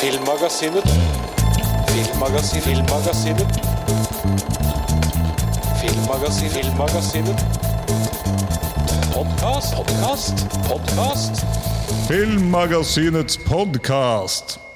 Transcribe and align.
Filmmagasinet. 0.00 0.84
Filmmagasinet. 1.88 2.64
Filmmagasinet. 2.64 3.46
Filmmagasinet. 5.80 6.52
Filmmagasinet. 6.52 7.40
Podkast, 9.14 9.74
podkast, 9.74 10.34
podkast. 10.68 11.42
Filmmagasinets 12.08 13.36
podkast. 13.36 14.67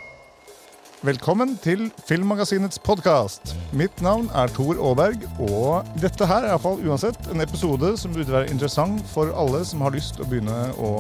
Velkommen 1.03 1.57
til 1.59 1.89
Filmmagasinets 2.07 2.79
podkast. 2.79 3.57
Mitt 3.75 4.03
navn 4.07 4.29
er 4.39 4.53
Tor 4.55 4.79
Aaberg, 4.79 5.25
og 5.43 5.89
dette 5.99 6.29
her 6.31 6.45
er 6.45 6.47
i 6.47 6.51
hvert 6.53 6.63
fall 6.63 6.85
uansett 6.87 7.27
en 7.33 7.43
episode 7.43 7.89
som 7.99 8.13
burde 8.15 8.31
være 8.31 8.53
interessant 8.55 9.03
for 9.11 9.33
alle 9.35 9.65
som 9.67 9.83
har 9.83 9.91
lyst 9.97 10.15
til 10.15 10.23
å 10.23 10.29
begynne 10.31 10.59
å 10.79 10.93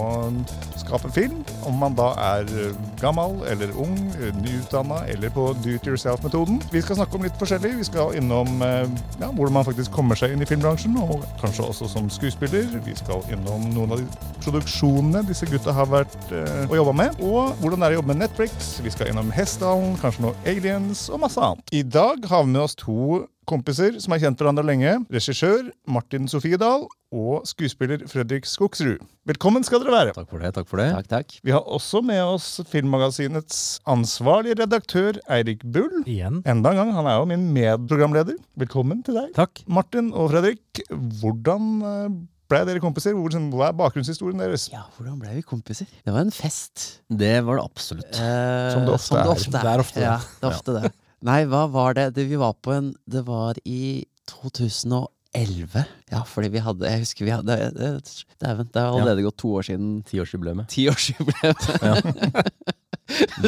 skape 0.80 1.06
film. 1.14 1.44
Om 1.70 1.78
man 1.78 1.94
da 1.94 2.08
er 2.18 2.50
gammel 2.98 3.44
eller 3.52 3.70
ung, 3.78 3.94
nyutdanna 4.40 5.04
eller 5.12 5.30
på 5.36 5.44
do 5.62 5.76
it 5.76 5.86
yourself-metoden. 5.86 6.58
Vi 6.74 6.82
skal 6.82 6.98
snakke 6.98 7.20
om 7.20 7.28
litt 7.28 7.38
forskjellig. 7.38 7.70
Vi 7.84 7.86
skal 7.86 8.18
innom 8.18 8.58
eh, 8.66 8.90
ja, 9.22 9.30
hvordan 9.30 9.60
man 9.60 9.68
faktisk 9.70 9.94
kommer 9.94 10.18
seg 10.18 10.34
inn 10.34 10.42
i 10.42 10.50
filmbransjen, 10.50 10.98
og 10.98 11.22
kanskje 11.44 11.68
også 11.68 11.92
som 11.94 12.10
skuespiller. 12.10 12.66
Vi 12.88 12.96
skal 12.98 13.22
innom 13.30 13.70
noen 13.70 13.94
av 13.94 14.02
de 14.02 14.34
produksjonene 14.42 15.22
disse 15.30 15.46
gutta 15.46 15.78
har 15.78 15.86
vært 15.94 16.18
eh, 16.34 16.66
og 16.66 16.76
jobba 16.80 16.98
med. 17.04 17.22
Og 17.22 17.54
hvordan 17.62 17.78
det 17.78 17.92
er 17.92 17.94
å 17.94 18.00
jobbe 18.00 18.14
med 18.16 18.24
Netflix. 18.26 18.74
Vi 18.82 18.90
skal 18.98 19.14
innom 19.14 19.30
Hessdalen, 19.38 19.91
kanskje 20.00 20.24
noe 20.26 20.38
Aliens 20.48 21.06
og 21.12 21.20
masse 21.24 21.40
annet. 21.42 21.68
I 21.74 21.82
dag 21.82 22.24
har 22.30 22.44
vi 22.46 22.54
med 22.54 22.62
oss 22.64 22.78
to 22.78 23.24
kompiser 23.48 23.96
som 24.00 24.14
har 24.14 24.22
kjent 24.22 24.40
hverandre 24.40 24.64
lenge. 24.66 24.94
Regissør 25.12 25.70
Martin 25.90 26.28
Sofiedal 26.30 26.86
og 27.12 27.46
skuespiller 27.48 28.04
Fredrik 28.08 28.46
Skogsrud. 28.48 29.02
Velkommen 29.28 29.66
skal 29.66 29.82
dere 29.82 29.94
være. 29.94 30.14
Takk 30.16 30.30
for 30.30 30.42
det. 30.42 30.52
takk 30.56 30.70
for 30.70 30.80
det. 30.80 30.88
Takk, 30.94 31.08
takk. 31.10 31.34
Vi 31.44 31.54
har 31.54 31.66
også 31.66 32.02
med 32.06 32.22
oss 32.22 32.48
Filmmagasinets 32.70 33.80
ansvarlige 33.90 34.60
redaktør 34.62 35.18
Eirik 35.28 35.64
Bull. 35.64 36.02
Igjen. 36.06 36.40
Enda 36.46 36.72
en 36.72 36.82
gang, 36.82 36.92
Han 36.96 37.06
er 37.10 37.18
jo 37.18 37.28
min 37.30 37.48
medprogramleder. 37.54 38.38
Velkommen 38.56 39.02
til 39.02 39.18
deg. 39.18 39.32
Takk. 39.36 39.64
Martin 39.66 40.12
og 40.14 40.30
Fredrik, 40.32 40.84
hvordan 41.20 42.28
ble 42.52 42.60
dere 42.68 42.82
kompiser? 42.84 43.16
Hvor, 43.16 43.26
liksom, 43.32 43.48
hva 43.56 43.70
er 43.70 43.76
bakgrunnshistorien 43.80 44.40
deres? 44.44 44.68
Ja, 44.72 44.84
hvordan 44.98 45.18
ble 45.22 45.32
vi 45.38 45.42
kompiser? 45.48 45.88
Det 46.04 46.12
var 46.14 46.22
en 46.26 46.34
fest. 46.34 47.00
Det 47.08 47.34
var 47.46 47.58
det 47.58 47.64
absolutt. 47.66 48.12
Eh, 48.14 48.68
Som 48.76 48.84
det 48.86 48.94
ofte 48.94 49.18
er. 49.18 49.32
er. 49.32 49.48
Det 49.56 49.72
er 49.72 49.82
ofte 49.86 49.98
det. 50.00 50.06
Ja, 50.06 50.18
det 50.20 50.46
er 50.46 50.52
ofte 50.52 50.76
det. 50.78 50.92
Nei, 51.22 51.40
hva 51.50 51.64
var 51.70 51.94
det? 51.98 52.06
det? 52.16 52.24
Vi 52.30 52.38
var 52.40 52.54
på 52.58 52.72
en 52.74 52.92
Det 53.06 53.20
var 53.28 53.54
i 53.64 54.04
2011. 54.30 55.84
Ja, 56.12 56.22
fordi 56.28 56.48
vi 56.52 56.60
hadde 56.60 56.88
Jeg 56.90 57.02
husker 57.04 57.24
vi 57.24 57.30
hadde 57.32 57.54
det- 57.56 58.02
det 58.42 58.48
er 58.50 58.88
allerede 58.90 59.22
gått 59.24 59.38
to 59.40 59.52
år 59.56 59.62
siden 59.64 60.02
Tiårsjubileet. 60.04 60.66
tiårsjubileet. 60.74 61.62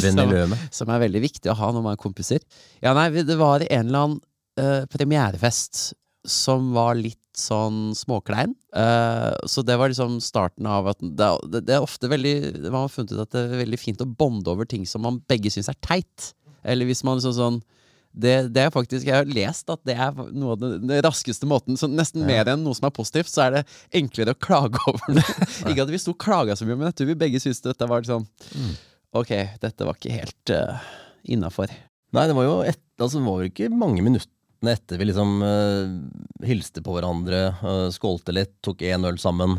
Som- 0.00 0.56
som 0.70 0.90
er 0.94 1.02
veldig 1.06 1.20
viktig 1.24 1.50
å 1.50 1.56
ha 1.58 1.70
når 1.72 1.82
man 1.82 1.92
er 1.96 2.00
kompiser. 2.00 2.40
Ja, 2.82 2.94
nei, 2.96 3.08
det 3.10 3.36
var 3.40 3.60
en 3.66 3.86
eller 3.88 3.98
annen 4.06 4.20
uh, 4.60 4.86
premierefest 4.86 5.94
som 6.26 6.72
var 6.74 6.94
litt 6.98 7.18
sånn 7.38 7.92
småklein. 7.96 8.54
Uh, 8.74 9.34
så 9.50 9.62
det 9.66 9.76
var 9.80 9.90
liksom 9.90 10.20
starten 10.22 10.66
av 10.70 10.88
at 10.92 11.00
det, 11.02 11.28
det, 11.50 11.64
det 11.68 11.76
er 11.76 11.84
ofte 11.84 12.10
veldig 12.10 12.34
Man 12.68 12.84
har 12.84 12.92
funnet 12.92 13.14
ut 13.14 13.22
at 13.22 13.34
det 13.34 13.44
er 13.44 13.62
veldig 13.62 13.80
fint 13.80 14.02
å 14.02 14.08
bonde 14.08 14.50
over 14.50 14.68
ting 14.68 14.86
som 14.88 15.04
man 15.06 15.20
begge 15.30 15.52
syns 15.52 15.70
er 15.72 15.78
teit. 15.84 16.32
Eller 16.64 16.88
hvis 16.88 17.04
man 17.06 17.18
liksom 17.20 17.36
sånn 17.36 17.62
det, 18.14 18.34
det 18.54 18.62
er 18.62 18.70
faktisk, 18.70 19.08
Jeg 19.08 19.16
har 19.16 19.26
lest 19.26 19.70
at 19.72 19.80
det 19.86 19.96
er 19.98 20.14
noe 20.14 20.54
av 20.54 20.60
den, 20.60 20.84
den 20.86 21.02
raskeste 21.02 21.48
måten. 21.50 21.78
Så 21.78 21.88
Nesten 21.90 22.22
mer 22.26 22.46
enn 22.50 22.62
noe 22.62 22.76
som 22.78 22.86
er 22.86 22.94
positivt, 22.94 23.32
så 23.32 23.48
er 23.48 23.56
det 23.56 23.64
enklere 23.98 24.36
å 24.36 24.38
klage 24.38 24.78
over 24.90 25.18
det. 25.18 25.24
Ikke 25.70 25.82
at 25.82 25.90
vi 25.90 26.00
sto 26.02 26.14
og 26.14 26.20
klaga 26.22 26.54
så 26.54 26.68
mye, 26.68 26.78
men 26.78 26.92
jeg 26.92 27.00
tror 27.00 27.10
vi 27.10 27.22
begge 27.24 27.42
syntes 27.42 27.64
dette 27.64 27.90
var 27.90 28.06
sånn 28.06 28.28
Ok, 29.14 29.30
dette 29.62 29.86
var 29.86 29.94
ikke 29.94 30.10
helt 30.10 30.50
uh, 30.50 30.86
innafor. 31.30 31.70
Nei, 32.14 32.24
det 32.26 32.34
var 32.34 32.46
jo 32.48 32.54
et, 32.66 32.80
altså, 32.98 33.20
det 33.20 33.28
var 33.28 33.44
ikke 33.46 33.68
mange 33.70 34.02
minuttene 34.02 34.33
etter 34.72 35.00
vi 35.00 35.08
liksom 35.10 35.36
uh, 35.42 36.46
hilste 36.46 36.82
på 36.84 36.96
hverandre, 36.96 37.46
uh, 37.60 37.86
skålte 37.94 38.34
litt, 38.34 38.56
tok 38.64 38.82
én 38.86 39.06
øl 39.08 39.18
sammen. 39.20 39.58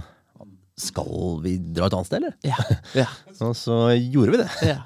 Skal 0.79 1.39
vi 1.43 1.55
dra 1.59 1.87
et 1.87 1.95
annet 1.95 2.09
sted, 2.09 2.19
eller? 2.23 2.35
Ja. 2.43 2.57
ja, 3.05 3.07
Og 3.39 3.55
så 3.57 3.77
gjorde 3.95 4.35
vi 4.35 4.43
det. 4.43 4.49
ja. 4.73 4.81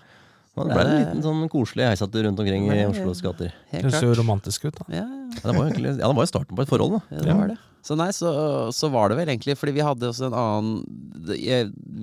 Det 0.59 0.75
ble 0.75 0.83
en 0.83 0.97
liten 0.97 1.21
sånn 1.23 1.45
koselig 1.47 1.85
heisatte 1.87 2.19
rundt 2.25 2.39
omkring 2.43 2.65
i 2.73 2.81
Oslos 2.83 3.21
gater. 3.23 3.53
Det 3.71 3.93
ser 3.93 4.09
jo 4.09 4.17
romantisk 4.17 4.65
ut, 4.67 4.75
da. 4.81 4.87
Ja, 4.91 5.05
Ja, 5.29 5.43
det 5.45 5.53
var 5.53 5.61
jo 5.61 5.69
egentlig, 5.69 5.91
ja, 5.93 6.07
det 6.09 6.15
var 6.17 6.25
jo 6.25 6.31
starten 6.33 6.57
på 6.57 6.63
et 6.65 6.71
forhold, 6.71 6.97
da. 6.97 7.01
ja, 7.15 7.21
det 7.23 7.35
var 7.37 7.51
det. 7.53 7.57
Så 7.85 7.95
nei, 7.95 8.09
så, 8.11 8.31
så 8.75 8.89
var 8.91 9.07
det 9.07 9.19
vel 9.21 9.29
egentlig 9.31 9.55
fordi 9.55 9.77
vi 9.77 9.85
hadde 9.85 10.09
også 10.09 10.27
en 10.27 10.35
annen 10.35 10.81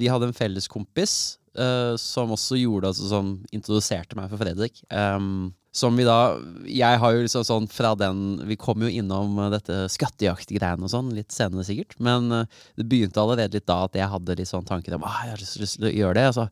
Vi 0.00 0.08
hadde 0.08 0.30
en 0.30 0.36
felles 0.36 0.68
kompis 0.72 1.36
eh, 1.58 1.94
som 2.00 2.32
også 2.34 2.58
gjorde 2.60 2.92
altså, 2.92 3.08
Som 3.10 3.30
introduserte 3.54 4.18
meg 4.18 4.30
for 4.32 4.40
Fredrik. 4.40 4.82
Um, 4.90 5.54
som 5.76 5.96
vi 5.98 6.06
da 6.08 6.38
Jeg 6.70 7.00
har 7.02 7.12
jo 7.12 7.24
liksom 7.26 7.44
sånn 7.44 7.66
fra 7.68 7.92
den 7.98 8.40
Vi 8.48 8.56
kom 8.60 8.84
jo 8.84 8.88
innom 8.88 9.36
eh, 9.42 9.52
dette 9.52 9.84
skattejaktgreiene 9.92 10.86
og 10.86 10.92
sånn 10.92 11.12
litt 11.16 11.34
senere, 11.34 11.66
sikkert. 11.68 11.98
Men 12.00 12.32
eh, 12.32 12.64
det 12.80 12.88
begynte 12.88 13.22
allerede 13.22 13.58
litt 13.58 13.68
da 13.68 13.82
at 13.84 13.98
jeg 13.98 14.10
hadde 14.12 14.38
litt 14.40 14.52
sånn 14.52 14.68
tanker 14.68 14.96
om 14.96 15.04
ah, 15.06 15.22
jeg 15.26 15.36
har 15.36 15.44
lyst, 15.44 15.78
til 15.78 15.90
å 15.90 15.94
gjøre 16.00 16.18
det. 16.20 16.26
Og 16.30 16.38
så 16.38 16.48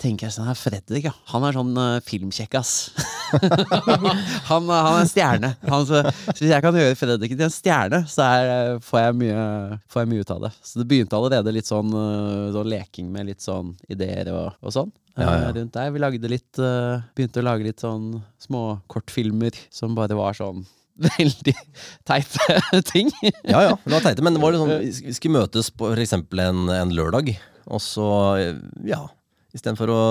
tenker 0.00 0.26
jeg 0.26 0.34
sånn 0.34 0.48
her, 0.48 0.58
Fredrik, 0.58 1.06
ja. 1.08 1.12
Han 1.30 1.46
er 1.46 1.56
sånn 1.56 1.72
uh, 1.78 2.00
filmkjekkas. 2.04 2.72
han, 4.50 4.66
uh, 4.68 4.74
han 4.74 4.90
er 4.96 5.00
en 5.00 5.10
stjerne. 5.10 5.52
Han, 5.68 5.86
så, 5.88 6.02
så 6.26 6.36
hvis 6.40 6.50
jeg 6.50 6.64
kan 6.64 6.78
gjøre 6.78 6.98
Fredrik 6.98 7.36
til 7.36 7.46
en 7.46 7.54
stjerne, 7.54 8.02
så 8.10 8.26
er, 8.26 8.50
uh, 8.74 8.82
får, 8.84 9.00
jeg 9.06 9.16
mye, 9.22 9.46
får 9.92 10.04
jeg 10.04 10.12
mye 10.12 10.26
ut 10.26 10.34
av 10.34 10.44
det. 10.46 10.52
Så 10.66 10.82
det 10.82 10.88
begynte 10.90 11.18
allerede 11.18 11.54
litt 11.54 11.70
sånn, 11.70 11.94
sånn 12.54 12.70
leking 12.70 13.10
med 13.14 13.30
litt 13.30 13.44
sånn 13.44 13.74
ideer 13.92 14.32
og, 14.34 14.58
og 14.60 14.76
sånn. 14.76 14.92
Ja, 15.14 15.30
ja. 15.44 15.50
Rundt 15.54 15.74
der. 15.76 15.92
Vi 15.94 16.00
lagde 16.02 16.30
litt 16.30 16.58
uh, 16.58 16.98
Begynte 17.14 17.38
å 17.38 17.46
lage 17.46 17.68
litt 17.68 17.82
sånn 17.82 18.16
små 18.42 18.80
kortfilmer 18.90 19.54
som 19.70 19.94
bare 19.94 20.16
var 20.18 20.34
sånn 20.34 20.64
veldig 21.18 21.54
teite 22.06 22.82
ting. 22.92 23.10
Ja, 23.42 23.62
ja, 23.62 23.74
det 23.78 23.94
var 23.94 24.02
teite, 24.04 24.24
men 24.26 24.36
det 24.36 24.42
var 24.42 24.54
liksom, 24.54 24.74
vi 25.06 25.14
skulle 25.14 25.40
møtes 25.40 25.70
på 25.74 25.90
eksempel 25.94 26.42
en, 26.44 26.66
en 26.70 26.94
lørdag, 26.94 27.32
og 27.64 27.82
så, 27.82 28.06
ja, 28.86 29.00
istedenfor 29.54 29.92
å 29.92 30.02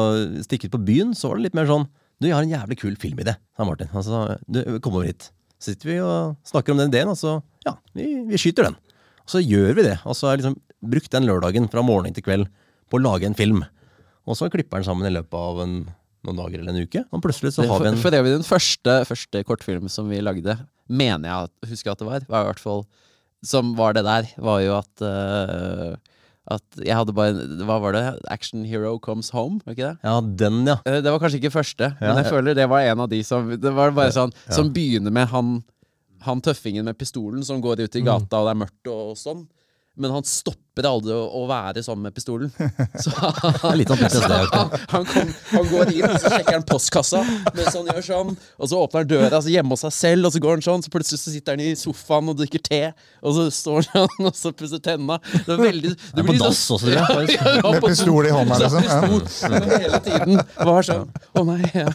stikke 0.46 0.70
ut 0.70 0.76
på 0.78 0.84
byen, 0.88 1.14
så 1.18 1.30
var 1.30 1.40
det 1.40 1.50
litt 1.50 1.58
mer 1.58 1.70
sånn, 1.70 1.88
du, 2.22 2.30
jeg 2.30 2.36
har 2.38 2.46
en 2.46 2.54
jævlig 2.54 2.78
kul 2.80 2.98
filmidé, 3.00 3.36
sa 3.58 3.68
Martin. 3.68 3.90
Altså, 3.92 4.38
du, 4.48 4.62
kom 4.84 4.96
over 4.96 5.10
hit. 5.10 5.30
Så 5.60 5.74
sitter 5.74 5.90
vi 5.90 5.98
og 6.04 6.36
snakker 6.48 6.76
om 6.76 6.80
den 6.80 6.92
ideen, 6.92 7.12
og 7.12 7.20
så, 7.20 7.38
ja, 7.68 7.76
vi, 7.98 8.08
vi 8.30 8.40
skyter 8.40 8.70
den. 8.70 8.78
Og 9.24 9.34
så 9.34 9.42
gjør 9.44 9.80
vi 9.80 9.88
det, 9.88 9.98
og 10.04 10.16
så 10.18 10.30
har 10.30 10.38
jeg 10.38 10.44
liksom 10.44 10.60
brukt 10.94 11.12
den 11.14 11.28
lørdagen 11.28 11.70
fra 11.72 11.84
morgen 11.86 12.16
til 12.16 12.26
kveld 12.26 12.50
på 12.92 13.00
å 13.00 13.04
lage 13.04 13.28
en 13.28 13.38
film. 13.38 13.64
Og 14.28 14.40
så 14.40 14.50
klipper 14.52 14.80
den 14.80 14.88
sammen 14.88 15.08
i 15.08 15.14
løpet 15.14 15.36
av 15.40 15.62
en, 15.64 15.78
noen 16.28 16.40
dager 16.40 16.62
eller 16.62 16.76
en 16.76 16.88
uke, 16.88 17.04
og 17.12 17.24
plutselig 17.24 17.54
så 17.56 17.66
har 17.68 17.80
vi 17.80 17.88
for, 17.88 17.92
en... 17.92 18.02
for 18.04 18.16
var 18.16 18.32
den 18.32 18.48
første, 18.48 18.98
første 19.10 19.44
kortfilmen 19.48 19.92
som 19.92 20.12
vi 20.12 20.22
lagde, 20.24 20.58
mener 20.92 21.30
jeg 21.30 21.74
husker 21.74 21.94
at 21.94 22.04
det 22.04 22.08
var, 22.08 22.26
var 22.28 22.44
i 22.44 22.48
hvert 22.50 22.60
fall 22.60 22.82
Som 23.48 23.70
var 23.78 23.96
det 23.96 24.04
der, 24.04 24.28
var 24.44 24.60
jo 24.60 24.74
at 24.76 25.04
eh, 25.08 25.96
At 26.52 26.64
jeg 26.84 26.92
hadde 26.96 27.14
bare 27.16 27.34
Hva 27.64 27.78
var 27.80 27.94
det? 27.96 28.02
Action 28.28 28.66
Hero 28.68 28.98
Comes 29.00 29.30
Home, 29.32 29.62
var 29.66 29.74
ikke 29.78 29.92
det? 29.94 29.98
Ja, 30.04 30.16
den, 30.22 30.66
ja. 30.68 30.78
Eh, 30.86 31.00
Det 31.02 31.12
var 31.12 31.20
kanskje 31.20 31.40
ikke 31.40 31.54
første, 31.56 31.94
men 32.02 32.10
Ja. 32.18 32.22
jeg 32.22 32.32
føler 32.34 32.54
det 32.56 32.68
var 32.70 32.82
en 32.82 33.00
av 33.00 33.10
de 33.10 33.22
som 33.24 33.50
Det 33.50 33.72
var 33.74 33.92
bare 33.92 34.12
sånn 34.12 34.34
Som 34.52 34.74
begynner 34.74 35.12
med 35.12 35.28
han, 35.30 35.64
han 36.22 36.42
tøffingen 36.42 36.84
med 36.86 36.98
pistolen 36.98 37.44
som 37.44 37.62
går 37.62 37.80
ut 37.84 37.96
i 37.96 38.02
gata, 38.02 38.40
og 38.40 38.48
det 38.48 38.52
er 38.56 38.62
mørkt 38.66 38.88
og 38.92 39.16
sånn. 39.18 39.48
Men 39.98 40.12
han 40.12 40.24
stopper 40.24 40.63
aldri 40.82 41.14
å, 41.14 41.24
å 41.38 41.44
være 41.50 41.84
sånn 41.86 42.02
med 42.02 42.16
pistolen. 42.16 42.50
Så 43.04 43.14
han, 43.14 43.78
litt 43.78 43.92
sånn 43.92 44.34
han, 44.94 45.06
kom, 45.06 45.30
han 45.52 45.70
går 45.70 45.92
inn, 45.94 46.08
og 46.08 46.18
så 46.18 46.32
sjekker 46.34 46.58
han 46.58 46.66
postkassa 46.68 47.22
mens 47.54 47.76
han 47.76 47.90
gjør 47.92 48.06
sånn. 48.08 48.34
Og 48.58 48.70
så 48.72 48.80
åpner 48.82 49.04
han 49.04 49.12
døra 49.12 49.30
altså 49.38 49.54
hjemme 49.54 49.76
hos 49.76 49.84
seg 49.86 49.94
selv, 49.96 50.28
og 50.30 50.34
så 50.34 50.42
går 50.44 50.58
han 50.58 50.66
sånn. 50.66 50.86
Så 50.86 50.94
plutselig 50.94 51.22
så 51.22 51.34
sitter 51.34 51.58
han 51.58 51.64
i 51.64 51.76
sofaen 51.78 52.34
og 52.34 52.40
drikker 52.42 52.64
te, 52.66 52.82
og 53.22 53.38
så 53.38 53.48
står 53.54 53.90
han 53.94 54.08
sånn, 54.10 54.28
og 54.32 54.38
så 54.40 54.54
pusser 54.58 54.82
tenna. 54.84 55.20
Det 55.46 55.60
veldig 55.60 55.94
Det 55.94 56.24
er 56.24 56.30
på 56.32 56.38
dass 56.42 56.64
også, 56.74 56.80
tror 56.82 56.98
jeg. 56.98 57.38
Ja, 57.38 57.56
ja, 57.60 57.74
Med 57.78 57.88
pistol 57.88 58.30
i 58.30 58.34
hånda, 58.34 58.60
Satt 58.64 58.78
liksom. 58.82 59.54
Ja. 59.54 59.78
hele 59.78 60.02
tiden. 60.06 60.44
Var 60.58 60.88
sånn 60.90 61.10
Å 61.38 61.46
nei. 61.48 61.62
Ja. 61.74 61.90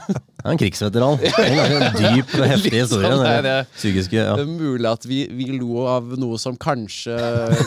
Han 0.44 0.52
er 0.52 0.54
en 0.54 0.60
krigsveteran. 0.60 1.18
En 1.18 1.96
dyp, 1.98 2.30
heftig 2.46 2.74
historie. 2.76 3.10
sånn 3.10 3.24
det, 3.24 3.36
det, 3.46 3.56
Psykiske, 3.74 4.18
ja. 4.20 4.36
Det 4.38 4.44
er 4.46 4.52
mulig 4.52 4.86
at 4.90 5.06
vi, 5.08 5.24
vi 5.34 5.48
lo 5.58 5.82
av 5.90 6.14
noe 6.20 6.38
som 6.40 6.56
kanskje 6.58 7.16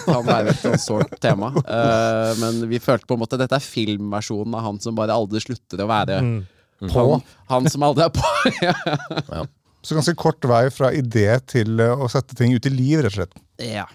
kan 0.06 0.24
være 0.28 0.54
et 0.54 0.62
sånt 0.64 0.84
tema. 1.24 1.52
Uh, 1.62 2.32
men 2.42 2.62
vi 2.72 2.80
følte 2.84 3.08
på 3.10 3.16
en 3.18 3.22
måte 3.24 3.38
dette 3.42 3.58
er 3.58 3.64
filmversjonen 3.66 4.56
av 4.58 4.66
han 4.68 4.80
som 4.84 4.96
bare 4.98 5.16
aldri 5.16 5.42
slutter 5.44 5.84
å 5.86 5.90
være 5.92 6.20
Mm. 6.22 6.42
på. 6.90 7.02
Han, 7.12 7.22
han 7.52 7.70
som 7.70 7.84
aldri 7.86 8.08
er 8.08 8.14
på. 8.16 8.30
ja. 9.36 9.44
Så 9.86 9.94
ganske 9.98 10.16
kort 10.18 10.46
vei 10.50 10.64
fra 10.74 10.90
idé 10.94 11.28
til 11.50 11.80
eh, 11.82 11.94
å 11.94 12.08
sette 12.10 12.34
ting 12.38 12.54
ut 12.54 12.66
i 12.66 12.72
liv, 12.74 13.00
rett 13.06 13.14
og 13.14 13.20
slett. 13.20 13.36
ja. 13.62 13.88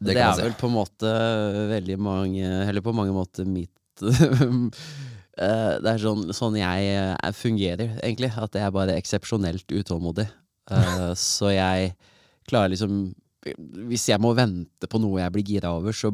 Det 0.00 0.14
Det, 0.14 0.22
er 0.24 0.32
si. 0.32 0.40
vel 0.46 0.54
på 0.56 0.64
en 0.70 0.72
måte 0.78 1.10
veldig 1.68 1.96
mange 2.00 2.40
Eller 2.64 2.80
på 2.80 2.94
mange 2.96 3.12
måter 3.12 3.44
mitt 3.44 4.00
eh, 4.00 5.74
Det 5.76 5.90
er 5.92 6.00
sånn, 6.00 6.30
sånn 6.36 6.56
jeg 6.56 7.34
fungerer, 7.36 7.98
egentlig. 8.02 8.30
At 8.36 8.56
jeg 8.56 8.64
er 8.66 8.72
bare 8.74 8.96
eksepsjonelt 9.00 9.68
utålmodig. 9.76 10.24
Eh, 10.70 11.10
så 11.20 11.52
jeg 11.52 11.92
klarer 12.48 12.72
liksom 12.74 13.10
Hvis 13.88 14.08
jeg 14.10 14.20
må 14.20 14.34
vente 14.36 14.88
på 14.90 15.00
noe 15.00 15.22
jeg 15.22 15.32
blir 15.32 15.46
gira 15.48 15.72
over, 15.72 15.96
så 15.96 16.12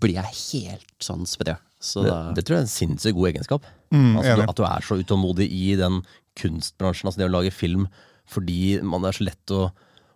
blir 0.00 0.16
jeg 0.16 0.38
helt 0.40 1.04
sånn 1.04 1.26
sprø. 1.28 1.56
Så 1.84 2.04
Det, 2.06 2.14
det 2.38 2.44
tror 2.46 2.56
jeg 2.56 2.62
er 2.62 2.68
en 2.68 2.74
sinnssykt 2.74 3.18
god 3.18 3.30
egenskap. 3.34 3.66
Mm, 3.92 4.14
altså, 4.16 4.36
at 4.48 4.56
du 4.56 4.64
er 4.64 4.86
så 4.86 4.96
utålmodig 5.00 5.50
i 5.52 5.74
den 5.76 6.00
kunstbransjen, 6.40 7.10
altså 7.10 7.20
det 7.20 7.28
å 7.28 7.34
lage 7.34 7.52
film, 7.54 7.88
fordi 8.30 8.78
man 8.80 9.04
er 9.04 9.16
så 9.16 9.26
lett 9.28 9.52
å 9.52 9.66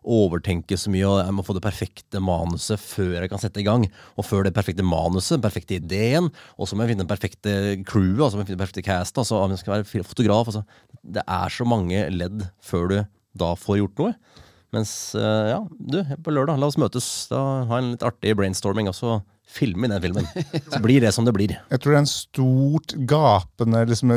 overtenke 0.08 0.78
så 0.78 0.88
mye, 0.92 1.04
og 1.04 1.18
jeg 1.20 1.34
må 1.36 1.44
få 1.44 1.54
det 1.56 1.62
perfekte 1.64 2.20
manuset 2.24 2.80
før 2.80 3.18
jeg 3.18 3.30
kan 3.32 3.42
sette 3.42 3.60
i 3.60 3.66
gang. 3.66 3.84
Og 4.16 4.24
før 4.24 4.46
det 4.46 4.54
perfekte 4.56 4.86
manuset, 4.86 5.34
den 5.36 5.44
perfekte 5.44 5.76
ideen, 5.76 6.30
og 6.56 6.68
så 6.68 6.76
må 6.78 6.84
jeg 6.86 6.94
finne 6.94 7.04
den 7.04 7.10
perfekte 7.10 7.54
crewet, 7.88 8.22
og 8.24 8.30
så 8.30 8.38
må 8.38 8.44
jeg 8.44 8.50
finne 8.50 8.56
den 8.56 8.64
perfekte 8.64 8.86
cast, 8.86 9.20
og 9.20 9.28
så 9.28 9.42
om 9.42 9.52
jeg 9.52 9.60
skal 9.60 9.76
være 9.76 10.06
fotograf. 10.06 10.48
Altså. 10.48 10.64
Det 11.04 11.24
er 11.26 11.52
så 11.52 11.66
mange 11.68 12.06
ledd 12.14 12.46
før 12.64 12.92
du 12.92 12.98
da 13.38 13.52
får 13.58 13.82
gjort 13.82 14.00
noe. 14.04 14.14
Mens, 14.74 15.14
eh, 15.16 15.48
ja, 15.54 15.62
du, 15.78 16.02
på 16.24 16.34
lørdag, 16.34 16.60
la 16.60 16.68
oss 16.68 16.78
møtes, 16.80 17.08
da 17.30 17.40
ha 17.70 17.80
en 17.80 17.94
litt 17.94 18.04
artig 18.04 18.34
brainstorming, 18.36 18.90
og 18.90 18.96
så 18.96 19.18
filme 19.48 19.86
i 19.86 19.90
den 19.90 20.02
filmen. 20.02 20.26
Så 20.72 20.80
blir 20.84 21.00
det 21.00 21.12
som 21.16 21.24
det 21.24 21.32
blir. 21.32 21.54
Jeg 21.72 21.80
tror 21.80 21.94
det 21.94 21.96
er 21.96 22.02
en 22.02 22.10
stort, 22.10 22.94
gapende 23.08 23.80
liksom, 23.88 24.12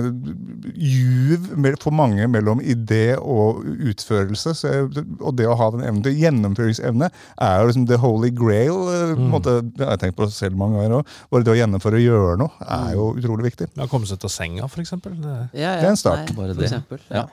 juv 0.75 1.47
for 1.81 1.95
mange 1.95 2.27
mellom 2.31 2.59
idé 2.59 3.15
og 3.15 3.63
utførelse. 3.63 4.53
Så 4.59 4.73
jeg, 4.73 5.05
og 5.21 5.35
det 5.39 5.47
å 5.47 5.55
ha 5.55 5.69
den 5.73 5.85
evnen 5.87 6.03
til 6.05 6.19
gjennomføringsevne 6.19 7.07
er 7.11 7.61
jo 7.61 7.71
liksom 7.71 7.87
the 7.89 7.99
holy 8.01 8.31
grail. 8.35 8.83
Mm. 9.15 9.29
måte, 9.31 9.57
det 9.63 9.87
har 9.87 9.95
jeg 9.95 10.05
tenkt 10.05 10.19
på 10.19 10.27
selv 10.33 10.59
mange 10.59 10.81
ganger 10.81 10.99
òg. 10.99 11.15
Bare 11.31 11.47
det 11.47 11.55
å 11.55 11.59
gjennomføre 11.61 12.01
og 12.01 12.07
gjøre 12.09 12.39
noe 12.43 12.71
er 12.81 12.95
jo 12.97 13.11
utrolig 13.15 13.51
viktig. 13.51 13.71
Å 13.79 13.87
Komme 13.91 14.09
seg 14.09 14.19
ut 14.19 14.27
av 14.27 14.35
senga, 14.35 14.67
eksempel. 14.83 15.15
Det, 15.21 15.37
Ja, 15.55 15.77
Det 15.79 15.87
er 15.87 15.93
en 15.95 15.99
start. 15.99 16.27
Nei, 16.27 16.41
Bare 16.41 16.51
det. 16.51 16.59
for 16.59 16.67
eksempel. 16.67 17.07
Ja. 17.07 17.29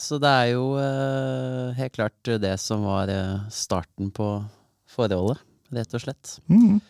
Så 0.00 0.18
det 0.22 0.30
er 0.30 0.50
jo 0.54 0.74
eh, 0.80 1.74
helt 1.78 1.94
klart 1.94 2.32
det 2.42 2.56
som 2.62 2.82
var 2.86 3.10
eh, 3.12 3.46
starten 3.54 4.10
på 4.14 4.28
forholdet, 4.90 5.42
rett 5.74 5.94
og 5.94 6.02
slett. 6.02 6.38
Mm. 6.50 6.80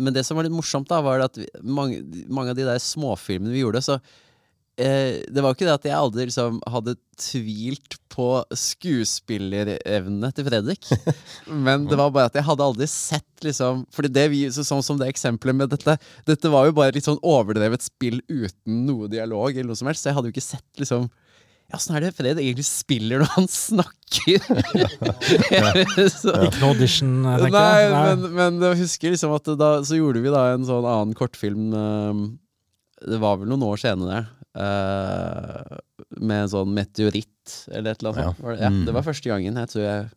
Men 0.00 0.14
det 0.14 0.24
som 0.26 0.38
var 0.38 0.46
litt 0.46 0.54
morsomt, 0.54 0.88
da, 0.90 1.00
var 1.04 1.24
at 1.24 1.38
vi, 1.40 1.46
mange, 1.64 2.02
mange 2.30 2.52
av 2.52 2.58
de 2.58 2.66
der 2.68 2.82
småfilmene 2.82 3.52
vi 3.52 3.64
gjorde, 3.64 3.82
så 3.84 3.96
eh, 4.76 5.24
Det 5.26 5.40
var 5.40 5.50
jo 5.50 5.58
ikke 5.58 5.66
det 5.68 5.78
at 5.78 5.88
jeg 5.88 5.96
aldri 5.96 6.26
liksom 6.28 6.60
hadde 6.70 6.94
tvilt 7.20 7.96
på 8.12 8.28
skuespillerevnene 8.56 10.30
til 10.36 10.46
Fredrik. 10.46 10.92
Men 11.66 11.88
det 11.90 11.98
var 12.00 12.12
bare 12.14 12.30
at 12.30 12.38
jeg 12.38 12.46
hadde 12.46 12.68
aldri 12.68 12.88
sett 12.90 13.44
liksom 13.44 13.84
Fordi 13.94 14.12
det 14.12 14.26
vi, 14.32 14.44
sånn 14.52 14.84
som 14.84 15.00
det 15.00 15.08
eksempelet 15.08 15.56
med 15.56 15.72
dette 15.72 15.96
Dette 16.28 16.52
var 16.52 16.68
jo 16.68 16.76
bare 16.76 16.92
litt 16.96 17.06
sånn 17.08 17.20
overdrevet 17.20 17.84
spill 17.84 18.20
uten 18.28 18.84
noe 18.86 19.08
dialog, 19.10 19.50
eller 19.52 19.72
noe 19.72 19.80
som 19.80 19.90
helst, 19.90 20.04
så 20.04 20.12
jeg 20.12 20.18
hadde 20.18 20.30
jo 20.30 20.36
ikke 20.36 20.50
sett 20.52 20.84
liksom 20.84 21.10
ja, 21.70 21.78
sånn 21.78 21.96
er 21.98 22.04
det 22.08 22.12
Fred 22.18 22.38
egentlig 22.42 22.64
spiller 22.66 23.22
når 23.22 23.30
han 23.36 23.46
snakker? 23.50 24.40
Ikke 25.50 26.60
noe 26.60 26.70
audition, 26.72 27.12
tenker 27.24 27.44
tenker 27.44 27.56
Nei, 27.56 27.80
jeg. 27.84 27.94
men, 27.94 28.26
men 28.36 28.58
jeg 28.70 28.80
husker 28.82 29.14
liksom 29.14 29.34
at 29.36 29.50
da 29.60 29.70
så 29.86 29.98
gjorde 29.98 30.22
vi 30.24 30.32
da 30.34 30.44
en 30.54 30.66
sånn 30.68 30.86
annen 30.88 31.14
kortfilm 31.18 31.70
eh, 31.76 32.22
Det 33.14 33.20
var 33.22 33.38
vel 33.40 33.50
noen 33.52 33.64
år 33.70 33.80
senere. 33.82 34.22
eh, 34.58 35.78
med 36.20 36.44
en 36.46 36.50
sånn 36.52 36.72
meteoritt 36.74 37.54
eller 37.70 37.92
et 37.94 38.02
eller 38.02 38.10
annet 38.16 38.26
Ja. 38.26 38.32
Det, 38.34 38.58
ja, 38.64 38.70
Mm. 38.70 38.84
det 38.88 38.94
var 38.96 39.02
første 39.06 39.30
gangen 39.30 39.54
jeg 39.62 39.68
tror 39.72 39.84
jeg 39.86 40.10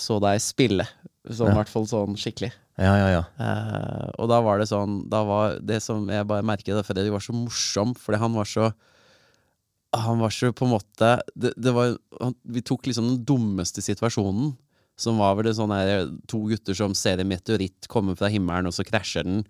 så 0.00 0.20
deg 0.22 0.38
spille. 0.40 0.84
Sånn, 1.28 1.50
i 1.50 1.56
hvert 1.58 1.68
fall 1.68 1.84
sånn 1.90 2.14
skikkelig. 2.16 2.52
Ja, 2.80 2.92
ja, 2.96 3.08
ja. 3.18 3.22
Eh, 3.42 4.10
og 4.22 4.28
da 4.30 4.38
var 4.40 4.58
det 4.62 4.68
sånn 4.70 5.02
da 5.10 5.20
var 5.28 5.58
Det 5.60 5.80
som 5.84 6.06
jeg 6.08 6.26
bare 6.30 6.46
merket, 6.46 6.78
Fredrik 6.86 7.10
var 7.12 7.20
så 7.20 7.34
morsom, 7.36 7.92
fordi 7.98 8.18
han 8.22 8.32
var 8.38 8.46
så 8.48 8.70
Han 9.96 10.20
var 10.22 10.30
så 10.30 10.52
på 10.54 10.66
en 10.68 10.74
måte 10.76 11.06
det, 11.34 11.50
det 11.58 11.72
var, 11.74 11.96
han, 12.20 12.36
Vi 12.46 12.62
tok 12.62 12.86
liksom 12.86 13.08
den 13.08 13.24
dummeste 13.26 13.82
situasjonen, 13.82 14.52
som 15.00 15.18
var 15.18 15.34
vel 15.38 15.48
det 15.48 15.56
sånn 15.58 15.72
her 15.74 16.04
to 16.30 16.44
gutter 16.50 16.76
som 16.76 16.94
ser 16.94 17.18
en 17.18 17.30
meteoritt 17.30 17.88
komme 17.90 18.14
fra 18.18 18.30
himmelen, 18.30 18.68
og 18.70 18.76
så 18.76 18.86
krasjer 18.86 19.26
den, 19.26 19.42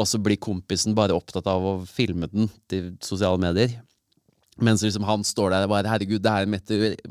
og 0.00 0.08
så 0.08 0.20
blir 0.22 0.40
kompisen 0.40 0.96
bare 0.96 1.16
opptatt 1.16 1.48
av 1.50 1.64
å 1.64 1.74
filme 1.88 2.28
den 2.32 2.48
til 2.70 2.94
sosiale 3.04 3.40
medier. 3.42 3.74
Mens 4.56 4.80
liksom 4.80 5.04
han 5.04 5.24
står 5.26 5.52
der 5.52 5.66
og 5.66 5.74
bare 5.74 5.90
'herregud, 5.90 6.22
det 6.24 6.32
er 6.32 6.46
en 6.46 6.54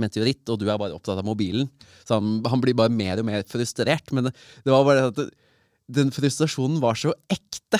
meteoritt', 0.02 0.50
og 0.50 0.58
du 0.60 0.66
er 0.66 0.80
bare 0.82 0.96
opptatt 0.98 1.20
av 1.22 1.26
mobilen. 1.26 1.70
Så 2.02 2.18
han, 2.18 2.42
han 2.46 2.62
blir 2.62 2.74
bare 2.74 2.90
mer 2.90 3.20
og 3.22 3.26
mer 3.26 3.44
frustrert. 3.46 4.10
Men 4.12 4.30
det, 4.30 4.34
det 4.66 4.74
var 4.74 4.86
bare 4.86 5.12
at 5.12 5.20
den 5.86 6.10
frustrasjonen 6.10 6.82
var 6.82 6.98
så 6.98 7.14
ekte. 7.30 7.78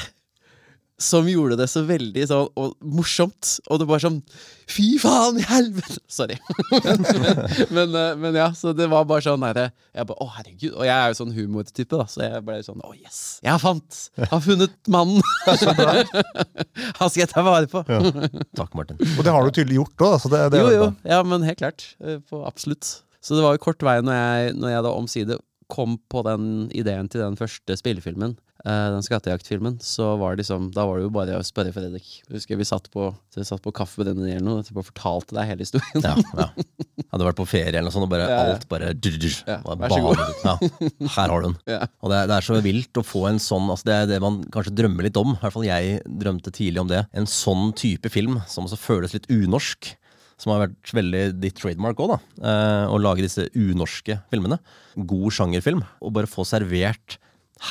Som 1.02 1.26
gjorde 1.28 1.58
det 1.60 1.66
så 1.68 1.82
veldig 1.84 2.24
sånn 2.30 2.46
og 2.56 2.76
morsomt. 2.88 3.58
Og 3.68 3.82
det 3.82 3.88
var 3.90 4.00
sånn 4.00 4.22
Fy 4.72 4.96
faen 5.02 5.38
i 5.42 5.44
helvete! 5.46 6.00
Sorry. 6.18 6.38
men, 7.76 7.92
eh, 8.00 8.14
men 8.18 8.38
ja, 8.40 8.48
så 8.56 8.72
det 8.74 8.88
var 8.90 9.04
bare 9.10 9.26
sånn 9.26 9.44
der, 9.44 9.74
Jeg 9.94 10.08
bare 10.10 10.24
Å, 10.24 10.30
herregud. 10.38 10.72
Og 10.72 10.88
jeg 10.88 10.96
er 10.96 11.12
jo 11.12 11.18
sånn 11.20 11.34
humortype, 11.36 12.00
da, 12.00 12.06
så 12.10 12.24
jeg 12.24 12.44
ble 12.48 12.58
sånn 12.66 12.80
Å, 12.80 12.94
yes! 12.96 13.20
Jeg 13.44 13.52
har 13.52 13.62
fant! 13.62 14.00
Har 14.32 14.44
funnet 14.46 14.78
mannen! 14.92 15.20
Han 17.00 17.12
skal 17.12 17.22
jeg 17.26 17.32
ta 17.34 17.44
vare 17.46 17.68
på. 17.72 17.84
Takk, 18.56 18.72
Martin. 18.80 19.02
Og 19.18 19.26
det 19.28 19.34
har 19.36 19.44
du 19.46 19.52
tydelig 19.56 19.82
gjort 19.82 20.06
òg. 20.08 20.30
Det, 20.32 20.46
det 20.56 20.62
er 20.62 20.64
Jo, 20.64 20.72
jo. 20.80 20.88
Ja, 21.12 21.20
men 21.28 21.44
helt 21.48 21.60
klart. 21.60 21.90
Eh, 22.00 22.22
På 22.30 22.46
absolutt. 22.48 23.02
Så 23.26 23.36
det 23.38 23.44
var 23.46 23.56
jo 23.58 23.64
kort 23.68 23.84
vei 23.84 24.00
når 24.06 24.16
jeg, 24.22 24.56
når 24.62 24.74
jeg 24.78 24.88
da 24.88 24.96
omsider 24.96 25.44
kom 25.72 25.96
på 26.14 26.22
den 26.28 26.68
ideen 26.78 27.08
til 27.10 27.24
den 27.24 27.38
første 27.40 27.74
spillefilmen, 27.80 28.36
den 28.66 29.04
skattejaktfilmen, 29.06 29.76
så 29.84 30.16
var 30.18 30.34
det 30.34 30.42
liksom 30.44 30.72
Da 30.74 30.88
var 30.90 30.98
det 30.98 31.06
jo 31.06 31.12
bare 31.14 31.38
å 31.38 31.46
spørre 31.46 31.74
Fredrik. 31.76 32.08
Jeg 32.26 32.34
Husker 32.34 32.58
vi 32.58 32.66
satt 32.66 32.88
på, 32.94 33.12
vi 33.36 33.46
satt 33.46 33.62
på 33.62 33.74
kaffe 33.76 34.02
med 34.02 34.10
denne 34.10 34.32
gjelden 34.32 34.50
og 34.56 34.88
fortalte 34.88 35.38
deg 35.38 35.52
hele 35.52 35.66
historien. 35.68 36.02
Ja, 36.02 36.16
ja. 36.40 36.48
Hadde 37.12 37.28
vært 37.28 37.38
på 37.38 37.46
ferie 37.48 37.70
eller 37.70 37.88
noe 37.90 37.94
sånt, 37.94 38.08
og 38.08 38.14
bare 38.14 38.26
Ja, 38.30 38.40
alt 38.56 38.66
bare 38.72 38.94
Ja, 38.96 39.60
vær 39.64 39.94
så 39.94 40.00
god. 40.02 40.24
Ja, 40.46 40.56
her 41.18 41.34
har 41.34 41.44
du 41.44 41.48
den. 41.50 41.58
Ja. 41.70 41.82
Og 42.02 42.12
det 42.12 42.18
er, 42.22 42.32
det 42.32 42.38
er 42.40 42.48
så 42.48 42.58
vilt 42.66 43.00
å 43.00 43.06
få 43.06 43.28
en 43.30 43.42
sånn 43.42 43.70
altså 43.70 43.88
Det 43.88 43.98
er 44.00 44.10
det 44.10 44.22
man 44.24 44.42
kanskje 44.54 44.74
drømmer 44.80 45.08
litt 45.08 45.20
om. 45.22 45.36
I 45.36 45.44
hvert 45.44 45.56
fall 45.56 45.68
jeg 45.68 46.00
drømte 46.24 46.54
tidlig 46.56 46.82
om 46.82 46.90
det. 46.90 47.04
En 47.16 47.30
sånn 47.30 47.70
type 47.78 48.10
film 48.14 48.40
som 48.50 48.66
også 48.66 48.80
føles 48.82 49.14
litt 49.16 49.30
unorsk. 49.32 49.94
Som 50.42 50.52
har 50.52 50.66
vært 50.66 50.92
veldig 50.92 51.22
ditt 51.40 51.56
trademark 51.62 52.00
òg, 52.04 52.16
da. 52.16 52.18
Eh, 52.50 52.88
å 52.92 52.98
lage 53.00 53.24
disse 53.24 53.46
unorske 53.56 54.18
filmene. 54.34 54.58
God 54.98 55.32
sjangerfilm. 55.38 55.86
Og 56.04 56.12
bare 56.18 56.28
få 56.28 56.44
servert 56.48 57.16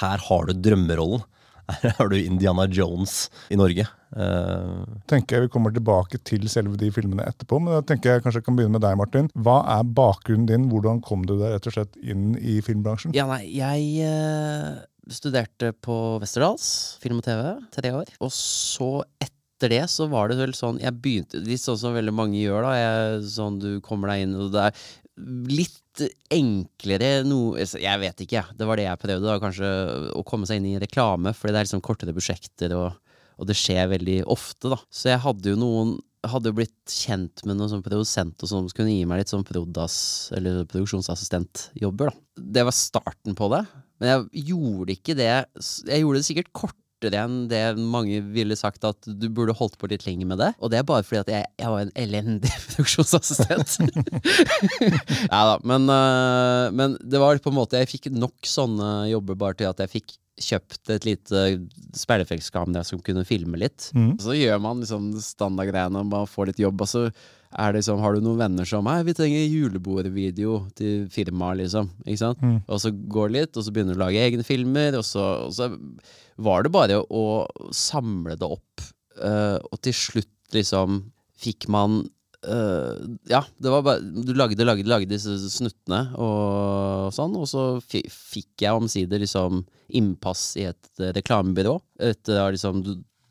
Her 0.01 0.23
har 0.29 0.49
du 0.49 0.55
drømmerollen. 0.65 1.25
Her 1.81 1.95
har 1.97 2.11
du 2.13 2.17
Indiana 2.19 2.67
Jones 2.69 3.29
i 3.49 3.57
Norge. 3.57 3.87
Uh, 4.15 4.85
tenker 5.11 5.39
jeg 5.39 5.47
Vi 5.47 5.53
kommer 5.57 5.73
tilbake 5.75 6.21
til 6.23 6.45
selve 6.53 6.77
de 6.79 6.91
filmene 6.95 7.25
etterpå, 7.27 7.59
men 7.59 7.75
da 7.75 7.81
tenker 7.83 8.13
jeg 8.13 8.25
kanskje 8.25 8.43
jeg 8.43 8.47
kan 8.47 8.59
begynne 8.59 8.77
med 8.77 8.85
deg, 8.85 8.99
Martin. 9.01 9.31
Hva 9.35 9.63
er 9.79 9.93
bakgrunnen 9.97 10.47
din? 10.51 10.69
Hvordan 10.71 11.01
kom 11.05 11.25
du 11.27 11.39
deg 11.39 11.57
rett 11.57 11.71
og 11.71 11.79
slett 11.79 11.97
inn 12.05 12.35
i 12.39 12.61
filmbransjen? 12.65 13.17
Ja, 13.17 13.27
nei, 13.31 13.47
jeg 13.57 14.11
Uh 14.11 14.83
studerte 15.13 15.73
på 15.85 16.19
Westerdals, 16.23 16.97
film 17.03 17.21
og 17.21 17.27
TV, 17.27 17.55
tre 17.75 17.93
år. 17.95 18.11
Og 18.25 18.33
så 18.35 18.91
etter 19.23 19.73
det 19.73 19.85
så 19.93 20.09
var 20.11 20.29
det 20.29 20.37
vel 20.41 20.53
sånn 20.57 20.81
Jeg 20.83 20.99
begynte 21.01 21.41
litt 21.45 21.63
sånn 21.63 21.79
som 21.81 21.95
veldig 21.97 22.13
mange 22.15 22.41
gjør, 22.41 22.67
da. 22.67 22.75
Jeg, 22.79 23.25
sånn 23.37 23.61
du 23.63 23.71
kommer 23.85 24.13
deg 24.13 24.25
inn, 24.27 24.37
og 24.39 24.53
det 24.55 24.69
er 24.69 24.87
litt 25.17 26.03
enklere 26.35 27.23
noe 27.23 27.61
altså, 27.63 27.79
Jeg 27.79 28.01
vet 28.03 28.25
ikke, 28.25 28.41
jeg. 28.41 28.57
Det 28.59 28.67
var 28.67 28.81
det 28.81 28.89
jeg 28.89 29.03
prøvde, 29.05 29.29
da, 29.29 29.37
kanskje. 29.43 29.71
Å 30.15 30.25
komme 30.27 30.49
seg 30.49 30.61
inn 30.61 30.73
i 30.73 30.81
reklame, 30.83 31.35
fordi 31.37 31.55
det 31.55 31.61
er 31.61 31.69
liksom 31.69 31.85
kortere 31.85 32.17
prosjekter, 32.17 32.75
og, 32.79 33.21
og 33.39 33.49
det 33.51 33.57
skjer 33.59 33.93
veldig 33.93 34.19
ofte, 34.35 34.73
da. 34.75 34.81
Så 34.91 35.13
jeg 35.13 35.23
hadde 35.27 35.55
jo 35.55 35.61
noen 35.61 35.95
hadde 36.25 36.49
jo 36.49 36.57
blitt 36.57 36.89
kjent 36.89 37.43
med 37.45 37.59
noen 37.59 37.69
sånn 37.69 37.85
produsent 37.85 38.41
og 38.41 38.49
sånn, 38.49 38.69
som 38.69 38.77
kunne 38.77 38.95
gi 38.95 39.05
meg 39.09 39.21
litt 39.21 39.33
sånn 39.33 39.45
prodas, 39.47 39.97
eller 40.37 40.63
produksjonsassistentjobber. 40.71 42.11
da. 42.11 42.45
Det 42.57 42.65
var 42.65 42.77
starten 42.77 43.37
på 43.39 43.51
det. 43.53 43.65
Men 44.01 44.11
jeg 44.11 44.47
gjorde 44.51 44.95
ikke 44.97 45.15
det 45.15 45.29
Jeg 45.87 46.01
gjorde 46.03 46.19
det 46.19 46.27
sikkert 46.27 46.49
kortere 47.05 47.25
enn 47.25 47.49
det 47.51 47.77
mange 47.79 48.21
ville 48.35 48.57
sagt 48.57 48.85
at 48.85 49.05
du 49.05 49.29
burde 49.29 49.55
holdt 49.57 49.77
på 49.79 49.89
litt 49.91 50.07
lenger 50.07 50.27
med 50.27 50.41
det. 50.41 50.53
Og 50.61 50.71
det 50.71 50.81
er 50.81 50.89
bare 50.89 51.05
fordi 51.05 51.21
at 51.21 51.33
jeg, 51.33 51.47
jeg 51.61 51.71
var 51.71 51.85
en 51.85 51.95
elendig 51.95 52.51
produksjonsassistent. 52.69 53.79
ja 55.31 55.41
da, 55.51 55.57
men, 55.65 55.89
øh, 55.89 56.73
men 56.75 56.99
det 57.01 57.21
var 57.21 57.39
på 57.45 57.51
en 57.51 57.59
måte 57.59 57.81
Jeg 57.81 57.91
fikk 57.91 58.13
nok 58.15 58.47
sånne 58.47 59.09
jobber 59.11 59.37
bare 59.39 59.59
til 59.59 59.69
at 59.71 59.81
jeg 59.83 59.93
fikk 59.93 60.19
kjøpt 60.41 60.91
et 60.91 61.05
lite 61.07 61.43
speilreflekskamera 61.95 62.83
som 62.87 63.03
kunne 63.05 63.23
filme 63.27 63.59
litt. 63.61 63.91
Mm. 63.95 64.17
Så 64.23 64.35
gjør 64.35 64.59
man 64.63 64.81
liksom 64.83 65.13
standardgreiene, 65.23 66.03
man 66.11 66.31
får 66.31 66.51
litt 66.51 66.63
jobb, 66.65 66.83
og 66.83 66.91
så 66.91 67.05
er 67.55 67.73
det 67.73 67.81
liksom, 67.81 68.01
har 68.03 68.17
du 68.17 68.25
noen 68.25 68.41
venner 68.41 68.67
som 68.69 68.89
Hei, 68.91 68.99
vi 69.07 69.15
trenger 69.17 69.45
julebordvideo 69.47 70.57
til 70.79 71.07
firmaet, 71.13 71.63
liksom. 71.63 71.91
Ikke 72.05 72.23
sant? 72.23 72.43
Mm. 72.43 72.59
Og 72.67 72.83
så 72.83 72.91
går 72.91 73.31
det 73.31 73.37
litt, 73.39 73.59
og 73.59 73.67
så 73.67 73.75
begynner 73.75 73.95
du 73.95 74.01
å 74.01 74.05
lage 74.07 74.25
egne 74.25 74.47
filmer, 74.47 74.99
og 74.99 75.07
så, 75.07 75.27
og 75.47 75.55
så 75.55 75.71
var 76.43 76.67
det 76.67 76.75
bare 76.75 76.99
å 77.05 77.25
samle 77.75 78.37
det 78.41 78.51
opp. 78.57 78.89
Uh, 79.15 79.59
og 79.71 79.79
til 79.87 79.95
slutt, 79.95 80.35
liksom, 80.55 81.05
fikk 81.39 81.69
man 81.71 82.01
uh, 82.49 82.99
Ja, 83.31 83.45
det 83.63 83.71
var 83.71 83.85
bare 83.87 84.01
Du 84.03 84.33
lagde, 84.35 84.67
lagde, 84.67 84.87
lagde 84.91 85.13
disse 85.13 85.37
snuttene 85.53 86.01
og 86.19 87.15
sånn, 87.15 87.37
og 87.39 87.47
så 87.51 87.65
fikk 87.85 88.65
jeg 88.67 88.75
omsider 88.75 89.23
liksom 89.23 89.63
innpass 89.95 90.49
i 90.59 90.67
et 90.73 91.05
reklamebyrå. 91.15 91.77
Etter 92.11 92.57
liksom 92.57 92.83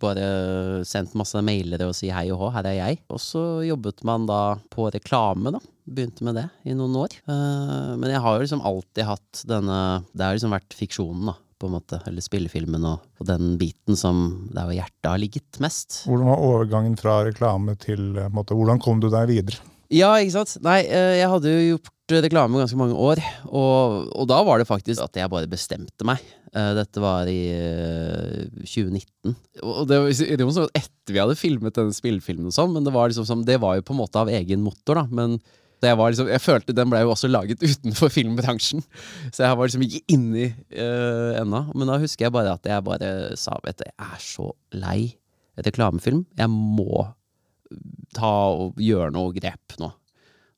bare 0.03 0.83
sendt 0.88 1.15
masse 1.19 1.39
mailer 1.45 1.86
og 1.88 1.95
si 1.98 2.12
hei 2.13 2.27
og 2.33 2.41
hå, 2.41 2.50
her 2.57 2.69
er 2.69 2.79
jeg. 2.79 3.00
Og 3.13 3.22
så 3.22 3.43
jobbet 3.67 4.03
man 4.07 4.27
da 4.29 4.41
på 4.74 4.89
reklame, 4.93 5.55
da. 5.55 5.63
Begynte 5.83 6.24
med 6.24 6.38
det 6.39 6.45
i 6.69 6.75
noen 6.77 6.95
år. 7.01 7.15
Eh, 7.27 7.93
men 8.00 8.12
jeg 8.12 8.22
har 8.24 8.38
jo 8.38 8.45
liksom 8.45 8.63
alltid 8.63 9.07
hatt 9.07 9.41
denne 9.50 9.79
Det 10.13 10.24
har 10.24 10.38
liksom 10.38 10.55
vært 10.55 10.77
fiksjonen, 10.77 11.33
da. 11.33 11.39
På 11.60 11.69
en 11.69 11.77
måte, 11.77 12.01
eller 12.10 12.24
spillefilmen 12.24 12.83
og, 12.89 13.03
og 13.22 13.27
den 13.29 13.53
biten 13.60 13.95
som 13.95 14.50
der 14.51 14.72
hjertet 14.75 15.07
har 15.07 15.22
ligget 15.22 15.62
mest. 15.63 16.01
Hvordan 16.10 16.27
var 16.27 16.41
overgangen 16.43 16.98
fra 17.00 17.22
reklame 17.27 17.77
til 17.79 18.17
eh, 18.19 18.31
måte, 18.33 18.57
Hvordan 18.57 18.81
kom 18.83 19.03
du 19.03 19.07
deg 19.13 19.29
videre? 19.31 19.72
Ja, 19.93 20.13
ikke 20.17 20.39
sant? 20.39 20.55
Nei, 20.65 20.81
eh, 20.88 21.19
jeg 21.19 21.29
hadde 21.29 21.51
jo 21.51 21.65
gjort 21.73 21.89
reklame 22.23 22.59
ganske 22.59 22.77
mange 22.77 22.97
år, 23.00 23.21
og, 23.47 24.09
og 24.12 24.25
da 24.29 24.39
var 24.45 24.59
det 24.59 24.67
faktisk 24.69 25.01
at 25.01 25.17
jeg 25.17 25.31
bare 25.31 25.50
bestemte 25.50 26.05
meg. 26.05 26.21
Eh, 26.53 26.71
Dette 26.77 27.01
var 27.01 27.29
i 27.29 27.39
eh, 27.53 28.43
2019. 28.62 29.35
Og 29.63 29.88
det 29.89 30.00
var 30.01 30.12
det 30.13 30.45
var 30.45 30.55
sånn 30.57 30.77
etter 30.77 31.15
vi 31.15 31.21
hadde 31.21 31.38
filmet 31.39 31.77
denne 31.77 31.95
spillefilmen 31.95 32.51
og 32.51 32.55
sånn, 32.55 32.73
men 32.75 32.85
det 32.85 32.93
var 32.93 33.09
liksom 33.09 33.45
det 33.47 33.59
var 33.62 33.77
jo 33.77 33.85
på 33.85 33.95
en 33.95 34.01
måte 34.01 34.21
av 34.21 34.31
egen 34.33 34.65
motor, 34.65 35.01
da. 35.01 35.05
Men 35.09 35.39
jeg, 35.83 35.97
liksom, 36.00 36.29
jeg 36.31 36.41
følte 36.43 36.75
den 36.75 36.91
ble 36.91 37.01
jo 37.03 37.13
også 37.13 37.29
laget 37.31 37.63
utenfor 37.69 38.12
filmbransjen. 38.13 38.85
Så 39.33 39.43
jeg 39.45 39.57
var 39.59 39.67
liksom 39.67 39.83
ikke 39.83 40.03
inni 40.15 40.45
uh, 40.77 41.41
ennå. 41.41 41.65
Men 41.75 41.91
da 41.91 41.97
husker 42.00 42.29
jeg 42.29 42.35
bare 42.35 42.53
at 42.55 42.69
jeg 42.69 42.85
bare 42.88 43.09
sa 43.39 43.57
vet 43.65 43.81
du, 43.81 43.89
jeg 43.89 44.07
er 44.07 44.23
så 44.23 44.47
lei 44.79 45.00
reklamefilm. 45.59 46.23
Jeg 46.39 46.50
må 46.53 47.03
ta 48.15 48.31
og 48.53 48.79
gjøre 48.81 49.11
noe 49.15 49.33
grep 49.35 49.77
nå. 49.81 49.91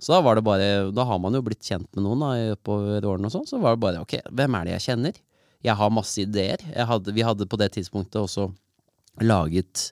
Så 0.02 0.12
da 0.12 0.20
var 0.22 0.36
det 0.36 0.44
bare 0.44 0.92
Da 0.92 1.06
har 1.08 1.20
man 1.24 1.34
jo 1.38 1.44
blitt 1.46 1.64
kjent 1.64 1.88
med 1.96 2.04
noen 2.04 2.24
da, 2.24 2.34
oppover 2.58 3.06
årene 3.08 3.30
og 3.30 3.36
sånn. 3.38 3.48
Så 3.50 3.62
var 3.64 3.76
det 3.76 3.84
bare 3.86 4.04
ok, 4.04 4.18
hvem 4.36 4.58
er 4.60 4.68
det 4.68 4.76
jeg 4.76 4.88
kjenner? 4.90 5.20
Jeg 5.66 5.80
har 5.80 5.94
masse 5.94 6.20
ideer. 6.22 6.62
Hadde, 6.76 7.14
vi 7.16 7.26
hadde 7.26 7.48
på 7.50 7.60
det 7.62 7.72
tidspunktet 7.78 8.20
også 8.22 8.50
laget 9.24 9.88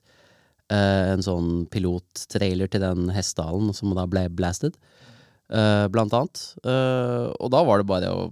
eh, 0.73 1.13
en 1.13 1.23
sånn 1.25 1.49
pilottrailer 1.73 2.69
til 2.71 2.83
den 2.83 3.09
hestehalen 3.15 3.73
som 3.75 3.95
da 3.97 4.05
ble 4.09 4.27
blasted, 4.35 4.75
eh, 5.49 5.85
blant 5.93 6.13
annet. 6.13 6.43
Eh, 6.61 7.27
og 7.39 7.53
da 7.55 7.63
var 7.65 7.81
det 7.81 7.89
bare 7.89 8.11
å, 8.13 8.27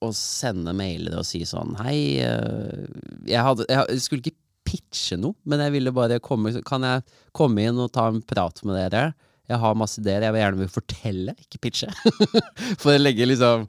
å 0.00 0.12
sende 0.16 0.74
mailer 0.76 1.20
og 1.20 1.28
si 1.28 1.44
sånn 1.46 1.76
Hei, 1.82 1.98
eh, 2.24 2.88
jeg, 3.28 3.44
hadde, 3.44 3.68
jeg 3.70 4.02
skulle 4.02 4.24
ikke 4.24 4.38
pitche 4.70 5.18
noe, 5.18 5.34
men 5.50 5.64
jeg 5.64 5.74
ville 5.74 5.92
bare 5.94 6.20
komme 6.22 6.52
Kan 6.66 6.86
jeg 6.86 7.02
komme 7.36 7.66
inn 7.66 7.80
og 7.82 7.90
ta 7.94 8.06
en 8.10 8.22
prat 8.22 8.62
med 8.62 8.78
dere? 8.78 9.10
Jeg 9.50 9.58
har 9.58 9.74
masse 9.78 9.98
ideer 9.98 10.22
jeg 10.22 10.34
vil 10.36 10.44
gjerne 10.44 10.62
vil 10.62 10.70
fortelle, 10.70 11.34
ikke 11.42 11.58
pitche. 11.66 11.90
For 12.82 12.94
å 12.94 13.00
legge 13.00 13.26
liksom 13.26 13.64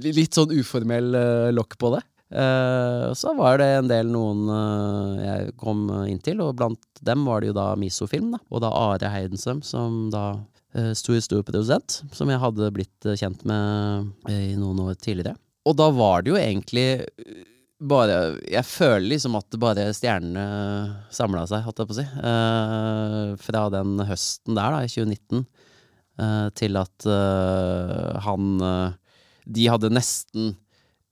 litt 0.00 0.38
sånn 0.38 0.54
uformell 0.56 1.10
uh, 1.12 1.48
lokk 1.52 1.76
på 1.82 1.90
det. 1.92 2.00
Eh, 2.26 3.04
så 3.14 3.34
var 3.38 3.60
det 3.60 3.66
en 3.76 3.90
del 3.90 4.08
noen 4.10 4.48
eh, 4.50 5.20
jeg 5.20 5.52
kom 5.60 5.84
inn 6.08 6.18
til, 6.24 6.40
og 6.42 6.56
blant 6.58 7.02
dem 7.06 7.28
var 7.28 7.44
det 7.44 7.52
jo 7.52 7.58
da 7.60 7.66
Misofilm, 7.78 8.32
da. 8.32 8.40
Og 8.48 8.64
da 8.64 8.72
Are 8.72 9.12
Heidensøm, 9.12 9.60
som 9.62 10.08
da 10.10 10.24
stor, 10.94 11.20
stor 11.20 11.42
produsent, 11.46 12.00
som 12.12 12.30
jeg 12.30 12.42
hadde 12.42 12.70
blitt 12.74 13.08
eh, 13.08 13.16
kjent 13.18 13.44
med 13.48 14.10
eh, 14.30 14.52
i 14.52 14.56
noen 14.58 14.82
år 14.86 14.96
tidligere. 15.00 15.36
Og 15.66 15.76
da 15.78 15.90
var 15.94 16.22
det 16.22 16.32
jo 16.32 16.40
egentlig 16.40 16.86
eh, 17.02 17.44
bare 17.80 18.38
Jeg 18.48 18.64
føler 18.64 19.04
liksom 19.12 19.36
at 19.38 19.56
bare 19.60 19.88
stjernene 19.96 20.44
samla 21.12 21.44
seg, 21.50 21.64
holdt 21.66 21.82
jeg 21.82 21.90
på 21.90 21.96
å 21.96 21.98
si. 22.00 22.06
Eh, 22.30 23.32
fra 23.42 23.66
den 23.74 23.98
høsten 24.08 24.56
der, 24.56 24.76
da, 24.76 24.84
i 24.86 24.92
2019, 24.92 25.46
eh, 26.22 26.46
til 26.56 26.80
at 26.80 27.08
eh, 27.10 28.20
han 28.26 28.54
eh, 28.64 28.94
De 29.46 29.68
hadde 29.70 29.92
nesten 29.94 30.54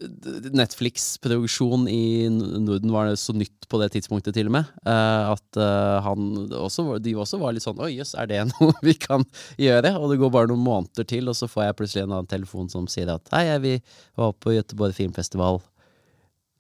Netflix-produksjon 0.05 1.87
i 1.89 2.27
Norden 2.29 2.91
var 2.93 3.13
så 3.17 3.33
nytt 3.37 3.69
på 3.71 3.79
det 3.81 3.93
tidspunktet, 3.95 4.35
til 4.37 4.51
og 4.51 4.57
med. 4.57 4.73
eh, 4.85 5.31
at 5.33 5.57
eh, 5.61 6.01
han 6.05 6.27
også, 6.51 6.99
de 7.05 7.15
også 7.17 7.39
var 7.41 7.55
litt 7.55 7.65
sånn 7.65 7.81
Oi, 7.81 7.93
jøss, 7.99 8.15
er 8.19 8.29
det 8.31 8.41
noe 8.53 8.75
vi 8.85 8.97
kan 9.01 9.25
gjøre? 9.61 9.95
Og 10.01 10.11
det 10.13 10.19
går 10.23 10.35
bare 10.35 10.51
noen 10.51 10.65
måneder 10.67 11.07
til, 11.09 11.31
og 11.31 11.39
så 11.39 11.49
får 11.51 11.69
jeg 11.69 11.79
plutselig 11.81 12.05
en 12.05 12.17
annen 12.17 12.31
telefon 12.31 12.69
som 12.73 12.89
sier 12.91 13.13
at 13.15 13.31
hei, 13.37 13.47
jeg 13.53 13.85
var 14.19 14.35
på 14.41 14.57
Göteborg 14.57 14.97
Filmfestival. 14.97 15.63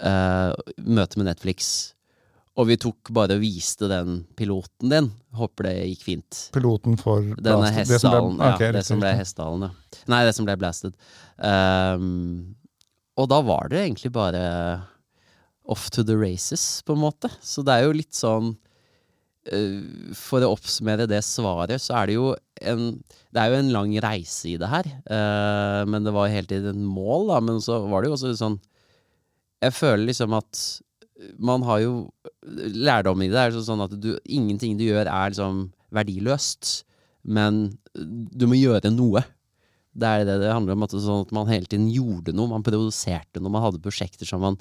Eh, 0.00 0.52
møte 0.84 1.20
med 1.20 1.28
Netflix. 1.30 1.92
Og 2.54 2.68
vi 2.68 2.76
tok 2.78 3.10
bare 3.10 3.34
og 3.34 3.42
viste 3.42 3.88
den 3.90 4.20
piloten 4.38 4.92
din. 4.92 5.08
Håper 5.34 5.66
det 5.66 5.74
gikk 5.90 6.02
fint. 6.06 6.42
Piloten 6.54 6.94
for 7.00 7.24
Denne 7.42 7.70
hestehalen 7.74 8.38
det 8.38 8.44
som 8.46 8.52
ble- 8.54 8.54
Hessdalen. 8.54 8.60
ja, 8.62 8.72
det 8.76 8.84
som 8.86 9.00
ble. 9.02 9.14
Hessdalen, 9.18 9.64
ja. 9.66 10.02
Nei, 10.12 10.20
det 10.28 10.34
som 10.36 10.46
ble 10.46 10.54
blasted. 10.60 10.94
Um, 11.42 12.54
og 13.18 13.26
da 13.30 13.40
var 13.46 13.68
det 13.72 13.80
egentlig 13.82 14.12
bare 14.14 14.44
off 15.66 15.88
to 15.90 16.04
the 16.06 16.14
races, 16.14 16.82
på 16.86 16.94
en 16.94 17.02
måte. 17.02 17.30
Så 17.42 17.64
det 17.66 17.74
er 17.74 17.86
jo 17.88 17.96
litt 17.96 18.14
sånn 18.14 18.52
uh, 18.54 20.12
For 20.18 20.44
å 20.44 20.52
oppsummere 20.54 21.08
det 21.10 21.22
svaret, 21.26 21.82
så 21.82 21.96
er 22.02 22.10
det 22.10 22.16
jo 22.18 22.28
en 22.62 22.86
Det 23.34 23.40
er 23.42 23.50
jo 23.50 23.58
en 23.64 23.72
lang 23.74 23.96
reise 24.04 24.52
i 24.52 24.56
det 24.62 24.70
her. 24.70 24.86
Uh, 25.10 25.82
men 25.90 26.06
det 26.06 26.14
var 26.14 26.30
hele 26.30 26.46
tiden 26.46 26.70
et 26.70 26.86
mål, 26.86 27.32
da. 27.32 27.40
Men 27.42 27.58
så 27.64 27.80
var 27.90 28.02
det 28.06 28.12
jo 28.12 28.18
også 28.20 28.34
sånn 28.38 28.60
Jeg 29.64 29.74
føler 29.76 30.04
liksom 30.08 30.34
at 30.36 30.64
man 31.38 31.62
har 31.66 31.80
jo 31.84 31.94
Lærdom 32.44 33.22
i 33.24 33.30
det 33.32 33.40
er 33.40 33.54
sånn 33.64 33.82
at 33.84 33.94
du, 33.96 34.10
ingenting 34.28 34.74
du 34.76 34.84
gjør 34.84 35.08
er 35.08 35.30
liksom 35.32 35.68
verdiløst, 35.94 36.82
men 37.24 37.78
du 37.94 38.44
må 38.50 38.58
gjøre 38.58 38.90
noe. 38.92 39.22
Det 39.94 40.10
er 40.10 40.24
det 40.28 40.40
det 40.42 40.50
handler 40.52 40.76
om. 40.76 40.84
At, 40.84 40.96
sånn 41.00 41.22
at 41.24 41.32
man 41.32 41.48
hele 41.48 41.70
tiden 41.70 41.86
gjorde 41.88 42.34
noe. 42.36 42.50
Man 42.50 42.66
produserte 42.66 43.40
noe. 43.40 43.54
Man 43.54 43.64
hadde 43.64 43.80
prosjekter 43.80 44.28
som 44.28 44.42
man 44.44 44.58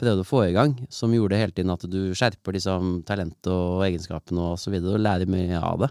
prøvde 0.00 0.24
å 0.24 0.26
få 0.26 0.42
i 0.46 0.54
gang, 0.56 0.74
som 0.90 1.12
gjorde 1.12 1.38
hele 1.38 1.54
tiden 1.54 1.72
at 1.74 1.84
du 1.92 2.14
skjerper 2.16 2.56
liksom 2.56 3.02
talentet 3.08 3.50
og 3.52 3.84
egenskapene 3.84 4.52
og 4.54 4.60
så 4.60 4.72
videre, 4.72 4.96
og 4.96 5.04
lærer 5.04 5.30
mye 5.30 5.60
av 5.60 5.84
det. 5.84 5.90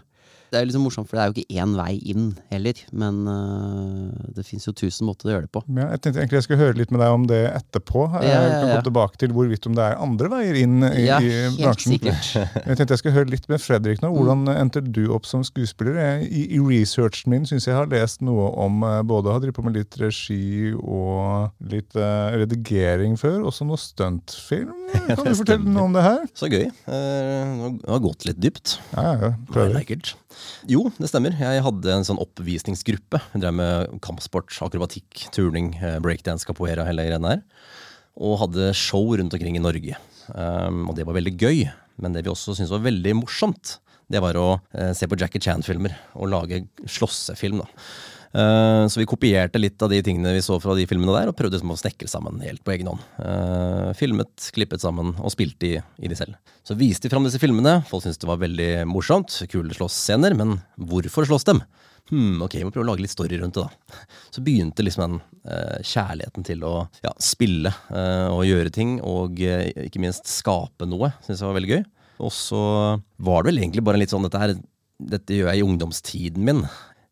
Det 0.50 0.58
er 0.58 0.64
jo 0.64 0.68
liksom 0.72 0.82
morsomt, 0.82 1.06
for 1.06 1.14
det 1.14 1.22
er 1.22 1.30
jo 1.30 1.34
ikke 1.38 1.60
én 1.62 1.74
vei 1.78 1.92
inn 2.10 2.24
heller, 2.50 2.78
men 2.90 3.20
uh, 3.30 4.30
det 4.34 4.42
fins 4.48 4.66
jo 4.66 4.72
tusen 4.74 5.06
måter 5.06 5.28
å 5.28 5.34
gjøre 5.36 5.46
det 5.46 5.52
på. 5.54 5.62
Ja, 5.78 5.86
jeg 5.94 6.00
tenkte 6.02 6.20
egentlig 6.24 6.40
jeg 6.40 6.46
skulle 6.48 6.62
høre 6.64 6.78
litt 6.80 6.90
med 6.90 7.02
deg 7.04 7.14
om 7.14 7.26
det 7.30 7.38
etterpå. 7.54 8.02
Ja, 8.16 8.22
Jeg 8.24 8.32
ja, 8.34 8.40
kan 8.40 8.50
ja. 8.50 8.60
komme 8.72 8.86
tilbake 8.88 9.20
til 9.22 9.34
hvorvidt 9.36 9.68
om 9.70 9.76
det 9.78 9.84
er 9.86 10.00
andre 10.02 10.30
veier 10.32 10.58
inn 10.58 10.76
i, 10.88 11.04
Ja, 11.06 11.20
i 11.22 11.30
bransjen. 11.60 11.94
sikkert. 11.94 12.30
Jeg 12.66 12.76
tenkte 12.80 12.96
jeg 12.96 13.02
skulle 13.02 13.14
høre 13.20 13.30
litt 13.30 13.46
med 13.50 13.62
Fredrik 13.62 14.02
nå. 14.02 14.10
Hvordan 14.14 14.50
endte 14.52 14.82
du 14.84 15.04
opp 15.14 15.26
som 15.28 15.44
skuespiller? 15.46 15.94
Jeg, 16.00 16.26
I, 16.30 16.42
I 16.56 16.60
researchen 16.64 17.30
min 17.32 17.46
syns 17.48 17.68
jeg 17.68 17.76
har 17.78 17.86
lest 17.90 18.20
noe 18.26 18.48
om 18.66 18.82
eh, 18.86 19.00
både 19.06 19.32
har 19.32 19.42
drevet 19.42 19.56
på 19.56 19.64
med 19.66 19.78
litt 19.78 19.96
regi 20.00 20.72
og 20.74 21.54
litt 21.70 21.94
uh, 21.98 22.34
redigering 22.40 23.14
før, 23.20 23.40
også 23.50 23.66
noe 23.68 23.78
stuntfilm. 23.80 24.74
Kan 25.14 25.22
du 25.26 25.34
fortelle 25.38 25.70
noe 25.70 25.86
om 25.88 25.94
det 25.96 26.04
her? 26.04 26.26
Så 26.38 26.50
gøy. 26.50 26.66
Uh, 26.90 27.70
Det 27.80 27.90
har 27.94 28.02
gått 28.04 28.26
litt 28.28 28.40
dypt. 28.42 28.76
Ja, 28.96 29.14
ja, 29.22 29.32
prøver. 29.50 29.80
it. 29.90 30.14
Jo, 30.70 30.86
det 31.00 31.10
stemmer. 31.10 31.34
Jeg 31.38 31.64
hadde 31.64 31.92
en 31.94 32.06
sånn 32.06 32.20
oppvisningsgruppe. 32.22 33.20
Jeg 33.34 33.42
drev 33.42 33.56
med 33.58 34.00
kampsport, 34.04 34.52
akrobatikk, 34.62 35.26
turning, 35.34 35.72
eh, 35.80 35.98
breakdance, 36.02 36.46
capoeira, 36.46 36.86
hele 36.88 37.06
greiene 37.08 37.34
der. 37.34 37.44
Og 38.20 38.38
hadde 38.44 38.72
show 38.76 39.04
rundt 39.16 39.34
omkring 39.34 39.56
i 39.56 39.62
Norge. 39.62 39.96
Um, 40.34 40.88
og 40.90 40.96
det 40.98 41.06
var 41.08 41.16
veldig 41.16 41.34
gøy. 41.40 41.64
Men 42.00 42.14
det 42.14 42.24
vi 42.24 42.32
også 42.32 42.54
syntes 42.56 42.72
var 42.72 42.84
veldig 42.86 43.16
morsomt, 43.18 43.78
det 44.10 44.22
var 44.22 44.38
å 44.38 44.48
eh, 44.74 44.92
se 44.96 45.06
på 45.06 45.18
Jackie 45.18 45.42
Chan-filmer 45.42 45.94
og 46.18 46.32
lage 46.32 46.64
slåssefilm. 46.90 47.62
da. 47.62 47.68
Eh, 48.30 48.84
så 48.86 49.00
vi 49.00 49.08
kopierte 49.10 49.58
litt 49.58 49.82
av 49.82 49.90
de 49.90 49.98
tingene 50.06 50.36
vi 50.36 50.42
så 50.44 50.60
fra 50.62 50.76
de 50.78 50.86
filmene 50.86 51.14
der, 51.16 51.30
og 51.30 51.36
prøvde 51.38 51.58
liksom 51.58 51.74
å 51.74 51.78
snekre 51.80 52.10
sammen 52.10 52.38
helt 52.44 52.62
på 52.66 52.74
egen 52.76 52.92
hånd. 52.92 53.02
Eh, 53.24 53.90
filmet, 53.98 54.50
klippet 54.54 54.84
sammen 54.84 55.16
og 55.18 55.34
spilte 55.34 55.66
i, 55.66 55.74
i 55.98 56.10
de 56.10 56.18
selv. 56.18 56.38
Så 56.66 56.76
viste 56.78 57.08
vi 57.08 57.14
fram 57.14 57.26
disse 57.26 57.40
filmene. 57.42 57.80
Folk 57.90 58.04
syntes 58.04 58.20
det 58.22 58.30
var 58.30 58.42
veldig 58.42 58.70
morsomt. 58.90 59.34
Kule 59.50 59.74
slåssscener. 59.74 60.36
Men 60.38 60.58
hvorfor 60.78 61.26
slåss 61.26 61.48
dem? 61.50 61.64
Hmm, 62.10 62.40
ok, 62.42 62.56
vi 62.58 62.64
må 62.66 62.72
prøve 62.74 62.88
å 62.88 62.90
lage 62.90 63.04
litt 63.04 63.12
story 63.12 63.38
rundt 63.38 63.54
det, 63.54 63.62
da. 63.62 64.06
Så 64.34 64.42
begynte 64.42 64.82
liksom 64.82 65.04
den 65.04 65.18
eh, 65.46 65.78
kjærligheten 65.86 66.46
til 66.46 66.64
å 66.66 66.74
ja, 67.04 67.12
spille 67.22 67.70
eh, 67.70 68.26
og 68.32 68.42
gjøre 68.48 68.72
ting, 68.74 68.96
og 69.06 69.38
eh, 69.46 69.68
ikke 69.86 70.02
minst 70.02 70.26
skape 70.30 70.88
noe. 70.90 71.12
Syns 71.22 71.42
jeg 71.42 71.50
var 71.50 71.58
veldig 71.60 71.70
gøy. 71.70 71.84
Og 72.20 72.34
så 72.34 72.62
var 73.22 73.42
det 73.42 73.52
vel 73.52 73.62
egentlig 73.62 73.84
bare 73.86 74.00
litt 74.00 74.12
sånn 74.12 74.26
dette 74.26 74.42
her 74.42 74.58
Dette 75.00 75.32
gjør 75.32 75.48
jeg 75.48 75.62
i 75.62 75.64
ungdomstiden 75.64 76.44
min. 76.44 76.58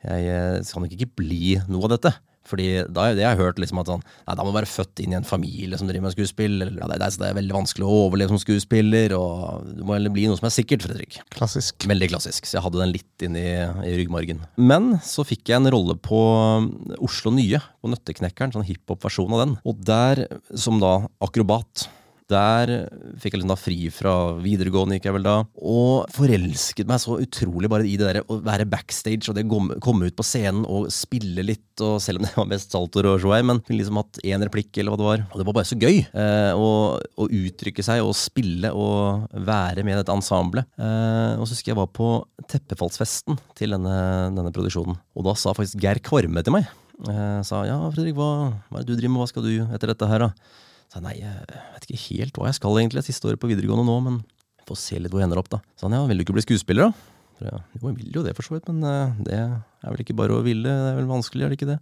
Jeg 0.06 0.30
eh, 0.30 0.58
skal 0.66 0.84
nok 0.84 0.94
ikke 0.94 1.12
bli 1.22 1.58
noe 1.66 1.88
av 1.88 1.96
dette. 1.96 2.14
Fordi 2.48 2.68
da, 2.88 3.10
det 3.12 3.24
har 3.26 3.34
jeg 3.34 3.42
hørt 3.42 3.58
liksom 3.60 3.80
at 3.82 3.90
sånn 3.90 4.00
Nei, 4.00 4.34
da 4.38 4.44
må 4.44 4.52
du 4.52 4.56
være 4.56 4.70
født 4.70 5.02
inn 5.02 5.12
i 5.12 5.18
en 5.18 5.26
familie 5.26 5.78
som 5.80 5.88
driver 5.88 6.06
med 6.06 6.14
skuespill. 6.14 6.56
Eller, 6.62 6.78
ja, 6.80 6.88
det, 6.90 6.96
er, 6.96 7.16
det 7.20 7.28
er 7.28 7.36
veldig 7.38 7.56
vanskelig 7.58 7.84
å 7.86 7.98
overleve 8.06 8.32
som 8.32 8.40
skuespiller, 8.42 9.14
og 9.18 9.68
du 9.76 9.84
må 9.84 9.96
heller 9.96 10.14
bli 10.14 10.28
noe 10.30 10.38
som 10.40 10.48
er 10.48 10.54
sikkert, 10.54 10.86
Fredrik. 10.86 11.20
Klassisk. 11.34 11.88
Veldig 11.90 12.10
klassisk, 12.14 12.48
så 12.48 12.58
jeg 12.58 12.64
hadde 12.64 12.82
den 12.82 12.94
litt 12.94 13.26
inni 13.26 13.44
i 13.52 13.94
ryggmargen. 14.00 14.42
Men 14.60 14.94
så 15.04 15.26
fikk 15.28 15.52
jeg 15.52 15.60
en 15.60 15.72
rolle 15.74 15.98
på 16.00 16.22
um, 16.62 16.70
Oslo 17.04 17.34
Nye, 17.34 17.60
på 17.82 17.92
Nøtteknekkeren, 17.92 18.54
sånn 18.56 18.66
hiphop-versjon 18.68 19.36
av 19.36 19.44
den. 19.44 19.56
Og 19.68 19.84
der, 19.88 20.24
som 20.56 20.80
da 20.82 21.00
akrobat, 21.24 21.88
der 22.30 22.73
fikk 23.20 23.35
jeg 23.35 23.40
liksom 23.40 23.52
da 23.52 23.58
fri 23.58 23.78
fra 23.94 24.14
videregående, 24.42 24.99
gikk 24.99 25.08
jeg 25.08 25.16
vel 25.16 25.26
da, 25.26 25.37
og 25.58 26.08
forelsket 26.14 26.88
meg 26.90 27.00
så 27.02 27.18
utrolig 27.23 27.70
bare 27.73 27.87
i 27.88 27.97
det 27.99 28.08
der 28.08 28.20
å 28.25 28.38
være 28.44 28.68
backstage 28.68 29.30
og 29.30 29.38
det 29.38 29.47
komme 29.49 30.08
ut 30.08 30.18
på 30.18 30.26
scenen 30.26 30.66
og 30.68 30.88
spille 30.92 31.44
litt, 31.47 31.64
og 31.85 31.99
selv 32.02 32.20
om 32.20 32.26
det 32.26 32.35
var 32.40 32.50
mest 32.50 32.75
saltoer 32.75 33.11
og 33.12 33.23
show, 33.23 33.35
men 33.49 33.62
liksom 33.70 34.00
hatt 34.00 34.20
én 34.26 34.44
replikk 34.44 34.78
eller 34.78 34.94
hva 34.94 35.00
det 35.00 35.08
var. 35.08 35.25
Og 35.28 35.40
det 35.40 35.47
var 35.49 35.58
bare 35.61 35.70
så 35.70 35.78
gøy 35.78 36.02
eh, 36.02 36.52
å, 36.56 36.70
å 36.99 37.28
uttrykke 37.40 37.85
seg 37.85 38.02
og 38.04 38.16
spille 38.18 38.73
og 38.75 39.28
være 39.49 39.85
med 39.87 39.97
i 39.97 40.00
dette 40.00 40.14
ensemblet. 40.14 40.68
Eh, 40.78 41.38
og 41.38 41.47
så 41.47 41.54
husker 41.54 41.73
jeg 41.73 41.80
var 41.80 41.90
på 41.94 42.11
teppefallsfesten 42.50 43.38
til 43.58 43.76
denne, 43.76 43.97
denne 44.37 44.52
produksjonen, 44.54 44.99
og 45.16 45.28
da 45.28 45.37
sa 45.38 45.54
faktisk 45.56 45.80
Geir 45.82 46.02
Kvarme 46.04 46.44
til 46.44 46.58
meg. 46.58 46.68
Eh, 47.06 47.40
sa 47.47 47.62
ja, 47.68 47.78
Fredrik, 47.94 48.16
hva, 48.18 48.54
hva 48.68 48.80
er 48.80 48.87
det 48.87 48.90
du 48.90 48.99
driver 48.99 49.14
med, 49.14 49.23
hva 49.23 49.30
skal 49.30 49.47
du 49.47 49.52
etter 49.62 49.92
dette 49.92 50.08
her, 50.11 50.26
da? 50.26 50.64
Så 50.88 50.99
jeg, 50.99 51.04
nei, 51.04 51.14
jeg 51.21 51.62
vet 51.75 51.87
ikke 51.87 52.02
helt 52.07 52.40
hva 52.40 52.49
jeg 52.49 52.59
skal 52.59 52.80
egentlig, 52.80 53.04
siste 53.07 53.28
året 53.28 53.40
på 53.42 53.50
videregående 53.50 53.87
nå, 53.88 53.97
men 54.07 54.21
jeg 54.61 54.68
får 54.71 54.80
se 54.80 55.00
litt 55.00 55.12
hvor 55.12 55.23
jeg 55.23 55.28
ender 55.28 55.40
opp, 55.42 55.50
da. 55.52 55.61
Så 55.76 55.87
han, 55.87 55.97
ja, 55.99 56.04
vil 56.09 56.21
du 56.21 56.25
ikke 56.25 56.37
bli 56.38 56.47
skuespiller, 56.47 56.88
da? 56.88 57.16
Jeg, 57.38 57.59
jo, 57.76 57.90
jeg 57.90 57.99
vil 58.00 58.16
jo 58.16 58.23
det 58.25 58.35
for 58.35 58.47
så 58.47 58.57
vidt, 58.57 58.71
men 58.73 58.83
eh, 58.88 59.18
det 59.28 59.37
er 59.38 59.92
vel 59.92 60.02
ikke 60.02 60.16
bare 60.18 60.35
å 60.35 60.45
ville, 60.47 60.73
det 60.73 60.95
er 60.95 60.97
vel 60.99 61.11
vanskelig, 61.11 61.45
er 61.45 61.52
det 61.52 61.59
ikke 61.61 61.71
det? 61.75 61.78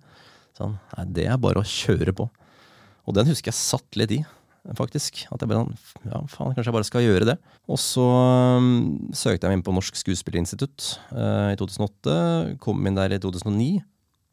Så 0.56 0.66
han, 0.66 0.74
nei, 0.96 1.06
det 1.20 1.28
er 1.30 1.38
bare 1.40 1.62
å 1.62 1.70
kjøre 1.70 2.16
på. 2.16 2.26
Og 3.06 3.14
den 3.16 3.30
husker 3.30 3.52
jeg 3.52 3.58
satt 3.60 3.98
litt 4.00 4.12
i, 4.18 4.20
faktisk. 4.74 5.22
At 5.30 5.42
jeg 5.42 5.50
bare, 5.50 5.64
ja, 6.08 6.20
faen, 6.32 6.54
kanskje 6.56 6.70
jeg 6.70 6.76
bare 6.76 6.88
skal 6.88 7.04
gjøre 7.04 7.28
det. 7.30 7.36
Og 7.70 7.78
så 7.80 8.06
um, 8.58 8.70
søkte 9.14 9.46
jeg 9.46 9.52
meg 9.52 9.60
inn 9.60 9.66
på 9.66 9.74
Norsk 9.76 9.98
Skuespillerinstitutt 10.00 10.88
uh, 11.12 11.52
i 11.52 11.58
2008, 11.60 12.16
kom 12.62 12.82
inn 12.88 12.98
der 12.98 13.14
i 13.14 13.20
2009. 13.22 13.84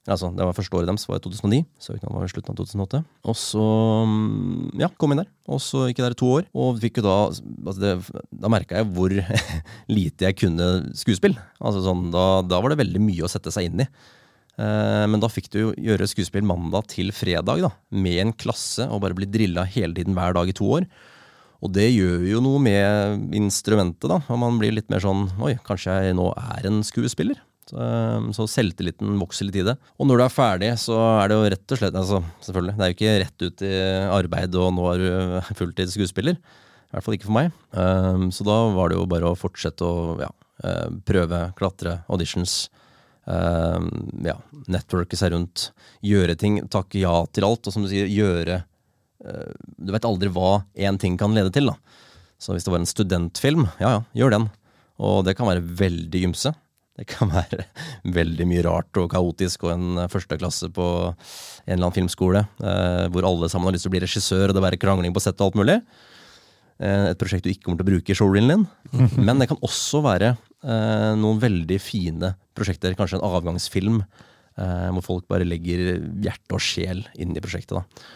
Altså, 0.04 0.28
det 0.36 0.44
var 0.44 0.56
første 0.56 0.76
året 0.76 0.90
deres, 0.90 1.06
var 1.08 1.20
i 1.22 1.24
2009. 1.24 1.62
Søknaden 1.80 2.18
var 2.18 2.26
i 2.28 2.32
slutten 2.32 2.52
av 2.52 2.58
2008. 2.60 3.00
Og 3.32 3.38
så 3.40 3.68
mm, 4.10 4.74
ja, 4.82 4.90
kom 5.00 5.14
inn 5.14 5.22
der. 5.22 5.30
Og 5.48 5.62
så 5.64 5.86
gikk 5.88 6.02
jeg 6.02 6.08
der 6.10 6.16
i 6.18 6.20
to 6.20 6.32
år. 6.34 6.50
Og 6.60 6.82
fikk 6.84 7.00
jo 7.00 7.06
da 7.06 7.14
altså 7.30 7.78
det, 7.80 7.94
Da 8.44 8.52
merka 8.52 8.82
jeg 8.82 8.90
hvor 8.92 9.16
lite 9.98 10.28
jeg 10.28 10.40
kunne 10.42 10.68
skuespill. 11.00 11.38
Altså 11.64 11.86
sånn, 11.86 12.10
da, 12.12 12.26
da 12.44 12.60
var 12.60 12.74
det 12.74 12.82
veldig 12.84 13.04
mye 13.06 13.24
å 13.24 13.32
sette 13.32 13.54
seg 13.56 13.70
inn 13.70 13.86
i. 13.86 13.88
Eh, 14.60 15.06
men 15.08 15.24
da 15.24 15.32
fikk 15.32 15.48
du 15.54 15.60
jo 15.62 15.72
gjøre 15.88 16.10
skuespill 16.12 16.44
mandag 16.46 16.92
til 16.92 17.14
fredag, 17.16 17.64
da. 17.64 17.72
Med 17.96 18.20
en 18.26 18.36
klasse 18.36 18.90
og 18.90 19.06
bare 19.06 19.16
bli 19.18 19.30
drilla 19.32 19.64
hele 19.64 19.96
tiden 19.96 20.20
hver 20.20 20.36
dag 20.36 20.52
i 20.52 20.58
to 20.58 20.68
år. 20.82 20.90
Og 21.64 21.72
det 21.72 21.88
gjør 21.94 22.28
jo 22.28 22.44
noe 22.44 22.60
med 22.60 23.34
instrumentet, 23.40 24.12
da. 24.12 24.20
Og 24.28 24.44
man 24.44 24.60
blir 24.60 24.76
litt 24.76 24.92
mer 24.92 25.00
sånn 25.04 25.30
Oi, 25.40 25.56
kanskje 25.64 25.96
jeg 26.10 26.20
nå 26.20 26.28
er 26.36 26.68
en 26.68 26.84
skuespiller? 26.84 27.40
Så, 27.64 27.86
så 28.36 28.46
selvtilliten 28.52 29.16
vokser 29.22 29.48
litt 29.48 29.62
i 29.62 29.66
det. 29.70 29.78
Og 29.96 30.10
når 30.10 30.20
du 30.20 30.24
er 30.26 30.34
ferdig, 30.34 30.72
så 30.82 30.98
er 31.22 31.32
det 31.32 31.38
jo 31.38 31.52
rett 31.54 31.76
og 31.76 31.80
slett 31.80 31.96
altså, 31.96 32.20
Selvfølgelig, 32.44 32.76
det 32.76 32.84
er 32.84 32.92
jo 32.92 32.98
ikke 32.98 33.16
rett 33.24 33.46
ut 33.46 33.64
i 33.64 33.74
arbeid, 34.20 34.60
og 34.60 34.76
nå 34.76 34.90
er 34.92 35.04
du 35.04 35.54
fulltids 35.60 35.96
skuespiller. 35.96 36.38
I 36.94 36.98
hvert 36.98 37.08
fall 37.08 37.18
ikke 37.18 37.30
for 37.30 37.38
meg. 37.40 37.54
Um, 37.72 38.28
så 38.36 38.46
da 38.46 38.60
var 38.76 38.92
det 38.92 39.00
jo 39.00 39.10
bare 39.10 39.32
å 39.32 39.38
fortsette 39.40 39.88
å 39.88 40.18
ja, 40.22 40.30
eh, 40.62 40.90
prøve, 41.08 41.40
klatre, 41.58 41.96
auditions. 42.06 42.68
Um, 43.26 43.88
ja, 44.22 44.36
networke 44.70 45.18
seg 45.18 45.34
rundt. 45.34 45.72
Gjøre 46.06 46.36
ting. 46.38 46.60
Takke 46.70 47.02
ja 47.02 47.16
til 47.34 47.48
alt. 47.48 47.66
Og 47.66 47.74
som 47.74 47.86
du 47.86 47.90
sier, 47.90 48.12
gjøre 48.12 48.60
uh, 49.26 49.50
Du 49.80 49.90
vet 49.96 50.06
aldri 50.06 50.30
hva 50.36 50.60
én 50.76 51.00
ting 51.02 51.18
kan 51.18 51.34
lede 51.34 51.50
til, 51.56 51.72
da. 51.72 52.04
Så 52.38 52.54
hvis 52.54 52.68
det 52.68 52.76
var 52.76 52.84
en 52.84 52.92
studentfilm, 52.92 53.66
ja 53.82 53.96
ja, 53.96 54.04
gjør 54.20 54.38
den. 54.38 54.48
Og 55.02 55.24
det 55.26 55.34
kan 55.40 55.50
være 55.50 55.66
veldig 55.66 56.28
ymse. 56.30 56.54
Det 56.94 57.08
kan 57.10 57.32
være 57.34 57.66
veldig 58.20 58.48
mye 58.50 58.64
rart 58.68 59.02
og 59.02 59.10
kaotisk 59.14 59.66
og 59.66 59.74
en 59.74 60.02
førsteklasse 60.14 60.70
på 60.76 60.88
en 61.10 61.16
eller 61.74 61.88
annen 61.88 61.96
filmskole 61.96 62.44
eh, 62.44 63.06
hvor 63.14 63.28
alle 63.28 63.50
sammen 63.50 63.70
har 63.70 63.78
lyst 63.78 63.88
til 63.88 63.94
å 63.94 63.96
bli 63.96 64.04
regissør 64.04 64.52
og 64.52 64.58
det 64.58 64.66
være 64.66 64.82
krangling 64.82 65.16
på 65.16 65.24
sett 65.24 65.40
og 65.42 65.52
alt 65.52 65.62
mulig. 65.64 65.80
Eh, 66.82 67.10
et 67.12 67.20
prosjekt 67.20 67.46
du 67.46 67.52
ikke 67.54 67.68
kommer 67.68 67.82
til 67.82 67.88
å 67.88 67.92
bruke 67.92 68.14
i 68.14 68.18
showreelen 68.18 68.54
din. 68.54 68.68
Men 69.28 69.42
det 69.42 69.50
kan 69.52 69.62
også 69.66 70.04
være 70.06 70.34
eh, 70.34 71.14
noen 71.20 71.42
veldig 71.42 71.80
fine 71.82 72.34
prosjekter, 72.58 72.98
kanskje 72.98 73.20
en 73.20 73.28
avgangsfilm, 73.28 74.02
eh, 74.58 74.90
hvor 74.98 75.06
folk 75.06 75.30
bare 75.32 75.48
legger 75.48 75.96
hjerte 76.24 76.58
og 76.58 76.64
sjel 76.64 77.06
inn 77.18 77.34
i 77.34 77.44
prosjektet. 77.44 77.80
da. 77.80 78.12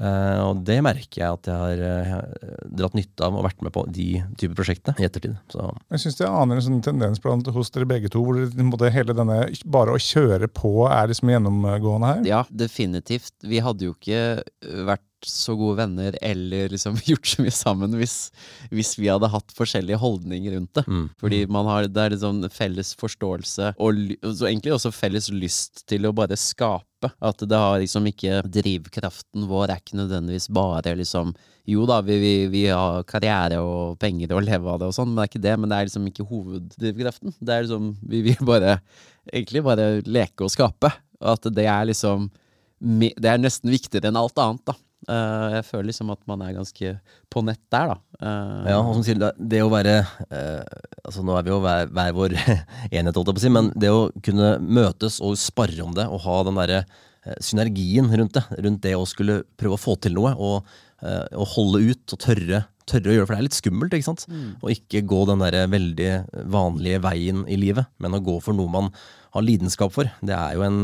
Eh, 0.00 0.38
og 0.40 0.62
det 0.66 0.78
merker 0.84 1.20
jeg 1.20 1.36
at 1.36 1.48
jeg 1.50 1.58
har 1.60 1.82
uh, 2.16 2.64
dratt 2.80 2.96
nytte 2.96 3.26
av 3.26 3.36
og 3.36 3.44
vært 3.46 3.60
med 3.62 3.74
på 3.74 3.84
de 3.92 4.06
type 4.40 4.56
prosjektene 4.58 4.98
i 4.98 5.06
ettertid. 5.06 5.36
Så 5.52 5.68
Jeg 5.92 6.04
syns 6.04 6.20
jeg 6.22 6.30
aner 6.30 6.58
en 6.58 6.66
sånn 6.66 6.82
tendens 6.84 7.22
blant 7.22 7.50
hos 7.54 7.70
dere 7.74 7.88
begge 7.90 8.10
to, 8.12 8.24
hvor 8.24 8.40
det, 8.40 8.92
hele 8.96 9.16
denne 9.16 9.38
bare 9.68 9.94
å 9.94 10.02
kjøre 10.02 10.48
på 10.50 10.88
er 10.88 11.12
liksom 11.12 11.30
gjennomgående 11.34 12.12
her. 12.14 12.26
Ja, 12.28 12.42
definitivt. 12.48 13.34
Vi 13.44 13.62
hadde 13.62 13.90
jo 13.90 13.96
ikke 13.96 14.42
vært 14.88 15.06
så 15.28 15.54
gode 15.58 15.78
venner 15.82 16.16
eller 16.22 16.72
liksom 16.72 16.96
gjort 17.08 17.26
så 17.28 17.44
mye 17.44 17.54
sammen 17.54 17.98
hvis, 17.98 18.16
hvis 18.70 18.94
vi 18.98 19.10
hadde 19.12 19.30
hatt 19.32 19.54
forskjellige 19.56 20.00
holdninger 20.02 20.56
rundt 20.56 20.74
det. 20.78 20.86
Mm. 20.88 21.06
Fordi 21.20 21.42
man 21.52 21.68
har, 21.70 21.88
det 21.88 22.04
er 22.04 22.14
liksom 22.16 22.42
felles 22.52 22.94
forståelse, 23.00 23.74
og 23.78 24.00
så 24.36 24.48
egentlig 24.48 24.74
også 24.76 24.92
felles 24.94 25.30
lyst 25.32 25.84
til 25.90 26.08
å 26.08 26.14
bare 26.16 26.38
skape. 26.38 26.88
At 27.18 27.42
det 27.48 27.58
har 27.58 27.80
liksom 27.82 28.04
ikke 28.06 28.44
Drivkraften 28.46 29.48
vår 29.50 29.72
er 29.72 29.80
ikke 29.80 29.98
nødvendigvis 29.98 30.46
bare 30.54 30.92
liksom 30.94 31.32
Jo 31.66 31.82
da, 31.88 31.96
vi, 32.06 32.14
vi, 32.22 32.34
vi 32.52 32.62
har 32.70 33.02
karriere 33.08 33.58
og 33.62 33.98
penger 34.02 34.34
og 34.36 34.44
leve 34.46 34.70
av 34.70 34.78
det 34.78 34.90
og 34.90 34.94
sånn, 34.94 35.10
men 35.10 35.18
det 35.18 35.24
er 35.24 35.32
ikke 35.32 35.42
det. 35.46 35.56
Men 35.58 35.72
det 35.72 35.78
er 35.78 35.88
liksom 35.88 36.06
ikke 36.10 36.28
hoveddrivkraften. 36.30 37.34
Det 37.40 37.56
er 37.56 37.66
liksom 37.66 37.90
Vi 38.12 38.22
vil 38.28 38.46
bare 38.52 38.76
egentlig 39.32 39.64
bare 39.66 39.88
leke 40.06 40.46
og 40.46 40.54
skape. 40.54 40.92
Og 41.22 41.34
at 41.36 41.50
det 41.54 41.66
er 41.70 41.90
liksom 41.90 42.30
Det 42.82 43.28
er 43.30 43.42
nesten 43.42 43.70
viktigere 43.70 44.10
enn 44.10 44.18
alt 44.18 44.38
annet, 44.42 44.64
da. 44.66 44.78
Eh, 45.10 45.46
jeg 45.56 45.66
føler 45.66 45.88
liksom 45.88 46.12
at 46.14 46.20
man 46.30 46.42
er 46.46 46.54
ganske 46.54 46.92
på 47.32 47.42
nett 47.42 47.62
der, 47.74 47.90
da. 47.90 47.96
Uh, 48.22 48.68
Ja, 48.70 48.78
og 48.78 48.92
som 48.94 49.02
sier, 49.02 49.18
det, 49.18 49.62
å 49.64 49.70
være 49.72 49.96
uh, 50.30 50.60
Altså 51.02 51.24
Nå 51.26 51.34
er 51.34 51.42
vi 51.42 51.50
jo 51.50 51.56
hver, 51.64 51.88
hver 51.90 52.12
vår 52.14 52.36
enhet, 52.94 53.16
holdt 53.16 53.32
jeg 53.32 53.34
på 53.34 53.40
å 53.40 53.42
si, 53.42 53.50
men 53.50 53.72
det 53.74 53.90
å 53.90 54.04
kunne 54.22 54.52
møtes 54.62 55.18
og 55.24 55.34
sparre 55.40 55.82
om 55.82 55.96
det, 55.96 56.06
og 56.06 56.22
ha 56.26 56.36
den 56.46 56.60
derre 56.60 56.84
synergien 57.42 58.08
rundt 58.10 58.34
det, 58.34 58.42
rundt 58.64 58.82
det 58.82 58.96
å 58.98 59.06
skulle 59.06 59.42
prøve 59.58 59.76
å 59.76 59.80
få 59.80 59.94
til 60.02 60.16
noe, 60.16 60.32
og, 60.42 60.70
og 61.06 61.44
holde 61.52 61.82
ut 61.92 62.14
og 62.16 62.18
tørre, 62.18 62.64
tørre 62.90 63.12
å 63.12 63.14
gjøre 63.14 63.22
det, 63.22 63.28
for 63.28 63.34
det 63.34 63.38
er 63.38 63.46
litt 63.46 63.58
skummelt, 63.58 63.94
ikke 63.94 64.08
sant? 64.08 64.24
Å 64.58 64.72
ikke 64.74 65.04
gå 65.06 65.20
den 65.30 65.44
derre 65.44 65.60
veldig 65.70 66.10
vanlige 66.50 66.98
veien 67.04 67.44
i 67.46 67.60
livet, 67.62 67.86
men 68.02 68.18
å 68.18 68.22
gå 68.26 68.40
for 68.42 68.58
noe 68.58 68.74
man 68.74 68.90
har 69.36 69.46
lidenskap 69.46 69.94
for. 69.94 70.10
Det 70.18 70.34
er 70.34 70.58
jo 70.58 70.66
en 70.66 70.80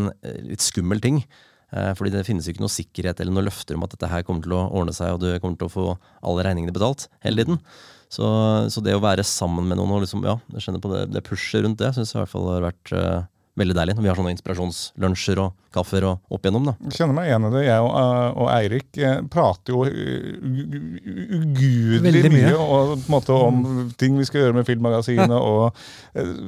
litt 0.46 0.62
skummel 0.62 1.02
ting. 1.02 1.24
Eh, 1.72 1.92
Fordi 1.98 2.12
det 2.14 2.24
finnes 2.28 2.46
jo 2.46 2.54
ikke 2.54 2.64
noe 2.64 2.72
sikkerhet 2.72 3.20
eller 3.20 3.34
noe 3.34 3.46
løfter 3.48 3.76
om 3.76 3.84
at 3.86 3.94
dette 3.94 4.10
her 4.10 4.24
kommer 4.26 4.44
til 4.44 4.56
å 4.56 4.66
ordne 4.68 4.94
seg, 4.96 5.14
og 5.14 5.22
du 5.22 5.30
kommer 5.42 5.60
til 5.60 5.68
å 5.68 5.74
få 5.74 5.86
alle 6.24 6.46
regningene 6.46 6.74
betalt 6.76 7.08
hele 7.24 7.44
tiden. 7.44 7.60
Så, 8.08 8.24
så 8.72 8.80
det 8.80 8.94
å 8.96 9.04
være 9.04 9.24
sammen 9.26 9.68
med 9.68 9.76
noen 9.76 9.98
og 9.98 10.04
liksom, 10.06 10.22
ja, 10.24 10.38
jeg 10.54 10.64
skjønner 10.64 10.84
på 10.84 10.92
det, 10.94 11.02
det 11.12 11.24
pushet 11.26 11.64
rundt 11.64 11.80
det, 11.82 11.92
syns 11.92 12.14
jeg 12.14 12.16
i 12.16 12.22
hvert 12.22 12.32
fall 12.32 12.48
har 12.54 12.64
vært 12.70 12.94
eh, 12.96 13.18
veldig 13.58 13.76
deilig. 13.78 13.96
Når 13.98 14.04
vi 14.06 14.10
har 14.12 14.18
sånne 14.20 14.34
inspirasjonslunsjer 14.36 15.42
og 15.42 15.56
kaffer 15.74 16.04
og 16.08 16.32
opp 16.32 16.46
igjennom, 16.46 16.64
da. 16.70 16.72
Jeg 16.88 16.96
kjenner 17.02 17.16
meg 17.18 17.26
igjen 17.28 17.44
i 17.44 17.50
det. 17.52 17.62
Jeg 17.66 17.84
og, 17.84 17.90
uh, 17.92 18.38
og 18.40 18.46
Eirik 18.54 18.98
eh, 19.04 19.18
prater 19.30 19.74
jo 19.74 19.82
u- 19.84 21.38
ugudelig 21.38 22.22
mye, 22.32 22.32
mye. 22.32 22.54
og, 22.56 22.94
på 22.94 23.04
en 23.04 23.12
måte, 23.12 23.36
om 23.36 23.58
ting 24.00 24.16
vi 24.18 24.24
skal 24.28 24.44
gjøre 24.46 24.56
med 24.56 24.66
Filmmagasinet. 24.68 25.34
og 25.50 25.76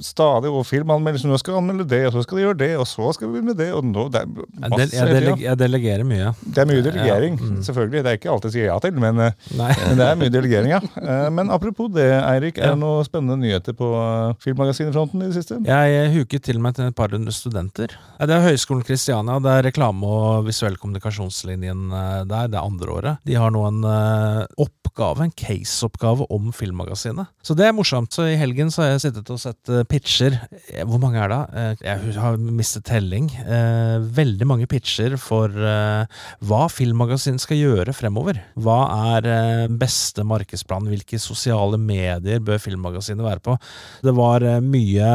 stadig 0.04 0.50
og 0.50 0.64
filmanmeldelser. 0.68 1.28
Nå 1.30 1.38
skal 1.40 1.54
vi 1.54 1.60
anmelde 1.60 1.86
det, 1.90 2.00
og 2.08 2.14
så 2.16 2.24
skal 2.24 2.40
vi 2.40 2.44
gjøre 2.46 2.58
det, 2.62 2.70
og 2.80 2.86
så 2.88 3.10
skal 3.16 3.32
vi 3.34 3.42
med 3.44 3.58
det. 3.60 3.68
og 3.76 3.84
nå, 3.86 4.06
det 4.12 4.22
er 4.22 4.30
Jeg, 4.30 4.70
masse 4.72 4.80
del, 4.80 4.94
jeg, 4.96 5.14
deleg, 5.18 5.44
jeg 5.44 5.60
delegerer 5.64 6.08
mye. 6.08 6.32
Det 6.46 6.64
er 6.64 6.70
mye 6.72 6.86
delegering, 6.86 7.36
Ja, 7.40 7.50
mm. 7.50 7.60
selvfølgelig. 7.68 8.04
Det 8.06 8.12
er 8.14 8.20
ikke 8.20 8.32
alt 8.34 8.48
jeg 8.48 8.56
sier 8.56 8.68
ja 8.70 8.78
til, 8.82 8.96
men, 9.04 9.20
men 9.60 10.00
det 10.00 10.08
er 10.08 10.18
mye 10.20 10.32
delegering, 10.32 10.74
ja. 10.78 10.80
Men 11.36 11.50
apropos 11.52 11.90
det, 11.92 12.08
Eirik. 12.24 12.58
Er 12.58 12.72
det 12.74 12.80
noen 12.80 13.04
spennende 13.06 13.36
nyheter 13.40 13.76
på 13.76 13.86
Filmmagasinfronten 14.42 15.22
i 15.22 15.28
det 15.30 15.36
siste? 15.38 15.60
Jeg 15.68 16.10
huket 16.16 16.44
til 16.48 16.60
meg 16.62 16.74
til 16.78 16.88
et 16.90 16.96
par 17.00 17.14
hundre 17.16 17.32
studenter. 17.34 17.94
Det 18.20 18.34
er 18.34 18.44
Høgskolen 18.44 18.84
Kristiania, 18.84 19.38
det 19.40 19.52
er 19.56 19.66
reklame- 19.70 20.04
og 20.04 20.44
visuell 20.44 20.76
kommunikasjonslinjen 20.80 21.86
eh, 21.88 22.22
der. 22.28 22.50
Det 22.52 22.58
er 22.58 22.66
andre 22.66 22.92
året. 22.92 23.22
De 23.24 23.38
har 23.40 23.52
nå 23.54 23.62
en 23.68 23.80
eh, 23.88 24.42
oppgave, 24.60 25.24
en 25.24 25.32
case-oppgave 25.32 26.26
om 26.34 26.50
Filmmagasinet. 26.52 27.30
Så 27.46 27.56
det 27.56 27.66
er 27.66 27.76
morsomt. 27.76 28.12
Så 28.12 28.26
i 28.28 28.36
helgen 28.40 28.72
så 28.72 28.84
har 28.84 28.92
jeg 28.92 29.04
sittet 29.06 29.32
og 29.32 29.40
sett 29.40 29.72
eh, 29.72 29.86
pitcher. 29.88 30.36
Hvor 30.84 31.00
mange 31.00 31.22
er 31.22 31.32
det? 31.32 31.40
Jeg 31.86 32.14
har 32.20 32.36
mistet 32.40 32.84
telling. 32.90 33.30
Veldig 34.20 34.48
mange 34.48 34.68
pitcher 34.70 35.16
for 35.20 35.48
hva 35.50 36.62
Filmmagasinet 36.72 37.42
skal 37.42 37.60
gjøre 37.60 37.94
fremover. 37.96 38.42
Hva 38.60 38.78
er 39.16 39.70
beste 39.80 40.24
markedsplan? 40.26 40.88
Hvilke 40.90 41.20
sosiale 41.22 41.80
medier 41.80 42.42
bør 42.44 42.60
Filmmagasinet 42.60 43.24
være 43.24 43.44
på? 43.46 43.56
Det 44.04 44.14
var 44.16 44.44
mye 44.64 45.10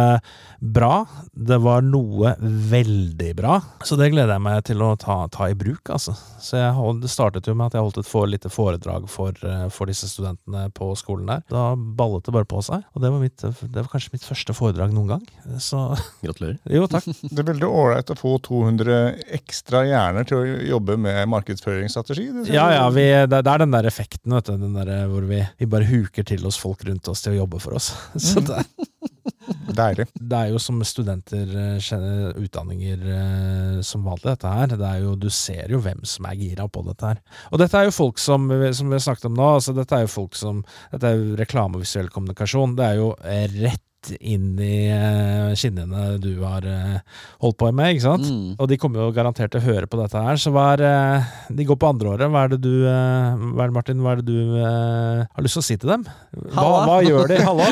bra. 0.59 1.03
Det 1.35 1.59
var 1.65 1.83
noe 1.85 2.35
veldig 2.39 3.31
bra. 3.37 3.57
Så 3.85 3.97
det 3.99 4.11
gleder 4.13 4.35
jeg 4.35 4.43
meg 4.45 4.61
til 4.67 4.83
å 4.85 4.91
ta, 4.99 5.17
ta 5.33 5.49
i 5.51 5.57
bruk, 5.57 5.89
altså. 5.93 6.15
Så 6.41 6.59
jeg 6.59 6.73
hold, 6.77 7.01
det 7.03 7.09
startet 7.11 7.47
jo 7.49 7.55
med 7.57 7.71
at 7.71 7.77
jeg 7.77 7.85
holdt 7.85 7.99
et 8.01 8.09
for, 8.09 8.29
lite 8.29 8.51
foredrag 8.53 9.07
for, 9.11 9.35
eh, 9.45 9.65
for 9.73 9.89
disse 9.89 10.09
studentene 10.11 10.67
på 10.75 10.91
skolen 10.99 11.29
der. 11.31 11.43
Da 11.51 11.67
ballet 11.75 12.27
det 12.27 12.35
bare 12.35 12.49
på 12.49 12.61
seg, 12.65 12.85
og 12.93 13.03
det 13.03 13.11
var, 13.13 13.23
mitt, 13.23 13.41
det 13.41 13.81
var 13.81 13.89
kanskje 13.91 14.13
mitt 14.15 14.27
første 14.27 14.55
foredrag 14.57 14.93
noen 14.95 15.15
gang. 15.15 15.25
Så 15.61 15.81
Gratulerer. 16.25 16.59
jo, 16.69 16.85
takk. 16.91 17.09
Det 17.35 17.41
er 17.41 17.49
veldig 17.49 17.67
ålreit 17.67 18.11
å 18.13 18.15
få 18.17 18.35
200 18.45 18.99
ekstra 19.35 19.81
hjerner 19.87 20.27
til 20.27 20.39
å 20.39 20.59
jobbe 20.75 20.95
med 21.01 21.25
markedsføringsstrategi. 21.33 22.27
det 22.35 22.45
Ja, 22.53 22.69
ja, 22.77 22.85
vi, 22.93 23.07
det, 23.25 23.41
det 23.45 23.51
er 23.51 23.63
den 23.65 23.73
der 23.73 23.89
effekten, 23.89 24.35
vet 24.37 24.47
du. 24.51 24.55
Den 24.61 24.77
der 24.77 25.09
hvor 25.11 25.25
vi, 25.27 25.41
vi 25.59 25.69
bare 25.69 25.89
huker 25.89 26.27
til 26.27 26.45
oss 26.47 26.59
folk 26.61 26.85
rundt 26.87 27.09
oss 27.11 27.25
til 27.25 27.35
å 27.35 27.41
jobbe 27.43 27.61
for 27.63 27.77
oss. 27.79 27.91
Så 28.27 28.43
det, 28.45 28.61
Deilig. 29.75 30.07
det 30.15 30.37
er 30.37 30.51
jo 30.53 30.59
som 30.61 30.79
studenter 30.87 31.49
eh, 31.59 31.77
kjenner 31.83 32.37
utdanninger 32.39 33.05
eh, 33.15 33.79
som 33.85 34.05
vanlig, 34.07 34.27
dette 34.31 34.51
her. 34.51 34.73
Det 34.73 34.87
er 34.89 35.01
jo, 35.03 35.15
du 35.19 35.29
ser 35.33 35.71
jo 35.73 35.81
hvem 35.83 36.03
som 36.07 36.27
er 36.29 36.39
gira 36.39 36.67
på 36.71 36.83
dette 36.87 37.13
her. 37.13 37.21
Og 37.51 37.61
dette 37.61 37.79
er 37.79 37.89
jo 37.89 37.95
folk 37.95 38.21
som, 38.21 38.47
som 38.49 38.91
vi 38.91 38.97
har 38.97 39.05
snakket 39.05 39.29
om 39.29 39.37
nå, 39.37 39.49
altså 39.57 39.75
dette 39.77 39.97
er 39.97 40.05
jo 40.05 40.13
folk 40.15 40.37
som 40.37 40.63
Dette 40.91 41.09
er 41.09 41.19
jo 41.19 41.35
reklame 41.39 41.77
og 41.77 41.83
visuell 41.83 42.09
kommunikasjon. 42.13 42.75
Det 42.77 42.85
er 42.87 42.99
jo 43.01 43.11
eh, 43.27 43.51
rett 44.05 44.21
inn 44.21 44.59
i 44.59 44.89
eh, 44.89 45.55
skinnene 45.55 46.17
du 46.21 46.41
har 46.43 46.65
eh, 46.65 46.99
holdt 47.41 47.57
på 47.57 47.71
med, 47.71 47.95
ikke 47.95 48.05
sant? 48.05 48.27
Mm. 48.27 48.55
Og 48.59 48.69
de 48.69 48.77
kommer 48.77 49.03
jo 49.03 49.13
garantert 49.15 49.53
til 49.53 49.61
å 49.61 49.65
høre 49.65 49.87
på 49.87 49.99
dette 49.99 50.21
her, 50.21 50.37
så 50.37 50.51
hva 50.53 50.73
er 50.75 50.83
eh, 50.85 51.33
De 51.55 51.65
går 51.65 51.77
på 51.79 51.89
andreåret. 51.89 52.29
Hva 52.31 52.45
er 52.45 52.53
det 52.55 52.61
du 52.63 52.85
Hva 52.85 53.63
er 53.63 53.69
det, 53.69 53.75
Martin, 53.75 54.01
hva 54.03 54.15
er 54.15 54.21
det 54.21 54.27
du 54.27 54.59
har 54.59 55.43
lyst 55.43 55.57
til 55.57 55.63
å 55.63 55.65
si 55.65 55.77
til 55.77 55.91
dem? 55.91 56.05
Hva, 56.53 56.65
hva 56.85 56.97
gjør 57.05 57.31
de? 57.31 57.39
Hallo! 57.45 57.67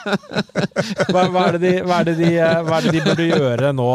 hva, 1.10 1.24
hva, 1.30 1.46
er 1.46 1.58
det 1.58 1.62
de, 1.62 1.72
hva, 1.86 2.00
er 2.00 2.10
det 2.10 2.16
de, 2.20 2.30
hva 2.66 2.78
er 2.78 2.86
det 2.86 2.94
de 2.94 3.04
burde 3.04 3.28
gjøre 3.28 3.72
nå, 3.76 3.88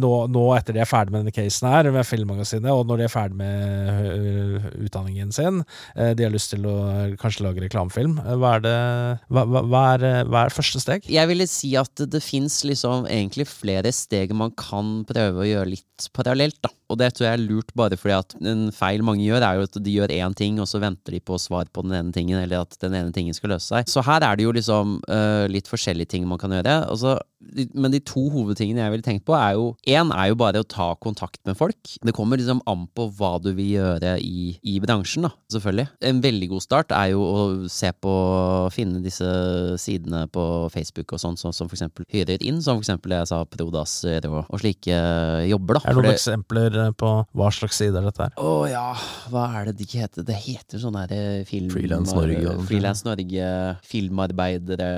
nå, 0.00 0.12
nå 0.32 0.44
etter 0.56 0.76
de 0.76 0.82
er 0.82 0.90
ferdig 0.90 1.14
med 1.14 1.24
denne 1.24 1.34
casen 1.34 1.70
her, 1.70 1.90
med 1.94 2.06
Filmmagasinet, 2.08 2.70
og 2.72 2.86
når 2.88 3.02
de 3.02 3.06
er 3.06 3.12
ferdig 3.12 3.38
med 3.40 4.68
utdanningen 4.86 5.32
sin? 5.34 5.62
De 5.94 6.26
har 6.26 6.34
lyst 6.34 6.52
til 6.54 6.66
å 6.68 6.76
kanskje 7.20 7.46
lage 7.46 7.64
reklamefilm. 7.64 8.18
Hva 8.40 8.56
er 8.58 8.66
det 8.66 8.76
hva, 9.32 9.44
hva, 9.44 9.62
hva, 9.66 9.84
er, 9.96 10.06
hva 10.28 10.44
er 10.46 10.54
første 10.54 10.75
steg? 10.82 11.06
Jeg 11.10 11.30
ville 11.30 11.46
si 11.50 11.72
at 11.78 11.92
det, 12.00 12.10
det 12.14 12.22
fins 12.24 12.60
liksom 12.68 13.08
egentlig 13.10 13.48
flere 13.50 13.92
steg 13.94 14.34
man 14.36 14.54
kan 14.56 15.00
prøve 15.08 15.42
å 15.42 15.48
gjøre 15.48 15.72
litt 15.74 16.08
parallelt, 16.16 16.58
da. 16.64 16.72
Og 16.92 16.98
det 17.00 17.12
tror 17.14 17.26
jeg 17.26 17.38
er 17.38 17.44
lurt 17.44 17.72
bare 17.76 17.98
fordi 17.98 18.14
at 18.16 18.34
en 18.46 18.66
feil 18.74 19.02
mange 19.06 19.24
gjør, 19.26 19.42
er 19.42 19.58
jo 19.58 19.66
at 19.66 19.78
de 19.82 19.94
gjør 19.96 20.14
én 20.14 20.36
ting, 20.38 20.60
og 20.62 20.68
så 20.70 20.80
venter 20.82 21.16
de 21.16 21.22
på 21.22 21.38
svar 21.42 21.66
på 21.74 21.82
den 21.86 21.96
ene 21.98 22.14
tingen, 22.14 22.38
eller 22.38 22.62
at 22.62 22.76
den 22.82 22.94
ene 22.94 23.14
tingen 23.14 23.34
skal 23.36 23.54
løse 23.54 23.72
seg. 23.72 23.90
Så 23.90 24.04
her 24.06 24.22
er 24.22 24.38
det 24.38 24.46
jo 24.46 24.54
liksom 24.54 24.98
uh, 25.10 25.46
litt 25.50 25.70
forskjellige 25.70 26.14
ting 26.14 26.28
man 26.30 26.40
kan 26.40 26.54
gjøre. 26.54 26.78
Altså, 26.86 27.16
men 27.76 27.92
de 27.92 28.00
to 28.06 28.26
hovedtingene 28.32 28.82
jeg 28.82 28.94
ville 28.94 29.06
tenkt 29.06 29.26
på, 29.26 29.34
er 29.36 29.56
jo 29.58 29.72
Én 29.86 30.10
er 30.14 30.30
jo 30.30 30.38
bare 30.38 30.62
å 30.62 30.66
ta 30.66 30.88
kontakt 31.02 31.40
med 31.46 31.58
folk. 31.58 31.78
Det 32.04 32.14
kommer 32.16 32.40
liksom 32.40 32.62
an 32.70 32.86
på 32.96 33.08
hva 33.18 33.36
du 33.42 33.50
vil 33.56 33.76
gjøre 33.76 34.16
i, 34.22 34.56
i 34.66 34.76
bransjen, 34.82 35.26
da, 35.26 35.32
selvfølgelig. 35.52 35.88
En 36.10 36.22
veldig 36.24 36.50
god 36.54 36.64
start 36.64 36.94
er 36.96 37.12
jo 37.14 37.22
å 37.26 37.44
se 37.72 37.90
på 38.02 38.14
Finne 38.74 39.00
disse 39.04 39.26
sidene 39.80 40.24
på 40.32 40.42
Facebook 40.72 41.14
og 41.14 41.22
sånn, 41.22 41.36
sånn 41.38 41.54
som 41.54 41.68
for 41.70 41.76
eksempel 41.78 42.06
hyrer 42.12 42.42
inn, 42.46 42.58
som 42.64 42.78
for 42.78 42.86
eksempel 42.86 43.14
jeg 43.16 43.30
sa, 43.30 43.42
Prodas 43.50 43.98
og, 44.06 44.40
og 44.42 44.62
slike 44.62 44.96
jobber, 45.50 45.78
da. 45.78 45.84
Er 45.84 45.96
det 45.96 46.02
noen 46.02 46.16
eksempler 46.16 46.75
på 46.98 47.10
hva 47.36 47.50
slags 47.54 47.80
sider 47.80 48.04
dette 48.06 48.28
er? 48.28 48.34
å 48.36 48.66
ja, 48.70 48.90
hva 49.32 49.46
er 49.58 49.70
det 49.70 49.76
de 49.80 49.86
heter? 49.90 50.24
Det 50.26 50.36
heter 50.46 50.80
sånn 50.82 50.96
her 50.98 51.12
eh, 51.14 51.42
film... 51.48 51.70
Freelance 51.72 52.14
Norge 52.16 52.54
Frilans 52.68 53.02
Norge, 53.06 53.50
filmarbeidere, 53.86 54.88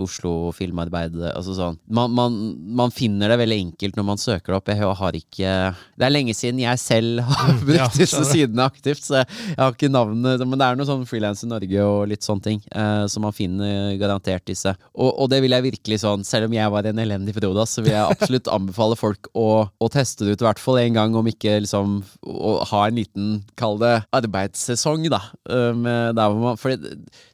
Oslo 0.00 0.52
filmarbeidere, 0.56 1.32
altså 1.34 1.56
sånn. 1.56 1.78
Man, 1.86 2.12
man, 2.16 2.38
man 2.76 2.94
finner 2.94 3.32
det 3.32 3.38
veldig 3.42 3.58
enkelt 3.68 3.98
når 3.98 4.08
man 4.10 4.20
søker 4.20 4.52
det 4.52 4.58
opp. 4.58 4.72
Jeg 4.72 4.92
har 5.00 5.18
ikke 5.18 5.52
Det 5.98 6.06
er 6.06 6.12
lenge 6.12 6.34
siden 6.36 6.62
jeg 6.62 6.82
selv 6.82 7.24
har 7.28 7.52
brukt 7.60 7.78
Ja, 7.78 7.88
disse 7.94 8.22
sidene 8.28 8.68
aktivt, 8.68 9.04
så 9.04 9.22
jeg 9.22 9.58
har 9.58 9.74
ikke 9.74 9.90
navnet 9.92 10.44
Men 10.44 10.60
det 10.60 10.66
er 10.66 10.78
noe 10.78 10.88
sånn 10.88 11.06
Freelance 11.08 11.48
Norge 11.48 11.84
og 11.84 12.08
litt 12.10 12.26
sånne 12.26 12.46
ting, 12.48 12.62
eh, 12.70 13.04
så 13.10 13.22
man 13.22 13.34
finner 13.36 13.94
garantert 14.00 14.46
disse. 14.48 14.74
Og, 14.94 15.10
og 15.10 15.30
det 15.32 15.40
vil 15.44 15.54
jeg 15.54 15.68
virkelig 15.70 16.00
sånn, 16.04 16.24
selv 16.26 16.48
om 16.48 16.56
jeg 16.56 16.72
var 16.72 16.88
en 16.88 17.02
elendig 17.02 17.34
Frodas, 17.36 17.74
så 17.74 17.84
vil 17.84 17.94
jeg 17.94 18.04
absolutt 18.04 18.50
anbefale 18.52 18.96
folk 18.98 19.28
å, 19.36 19.48
å 19.68 19.90
teste 19.92 20.26
det 20.26 20.34
ut, 20.34 20.44
i 20.44 20.48
hvert 20.48 20.62
fall 20.62 20.80
en 20.80 20.96
gang, 20.96 21.03
om 21.12 21.28
ikke 21.28 21.58
liksom 21.64 21.98
å 22.24 22.54
ha 22.70 22.80
en 22.86 22.96
liten, 22.96 23.28
kall 23.60 23.76
det, 23.82 23.92
arbeidssesong, 24.16 25.04
da. 25.12 25.20
eh, 25.44 26.22
for 26.60 26.72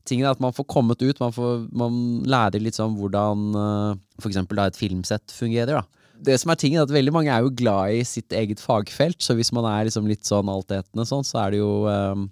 tingen 0.08 0.26
er 0.26 0.32
at 0.32 0.42
man 0.42 0.56
får 0.56 0.66
kommet 0.66 1.04
ut, 1.04 1.22
man, 1.22 1.34
får, 1.36 1.68
man 1.70 2.02
lærer 2.26 2.64
litt 2.64 2.78
sånn 2.80 2.98
hvordan 2.98 3.50
f.eks. 3.54 4.22
for 4.24 4.32
eksempel 4.32 4.64
et 4.64 4.80
filmsett 4.80 5.36
fungerer, 5.36 5.80
da. 5.80 6.00
Det 6.20 6.36
som 6.36 6.52
er 6.52 6.58
tingen 6.60 6.80
er 6.80 6.84
at 6.84 6.92
Veldig 6.92 7.12
mange 7.14 7.32
er 7.32 7.44
jo 7.44 7.52
glad 7.56 7.94
i 7.96 8.02
sitt 8.04 8.34
eget 8.36 8.60
fagfelt, 8.60 9.20
så 9.24 9.36
hvis 9.38 9.52
man 9.56 9.64
er 9.70 9.86
liksom 9.88 10.08
litt 10.10 10.26
sånn 10.28 10.50
altetende 10.52 11.06
sånn, 11.08 11.24
så 11.24 11.44
er 11.44 11.54
det 11.54 11.62
jo 11.62 11.72
eh, 11.88 12.12
eh, 12.12 12.26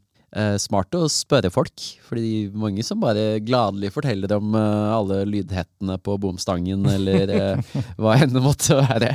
smart 0.60 0.94
å 0.98 1.06
spørre 1.08 1.50
folk. 1.52 1.84
Fordi 2.08 2.48
mange 2.56 2.84
som 2.86 3.00
bare 3.00 3.38
gladelig 3.44 3.92
forteller 3.94 4.34
om 4.36 4.56
eh, 4.58 4.90
alle 4.92 5.22
lydhettene 5.28 5.98
på 6.04 6.18
bomstangen, 6.20 6.84
eller 6.88 7.32
eh, 7.38 7.78
hva 7.96 8.18
enn 8.18 8.34
det 8.34 8.44
måtte 8.44 8.80
være. 8.80 9.14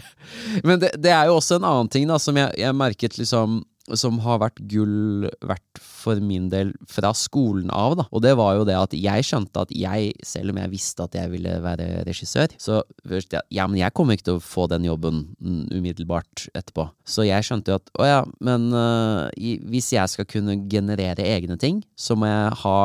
Men 0.66 0.82
det, 0.82 0.96
det 1.02 1.14
er 1.14 1.30
jo 1.30 1.38
også 1.40 1.60
en 1.60 1.70
annen 1.70 1.92
ting 1.94 2.10
da, 2.10 2.20
som 2.22 2.38
jeg, 2.40 2.54
jeg 2.60 2.78
merket 2.78 3.20
liksom 3.22 3.62
som 4.00 4.20
har 4.24 4.40
vært 4.40 4.62
gull 4.72 5.28
verdt 5.44 5.80
for 5.84 6.22
min 6.24 6.46
del 6.52 6.72
fra 6.90 7.12
skolen 7.18 7.72
av, 7.74 7.98
da. 8.00 8.06
Og 8.16 8.24
det 8.24 8.32
var 8.40 8.56
jo 8.56 8.66
det 8.68 8.78
at 8.80 8.96
jeg 8.96 9.28
skjønte 9.28 9.66
at 9.66 9.74
jeg, 9.76 10.14
selv 10.24 10.54
om 10.54 10.62
jeg 10.62 10.72
visste 10.72 11.04
at 11.04 11.18
jeg 11.20 11.32
ville 11.34 11.58
være 11.64 11.90
regissør, 12.08 12.56
så 12.62 12.80
først 13.10 13.36
ja, 13.36 13.68
men 13.68 13.82
jeg 13.82 13.96
kommer 13.96 14.16
ikke 14.16 14.30
til 14.32 14.40
å 14.40 14.46
få 14.46 14.70
den 14.72 14.88
jobben 14.88 15.26
mm, 15.36 15.66
umiddelbart 15.76 16.48
etterpå. 16.54 16.88
Så 17.04 17.28
jeg 17.28 17.44
skjønte 17.44 17.74
jo 17.74 17.82
at 17.82 17.94
å 18.00 18.08
ja, 18.08 18.22
men 18.44 18.70
uh, 18.72 19.28
hvis 19.36 19.92
jeg 19.98 20.16
skal 20.16 20.30
kunne 20.32 20.62
generere 20.72 21.28
egne 21.36 21.60
ting, 21.60 21.84
så 22.00 22.16
må 22.16 22.32
jeg 22.32 22.62
ha 22.64 22.78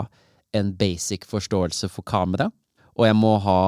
en 0.58 0.72
basic 0.80 1.28
forståelse 1.28 1.90
for 1.92 2.06
kamera. 2.08 2.48
Og 2.98 3.06
jeg 3.06 3.14
må 3.14 3.36
ha 3.44 3.58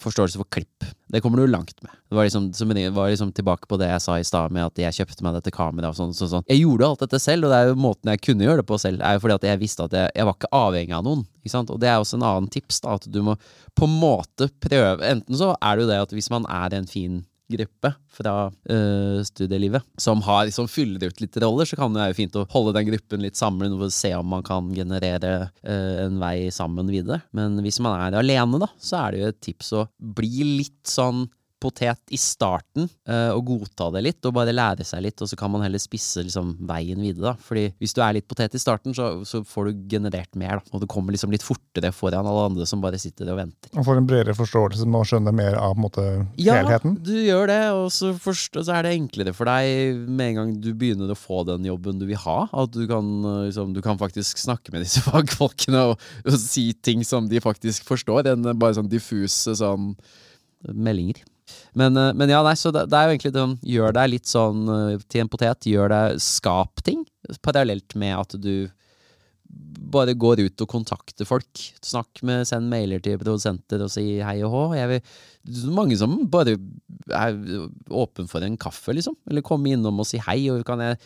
forståelse 0.00 0.40
for 0.40 0.48
klipp. 0.48 0.86
Det 1.12 1.20
kommer 1.22 1.38
du 1.38 1.50
langt 1.50 1.76
med. 1.84 1.92
Det 2.08 2.16
var 2.16 2.24
liksom, 2.24 2.48
som 2.56 2.72
det 2.72 2.86
var 2.96 3.10
liksom 3.12 3.28
tilbake 3.36 3.68
på 3.68 3.76
det 3.78 3.90
jeg 3.90 4.02
sa 4.02 4.16
i 4.16 4.24
stad, 4.24 4.54
med 4.56 4.64
at 4.64 4.80
jeg 4.80 4.96
kjøpte 4.96 5.26
meg 5.26 5.36
dette 5.36 5.52
kameraet 5.52 5.92
og 5.92 5.98
sånn. 5.98 6.16
sånn, 6.16 6.32
sånn. 6.32 6.46
Jeg 6.48 6.62
gjorde 6.62 6.88
alt 6.88 7.04
dette 7.04 7.20
selv, 7.20 7.46
og 7.46 7.52
det 7.52 7.60
er 7.60 7.70
jo 7.70 7.78
måten 7.84 8.12
jeg 8.14 8.24
kunne 8.24 8.48
gjøre 8.48 8.62
det 8.62 8.68
på 8.70 8.80
selv, 8.80 9.04
er 9.04 9.18
jo 9.18 9.22
fordi 9.26 9.36
at 9.36 9.46
jeg 9.50 9.62
visste 9.62 9.84
at 9.84 9.96
jeg, 10.00 10.16
jeg 10.16 10.28
var 10.28 10.38
ikke 10.38 10.52
avhengig 10.62 10.96
av 10.96 11.06
noen. 11.06 11.26
Og 11.60 11.78
det 11.82 11.92
er 11.92 12.00
også 12.00 12.18
en 12.18 12.26
annen 12.26 12.50
tips, 12.50 12.80
da, 12.82 12.96
at 12.96 13.06
du 13.12 13.20
må 13.26 13.36
på 13.76 13.86
en 13.86 13.98
måte 14.00 14.48
prøve 14.64 15.04
Enten 15.06 15.36
så 15.38 15.52
er 15.60 15.76
det 15.76 15.84
jo 15.84 15.90
det 15.92 16.02
at 16.06 16.14
hvis 16.16 16.32
man 16.32 16.48
er 16.50 16.74
en 16.74 16.88
fin 16.90 17.20
gruppe 17.52 17.92
fra 18.16 18.34
øh, 18.48 19.20
studielivet 19.26 19.84
som, 20.00 20.22
har, 20.26 20.46
liksom 20.48 20.68
fyller 20.70 21.08
ut 21.10 21.22
litt 21.22 21.38
roller, 21.42 21.68
så 21.68 21.78
kan 21.78 21.94
det 21.94 22.02
være 22.02 22.18
fint 22.18 22.38
å 22.38 22.46
holde 22.52 22.74
den 22.76 22.88
gruppen 22.90 23.24
litt 23.24 23.38
sammen 23.38 23.76
og 23.76 23.86
se 23.94 24.12
om 24.16 24.28
man 24.34 24.44
kan 24.46 24.72
generere 24.74 25.34
øh, 25.62 25.96
en 26.06 26.20
vei 26.22 26.50
sammen 26.54 26.90
videre. 26.90 27.22
Men 27.36 27.58
hvis 27.64 27.80
man 27.84 27.98
er 28.00 28.18
alene, 28.18 28.60
da, 28.62 28.70
så 28.78 29.02
er 29.04 29.14
det 29.14 29.22
jo 29.22 29.32
et 29.32 29.42
tips 29.50 29.72
å 29.76 29.86
bli 29.96 30.46
litt 30.56 30.82
sånn 30.90 31.26
potet 31.66 32.14
i 32.14 32.18
starten, 32.20 32.86
øh, 33.08 33.30
og 33.34 33.44
godta 33.50 33.90
det 33.96 34.04
litt, 34.06 34.20
og 34.26 34.34
bare 34.36 34.54
lære 34.54 34.86
seg 34.86 35.02
litt, 35.04 35.20
og 35.22 35.30
så 35.30 35.38
kan 35.38 35.52
man 35.52 35.64
heller 35.64 35.82
spisse 35.82 36.22
liksom, 36.24 36.54
veien 36.68 37.02
videre. 37.02 37.32
da. 37.32 37.46
Fordi 37.48 37.66
hvis 37.80 37.94
du 37.96 38.02
er 38.04 38.16
litt 38.16 38.28
potet 38.30 38.54
i 38.54 38.62
starten, 38.62 38.94
så, 38.96 39.10
så 39.26 39.42
får 39.46 39.70
du 39.70 39.86
generert 39.96 40.32
mer, 40.38 40.60
da. 40.60 40.76
og 40.76 40.84
du 40.84 40.88
kommer 40.90 41.14
liksom 41.14 41.34
litt 41.34 41.44
fortere 41.46 41.92
foran 41.94 42.28
alle 42.28 42.46
andre 42.50 42.68
som 42.68 42.82
bare 42.84 43.00
sitter 43.02 43.32
og 43.32 43.40
venter. 43.40 43.72
Og 43.74 43.86
får 43.86 44.00
en 44.00 44.08
bredere 44.08 44.36
forståelse 44.38 44.86
med 44.86 45.00
å 45.00 45.08
skjønne 45.10 45.34
mer 45.36 45.58
av 45.60 45.76
måte, 45.80 46.04
helheten. 46.38 46.98
du 47.04 47.14
gjør 47.18 47.50
det, 47.50 47.60
og 47.76 47.90
så, 47.94 48.12
forst, 48.22 48.56
så 48.56 48.78
er 48.78 48.86
det 48.86 48.96
enklere 48.96 49.34
for 49.36 49.50
deg 49.50 50.06
med 50.06 50.32
en 50.32 50.40
gang 50.40 50.54
du 50.62 50.72
begynner 50.76 51.12
å 51.12 51.18
få 51.18 51.42
den 51.48 51.66
jobben 51.68 52.00
du 52.00 52.06
vil 52.08 52.20
ha. 52.26 52.38
At 52.56 52.74
du 52.74 52.84
kan, 52.90 53.10
eh, 53.24 53.46
liksom, 53.48 53.74
du 53.76 53.82
kan 53.84 54.00
faktisk 54.00 54.40
snakke 54.42 54.74
med 54.74 54.86
disse 54.86 55.02
fagfolkene 55.08 55.86
og, 55.92 56.06
og 56.26 56.38
si 56.40 56.70
ting 56.86 57.04
som 57.06 57.28
de 57.30 57.42
faktisk 57.42 57.86
forstår, 57.88 58.32
enn 58.32 58.52
bare 58.56 58.78
sånn 58.78 58.90
diffuse 58.90 59.56
sånn 59.58 59.94
meldinger. 60.72 61.22
Men, 61.78 61.96
eh, 61.96 62.12
men 62.16 62.32
ja, 62.32 62.42
nei, 62.46 62.56
så 62.58 62.72
det, 62.74 62.86
det 62.92 62.98
er 62.98 63.06
jo 63.06 63.16
egentlig 63.16 63.34
det, 63.36 63.46
Gjør 63.76 63.96
deg 63.98 64.12
litt 64.14 64.30
sånn 64.30 64.64
eh, 64.72 65.04
til 65.06 65.24
en 65.24 65.30
potet. 65.32 65.68
Gjør 65.70 65.92
deg 65.92 66.22
Skap 66.22 66.82
ting. 66.86 67.04
Parallelt 67.44 67.96
med 67.98 68.16
at 68.18 68.36
du 68.40 68.68
bare 69.86 70.16
går 70.18 70.42
ut 70.46 70.62
og 70.64 70.70
kontakter 70.70 71.28
folk. 71.28 71.62
Snakk 71.84 72.22
med, 72.26 72.46
Send 72.48 72.68
mailer 72.70 73.02
til 73.02 73.18
produsenter 73.20 73.84
og 73.84 73.92
si 73.92 74.18
hei 74.24 74.38
og 74.44 74.52
hå. 74.52 74.62
Vil, 74.90 75.12
mange 75.74 75.98
som 75.98 76.18
bare 76.30 76.56
er 77.14 77.36
åpen 77.94 78.30
for 78.30 78.44
en 78.44 78.58
kaffe, 78.60 78.94
liksom. 78.96 79.16
Eller 79.30 79.46
komme 79.46 79.72
innom 79.72 80.02
og 80.02 80.08
si 80.08 80.20
hei. 80.22 80.40
Og 80.52 80.64
kan 80.66 80.82
jeg, 80.82 80.98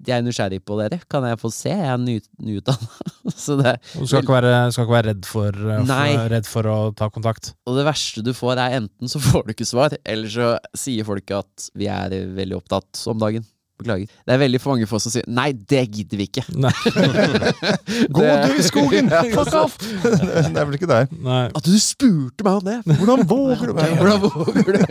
jeg 0.00 0.16
er 0.16 0.24
nysgjerrig 0.24 0.60
på 0.66 0.76
dere. 0.80 0.98
Kan 1.10 1.26
jeg 1.28 1.38
få 1.40 1.50
se? 1.52 1.70
Jeg 1.70 1.90
er 1.92 2.00
ny, 2.00 2.16
nyutdanna. 2.42 3.08
Så 3.44 3.56
det 3.60 3.76
Du 3.92 4.06
skal 4.06 4.24
ikke 4.24 4.34
være, 4.34 4.54
skal 4.74 4.86
ikke 4.86 4.96
være 4.96 5.08
redd, 5.12 5.28
for, 5.28 5.62
eh, 5.76 5.84
for, 5.86 6.32
redd 6.32 6.48
for 6.48 6.70
å 6.72 6.76
ta 6.98 7.08
kontakt. 7.12 7.52
Og 7.68 7.78
det 7.78 7.86
verste 7.86 8.24
du 8.24 8.32
får, 8.36 8.58
er 8.58 8.78
enten 8.80 9.10
så 9.10 9.22
får 9.28 9.46
du 9.46 9.54
ikke 9.54 9.68
svar, 9.68 9.96
eller 10.02 10.32
så 10.32 10.52
sier 10.78 11.06
folk 11.08 11.34
at 11.36 11.68
vi 11.78 11.90
er 11.92 12.16
veldig 12.36 12.58
opptatt 12.62 13.04
om 13.12 13.20
dagen. 13.22 13.46
Beklager. 13.82 14.10
Det 14.26 14.34
er 14.36 14.40
veldig 14.42 14.60
for 14.62 14.74
mange 14.74 14.88
folk 14.90 15.04
som 15.04 15.14
sier 15.14 15.26
nei, 15.30 15.50
det 15.52 15.84
gidder 15.88 16.20
vi 16.20 16.28
ikke. 16.30 16.44
Nei. 16.56 16.72
Gå 18.16 18.24
du 18.24 18.56
i 18.56 18.66
skogen! 18.66 19.10
Fuck 19.36 19.52
off! 19.58 19.78
Det 20.02 20.50
er 20.50 20.66
vel 20.68 20.78
ikke 20.78 20.90
der. 20.90 21.10
Nei. 21.22 21.44
At 21.50 21.66
du 21.66 21.74
spurte 21.82 22.46
meg 22.46 22.60
om 22.60 22.68
det! 22.68 22.98
Hvordan 23.00 23.26
våger 23.28 23.72
du? 23.72 23.82
Hvordan 23.98 24.22
våger 24.26 24.78
du? 24.78 24.82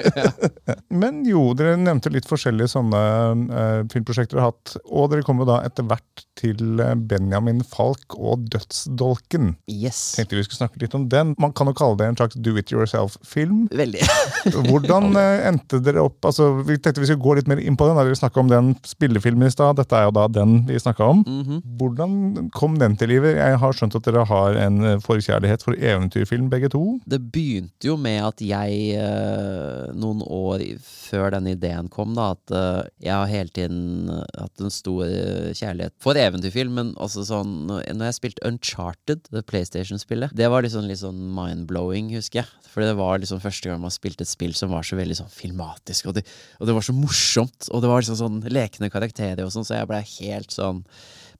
Men 1.02 1.24
jo, 1.28 1.52
dere 1.58 1.78
nevnte 1.80 2.12
litt 2.14 2.28
forskjellige 2.30 2.74
sånne 2.76 3.02
uh, 3.52 3.82
filmprosjekter 3.92 4.38
dere 4.38 4.48
har 4.48 4.54
hatt. 4.54 4.76
Og 4.90 5.12
dere 5.12 5.26
kommer 5.28 5.48
da 5.50 5.62
etter 5.66 5.86
hvert 5.88 6.26
til 6.42 6.80
eh, 6.82 6.94
Benjamin 6.96 7.60
Falk 7.68 8.16
og 8.18 8.48
Dødsdolken. 8.52 9.56
Yes. 9.70 10.00
Tenkte 10.18 10.40
vi 10.40 10.46
skulle 10.46 10.62
snakke 10.64 10.82
litt 10.82 10.96
om 10.98 11.08
den. 11.12 11.36
Man 11.42 11.54
kan 11.58 11.70
jo 11.70 11.76
kalle 11.78 12.00
det 12.00 12.08
en 12.10 12.18
slags 12.18 12.40
do 12.40 12.56
it 12.60 12.72
yourself-film. 12.74 13.68
Veldig. 13.76 14.02
Hvordan 14.70 15.12
uh, 15.18 15.48
endte 15.50 15.82
dere 15.84 16.02
opp 16.08 16.26
altså, 16.26 16.50
Vi 16.66 16.80
tenkte 16.80 17.04
vi 17.04 17.10
skulle 17.10 17.24
gå 17.24 17.36
litt 17.38 17.50
mer 17.52 17.62
inn 17.62 17.78
på 17.78 17.88
den. 17.88 18.00
da 18.00 18.06
Dere 18.08 18.18
snakka 18.18 18.42
om 18.42 18.52
den 18.52 18.74
spillefilmen 18.88 19.48
i 19.48 19.54
stad. 19.54 19.78
Dette 19.80 19.98
er 19.98 20.08
jo 20.08 20.14
da 20.16 20.28
den 20.32 20.62
vi 20.68 20.80
snakka 20.82 21.08
om. 21.14 21.24
Mhm. 21.28 21.62
Hvordan 21.80 22.50
kom 22.56 22.78
den 22.82 22.96
til 22.98 23.12
livet? 23.14 23.38
Jeg 23.38 23.60
har 23.62 23.76
skjønt 23.78 23.96
at 23.98 24.08
dere 24.08 24.26
har 24.26 24.58
en 24.62 24.84
eh, 24.86 25.00
forkjærlighet 25.04 25.64
for 25.66 25.78
eventyrfilm, 25.78 26.50
begge 26.52 26.70
to. 26.74 27.00
Det 27.06 27.22
begynte 27.32 27.90
jo 27.90 27.98
med 27.98 28.22
at 28.26 28.42
jeg, 28.42 28.96
eh, 28.98 29.92
noen 29.94 30.24
år 30.26 30.64
før 30.82 31.32
den 31.36 31.52
ideen 31.54 31.90
kom, 31.92 32.16
da, 32.16 32.32
at 32.38 32.56
eh, 32.56 32.90
jeg 33.08 33.14
har 33.14 33.32
hele 33.32 33.50
tiden 33.50 34.10
hatt 34.38 34.62
en 34.62 34.74
stor 34.74 35.06
kjærlighet 35.58 35.94
for 36.02 36.18
eventyrfilm, 36.20 36.74
men 36.78 36.94
også 36.96 37.26
sånn 37.28 37.52
Når 37.72 38.06
jeg 38.08 38.16
spilte 38.16 38.48
Uncharted, 38.48 39.28
det 39.32 39.46
PlayStation-spillet, 39.50 40.34
det 40.36 40.48
var 40.50 40.64
liksom 40.64 40.88
litt 40.88 41.02
sånn 41.02 41.20
mind-blowing, 41.36 42.12
husker 42.16 42.42
jeg. 42.42 42.50
For 42.72 42.84
det 42.86 42.96
var 42.96 43.20
liksom 43.20 43.42
første 43.44 43.68
gang 43.68 43.82
man 43.84 43.92
spilte 43.94 44.24
et 44.24 44.32
spill 44.32 44.54
som 44.56 44.72
var 44.72 44.86
så 44.88 44.96
veldig 45.00 45.18
sånn 45.20 45.32
filmatisk, 45.32 46.08
og 46.08 46.18
det, 46.18 46.24
og 46.60 46.70
det 46.70 46.76
var 46.78 46.86
så 46.88 46.96
morsomt, 46.96 47.68
og 47.72 47.84
det 47.84 47.92
var 47.92 48.04
liksom 48.04 48.20
sånn 48.20 48.40
lekne 48.62 48.92
karakterer 48.94 49.44
og 49.46 49.54
sånn, 49.54 49.68
så 49.68 49.80
jeg 49.80 49.90
blei 49.90 50.02
helt 50.22 50.54
sånn 50.54 50.84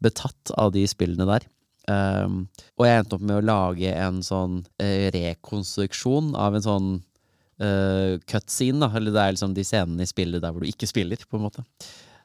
betatt 0.02 0.54
av 0.58 0.74
de 0.76 0.84
spillene 0.90 1.28
der. 1.30 1.48
Um, 1.90 2.44
og 2.78 2.86
jeg 2.86 3.02
endte 3.02 3.18
opp 3.18 3.24
med 3.26 3.40
å 3.40 3.46
lage 3.46 3.94
en 3.98 4.22
sånn 4.26 4.60
uh, 4.82 5.08
rekonstruksjon 5.16 6.36
av 6.38 6.58
en 6.58 6.66
sånn 6.66 6.90
uh, 7.64 8.18
cutscene, 8.30 8.84
da. 8.84 8.92
Eller 8.98 9.16
det 9.16 9.24
er 9.24 9.36
liksom 9.36 9.56
de 9.58 9.66
scenene 9.66 10.06
i 10.06 10.10
spillet 10.10 10.44
der 10.44 10.54
hvor 10.54 10.64
du 10.64 10.70
ikke 10.70 10.90
spiller, 10.90 11.22
på 11.28 11.40
en 11.40 11.46
måte. 11.48 11.66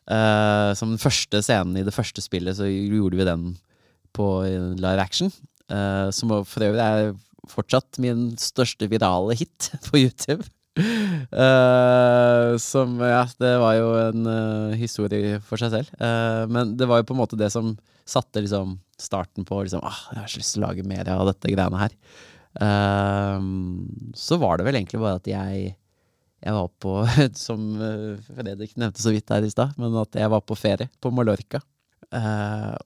Uh, 0.06 0.72
som 0.78 0.92
den 0.92 1.02
første 1.02 1.42
scenen 1.42 1.80
i 1.80 1.86
det 1.86 1.94
første 1.94 2.22
spillet, 2.24 2.58
så 2.58 2.68
gjorde 2.68 3.20
vi 3.20 3.28
den 3.28 3.46
på 4.16 4.28
live 4.78 5.02
action. 5.02 5.32
Uh, 5.72 6.12
som 6.14 6.30
for 6.46 6.62
øvrig 6.62 6.84
er 6.84 7.16
fortsatt 7.50 7.98
min 8.02 8.30
største 8.40 8.88
virale 8.90 9.36
hit 9.38 9.70
på 9.88 10.04
YouTube. 10.04 10.46
Eh, 10.76 12.56
som 12.60 12.98
Ja, 13.00 13.22
det 13.40 13.52
var 13.58 13.76
jo 13.78 13.86
en 13.96 14.26
uh, 14.28 14.76
historie 14.76 15.38
for 15.44 15.60
seg 15.60 15.72
selv. 15.72 15.92
Uh, 15.96 16.44
men 16.52 16.74
det 16.76 16.88
var 16.88 17.00
jo 17.00 17.08
på 17.08 17.16
en 17.16 17.22
måte 17.22 17.38
det 17.40 17.48
som 17.54 17.72
satte 18.06 18.42
liksom 18.44 18.76
starten 19.00 19.44
på 19.48 19.62
liksom 19.64 19.82
ah, 19.84 19.98
Jeg 20.12 20.20
har 20.20 20.30
så 20.30 20.40
lyst 20.40 20.54
til 20.54 20.62
å 20.62 20.66
lage 20.68 20.84
mer 20.86 21.08
av 21.12 21.24
dette 21.30 21.50
greiene 21.52 21.80
her. 21.80 21.96
Så 24.16 24.38
var 24.40 24.56
det 24.56 24.64
vel 24.64 24.78
egentlig 24.78 25.00
bare 25.02 25.18
at 25.18 25.26
jeg 25.28 25.74
jeg 26.46 26.54
var 26.54 26.68
på, 26.80 26.92
som 27.46 27.64
Fredrik 28.28 28.76
nevnte 28.78 29.02
så 29.02 29.10
vidt 29.12 29.32
her 29.34 29.44
i 29.44 29.50
stad, 29.50 29.74
men 29.80 29.96
at 30.00 30.16
jeg 30.16 30.30
var 30.30 30.44
på 30.46 30.56
ferie 30.56 30.86
på 31.02 31.10
Mallorca. 31.12 31.60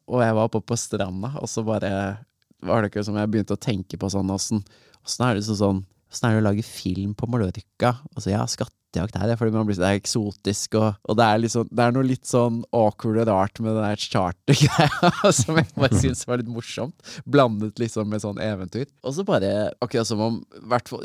Og 0.09 0.25
jeg 0.25 0.37
var 0.39 0.49
oppe 0.49 0.63
på 0.65 0.79
stranda, 0.81 1.35
og 1.39 1.51
så 1.51 1.63
bare 1.67 1.93
var 2.67 2.83
det 2.83 2.91
ikke 2.91 3.05
som 3.07 3.21
jeg 3.21 3.31
begynte 3.31 3.55
å 3.55 3.61
tenke 3.61 4.01
på 4.01 4.11
sånn 4.11 4.33
Åssen 4.35 4.65
er 5.27 5.37
det 5.37 5.45
så 5.47 5.59
sånn 5.61 5.85
Åssen 6.11 6.27
er 6.27 6.37
det 6.37 6.43
å 6.43 6.49
lage 6.49 6.67
film 6.67 7.15
på 7.15 7.29
Mallorca? 7.31 7.93
Altså, 8.17 8.33
ja, 8.33 8.43
skattejakt 8.51 9.15
her, 9.21 9.33
fordi 9.39 9.55
man 9.55 9.69
blir, 9.69 9.79
det 9.79 9.87
er 9.87 10.01
eksotisk, 10.01 10.75
og, 10.81 10.97
og 11.07 11.19
det, 11.21 11.27
er 11.27 11.43
liksom, 11.45 11.69
det 11.71 11.85
er 11.85 11.95
noe 11.95 12.09
litt 12.09 12.27
sånn 12.27 12.57
awkward 12.75 13.21
og 13.23 13.31
rart 13.31 13.61
med 13.63 13.79
det 13.79 13.85
der 13.85 14.03
chartergreia 14.03 15.31
som 15.39 15.61
jeg 15.61 15.71
bare 15.77 16.03
syns 16.03 16.25
var 16.27 16.43
litt 16.43 16.51
morsomt. 16.51 17.13
Blandet 17.31 17.79
liksom 17.79 18.11
med 18.11 18.25
sånn 18.25 18.43
eventyr. 18.43 18.89
Og 19.07 19.15
så 19.15 19.27
bare, 19.29 19.71
akkurat 19.79 20.11
som 20.11 20.25
om 20.27 20.41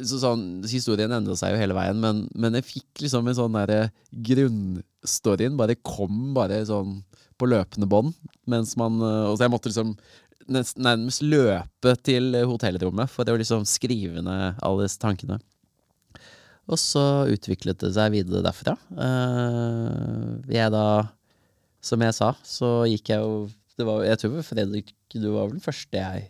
så 0.02 0.22
sånn, 0.24 0.48
Historien 0.65 1.13
endra 1.13 1.38
seg 1.38 1.54
jo 1.54 1.62
hele 1.62 1.78
veien, 1.78 2.02
men, 2.02 2.26
men 2.34 2.58
jeg 2.58 2.70
fikk 2.72 3.06
liksom 3.06 3.30
en 3.30 3.38
sånn 3.38 3.60
derre 3.60 3.91
grunnstoryen 4.26 5.60
bare 5.60 5.78
kom 5.86 6.34
bare 6.34 6.63
sånn 6.65 7.04
på 7.38 7.50
løpende 7.52 7.88
bånd. 7.91 8.15
Mens 8.50 8.76
man 8.80 8.98
øh, 9.04 9.32
Og 9.32 9.38
så 9.38 9.46
jeg 9.46 9.54
måtte 9.54 9.72
liksom 9.72 9.96
nærmest 10.48 11.24
løpe 11.26 11.96
til 12.06 12.36
hotellrommet 12.46 13.12
for 13.12 13.28
å 13.28 13.38
liksom 13.40 13.66
skrive 13.70 14.24
ned 14.26 14.62
alle 14.66 14.86
disse 14.86 15.02
tankene. 15.02 15.40
Og 16.66 16.82
så 16.82 17.04
utviklet 17.30 17.82
det 17.84 17.92
seg 17.94 18.14
videre 18.16 18.42
derfra. 18.46 18.74
Eh, 18.98 20.32
jeg 20.56 20.74
da, 20.74 20.88
som 21.86 22.02
jeg 22.02 22.18
sa, 22.18 22.32
så 22.42 22.72
gikk 22.90 23.14
jeg 23.14 23.22
jo 23.22 23.46
det 23.76 23.84
var, 23.84 24.06
Jeg 24.08 24.22
tror 24.22 24.44
Fredrik, 24.48 24.94
du 25.12 25.34
var 25.34 25.50
vel 25.50 25.58
den 25.58 25.64
første 25.64 26.00
jeg 26.00 26.30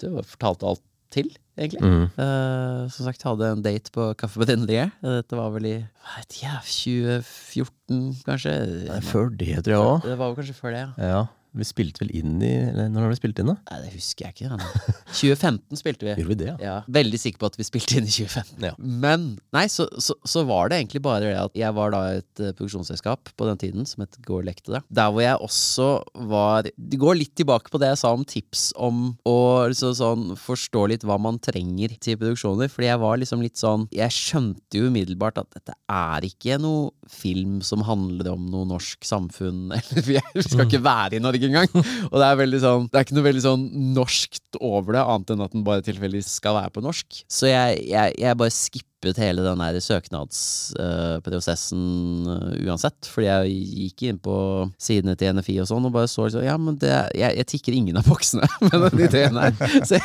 du 0.00 0.08
fortalte 0.24 0.68
alt 0.68 0.82
til, 1.12 1.28
egentlig. 1.56 1.80
Mm. 1.84 2.08
Uh, 2.18 2.84
som 2.92 3.06
sagt, 3.06 3.22
hadde 3.24 3.48
en 3.52 3.62
date 3.64 3.92
på 3.94 4.10
Kaffe 4.20 4.40
på 4.40 4.48
Dinnelie. 4.48 4.88
Dette 5.00 5.38
var 5.38 5.52
vel 5.54 5.68
i 5.70 5.74
vet 5.78 6.38
jeg, 6.42 6.58
2014, 6.66 8.02
kanskje? 8.26 8.54
Nei, 8.90 9.00
før 9.06 9.30
det, 9.32 9.54
tror 9.64 9.74
jeg 9.74 9.86
òg. 9.86 9.96
Det 10.04 10.18
var 10.18 10.32
vel 10.32 10.38
kanskje 10.40 10.58
før 10.58 10.74
det, 10.74 10.82
ja. 10.82 11.10
Ja. 11.12 11.22
Vi 11.56 11.64
spilte 11.66 12.02
vel 12.04 12.10
inn 12.18 12.34
i 12.44 12.50
Eller 12.68 12.90
når 12.92 13.06
har 13.06 13.12
vi 13.14 13.18
spilt 13.20 13.38
inn, 13.42 13.50
da? 13.52 13.56
Nei, 13.70 13.78
det 13.86 13.92
husker 13.96 14.26
jeg 14.26 14.36
ikke. 14.36 14.50
Ja. 14.50 14.94
2015 15.16 15.80
spilte 15.80 16.06
vi. 16.06 16.14
Gjorde 16.20 16.32
vi 16.32 16.38
det, 16.42 16.48
ja? 16.50 16.56
Ja, 16.66 16.76
veldig 16.98 17.20
sikker 17.22 17.40
på 17.42 17.48
at 17.50 17.58
vi 17.60 17.66
spilte 17.66 17.98
inn 18.00 18.08
i 18.08 18.12
2015. 18.12 18.66
Ja. 18.68 18.74
Men 18.78 19.26
nei, 19.56 19.66
så, 19.72 19.86
så, 20.02 20.16
så 20.28 20.42
var 20.48 20.70
det 20.72 20.80
egentlig 20.82 21.02
bare 21.06 21.24
det 21.30 21.34
at 21.40 21.56
jeg 21.58 21.72
var 21.76 21.94
da 21.94 22.00
et 22.18 22.42
eh, 22.42 22.52
produksjonsselskap 22.56 23.32
på 23.38 23.48
den 23.48 23.60
tiden 23.62 23.88
som 23.88 24.04
het 24.04 24.18
Går 24.26 24.44
lekte. 24.48 24.80
Der 24.90 25.10
hvor 25.12 25.22
jeg 25.22 25.38
også 25.44 25.86
var 26.28 26.66
Det 26.66 26.98
går 26.98 27.18
litt 27.20 27.34
tilbake 27.38 27.70
på 27.70 27.78
det 27.82 27.90
jeg 27.92 28.00
sa 28.00 28.10
om 28.16 28.24
tips 28.26 28.68
om 28.80 29.02
å 29.28 29.36
liksom 29.70 29.92
sånn 29.98 30.24
forstå 30.40 30.86
litt 30.92 31.04
hva 31.06 31.16
man 31.20 31.38
trenger 31.42 31.94
til 32.02 32.18
produksjoner. 32.20 32.70
Fordi 32.72 32.88
jeg 32.90 33.00
var 33.02 33.20
liksom 33.22 33.44
litt 33.44 33.60
sånn 33.60 33.86
Jeg 33.94 34.12
skjønte 34.14 34.80
jo 34.80 34.88
umiddelbart 34.90 35.38
at 35.42 35.50
dette 35.58 35.76
er 35.92 36.26
ikke 36.26 36.58
noe 36.62 36.90
film 37.12 37.60
som 37.64 37.84
handler 37.86 38.32
om 38.34 38.48
noe 38.50 38.66
norsk 38.72 39.04
samfunn. 39.06 39.70
Eller 39.78 40.10
er- 40.20 40.32
vi 40.36 40.42
skal 40.44 40.66
ikke 40.66 40.82
være 40.84 41.18
i 41.20 41.22
Norge 41.22 41.45
engang. 41.50 41.70
Og 42.12 42.16
det 42.20 42.26
er 42.26 42.40
veldig 42.42 42.60
sånn 42.62 42.88
Det 42.90 42.98
er 42.98 43.06
ikke 43.06 43.18
noe 43.18 43.28
veldig 43.28 43.44
sånn 43.46 43.66
norskt 43.96 44.60
over 44.60 44.96
det, 44.96 45.04
annet 45.04 45.32
enn 45.34 45.44
at 45.46 45.54
den 45.56 45.66
bare 45.66 45.84
tilfeldigvis 45.86 46.36
skal 46.40 46.58
være 46.58 46.74
på 46.74 46.84
norsk. 46.84 47.22
Så 47.28 47.50
jeg, 47.50 47.82
jeg, 47.90 48.16
jeg 48.22 48.40
bare 48.40 48.54
skippet 48.96 49.18
hele 49.20 49.42
den 49.44 49.58
der 49.60 49.76
søknadsprosessen 49.80 52.26
uansett. 52.66 53.06
Fordi 53.10 53.26
jeg 53.26 53.50
gikk 53.76 54.02
inn 54.08 54.18
på 54.22 54.36
sidene 54.80 55.16
til 55.18 55.34
NFI 55.36 55.58
og 55.62 55.68
sånn 55.70 55.86
og 55.88 55.92
bare 55.94 56.08
så 56.10 56.24
liksom 56.26 56.44
Ja, 56.46 56.56
men 56.60 56.76
det, 56.80 56.92
jeg, 57.16 57.36
jeg 57.40 57.46
tikker 57.50 57.72
ingen 57.76 57.96
av 58.00 58.04
boksene 58.08 58.46
med 58.66 58.76
den 58.86 58.98
ideen 59.06 59.36
her. 59.40 59.52
Så 59.86 59.94
jeg, 59.98 60.04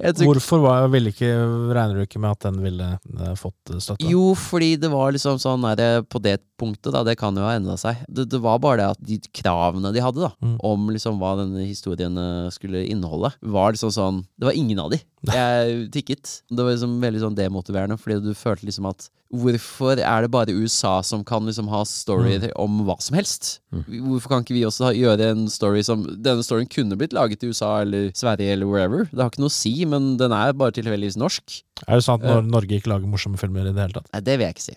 jeg 0.00 0.14
tror 0.16 0.26
Hvorfor 0.30 0.58
var, 0.64 0.88
ville 0.92 1.10
ikke, 1.12 1.30
regner 1.74 1.94
du 2.00 2.04
ikke 2.06 2.22
med 2.22 2.30
at 2.36 2.42
den 2.48 2.56
ville 2.64 2.88
uh, 2.96 3.34
fått 3.38 3.64
støtte? 3.76 4.08
Jo, 4.10 4.24
fordi 4.38 4.70
det 4.80 4.90
var 4.92 5.12
liksom 5.14 5.34
sånn 5.42 5.62
der, 5.76 6.02
På 6.06 6.18
det 6.22 6.38
punktet, 6.60 6.92
da, 6.94 7.00
det 7.06 7.16
kan 7.20 7.36
jo 7.36 7.44
ha 7.46 7.54
endra 7.56 7.76
seg. 7.80 7.94
Det, 8.08 8.24
det 8.30 8.40
var 8.44 8.58
bare 8.62 8.78
det 8.82 8.88
at 8.94 9.00
de 9.08 9.16
kravene 9.40 9.92
de 9.94 10.00
hadde, 10.04 10.20
da, 10.26 10.30
Mm. 10.40 10.56
om 10.64 10.86
liksom 10.92 11.18
hva 11.20 11.34
denne 11.36 11.60
historien 11.66 12.14
eh, 12.16 12.48
skulle 12.52 12.80
inneholde, 12.88 13.28
var 13.52 13.72
liksom 13.74 13.90
sånn 13.92 14.22
Det 14.40 14.46
var 14.48 14.54
ingen 14.56 14.78
av 14.80 14.90
de. 14.92 14.98
Jeg 15.36 15.88
tikket. 15.92 16.36
Det 16.48 16.64
var 16.64 16.72
liksom 16.72 16.98
veldig 17.02 17.24
sånn 17.24 17.38
demotiverende, 17.38 17.98
fordi 18.00 18.20
du 18.24 18.34
følte 18.36 18.68
liksom 18.68 18.88
at 18.90 19.10
Hvorfor 19.30 20.00
er 20.02 20.24
det 20.24 20.30
bare 20.34 20.54
USA 20.58 20.96
som 21.06 21.20
kan 21.22 21.44
liksom 21.46 21.68
ha 21.70 21.84
storyer 21.86 22.48
om 22.58 22.80
hva 22.82 22.96
som 22.98 23.14
helst? 23.14 23.60
Hvorfor 23.70 24.26
kan 24.26 24.42
ikke 24.42 24.56
vi 24.56 24.64
også 24.66 24.90
gjøre 24.96 25.28
en 25.36 25.44
story 25.46 25.84
som 25.86 26.02
Denne 26.18 26.42
storyen 26.42 26.66
kunne 26.66 26.98
blitt 26.98 27.14
laget 27.14 27.44
i 27.46 27.52
USA 27.52 27.76
eller 27.84 28.08
Sverige 28.18 28.56
eller 28.56 28.66
wherever. 28.66 29.06
Det 29.06 29.22
har 29.22 29.30
ikke 29.30 29.44
noe 29.44 29.52
å 29.52 29.54
si, 29.54 29.76
men 29.86 30.16
den 30.18 30.34
er 30.34 30.56
bare 30.58 30.74
tilfeldigvis 30.74 31.20
norsk. 31.20 31.60
Er 31.86 31.98
det 31.98 32.04
sånn 32.04 32.20
at 32.20 32.26
når 32.26 32.48
Norge 32.50 32.76
ikke 32.76 32.90
lager 32.92 33.10
morsomme 33.10 33.40
filmer 33.40 33.68
i 33.68 33.72
det 33.74 33.84
hele 33.84 33.96
tatt? 33.96 34.08
Nei, 34.12 34.22
det 34.26 34.36
vil 34.36 34.46
jeg 34.46 34.56
ikke 34.56 34.66
si. 34.66 34.76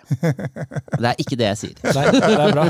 Det 1.04 1.10
er 1.10 1.24
ikke 1.24 1.40
det 1.40 1.50
jeg 1.50 1.60
sier. 1.62 1.82
Nei, 1.98 2.06
det 2.16 2.30
er 2.34 2.56
bra. 2.56 2.66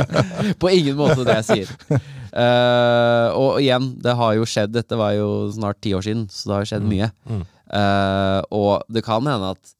På 0.60 0.72
ingen 0.72 0.98
måte 0.98 1.24
det 1.26 1.38
jeg 1.40 1.46
sier. 1.48 2.02
Uh, 2.30 3.28
og 3.34 3.60
igjen, 3.62 3.88
det 4.04 4.12
har 4.14 4.36
jo 4.38 4.44
skjedd 4.46 4.70
Dette 4.70 4.94
var 4.94 5.16
jo 5.16 5.48
snart 5.50 5.80
ti 5.82 5.90
år 5.98 6.04
siden, 6.06 6.28
så 6.30 6.46
det 6.46 6.54
har 6.54 6.66
jo 6.66 6.70
skjedd 6.74 6.86
mye. 6.90 7.10
mm. 7.30 7.48
Uh, 7.70 8.40
og 8.50 8.82
det 8.90 9.04
kan 9.06 9.22
hende 9.22 9.52
at, 9.54 9.74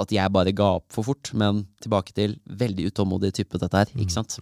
at 0.00 0.12
jeg 0.14 0.32
bare 0.34 0.52
ga 0.56 0.66
opp 0.78 0.86
for 0.94 1.06
fort, 1.06 1.30
men 1.36 1.62
tilbake 1.84 2.14
til 2.16 2.34
veldig 2.60 2.88
utålmodig 2.90 3.32
type 3.36 3.58
dette 3.60 3.76
her. 3.82 3.90
Ikke 3.96 4.14
sant? 4.14 4.36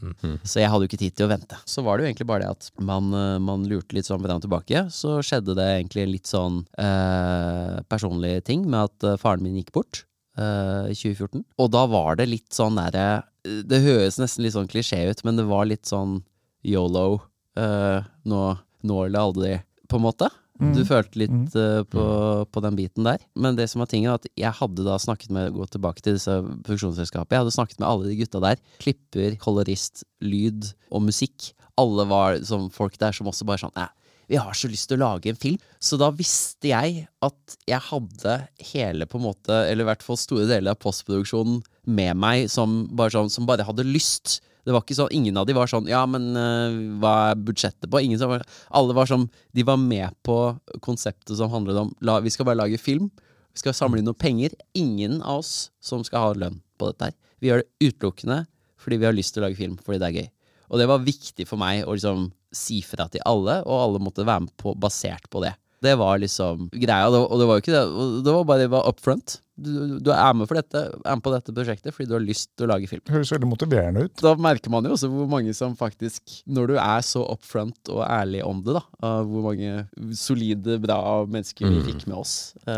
Så 0.44 0.60
jeg 0.62 0.70
hadde 0.72 0.86
jo 0.86 0.90
ikke 0.90 1.00
tid 1.02 1.16
til 1.18 1.26
å 1.28 1.32
vente. 1.32 1.58
Så 1.68 1.84
var 1.86 1.96
det 1.98 2.04
jo 2.06 2.10
egentlig 2.12 2.28
bare 2.30 2.46
det 2.46 2.50
at 2.56 2.70
man, 2.80 3.12
eh, 3.14 3.38
man 3.42 3.64
lurte 3.68 3.96
litt 3.96 4.08
sånn 4.08 4.22
fram 4.24 4.38
og 4.40 4.44
tilbake. 4.46 4.84
Så 4.94 5.18
skjedde 5.26 5.54
det 5.58 5.66
egentlig 5.78 6.06
litt 6.16 6.30
sånn 6.30 6.62
eh, 6.78 7.78
personlige 7.88 8.44
ting 8.48 8.66
med 8.68 8.88
at 8.88 9.08
eh, 9.12 9.18
faren 9.20 9.42
min 9.44 9.56
gikk 9.60 9.72
bort 9.76 10.04
eh, 10.38 10.90
i 10.92 10.96
2014. 10.96 11.44
Og 11.58 11.70
da 11.74 11.84
var 11.90 12.18
det 12.20 12.28
litt 12.30 12.50
sånn 12.54 12.78
derre 12.78 13.24
Det 13.44 13.80
høres 13.84 14.18
nesten 14.20 14.44
litt 14.44 14.56
sånn 14.56 14.68
klisjé 14.68 15.04
ut, 15.08 15.22
men 15.24 15.38
det 15.38 15.46
var 15.48 15.68
litt 15.70 15.86
sånn 15.88 16.18
yolo. 16.66 17.20
eh, 17.58 18.02
nå, 18.28 18.42
nå 18.84 18.98
eller 19.06 19.20
aldri, 19.20 19.54
på 19.88 19.96
en 19.98 20.04
måte. 20.04 20.28
Du 20.58 20.80
følte 20.86 21.20
litt 21.22 21.54
uh, 21.54 21.84
på, 21.86 22.04
på 22.50 22.62
den 22.64 22.78
biten 22.78 23.06
der. 23.06 23.22
Men 23.38 23.58
det 23.58 23.68
som 23.70 23.82
var 23.82 23.90
tingen, 23.90 24.14
at 24.14 24.26
jeg 24.38 24.50
hadde 24.58 24.86
da 24.86 24.96
snakket 24.98 25.30
med 25.34 25.54
Gå 25.54 25.68
tilbake 25.70 26.02
til 26.02 26.16
disse 26.18 26.34
produksjonsselskapene. 26.66 27.36
Jeg 27.36 27.44
hadde 27.44 27.54
snakket 27.54 27.78
med 27.82 27.88
alle 27.90 28.10
de 28.10 28.18
gutta 28.18 28.42
der. 28.42 28.64
Klipper, 28.82 29.38
kolorist, 29.42 30.02
lyd 30.24 30.72
og 30.90 31.06
musikk. 31.06 31.52
Alle 31.78 32.08
var 32.10 32.40
som 32.46 32.66
folk 32.74 32.98
der 32.98 33.14
som 33.14 33.30
også 33.30 33.46
bare 33.46 33.62
sånn 33.62 33.76
Nei, 33.78 33.86
vi 34.28 34.36
har 34.36 34.56
så 34.56 34.68
lyst 34.68 34.90
til 34.90 34.98
å 34.98 35.06
lage 35.06 35.30
en 35.32 35.40
film. 35.40 35.56
Så 35.80 35.96
da 36.00 36.10
visste 36.12 36.68
jeg 36.70 37.06
at 37.24 37.56
jeg 37.68 37.80
hadde 37.88 38.34
hele 38.72 39.08
på 39.08 39.20
en 39.20 39.28
måte, 39.30 39.62
eller 39.64 39.86
i 39.86 39.88
hvert 39.88 40.04
fall 40.04 40.20
store 40.20 40.48
deler 40.50 40.74
av 40.74 40.82
postproduksjonen 40.82 41.62
med 41.88 42.18
meg 42.20 42.50
som 42.52 42.82
bare, 42.92 43.14
sånn, 43.14 43.32
som 43.32 43.48
bare 43.48 43.66
hadde 43.66 43.86
lyst. 43.88 44.40
Det 44.68 44.74
var 44.74 44.84
ikke 44.84 44.98
sånn, 44.98 45.14
Ingen 45.16 45.38
av 45.40 45.46
de 45.48 45.56
var 45.56 45.70
sånn 45.70 45.88
Ja, 45.88 46.02
men 46.10 46.28
uh, 46.36 46.76
hva 47.00 47.14
er 47.30 47.40
budsjettet 47.40 47.88
på? 47.88 48.02
Ingen 48.04 48.20
var, 48.20 48.44
alle 48.68 48.96
var 48.96 49.08
sånn 49.08 49.24
De 49.56 49.64
var 49.64 49.80
med 49.80 50.12
på 50.26 50.36
konseptet 50.84 51.32
som 51.38 51.52
handlet 51.54 51.80
om 51.80 51.94
la, 52.04 52.18
Vi 52.24 52.32
skal 52.34 52.48
bare 52.50 52.60
lage 52.60 52.80
film. 52.82 53.08
Vi 53.56 53.62
skal 53.62 53.76
samle 53.76 54.02
inn 54.02 54.08
noen 54.08 54.18
penger. 54.18 54.52
Ingen 54.76 55.22
av 55.22 55.40
oss 55.40 55.70
som 55.80 56.04
skal 56.04 56.26
ha 56.26 56.40
lønn 56.44 56.60
på 56.78 56.90
dette 56.90 57.08
her. 57.08 57.16
Vi 57.40 57.48
gjør 57.48 57.64
det 57.64 57.88
utelukkende 57.88 58.42
fordi 58.78 59.00
vi 59.00 59.08
har 59.08 59.16
lyst 59.16 59.34
til 59.34 59.42
å 59.42 59.48
lage 59.48 59.58
film 59.58 59.78
fordi 59.80 59.98
det 60.02 60.08
er 60.10 60.18
gøy. 60.20 60.28
Og 60.68 60.80
det 60.80 60.86
var 60.90 61.06
viktig 61.06 61.46
for 61.48 61.60
meg 61.60 61.82
å 61.82 61.96
liksom 61.96 62.28
si 62.54 62.78
fra 62.84 63.08
til 63.12 63.24
alle, 63.28 63.58
og 63.64 63.82
alle 63.82 64.02
måtte 64.02 64.26
være 64.26 64.46
med 64.46 64.54
på 64.60 64.74
basert 64.80 65.26
på 65.32 65.42
det. 65.44 65.54
Det 65.84 65.94
var 65.98 66.20
liksom 66.20 66.68
greia, 66.72 67.08
og 67.08 67.36
det 67.38 67.46
var 67.48 67.58
jo 67.58 67.64
ikke 67.64 67.74
det. 67.74 67.84
Det 68.26 68.34
var 68.34 68.46
bare 68.48 68.64
det 68.64 68.72
var 68.72 68.88
up 68.88 69.00
front. 69.02 69.38
Du, 69.58 69.98
du 69.98 70.10
er 70.14 70.34
med, 70.38 70.46
for 70.46 70.54
dette, 70.60 70.80
er 71.02 71.16
med 71.18 71.22
på 71.24 71.32
dette 71.34 71.52
prosjektet 71.56 71.90
fordi 71.94 72.06
du 72.06 72.14
har 72.14 72.22
lyst 72.22 72.52
til 72.54 72.68
å 72.68 72.70
lage 72.70 72.86
film. 72.86 73.02
Høres 73.10 73.32
veldig 73.34 73.48
motiverende 73.50 74.04
ut. 74.06 74.14
Da 74.22 74.36
merker 74.38 74.70
man 74.70 74.86
jo 74.86 74.92
også 74.94 75.08
hvor 75.10 75.26
mange 75.32 75.50
som 75.56 75.74
faktisk 75.78 76.36
Når 76.46 76.70
du 76.70 76.74
er 76.78 77.02
så 77.06 77.24
up 77.32 77.42
front 77.42 77.90
og 77.90 78.04
ærlig 78.06 78.44
om 78.46 78.60
det, 78.62 78.76
da, 78.78 78.84
hvor 79.26 79.48
mange 79.48 79.82
solide, 80.14 80.78
bra 80.82 80.98
mennesker 81.26 81.66
vi 81.68 81.80
fikk 81.88 82.06
med 82.06 82.16
oss. 82.20 82.34
Eh, 82.68 82.74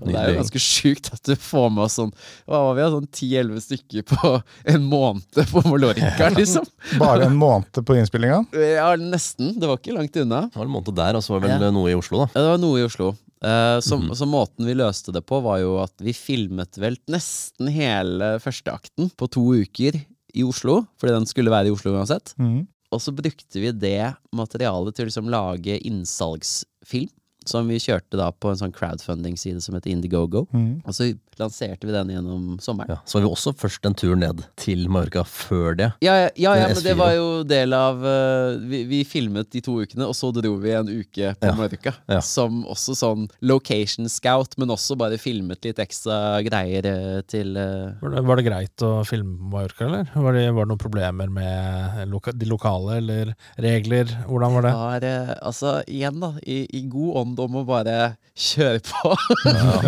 og 0.00 0.08
det 0.10 0.16
er 0.18 0.32
jo 0.32 0.40
ganske 0.40 0.62
sjukt 0.66 1.12
at 1.14 1.22
du 1.30 1.34
får 1.38 1.68
med 1.76 1.84
oss 1.86 1.98
sånn 2.00 2.10
Hva 2.48 2.62
var 2.66 2.74
vi, 2.78 2.82
da? 2.84 2.90
Sånn 2.96 3.08
10-11 3.12 3.64
stykker 3.68 4.06
på 4.10 4.32
en 4.74 4.88
måned 4.90 5.40
på 5.52 5.62
Mallorca, 5.68 6.30
liksom. 6.40 6.66
Bare 7.00 7.28
en 7.30 7.38
måned 7.38 7.78
på 7.86 7.96
innspillinga. 8.00 8.42
Ja, 8.56 8.90
nesten. 8.98 9.54
Det 9.60 9.68
var 9.70 9.78
ikke 9.78 9.94
langt 9.96 10.16
unna. 10.22 10.42
Det 10.50 10.58
var 10.58 10.66
en 10.68 10.74
måned 10.74 10.96
der, 10.98 11.18
og 11.20 11.24
så 11.24 11.36
var 11.36 11.46
det 11.46 11.54
vel 11.54 11.68
Ja. 11.68 11.72
noe 11.74 11.92
i 11.92 11.96
Oslo, 11.98 12.24
da. 12.24 12.28
Ja, 12.34 12.42
det 12.42 12.50
var 12.56 12.60
noe 12.62 12.80
i 12.82 12.86
Oslo. 12.86 13.12
Eh, 13.44 13.78
så, 13.84 13.98
så 14.16 14.28
måten 14.28 14.68
vi 14.68 14.76
løste 14.76 15.12
det 15.12 15.24
på, 15.28 15.40
var 15.44 15.60
jo 15.60 15.76
at 15.82 15.94
vi 16.02 16.14
filmet 16.16 16.78
vel 16.80 16.96
nesten 17.12 17.68
hele 17.72 18.36
førsteakten 18.42 19.10
på 19.16 19.28
to 19.32 19.44
uker 19.64 19.98
i 20.36 20.44
Oslo, 20.44 20.82
fordi 21.00 21.16
den 21.16 21.28
skulle 21.28 21.52
være 21.52 21.70
i 21.70 21.76
Oslo 21.76 21.96
uansett. 21.96 22.34
Mhm. 22.40 22.64
Og 22.94 23.00
så 23.02 23.10
brukte 23.10 23.58
vi 23.58 23.72
det 23.74 24.14
materialet 24.36 24.94
til 24.94 25.04
å 25.04 25.08
liksom 25.08 25.30
lage 25.32 25.74
innsalgsfilm. 25.88 27.10
Som 27.46 27.68
vi 27.70 27.78
kjørte 27.82 28.18
da 28.18 28.30
på 28.32 28.50
en 28.52 28.58
sånn 28.60 28.74
crowdfunding-side 28.74 29.62
som 29.64 29.76
heter 29.76 29.92
Indiegogo. 29.92 30.46
Mm. 30.52 30.82
Og 30.84 30.96
så 30.96 31.12
lanserte 31.38 31.86
vi 31.86 31.92
den 31.92 32.10
gjennom 32.14 32.56
sommeren. 32.64 32.96
Ja, 32.96 32.98
så 33.04 33.18
var 33.18 33.26
vi 33.26 33.30
også 33.34 33.52
først 33.60 33.86
en 33.88 33.94
tur 33.98 34.14
ned 34.18 34.42
til 34.60 34.86
Mallorca 34.92 35.22
før 35.28 35.76
det. 35.78 35.90
Ja, 36.04 36.14
ja, 36.24 36.30
ja, 36.40 36.54
ja 36.62 36.68
men 36.72 36.82
det 36.84 36.94
var 36.98 37.12
jo 37.16 37.26
del 37.48 37.74
av 37.76 38.00
uh, 38.00 38.56
vi, 38.70 38.82
vi 38.88 39.02
filmet 39.08 39.50
de 39.52 39.60
to 39.64 39.76
ukene, 39.82 40.06
og 40.08 40.16
så 40.16 40.30
dro 40.34 40.54
vi 40.62 40.72
en 40.76 40.88
uke 40.88 41.34
på 41.36 41.50
Ja, 41.50 41.54
Mallorca. 41.58 41.92
ja. 42.08 42.22
Som 42.24 42.62
også 42.72 42.96
sånn 42.96 43.26
location 43.44 44.08
scout, 44.12 44.56
men 44.60 44.72
også 44.72 44.96
bare 44.98 45.20
filmet 45.20 45.62
litt 45.66 45.80
ekstra 45.82 46.40
greier 46.46 46.88
uh, 46.88 47.20
til 47.28 47.52
uh, 47.58 47.92
Var 48.00 48.16
det, 48.16 48.24
var 48.30 48.40
det 48.40 48.46
greit 48.48 48.86
å 48.86 48.92
filme 49.08 49.36
på 49.36 49.52
Mallorca, 49.52 49.86
eller? 49.90 50.08
Var 50.16 50.38
det, 50.40 50.46
var 50.56 50.64
det 50.64 50.72
noen 50.72 50.82
problemer 50.86 51.32
med 51.36 52.02
loka, 52.10 52.32
de 52.32 52.48
lokale, 52.48 52.98
eller 53.02 53.34
regler? 53.60 54.08
Hvordan 54.26 54.56
var 54.56 54.66
det? 54.66 54.74
var, 54.80 55.04
eh, 55.10 55.34
Altså, 55.46 55.76
igjen, 55.86 56.18
da, 56.22 56.32
i, 56.42 56.62
i 56.78 56.82
god 56.90 57.20
ånd 57.20 57.35
om 57.44 57.58
å 57.60 57.64
bare 57.68 58.16
kjøre 58.36 58.80
på. 58.84 59.12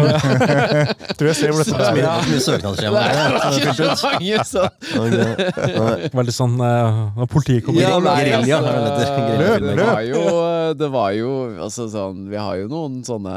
Tror 1.19 1.29
jeg 1.29 1.37
ser 1.37 1.53
hvor 1.53 1.65
dette 1.65 1.77
bærer. 1.77 2.29
mye 2.29 2.45
søknadsskjema. 2.45 3.03
Det 3.79 3.89
så 3.99 4.13
mange 4.13 4.45
sånn 4.49 6.15
Veldig 6.15 6.35
sånn 6.35 6.55
uh, 6.61 7.01
Når 7.19 7.29
politiet 7.31 7.65
kommer 7.67 7.83
Ja, 7.83 7.99
Gerilja, 8.01 8.61
altså, 8.61 8.71
er 8.73 8.79
det 8.79 8.93
det? 8.95 9.43
Løp, 9.43 9.67
det 9.67 9.89
var 9.89 10.05
jo 10.07 10.23
Det 10.79 10.89
var 10.95 11.11
jo 11.17 11.33
altså 11.67 11.89
sånn 11.93 12.25
Vi 12.31 12.39
har 12.41 12.57
jo 12.63 12.71
noen 12.73 13.03
sånne 13.07 13.35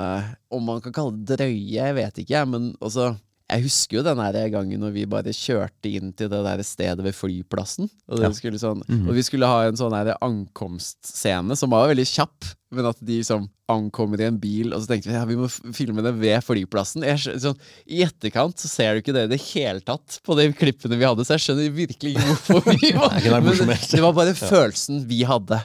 Om 0.53 0.69
man 0.69 0.81
kan 0.85 0.95
kalle 0.95 1.17
det 1.17 1.39
drøye, 1.41 1.75
jeg 1.75 1.97
vet 1.97 2.23
ikke, 2.23 2.45
men 2.49 2.71
altså 2.79 3.13
jeg 3.51 3.65
husker 3.65 3.97
jo 3.97 4.03
den 4.05 4.21
gangen 4.53 4.79
når 4.79 4.93
vi 4.95 5.01
bare 5.09 5.33
kjørte 5.35 5.89
inn 5.91 6.13
til 6.15 6.29
det 6.31 6.39
der 6.45 6.61
stedet 6.63 7.03
ved 7.03 7.15
flyplassen. 7.15 7.89
Og, 8.07 8.21
det 8.21 8.31
skulle 8.37 8.61
sånn, 8.61 8.79
og 8.79 9.11
vi 9.17 9.25
skulle 9.27 9.49
ha 9.49 9.65
en 9.67 9.79
sånn 9.79 9.95
ankomstscene 10.13 11.57
som 11.59 11.73
var 11.73 11.89
veldig 11.91 12.07
kjapp. 12.07 12.47
Men 12.71 12.87
at 12.87 12.99
de 13.03 13.17
liksom 13.19 13.49
ankommer 13.71 14.21
i 14.21 14.27
en 14.29 14.37
bil, 14.39 14.71
og 14.71 14.83
så 14.83 14.91
tenkte 14.91 15.09
vi 15.09 15.15
ja, 15.15 15.25
vi 15.27 15.37
må 15.39 15.49
filme 15.75 16.03
det 16.05 16.13
ved 16.19 16.39
flyplassen. 16.43 17.03
Jeg, 17.07 17.35
sånn, 17.43 17.59
I 17.87 18.03
etterkant 18.05 18.59
så 18.59 18.71
ser 18.71 18.95
du 18.95 19.01
ikke 19.03 19.15
det 19.15 19.25
i 19.27 19.31
det 19.33 19.41
hele 19.49 19.83
tatt 19.83 20.19
på 20.27 20.37
de 20.39 20.47
klippene 20.55 20.99
vi 20.99 21.07
hadde, 21.07 21.25
så 21.27 21.35
jeg 21.35 21.45
skjønner 21.45 21.75
virkelig 21.75 22.15
ikke 22.15 22.25
hvorfor 22.29 22.71
vi 22.71 22.93
var 22.99 23.19
Det 23.19 23.43
Men 23.67 23.85
det 23.91 24.01
var 24.05 24.17
bare 24.17 24.35
følelsen 24.39 25.05
vi 25.09 25.21
hadde. 25.27 25.61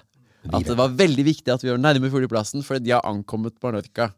At 0.55 0.69
det 0.69 0.77
var 0.79 0.95
veldig 0.95 1.25
viktig 1.27 1.51
at 1.55 1.65
vi 1.65 1.73
var 1.73 1.83
nærme 1.83 2.11
flyplassen, 2.13 2.63
fordi 2.67 2.87
de 2.87 2.95
har 2.95 3.07
ankommet 3.07 3.59
Mallorca. 3.63 4.13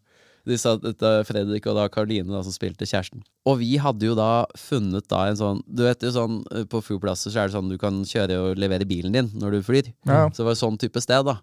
De 0.49 0.57
sa 0.57 0.75
dette 0.81 1.11
Fredrik 1.29 1.67
og 1.69 1.77
da 1.77 1.89
Karoline 1.93 2.33
da, 2.33 2.41
som 2.45 2.55
spilte 2.55 2.87
kjæresten. 2.89 3.21
Og 3.49 3.59
vi 3.61 3.75
hadde 3.81 4.09
jo 4.09 4.15
da 4.17 4.47
funnet 4.57 5.05
da 5.11 5.27
en 5.29 5.37
sånn 5.37 5.61
Du 5.67 5.83
vet 5.85 6.05
jo 6.05 6.13
sånn 6.15 6.39
eh, 6.55 6.65
på 6.69 6.81
flyplasser 6.85 7.35
så 7.35 7.43
er 7.43 7.51
det 7.51 7.57
sånn 7.57 7.69
du 7.73 7.77
kan 7.81 8.01
kjøre 8.09 8.39
og 8.41 8.61
levere 8.61 8.89
bilen 8.89 9.13
din 9.17 9.29
når 9.37 9.59
du 9.59 9.67
flyr. 9.67 9.91
Ja. 10.09 10.27
Så 10.33 10.43
det 10.43 10.49
var 10.49 10.61
sånn 10.61 10.81
type 10.81 11.03
sted, 11.05 11.27
da. 11.29 11.39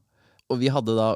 Og 0.51 0.59
vi 0.61 0.69
hadde 0.73 0.95
da 0.97 1.13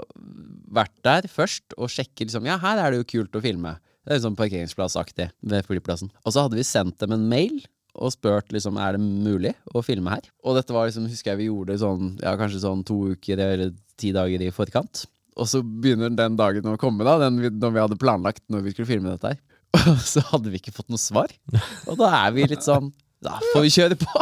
vært 0.74 0.96
der 1.06 1.28
først 1.30 1.76
og 1.78 1.92
sjekket 1.94 2.28
liksom 2.28 2.48
Ja, 2.50 2.58
her 2.62 2.82
er 2.82 2.92
det 2.92 3.02
jo 3.02 3.10
kult 3.18 3.38
å 3.38 3.44
filme. 3.44 3.76
Det 4.06 4.16
er 4.16 4.24
sånn 4.24 4.38
parkeringsplassaktig 4.38 5.30
ved 5.52 5.68
flyplassen. 5.68 6.10
Og 6.24 6.34
så 6.34 6.46
hadde 6.46 6.58
vi 6.58 6.66
sendt 6.66 6.98
dem 7.02 7.14
en 7.14 7.28
mail 7.30 7.60
og 8.00 8.14
spurt 8.14 8.54
liksom 8.54 8.78
er 8.80 8.96
det 8.96 9.04
mulig 9.04 9.54
å 9.76 9.84
filme 9.86 10.14
her. 10.14 10.26
Og 10.46 10.58
dette 10.58 10.74
var 10.74 10.88
liksom, 10.88 11.10
husker 11.12 11.34
jeg 11.34 11.42
vi 11.42 11.50
gjorde 11.50 11.78
sånn 11.82 12.14
ja, 12.22 12.36
kanskje 12.40 12.64
sånn 12.64 12.84
to 12.88 13.00
uker 13.14 13.42
eller 13.44 13.74
ti 14.00 14.14
dager 14.16 14.46
i 14.46 14.52
forkant. 14.56 15.04
Og 15.40 15.48
så 15.50 15.62
begynner 15.64 16.12
den 16.14 16.38
dagen 16.40 16.68
å 16.68 16.78
komme, 16.80 17.06
da, 17.08 17.18
den 17.22 17.40
vi, 17.42 17.52
når 17.54 17.76
vi 17.76 17.84
hadde 17.84 18.00
planlagt 18.00 18.44
når 18.52 18.66
vi 18.66 18.74
skulle 18.74 18.90
filme 18.90 19.14
dette 19.14 19.34
her. 19.34 19.40
Og 19.94 20.02
så 20.02 20.24
hadde 20.32 20.50
vi 20.50 20.60
ikke 20.60 20.74
fått 20.74 20.90
noe 20.90 21.02
svar. 21.02 21.32
Og 21.86 22.00
da 22.00 22.10
er 22.24 22.34
vi 22.36 22.48
litt 22.50 22.66
sånn 22.66 22.90
Da 23.20 23.36
får 23.52 23.66
vi 23.66 23.70
kjøre 23.74 23.96
på! 24.00 24.22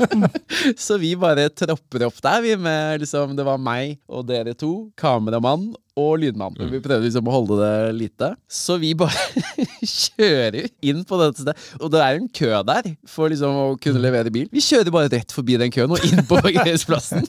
så 0.84 0.96
vi 0.98 1.12
bare 1.18 1.46
tropper 1.54 2.08
opp 2.08 2.16
der, 2.24 2.40
vi 2.42 2.56
med 2.58 3.04
liksom 3.04 3.36
Det 3.38 3.44
var 3.46 3.60
meg 3.62 4.00
og 4.10 4.24
dere 4.26 4.54
to, 4.58 4.88
kameramann 4.98 5.68
og 5.96 6.18
lydmann. 6.20 6.56
Mm. 6.58 6.72
vi 6.74 6.80
prøvde 6.84 7.06
liksom 7.06 7.30
å 7.30 7.36
holde 7.36 7.56
det 7.60 7.92
lite. 7.96 8.32
Så 8.50 8.76
vi 8.82 8.90
bare 8.98 9.14
kjører 9.92 10.66
inn 10.84 11.06
på 11.06 11.20
dette 11.22 11.44
stedet. 11.44 11.68
Og 11.78 11.94
det 11.94 12.02
er 12.02 12.18
en 12.18 12.26
kø 12.40 12.50
der 12.68 12.90
for 13.08 13.32
liksom 13.32 13.62
å 13.62 13.68
kunne 13.80 14.02
levere 14.02 14.34
bil. 14.34 14.50
Vi 14.52 14.64
kjører 14.64 14.92
bare 14.92 15.12
rett 15.14 15.32
forbi 15.32 15.56
den 15.62 15.72
køen 15.72 15.94
og 15.94 16.04
inn 16.04 16.26
på 16.26 16.40
parkeringsplassen. 16.48 17.24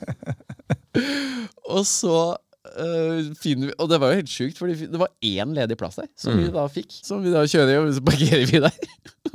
og 1.70 1.86
så 1.88 2.18
øh, 2.74 3.32
finner 3.38 3.70
vi 3.70 3.78
Og 3.78 3.94
det 3.94 4.02
var 4.02 4.12
jo 4.12 4.24
helt 4.24 4.34
sjukt, 4.34 4.58
for 4.58 4.74
det 4.74 5.00
var 5.00 5.14
én 5.22 5.54
ledig 5.56 5.78
plass 5.80 6.02
der, 6.02 6.10
som 6.20 6.42
vi 6.42 6.50
da 6.58 6.66
fikk. 6.74 6.90
Som 7.06 7.22
vi 7.24 7.38
da 7.38 7.46
kjører, 7.46 7.86
og 7.86 7.96
så 7.96 8.08
parkerer 8.10 8.50
vi 8.50 8.66
der. 8.66 8.86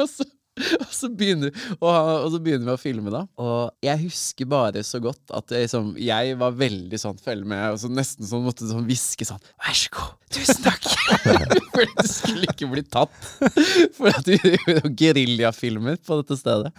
og 0.01 0.09
så 0.11 0.27
og 0.83 0.91
så, 0.93 1.09
begynner, 1.09 1.53
og, 1.79 1.89
og 1.89 2.27
så 2.35 2.41
begynner 2.45 2.69
vi 2.69 2.75
å 2.75 2.81
filme, 2.81 3.13
da. 3.13 3.23
Og 3.41 3.87
jeg 3.87 4.03
husker 4.05 4.49
bare 4.51 4.83
så 4.85 5.01
godt 5.01 5.33
at 5.33 5.55
jeg, 5.55 5.69
liksom, 5.69 5.95
jeg 5.97 6.37
var 6.41 6.59
veldig 6.61 7.01
sånn 7.01 7.21
følge 7.23 7.49
med, 7.49 7.65
og 7.73 7.81
så 7.81 7.89
nesten 7.93 8.29
sånn 8.29 8.45
måtte 8.45 8.69
sånn 8.69 8.85
hviske 8.89 9.27
sånn 9.29 9.41
Vær 9.63 9.79
så 9.79 9.95
god, 9.97 10.13
tusen 10.37 10.61
takk! 10.67 10.91
For 11.73 11.89
det 11.89 12.05
skulle 12.11 12.51
ikke 12.51 12.69
bli 12.69 12.83
tatt. 12.85 13.15
For 13.97 14.13
at 14.13 14.29
vi 14.29 14.37
gjorde 14.37 14.91
geriljafilmer 14.99 15.97
på 16.05 16.19
dette 16.21 16.37
stedet. 16.37 16.73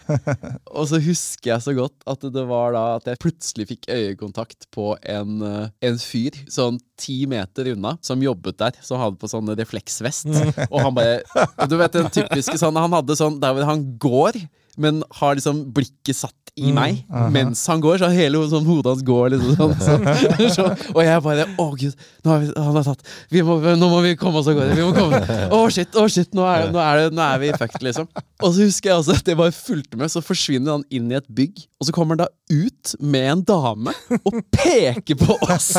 Og 0.69 0.85
så 0.91 0.99
husker 1.01 1.55
jeg 1.55 1.65
så 1.65 1.73
godt 1.77 2.05
at 2.09 2.27
det 2.33 2.43
var 2.49 2.75
da 2.75 2.83
at 2.99 3.09
jeg 3.09 3.21
plutselig 3.23 3.69
fikk 3.71 3.89
øyekontakt 3.89 4.67
på 4.73 4.91
en, 5.01 5.41
eh, 5.47 5.71
en 5.89 5.97
fyr 5.97 6.37
sånn 6.51 6.77
ti 6.99 7.23
meter 7.29 7.71
unna, 7.73 7.95
som 8.05 8.21
jobbet 8.21 8.59
der, 8.61 8.77
som 8.85 9.01
hadde 9.01 9.17
på 9.17 9.29
sånn 9.31 9.49
refleksvest. 9.57 10.29
Og 10.69 10.77
han 10.77 10.93
bare 10.93 11.23
Du 11.69 11.75
vet 11.79 11.95
den 11.95 12.09
typiske 12.13 12.55
sånn 12.59 12.77
Han 12.77 12.93
hadde 12.93 13.15
sånn 13.17 13.39
der 13.41 13.55
hvor 13.55 13.62
han 13.69 13.85
går, 14.01 14.39
men 14.81 15.03
har 15.19 15.35
liksom 15.37 15.67
blikket 15.75 16.17
satt 16.17 16.37
i 16.53 16.69
meg 16.73 16.99
mens 17.33 17.61
han 17.69 17.81
går. 17.81 17.97
Så 18.01 18.09
hele 18.13 18.41
sånn, 18.49 18.65
hodet 18.67 18.91
hans 18.91 19.03
går 19.05 19.33
liksom 19.33 19.55
sånn. 19.57 19.73
sånn, 19.81 20.51
Så, 20.55 20.65
Og 20.93 20.99
jeg 21.01 21.23
bare 21.25 21.47
Å, 21.57 21.65
gud, 21.79 22.03
nå 22.25 22.33
har 22.33 22.43
vi, 22.43 22.49
han 22.53 22.77
er 22.77 22.87
tatt. 22.87 23.13
Vi 23.33 23.41
må, 23.45 23.57
nå 23.79 23.89
må 23.89 24.01
vi 24.05 24.13
komme 24.19 24.41
oss 24.41 24.49
av 24.51 24.57
gårde. 24.59 24.77
Vi 24.77 24.85
må 24.85 24.93
komme. 24.97 25.21
Å, 25.49 25.61
shit, 25.73 25.97
å, 25.97 26.05
shit, 26.11 26.29
nå 26.37 26.45
er, 26.49 26.69
nå, 26.73 26.81
er 26.81 27.01
det, 27.01 27.07
nå 27.17 27.25
er 27.25 27.41
vi 27.41 27.51
fucked, 27.57 27.85
liksom. 27.85 28.09
Og 28.43 28.53
så 28.53 28.67
husker 28.67 28.91
jeg 28.91 29.01
også 29.01 29.17
at 29.17 29.33
jeg 29.33 29.39
bare 29.39 29.55
fulgte 29.55 29.99
med, 29.99 30.13
så 30.13 30.21
forsvinner 30.25 30.77
han 30.77 30.85
inn 30.93 31.09
i 31.13 31.17
et 31.17 31.29
bygg. 31.29 31.65
Og 31.81 31.89
så 31.89 31.95
kommer 31.95 32.17
han 32.17 32.25
da 32.25 32.29
ut 32.53 32.95
med 33.01 33.29
en 33.33 33.45
dame 33.49 33.97
og 34.21 34.41
peker 34.53 35.17
på 35.21 35.37
oss. 35.49 35.73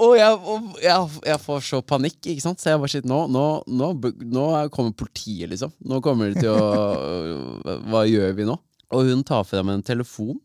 Og 0.00 0.14
jeg, 0.16 0.36
og 0.48 0.76
jeg, 0.80 1.08
jeg 1.28 1.40
får 1.42 1.64
så 1.66 1.80
panikk, 1.84 2.18
ikke 2.32 2.44
sant? 2.44 2.60
Så 2.62 2.70
jeg 2.72 2.80
bare 2.80 2.92
sier 2.92 3.06
nå, 3.08 3.18
nå, 3.32 3.44
nå, 3.68 3.88
nå 4.32 4.44
er- 4.56 4.70
kommer 4.72 4.94
politiet, 4.96 5.50
liksom. 5.52 5.72
Nå 5.84 5.98
kommer 6.04 6.32
de 6.32 6.40
til 6.40 6.50
å 6.54 7.80
Hva 7.90 8.04
gjør 8.08 8.32
vi 8.38 8.46
nå? 8.48 8.56
Og 8.96 9.10
hun 9.10 9.20
tar 9.26 9.44
frem 9.46 9.68
en 9.70 9.82
telefon 9.86 10.38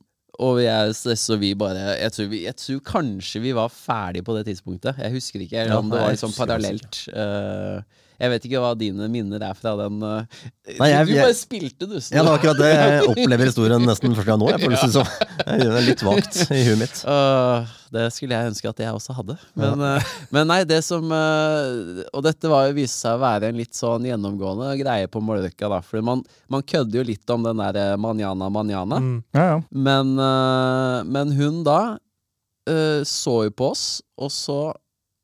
Og 0.44 0.60
jeg, 0.62 0.92
så 1.18 1.38
vi 1.42 1.54
bare 1.58 1.96
jeg 1.98 2.12
tror, 2.14 2.28
vi, 2.30 2.42
jeg 2.46 2.58
tror 2.60 2.82
kanskje 2.92 3.42
vi 3.42 3.54
var 3.56 3.72
ferdig 3.74 4.22
på 4.28 4.36
det 4.36 4.44
tidspunktet. 4.50 5.00
Jeg 5.00 5.14
husker 5.16 5.46
ikke 5.46 5.62
eller 5.64 5.80
om 5.80 5.90
det 5.94 6.02
var 6.04 6.12
liksom 6.12 6.34
parallelt. 6.36 7.00
Eh, 7.16 7.80
jeg 8.20 8.32
vet 8.32 8.46
ikke 8.48 8.62
hva 8.64 8.72
dine 8.80 9.08
minner 9.12 9.44
er 9.44 9.56
fra 9.58 9.74
den 9.80 10.02
eh, 10.06 10.44
Nei, 10.80 10.90
jeg- 10.92 11.08
Du, 11.08 11.14
bare 11.20 11.36
spilte, 11.38 11.88
du. 11.90 11.96
Ja, 12.00 12.22
det 12.22 12.26
var 12.26 12.38
akkurat 12.40 12.60
det. 12.62 12.70
Jeg 12.74 13.08
opplever 13.14 13.50
historien 13.50 13.86
nesten 13.86 14.16
første 14.18 14.30
gang 14.32 14.40
nå. 14.42 14.50
Jeg 14.54 14.62
føles 14.66 14.86
det 14.86 14.94
som. 14.96 15.10
Det 15.46 15.66
er 15.70 15.84
litt 15.86 16.02
vagt 16.02 16.38
i 16.50 16.62
huet 16.66 16.80
mitt. 16.80 17.02
Uh, 17.06 17.68
det 17.94 18.08
skulle 18.16 18.34
jeg 18.36 18.50
ønske 18.50 18.70
at 18.72 18.80
jeg 18.82 18.96
også 18.98 19.14
hadde. 19.16 19.36
Men, 19.60 19.84
eh, 19.86 20.08
men 20.34 20.50
nei, 20.50 20.58
det 20.68 20.80
som 20.84 21.06
uh, 21.14 22.02
Og 22.16 22.24
dette 22.26 22.50
var 22.50 22.66
jo 22.68 22.76
viste 22.80 22.98
seg 23.06 23.20
å 23.20 23.22
være 23.22 23.52
en 23.52 23.60
litt 23.60 23.78
sånn 23.78 24.08
gjennomgående 24.10 24.72
greie 24.82 25.08
på 25.12 25.22
Mallorca, 25.24 25.70
da. 25.72 25.80
For 25.86 26.02
man, 26.04 26.24
man 26.52 26.66
kødder 26.66 27.00
jo 27.02 27.06
litt 27.12 27.36
om 27.36 27.46
den 27.46 27.62
der 27.62 27.94
manjana 28.02 28.50
manjana. 28.52 29.00
Mm. 29.04 29.20
Ja, 29.38 29.46
ja. 29.54 29.62
Men, 29.72 30.16
men 31.14 31.36
hun 31.38 31.62
da 31.68 31.80
eh, 32.70 33.04
så 33.08 33.44
jo 33.48 33.54
på 33.56 33.72
oss, 33.74 33.86
og 34.18 34.32
så 34.34 34.60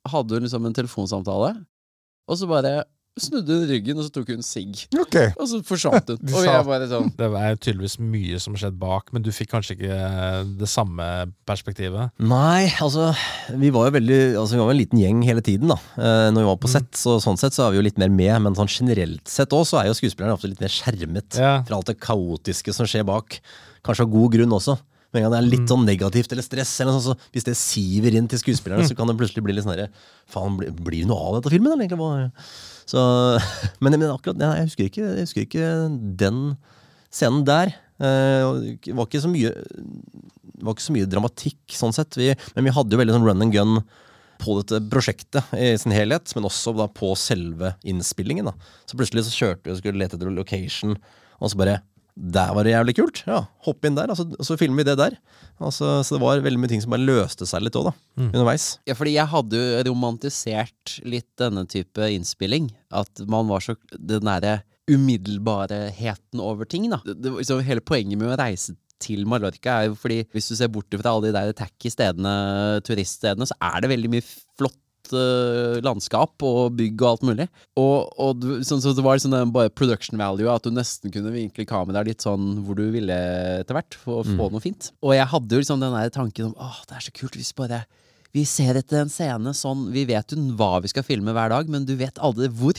hadde 0.10 0.38
hun 0.38 0.46
liksom 0.46 0.66
en 0.66 0.76
telefonsamtale. 0.78 1.54
Og 2.32 2.40
så 2.40 2.48
bare 2.48 2.82
snudde 3.20 3.58
hun 3.60 3.66
ryggen, 3.68 3.98
og 4.00 4.06
så 4.08 4.12
tok 4.16 4.30
hun 4.32 4.44
sigg. 4.46 4.86
Okay. 5.04 5.34
Og 5.36 5.50
så 5.52 5.60
forsvant 5.68 6.14
hun. 6.14 6.20
Og 6.38 6.46
jeg 6.46 6.66
bare 6.68 6.88
sånn 6.88 7.10
Det 7.18 7.28
er 7.28 7.58
tydeligvis 7.60 7.98
mye 8.00 8.40
som 8.42 8.56
skjedde 8.56 8.80
bak, 8.80 9.12
men 9.12 9.26
du 9.26 9.28
fikk 9.36 9.52
kanskje 9.52 9.76
ikke 9.76 9.98
det 10.62 10.70
samme 10.72 11.08
perspektivet. 11.50 12.14
Nei, 12.24 12.72
altså 12.84 13.10
Vi 13.60 13.72
var 13.76 13.90
jo 13.90 13.96
veldig 13.98 14.20
Altså 14.40 14.56
vi 14.56 14.62
var 14.62 14.72
jo 14.72 14.76
en 14.78 14.80
liten 14.80 15.02
gjeng 15.02 15.26
hele 15.28 15.44
tiden 15.46 15.74
da 15.74 15.78
eh, 16.00 16.30
Når 16.32 16.40
vi 16.40 16.48
var 16.48 16.62
på 16.64 16.72
sett, 16.72 16.90
så 16.98 17.18
sånn 17.24 17.40
sett 17.40 17.56
så 17.58 17.66
er 17.66 17.76
vi 17.76 17.82
jo 17.82 17.86
litt 17.90 18.00
mer 18.02 18.14
med 18.14 18.46
Men 18.48 18.56
sånn 18.58 18.72
generelt 18.72 19.28
sett 19.30 19.52
også, 19.52 19.76
så 19.76 19.82
er 19.82 19.90
jo 19.90 19.98
skuespillerne 20.00 20.38
ofte 20.38 20.50
litt 20.52 20.64
mer 20.64 20.72
skjermet 20.72 21.42
Ja. 21.42 21.58
Fra 21.68 21.82
alt 21.82 21.92
det 21.92 22.00
kaotiske 22.02 22.76
som 22.76 22.88
skjer 22.90 23.06
bak 23.08 23.42
Kanskje 23.86 24.08
av 24.08 24.16
god 24.16 24.38
grunn 24.38 24.56
også 24.56 24.80
Men 25.12 25.28
det 25.28 25.38
er 25.42 25.48
litt 25.48 25.68
sånn 25.68 25.86
negativt 25.88 26.32
eller 26.32 26.46
stress 26.46 26.74
eller 26.80 26.96
noe 26.96 27.04
sånt, 27.04 27.20
så 27.20 27.34
Hvis 27.36 27.48
det 27.48 27.58
siver 27.60 28.16
inn 28.16 28.30
til 28.32 28.40
skuespillerne 28.40 28.88
Så 28.88 28.96
kan 28.96 29.10
det 29.12 29.18
plutselig 29.20 29.44
bli 29.44 29.58
litt 29.58 29.66
sånn 29.66 29.76
der, 29.76 29.92
Faen, 30.32 30.56
blir, 30.56 31.02
det 31.02 31.08
noe 31.10 31.20
av 31.20 31.40
dette 31.40 31.52
filmen 31.52 31.74
eller 31.74 31.90
egentlig? 31.90 32.32
Så, 32.88 33.02
men, 33.84 33.98
men 33.98 34.10
akkurat, 34.14 34.40
nei, 34.40 34.54
jeg 34.62 34.70
husker 34.72 34.88
ikke 34.88 35.08
Jeg 35.10 35.28
husker 35.28 35.48
ikke 35.48 35.72
den 36.22 36.44
scenen 37.12 37.44
der 37.48 37.76
Eh, 38.02 38.78
Det 38.82 38.96
var 38.98 39.08
ikke 39.08 39.22
så 39.22 39.32
mye 39.32 39.52
var 40.62 40.76
ikke 40.76 40.86
så 40.86 40.94
mye 40.94 41.10
dramatikk 41.10 41.74
sånn 41.74 41.94
sett, 41.96 42.18
vi, 42.20 42.30
men 42.56 42.68
vi 42.68 42.74
hadde 42.76 42.94
jo 42.94 43.00
veldig 43.02 43.16
sånn 43.16 43.24
run 43.26 43.46
and 43.48 43.54
gun 43.56 43.80
på 44.42 44.60
dette 44.60 44.78
prosjektet 44.94 45.54
i 45.58 45.72
sin 45.78 45.94
helhet, 45.94 46.30
men 46.38 46.46
også 46.46 46.74
da 46.78 46.86
på 46.90 47.10
selve 47.18 47.72
innspillingen. 47.82 48.46
da. 48.50 48.54
Så 48.90 48.98
plutselig 48.98 49.26
så 49.26 49.34
kjørte 49.34 49.66
vi 49.66 49.74
og 49.74 49.80
skulle 49.80 50.02
lete 50.02 50.18
etter 50.18 50.30
location, 50.34 50.94
og 51.42 51.50
så 51.50 51.58
bare 51.58 51.80
Der 52.16 52.52
var 52.56 52.68
det 52.68 52.74
jævlig 52.74 52.96
kult! 52.98 53.22
Ja, 53.28 53.46
hopp 53.66 53.86
inn 53.88 53.96
der, 53.98 54.12
og 54.12 54.20
så, 54.20 54.26
og 54.36 54.48
så 54.48 54.58
filmer 54.60 54.82
vi 54.82 54.88
det 54.90 54.98
der. 55.00 55.16
Altså, 55.62 56.02
så 56.04 56.18
det 56.18 56.22
var 56.24 56.42
veldig 56.44 56.60
mye 56.60 56.72
ting 56.72 56.82
som 56.84 56.94
bare 56.94 57.06
løste 57.06 57.48
seg 57.50 57.64
litt 57.64 57.78
òg, 57.80 57.92
da. 57.92 57.94
Underveis. 58.28 58.68
Ja, 58.90 58.98
fordi 58.98 59.16
jeg 59.16 59.32
hadde 59.32 59.62
jo 59.62 59.86
romantisert 59.92 60.98
litt 61.08 61.30
denne 61.40 61.64
type 61.70 62.12
innspilling. 62.18 62.72
At 62.92 63.24
man 63.32 63.48
var 63.52 63.64
så 63.64 63.78
Den 63.96 64.28
derre 64.28 64.62
umiddelbarheten 64.92 66.42
over 66.44 66.68
ting, 66.68 66.90
da. 66.92 67.00
Det, 67.06 67.20
det, 67.22 67.36
liksom, 67.40 67.64
hele 67.66 67.84
poenget 67.86 68.20
med 68.20 68.34
å 68.34 68.40
reise 68.40 68.76
til 69.02 69.26
Mallorca 69.30 69.80
er 69.80 69.90
jo 69.90 69.98
fordi 69.98 70.20
hvis 70.34 70.52
du 70.52 70.56
ser 70.58 70.70
bort 70.74 70.94
fra 70.94 71.16
alle 71.16 71.32
de 71.32 71.34
der 71.34 71.56
tacky 71.58 71.90
stedene, 71.90 72.34
turiststedene, 72.86 73.48
så 73.50 73.58
er 73.72 73.82
det 73.82 73.90
veldig 73.96 74.12
mye 74.14 74.26
flott 74.28 74.78
eh, 75.18 75.80
landskap 75.86 76.46
og 76.48 76.76
bygg 76.80 77.02
og 77.02 77.08
alt 77.12 77.26
mulig. 77.28 77.48
Og, 77.80 78.12
og 78.22 78.42
du, 78.42 78.50
sånn, 78.68 78.84
så 78.84 78.94
det 78.98 79.06
var 79.06 79.20
liksom 79.20 79.36
den 79.36 79.54
bare 79.56 79.74
production 79.74 80.20
value, 80.22 80.50
at 80.52 80.66
du 80.66 80.74
nesten 80.76 81.14
kunne 81.14 81.34
vinkle 81.34 81.68
kameraet 81.70 82.12
litt 82.12 82.26
sånn 82.26 82.62
hvor 82.66 82.80
du 82.80 82.86
ville 82.94 83.18
etter 83.62 83.78
hvert, 83.78 83.98
for 84.00 84.22
å 84.22 84.28
få 84.28 84.52
noe 84.52 84.64
fint. 84.64 84.92
Og 85.06 85.16
jeg 85.18 85.30
hadde 85.34 85.58
jo 85.58 85.64
liksom 85.64 85.82
den 85.84 85.98
der 85.98 86.14
tanken 86.14 86.52
om 86.52 86.56
åh, 86.60 86.84
det 86.90 86.98
er 86.98 87.08
så 87.08 87.16
kult 87.16 87.38
hvis 87.40 87.54
bare 87.58 87.84
vi 88.32 88.44
ser 88.48 88.78
etter 88.80 89.02
en 89.02 89.12
scene 89.12 89.52
sånn 89.56 89.88
Vi 89.92 90.06
vet 90.08 90.32
jo 90.32 90.40
hva 90.56 90.80
vi 90.84 90.92
skal 90.92 91.04
filme 91.04 91.34
hver 91.36 91.52
dag, 91.52 91.70
men 91.72 91.84
du 91.88 91.94
vet 92.00 92.20
aldri 92.24 92.48
hvor. 92.56 92.78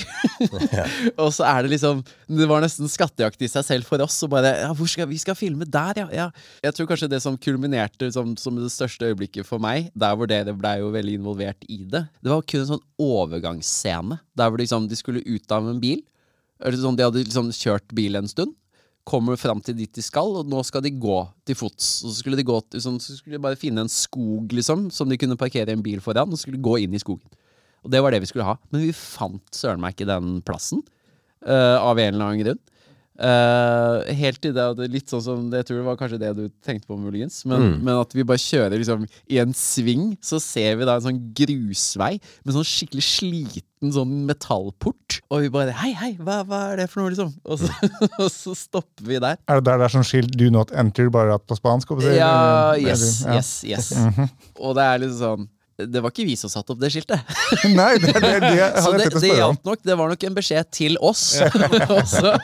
og 1.22 1.28
så 1.34 1.44
er 1.48 1.64
det 1.64 1.74
liksom 1.74 2.00
Det 2.26 2.48
var 2.48 2.64
nesten 2.64 2.88
skattejakt 2.90 3.44
i 3.44 3.50
seg 3.52 3.66
selv 3.66 3.88
for 3.88 4.02
oss. 4.04 4.16
Og 4.24 4.32
bare 4.32 4.54
Ja, 4.62 4.70
hvor 4.76 4.88
skal 4.90 5.10
vi 5.10 5.20
skal 5.20 5.36
filme 5.38 5.68
der, 5.68 6.04
ja. 6.04 6.06
ja. 6.12 6.28
Jeg 6.64 6.76
tror 6.76 6.88
kanskje 6.92 7.10
det 7.12 7.20
som 7.24 7.36
kulminerte 7.36 8.08
som, 8.14 8.32
som 8.40 8.56
det 8.60 8.72
største 8.72 9.10
øyeblikket 9.10 9.48
for 9.48 9.62
meg, 9.62 9.90
der 9.92 10.16
hvor 10.16 10.30
dere 10.30 10.56
blei 10.56 10.78
jo 10.80 10.92
veldig 10.94 11.18
involvert 11.20 11.68
i 11.68 11.82
det, 11.84 12.06
det 12.22 12.32
var 12.32 12.46
kun 12.48 12.64
en 12.64 12.72
sånn 12.74 12.86
overgangsscene. 13.02 14.20
Der 14.38 14.48
hvor 14.48 14.62
liksom 14.62 14.88
de 14.88 14.98
skulle 14.98 15.24
ut 15.26 15.52
av 15.54 15.68
en 15.68 15.82
bil. 15.82 16.00
Eller 16.62 16.78
sånn, 16.80 16.96
De 16.96 17.04
hadde 17.04 17.24
liksom 17.26 17.52
kjørt 17.52 17.92
bil 17.96 18.16
en 18.16 18.30
stund 18.30 18.56
kommer 19.08 19.38
fram 19.40 19.60
til 19.64 19.76
dit 19.76 19.90
de 19.92 20.02
skal, 20.04 20.36
og 20.40 20.48
nå 20.48 20.62
skal 20.66 20.84
de 20.84 20.92
gå 20.94 21.18
til 21.48 21.58
fots. 21.58 21.90
Og 22.04 22.12
så 22.12 22.16
skulle 22.20 22.38
de, 22.38 22.46
gå 22.46 22.58
til, 22.70 22.82
sånn, 22.84 23.00
så 23.02 23.16
skulle 23.16 23.38
de 23.38 23.44
bare 23.44 23.58
finne 23.58 23.84
en 23.84 23.90
skog, 23.90 24.52
liksom, 24.54 24.88
som 24.94 25.10
de 25.10 25.18
kunne 25.20 25.38
parkere 25.40 25.74
en 25.74 25.84
bil 25.84 26.02
foran, 26.04 26.30
og 26.30 26.40
skulle 26.40 26.62
gå 26.62 26.78
inn 26.84 26.94
i 26.94 27.02
skogen. 27.02 27.26
Og 27.82 27.90
det 27.90 28.02
var 28.02 28.14
det 28.14 28.22
vi 28.22 28.30
skulle 28.30 28.46
ha. 28.46 28.56
Men 28.70 28.84
vi 28.86 28.92
fant 28.94 29.58
søren 29.58 29.82
meg 29.82 29.96
ikke 29.96 30.10
den 30.10 30.36
plassen, 30.46 30.84
uh, 31.42 31.78
av 31.82 31.98
en 31.98 32.14
eller 32.14 32.28
annen 32.28 32.44
grunn. 32.44 32.62
Eh, 33.20 34.12
helt 34.16 34.40
til 34.40 34.54
det, 34.56 34.64
det 34.78 34.86
litt 34.88 35.10
sånn 35.12 35.20
som 35.22 35.40
Jeg 35.52 35.66
tror 35.68 35.76
det 35.78 35.84
var 35.84 35.98
kanskje 36.00 36.18
det 36.22 36.30
du 36.38 36.46
tenkte 36.64 36.88
på, 36.88 36.96
muligens. 36.96 37.42
Men, 37.48 37.76
men 37.84 37.98
at 38.00 38.14
vi 38.16 38.24
bare 38.26 38.40
kjører 38.40 38.78
liksom 38.80 39.04
i 39.28 39.38
en 39.42 39.52
sving, 39.56 40.14
så 40.24 40.40
ser 40.42 40.78
vi 40.80 40.88
da 40.88 40.96
en 40.96 41.04
sånn 41.04 41.20
grusvei 41.36 42.14
med 42.42 42.56
sånn 42.56 42.66
skikkelig 42.66 43.04
sliten 43.04 43.92
sånn 43.92 44.14
metallport. 44.28 45.20
Og 45.30 45.44
vi 45.44 45.52
bare 45.52 45.74
Hei, 45.82 45.92
hei, 45.98 46.12
hva, 46.20 46.40
hva 46.48 46.62
er 46.72 46.82
det 46.82 46.88
for 46.92 47.02
noe, 47.02 47.12
liksom? 47.12 47.32
Og 47.44 47.60
så, 47.60 47.70
og 48.22 48.28
så 48.32 48.56
stopper 48.58 49.08
vi 49.08 49.20
der. 49.22 49.38
Er 49.46 49.60
det 49.60 49.68
der 49.68 49.82
det 49.82 49.88
er 49.90 49.96
sånn 49.98 50.08
skilt 50.08 50.36
'do 50.38 50.50
not 50.54 50.72
enter', 50.72 51.10
bare 51.12 51.36
at 51.36 51.46
på 51.46 51.58
spansk? 51.58 51.92
Ja, 52.16 52.72
eller- 52.74 52.88
yes, 52.88 53.02
eller- 53.22 53.34
ja. 53.34 53.40
yes, 53.40 53.52
yes. 53.64 53.92
Og 54.60 54.76
det 54.78 54.88
er 54.88 55.04
liksom 55.04 55.20
sånn 55.22 55.50
Det 55.90 56.02
var 56.02 56.12
ikke 56.12 56.26
vi 56.28 56.36
som 56.38 56.50
satte 56.52 56.74
opp 56.74 56.80
det 56.82 56.90
skiltet. 56.94 57.32
Nei, 57.78 57.94
det, 58.02 58.14
det, 58.16 58.32
det, 58.44 58.68
Så 58.84 58.92
det, 58.96 59.08
det 59.14 59.32
hjalp 59.34 59.64
nok. 59.66 59.82
Det 59.84 59.96
var 59.98 60.12
nok 60.12 60.26
en 60.28 60.36
beskjed 60.38 60.70
til 60.74 60.98
oss 61.02 61.24
også. 62.00 62.34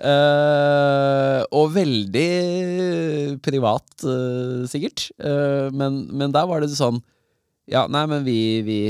Uh, 0.00 1.42
og 1.56 1.74
veldig 1.76 2.30
privat, 3.44 3.88
uh, 4.06 4.64
sikkert. 4.70 5.08
Uh, 5.20 5.72
men, 5.74 6.04
men 6.12 6.34
der 6.34 6.48
var 6.48 6.64
det 6.64 6.72
sånn 6.76 7.02
Ja, 7.70 7.86
nei, 7.90 8.04
men 8.10 8.26
vi, 8.26 8.40
vi, 8.66 8.80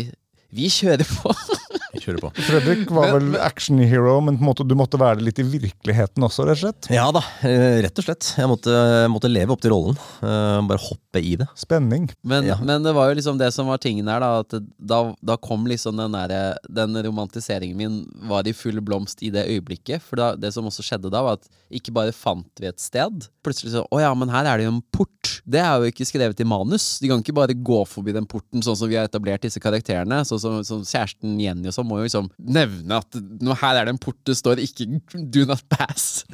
vi 0.55 0.73
kjører 0.73 1.07
på. 1.09 1.35
Kjører 2.07 2.23
på. 2.23 2.31
Fredrik 2.47 2.91
var 2.95 3.11
vel 3.17 3.35
action 3.43 3.79
hero, 3.83 4.21
men 4.23 4.37
på 4.39 4.45
en 4.45 4.51
måte, 4.53 4.67
du 4.69 4.75
måtte 4.79 4.99
være 5.01 5.19
det 5.19 5.27
litt 5.27 5.41
i 5.43 5.47
virkeligheten 5.51 6.23
også, 6.27 6.47
rett 6.47 6.61
og 6.61 6.63
slett? 6.63 6.89
Ja 6.95 7.09
da, 7.15 7.23
eh, 7.43 7.81
rett 7.83 7.99
og 7.99 8.07
slett. 8.07 8.29
Jeg 8.39 8.51
måtte, 8.51 8.75
måtte 9.11 9.31
leve 9.33 9.57
opp 9.57 9.65
til 9.65 9.75
rollen. 9.75 9.99
Eh, 10.23 10.61
Bare 10.71 10.79
hoppe 10.83 11.21
i 11.23 11.35
det. 11.41 11.49
Spenning. 11.59 12.09
Men, 12.23 12.45
Ja. 12.47 12.57
men 12.63 12.83
det 12.87 12.95
var 12.95 13.11
jo 13.11 13.17
liksom 13.19 13.39
det 13.39 13.53
som 13.55 13.67
var 13.67 13.79
tingen 13.83 14.07
her, 14.07 14.21
da. 14.23 14.41
At 14.45 14.55
da, 14.79 15.01
da 15.25 15.37
kom 15.37 15.67
liksom 15.67 15.97
den 15.99 16.13
der, 16.15 16.57
Den 16.71 16.95
romantiseringen 17.03 17.77
min 17.77 17.99
var 18.29 18.47
i 18.47 18.53
full 18.53 18.81
blomst 18.81 19.23
i 19.27 19.31
det 19.31 19.47
øyeblikket. 19.49 20.01
For 20.03 20.17
da, 20.17 20.31
det 20.37 20.53
som 20.55 20.65
også 20.69 20.85
skjedde 20.87 21.11
da, 21.11 21.23
var 21.27 21.41
at 21.41 21.49
ikke 21.75 21.93
bare 21.93 22.13
fant 22.15 22.47
vi 22.63 22.69
et 22.71 22.79
sted. 22.81 23.27
Plutselig 23.43 23.73
så 23.75 23.83
Å 23.91 24.01
ja, 24.01 24.13
men 24.15 24.29
her 24.31 24.47
er 24.47 24.59
det 24.59 24.67
jo 24.69 24.75
en 24.77 24.83
port. 24.95 25.41
Det 25.47 25.59
er 25.63 25.79
jo 25.83 25.91
ikke 25.91 26.07
skrevet 26.07 26.41
i 26.41 26.47
manus. 26.47 26.99
De 27.03 27.09
kan 27.11 27.21
ikke 27.23 27.35
bare 27.35 27.55
gå 27.55 27.81
forbi 27.87 28.13
den 28.15 28.27
porten 28.27 28.63
sånn 28.63 28.77
som 28.79 28.89
vi 28.91 28.97
har 28.99 29.07
etablert 29.09 29.43
disse 29.43 29.61
karakterene. 29.63 30.23
Sånn 30.27 30.41
som, 30.43 30.61
som 30.67 30.83
kjæresten 30.87 31.39
Jenny 31.43 31.69
og 31.71 31.75
sånn 31.75 31.87
må 31.97 32.03
jo 32.03 32.09
liksom 32.09 32.31
nevne 32.37 33.01
at 33.01 33.17
nå, 33.17 33.57
her 33.63 33.81
er 33.81 33.89
det 33.89 33.97
en 33.97 34.03
port 34.03 34.19
det 34.27 34.37
står 34.37 34.61
ikke 34.63 34.87
'do 35.33 35.47
not 35.49 35.65
pass'. 35.73 36.25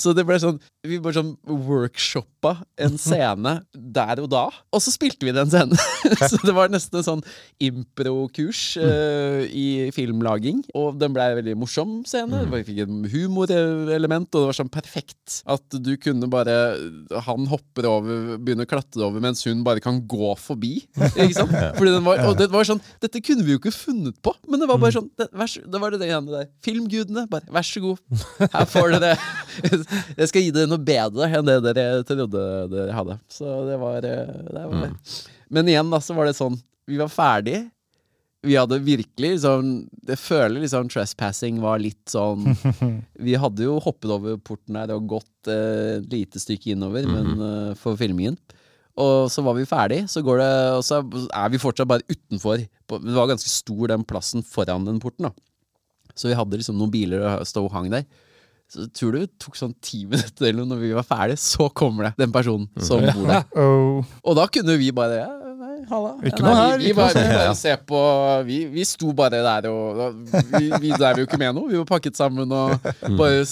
Så 0.00 0.14
det 0.16 0.26
ble 0.26 0.38
sånn 0.42 0.58
Vi 0.88 0.98
bare 1.02 1.18
sånn 1.18 1.34
workshoppa 1.44 2.54
en 2.80 2.96
scene 3.02 3.58
der 3.74 4.20
og 4.22 4.28
da, 4.32 4.44
og 4.72 4.80
så 4.82 4.92
spilte 4.94 5.26
vi 5.26 5.34
den 5.34 5.50
scenen. 5.50 5.76
så 6.30 6.38
det 6.40 6.54
var 6.56 6.70
nesten 6.72 7.00
en 7.00 7.06
sånn 7.06 7.24
impro-kurs 7.60 8.62
uh, 8.80 9.42
i 9.44 9.90
filmlaging. 9.94 10.62
Og 10.78 10.96
den 11.00 11.12
ble 11.12 11.26
en 11.26 11.38
veldig 11.40 11.56
morsom 11.60 11.98
scene. 12.08 12.44
Vi 12.54 12.62
fikk 12.70 12.82
et 12.86 12.94
humorelement, 13.12 14.30
og 14.30 14.38
det 14.38 14.50
var 14.52 14.58
sånn 14.60 14.72
perfekt 14.72 15.40
at 15.50 15.78
du 15.82 15.92
kunne 16.00 16.28
bare 16.30 16.54
Han 17.26 17.46
hopper 17.50 17.88
over, 17.90 18.38
begynner 18.40 18.68
å 18.68 18.70
klatre 18.70 19.04
over, 19.04 19.22
mens 19.24 19.44
hun 19.48 19.64
bare 19.66 19.82
kan 19.84 20.00
gå 20.08 20.32
forbi. 20.40 20.74
Ikke 20.96 21.34
sant? 21.36 21.54
Fordi 21.78 21.94
den 21.94 22.06
var, 22.06 22.22
og 22.28 22.38
det 22.38 22.48
var 22.52 22.66
sånn 22.68 22.82
Dette 23.02 23.22
kunne 23.24 23.44
vi 23.46 23.54
jo 23.54 23.60
ikke 23.60 23.74
funnet 23.74 24.16
på, 24.24 24.32
men 24.48 24.62
det 24.62 24.68
var 24.70 24.80
bare 24.80 24.87
sånn 24.94 25.08
det, 25.18 25.26
vær, 25.36 25.54
det 25.72 25.80
var 25.82 25.94
det 25.94 26.00
det 26.02 26.10
ene 26.14 26.32
der. 26.34 26.50
Filmgudene, 26.64 27.24
bare 27.30 27.48
vær 27.54 27.66
så 27.66 27.82
god. 27.84 28.02
Her 28.42 28.68
får 28.68 28.94
dere 28.96 29.14
Jeg 30.20 30.30
skal 30.30 30.44
gi 30.44 30.52
dere 30.54 30.70
noe 30.70 30.82
bedre 30.82 31.30
enn 31.38 31.48
det 31.48 31.58
dere 31.70 32.04
trodde 32.08 32.44
dere 32.72 32.94
hadde. 32.96 33.18
Så 33.32 33.58
det 33.68 33.80
var, 33.80 34.06
eh, 34.06 34.36
det 34.52 34.68
var 34.72 34.92
Men 35.48 35.72
igjen, 35.72 35.90
da, 35.92 36.00
så 36.04 36.16
var 36.18 36.28
det 36.28 36.36
sånn 36.38 36.58
Vi 36.88 37.00
var 37.00 37.12
ferdig. 37.12 37.64
Vi 38.46 38.54
hadde 38.54 38.78
virkelig 38.86 39.32
liksom 39.34 39.72
Jeg 40.06 40.20
føler 40.22 40.62
liksom 40.62 40.90
trespassing 40.92 41.58
var 41.62 41.80
litt 41.82 42.12
sånn 42.12 42.46
Vi 43.26 43.34
hadde 43.40 43.66
jo 43.66 43.80
hoppet 43.82 44.12
over 44.14 44.38
porten 44.38 44.78
her 44.78 44.92
og 44.94 45.08
gått 45.16 45.50
eh, 45.50 45.98
lite 46.06 46.40
stykke 46.42 46.74
innover 46.76 47.08
men, 47.08 47.34
eh, 47.34 47.74
for 47.78 47.98
filmingen. 47.98 48.38
Og 48.98 49.28
så 49.30 49.44
var 49.46 49.54
vi 49.54 49.66
ferdig, 49.68 50.00
så 50.10 50.22
går 50.26 50.40
det 50.42 50.52
Og 50.78 50.84
så 50.86 51.02
er 51.02 51.52
vi 51.52 51.60
fortsatt 51.62 51.90
bare 51.90 52.06
utenfor. 52.10 52.64
Det 52.64 53.14
var 53.14 53.30
ganske 53.30 53.52
stor 53.52 53.92
den 53.92 54.06
plassen 54.08 54.42
foran 54.46 54.88
den 54.88 54.98
porten, 55.02 55.28
da. 55.28 55.34
Så 56.18 56.30
vi 56.30 56.38
hadde 56.38 56.58
liksom 56.58 56.78
noen 56.80 56.90
biler 56.90 57.22
og 57.22 57.46
stå 57.46 57.62
og 57.62 57.74
hang 57.76 57.92
der. 57.92 58.08
Så 58.68 58.84
tror 58.92 59.14
du 59.14 59.22
det 59.22 59.30
tok 59.40 59.56
sånn 59.56 59.74
ti 59.84 60.02
minutter 60.10 60.50
eller 60.50 60.66
når 60.68 60.82
vi 60.82 60.94
var 60.96 61.06
ferdige, 61.06 61.40
så 61.40 61.70
kommer 61.70 62.08
det 62.10 62.24
den 62.24 62.34
personen 62.34 62.68
som 62.84 63.04
bor 63.06 63.28
der. 63.28 63.46
Oh. 63.58 64.04
Og 64.22 64.36
da 64.38 64.44
kunne 64.52 64.76
vi 64.80 64.90
bare 64.94 65.22
ja, 65.22 65.47
halla. 65.90 66.12
Ikke 66.26 66.42
noe 66.44 66.54
her, 66.58 66.78
Vi, 66.80 66.88
vi 66.88 66.94
bare, 66.96 67.14
vi 67.14 67.36
bare 67.36 67.54
se 67.58 67.74
på 67.88 68.00
vi, 68.48 68.58
vi 68.72 68.84
sto 68.88 69.12
bare 69.16 69.40
der 69.44 69.68
og 69.70 70.18
Vi, 70.54 70.68
vi 70.82 70.92
drev 70.94 71.22
jo 71.22 71.28
ikke 71.28 71.40
med 71.40 71.54
noe. 71.56 71.70
Vi 71.70 71.78
var 71.80 71.88
pakket 71.88 72.18
sammen 72.18 72.50
og 72.52 72.74
bare 73.18 73.44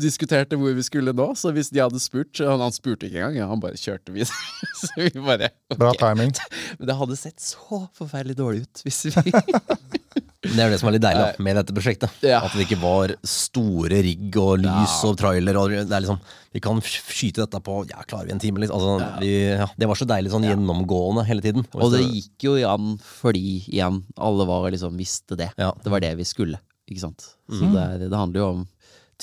diskuterte 0.00 0.58
hvor 0.60 0.74
vi 0.76 0.84
skulle 0.86 1.14
nå. 1.16 1.30
Så 1.38 1.52
hvis 1.54 1.70
de 1.74 1.82
hadde 1.82 2.00
spurt 2.02 2.40
Han, 2.44 2.62
han 2.62 2.74
spurte 2.74 3.08
ikke 3.08 3.20
engang, 3.20 3.38
ja, 3.42 3.48
han 3.50 3.62
bare 3.62 3.78
kjørte 3.80 4.14
videre. 4.14 4.34
Så 4.80 4.92
vi 4.98 5.10
bare 5.18 5.52
Bra 5.76 5.92
timing. 6.00 6.34
Men 6.78 6.90
det 6.90 6.98
hadde 6.98 7.18
sett 7.18 7.40
så 7.42 7.84
forferdelig 7.96 8.38
dårlig 8.38 8.64
ut 8.66 8.84
hvis 8.86 9.04
vi 9.10 9.32
Det 10.44 10.60
er 10.60 10.68
jo 10.68 10.74
det 10.74 10.78
som 10.80 10.90
er 10.90 10.96
litt 10.96 11.04
deilig 11.04 11.22
da, 11.22 11.44
med 11.46 11.56
dette 11.58 11.74
prosjektet. 11.76 12.18
Ja. 12.26 12.42
At 12.44 12.52
det 12.52 12.66
ikke 12.66 12.80
var 12.82 13.14
store 13.28 14.00
rigg 14.04 14.36
og 14.40 14.58
lys 14.60 14.98
og 15.08 15.16
trailer. 15.20 15.58
Og 15.60 15.72
det 15.72 15.84
er 15.88 16.04
liksom, 16.04 16.20
vi 16.54 16.62
kan 16.64 16.82
skyte 16.84 17.44
dette 17.44 17.60
på 17.64 17.78
Ja, 17.90 18.04
klarer 18.08 18.28
vi 18.28 18.34
en 18.36 18.42
time? 18.42 18.62
Liksom. 18.62 18.76
Altså, 18.76 19.22
vi, 19.22 19.32
ja, 19.54 19.68
det 19.80 19.88
var 19.90 20.00
så 20.00 20.08
deilig 20.10 20.34
sånn 20.34 20.46
gjennomgående 20.48 21.24
hele 21.28 21.44
tiden. 21.44 21.66
Og 21.78 21.94
det 21.94 22.04
gikk 22.04 22.48
jo 22.50 22.58
igjen 22.60 22.94
fordi, 23.04 23.56
igjen, 23.72 24.02
alle 24.28 24.48
var 24.50 24.68
liksom 24.74 25.00
visste 25.00 25.38
det. 25.40 25.50
Ja. 25.60 25.72
Det 25.80 25.92
var 25.94 26.04
det 26.04 26.14
vi 26.20 26.28
skulle. 26.28 26.60
Ikke 26.90 27.06
sant? 27.06 27.30
Så 27.48 27.64
det, 27.64 27.80
er, 27.80 28.06
det 28.10 28.18
handler 28.18 28.42
jo 28.42 28.50
om 28.58 28.68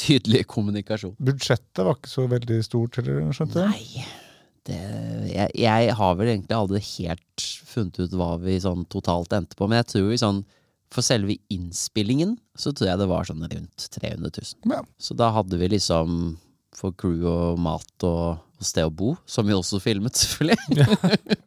tydelig 0.02 0.46
kommunikasjon. 0.50 1.14
Budsjettet 1.22 1.84
var 1.86 2.00
ikke 2.00 2.12
så 2.12 2.26
veldig 2.32 2.60
stort, 2.66 2.98
heller, 2.98 3.30
skjønte 3.36 3.68
jeg. 3.68 3.78
Nei. 3.78 4.10
Det, 4.70 4.78
jeg, 5.26 5.50
jeg 5.58 5.94
har 5.98 6.18
vel 6.20 6.36
egentlig 6.36 6.54
aldri 6.54 6.82
helt 6.86 7.46
funnet 7.66 7.98
ut 7.98 8.12
hva 8.14 8.36
vi 8.44 8.60
sånn 8.62 8.84
totalt 8.94 9.34
endte 9.34 9.58
på, 9.58 9.66
men 9.70 9.82
jeg 9.82 9.90
tror 9.90 10.10
vi 10.12 10.20
sånn 10.22 10.44
for 10.92 11.06
selve 11.06 11.38
innspillingen 11.52 12.36
så 12.60 12.74
tror 12.76 12.92
jeg 12.92 13.00
det 13.02 13.10
var 13.12 13.28
sånn 13.28 13.44
rundt 13.48 13.90
300 13.96 14.32
000. 14.32 14.74
Ja. 14.76 14.82
Så 15.00 15.16
da 15.18 15.32
hadde 15.36 15.60
vi 15.62 15.72
liksom 15.72 16.38
for 16.76 16.96
crew 16.96 17.26
og 17.28 17.60
mat 17.62 18.06
og, 18.08 18.40
og 18.40 18.66
sted 18.66 18.88
å 18.88 18.94
bo, 18.96 19.14
som 19.30 19.48
vi 19.48 19.56
også 19.56 19.82
filmet, 19.84 20.16
selvfølgelig. 20.22 20.58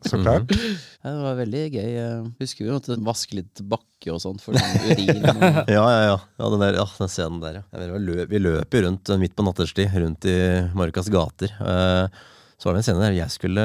Så 0.08 0.20
klart. 0.20 0.52
Ja, 1.04 1.10
det 1.12 1.20
var 1.20 1.34
veldig 1.36 1.62
gøy. 1.68 1.88
Jeg 1.92 2.20
husker 2.40 2.64
vi 2.64 2.72
måtte 2.72 2.94
vaske 3.04 3.36
litt 3.36 3.60
bakke 3.68 4.12
og 4.14 4.22
sånn 4.22 4.38
for 4.40 4.56
den 4.56 4.86
urin. 4.88 5.18
Og, 5.20 5.42
Ja, 5.76 5.82
ja, 5.84 5.98
ja. 6.08 6.14
ja, 6.40 6.48
den, 6.54 6.62
der, 6.62 6.78
ja 6.80 6.86
den 6.96 7.10
scenen 7.12 7.42
der, 7.42 7.58
ja. 7.58 7.64
ja 7.74 7.88
vi, 7.92 7.98
løp, 8.06 8.22
vi 8.32 8.40
løp 8.40 8.76
jo 8.76 8.84
rundt 8.86 9.12
midt 9.20 9.34
på 9.36 9.44
natterstid, 9.44 9.92
rundt 10.00 10.24
i 10.30 10.38
Markas 10.72 11.10
gater. 11.12 11.52
Eh, 11.60 12.22
så 12.58 12.68
var 12.68 12.76
det 12.76 12.82
en 12.82 12.86
scene 12.86 13.02
der 13.02 13.16
jeg 13.16 13.32
skulle 13.34 13.62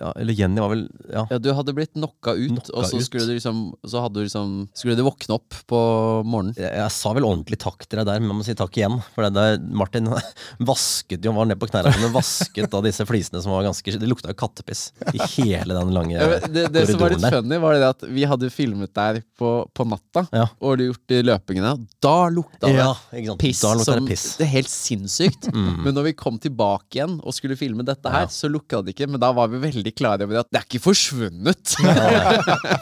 ja, 0.00 0.12
Eller 0.16 0.32
Jenny 0.36 0.60
var 0.62 0.70
vel 0.72 0.84
Ja. 1.12 1.24
ja, 1.30 1.38
du 1.42 1.50
hadde 1.54 1.74
blitt 1.76 1.92
knocka 1.94 2.32
ut, 2.34 2.50
Knocka 2.54 2.74
og 2.74 2.86
så 2.88 2.98
ut. 2.98 3.04
skulle 3.06 3.26
du 3.28 3.34
liksom 3.36 3.60
Så 3.86 4.02
du 4.12 4.20
liksom 4.22 4.54
Skulle 4.76 4.96
du 4.98 5.04
våkne 5.06 5.36
opp 5.36 5.54
på 5.68 5.80
morgenen. 6.24 6.54
Jeg, 6.58 6.72
jeg 6.78 6.94
sa 6.94 7.12
vel 7.16 7.26
ordentlig 7.28 7.58
takk 7.60 7.84
til 7.86 8.00
deg 8.00 8.08
der, 8.08 8.22
men 8.22 8.32
jeg 8.32 8.38
må 8.40 8.46
si 8.46 8.56
takk 8.58 8.78
igjen. 8.78 8.96
For 9.14 9.26
det 9.26 9.32
der, 9.36 9.58
Martin 9.76 10.08
vasket 10.70 11.24
jo, 11.24 11.34
var 11.36 11.48
nede 11.48 11.60
på 11.60 11.68
knærne 11.70 11.92
sine, 11.94 12.10
vasket 12.14 12.74
av 12.74 12.84
disse 12.86 13.04
flisene 13.08 13.42
som 13.44 13.52
var 13.54 13.66
ganske 13.68 13.94
Det 13.98 14.08
lukta 14.10 14.32
jo 14.32 14.38
kattepiss 14.38 14.88
i 15.12 15.20
hele 15.36 15.76
den 15.76 15.92
lange 15.94 16.16
Ja, 16.16 16.28
det, 16.46 16.50
det, 16.54 16.64
det 16.74 16.86
som 16.90 17.02
var 17.02 17.14
litt 17.14 17.26
funny, 17.28 17.60
var 17.62 17.76
det 17.78 17.88
at 17.92 18.06
vi 18.08 18.24
hadde 18.28 18.50
filmet 18.54 18.94
der 18.96 19.20
på, 19.38 19.52
på 19.76 19.86
natta, 19.88 20.24
Ja. 20.34 20.48
og 20.60 20.78
du 20.80 20.86
gjort 20.88 21.04
de 21.10 21.20
løpingene. 21.26 21.74
Da 22.02 22.16
lukta 22.32 22.68
det 22.68 22.78
Ja, 22.78 22.92
piss 23.40 23.60
Da 23.64 23.74
lukta 23.76 23.94
det 23.98 24.02
som 24.02 24.08
piss. 24.08 24.26
Det 24.40 24.46
er 24.48 24.52
helt 24.56 24.72
sinnssykt. 24.72 25.50
Men 25.54 25.92
når 25.94 26.10
vi 26.10 26.16
kom 26.18 26.38
tilbake 26.42 26.98
igjen 27.00 27.18
og 27.22 27.34
skulle 27.36 27.57
filme 27.58 27.84
dette 27.86 28.10
her, 28.12 28.26
Ja. 28.26 28.30
så 28.32 28.48
lukka 28.50 28.80
det 28.86 28.94
ikke. 28.94 29.08
Men 29.10 29.20
da 29.22 29.30
var 29.36 29.50
vi 29.52 29.60
veldig 29.62 29.92
klare 29.98 30.24
over 30.28 30.40
at 30.44 30.50
det 30.54 30.60
er 30.62 30.66
ikke 30.68 30.82
forsvunnet. 30.86 31.74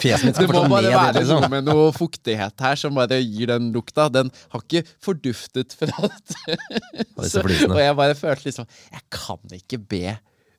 Fjeset 0.02 0.28
mitt 0.28 0.36
Det 0.36 0.46
skal 0.46 0.52
må 0.52 0.60
fortsatt 0.60 0.70
bare 0.70 0.84
ned 0.84 0.92
dit, 0.92 1.00
være 1.00 1.22
liksom. 1.22 1.40
noe 1.42 1.50
med 1.56 1.68
noe 1.70 1.88
fuktighet 1.96 2.66
her 2.68 2.80
som 2.80 2.96
bare 3.00 3.20
gir 3.22 3.50
den 3.52 3.72
lukta. 3.74 4.08
Den 4.12 4.30
har 4.54 4.64
ikke 4.64 4.84
forduftet 5.04 5.76
fra 5.80 6.06
dette. 6.06 6.60
så, 7.32 7.42
og 7.42 7.80
jeg 7.80 7.96
bare 7.98 8.16
følte 8.18 8.48
liksom 8.50 8.66
Jeg 8.92 9.04
kan 9.16 9.58
ikke 9.60 9.80
be 9.82 10.16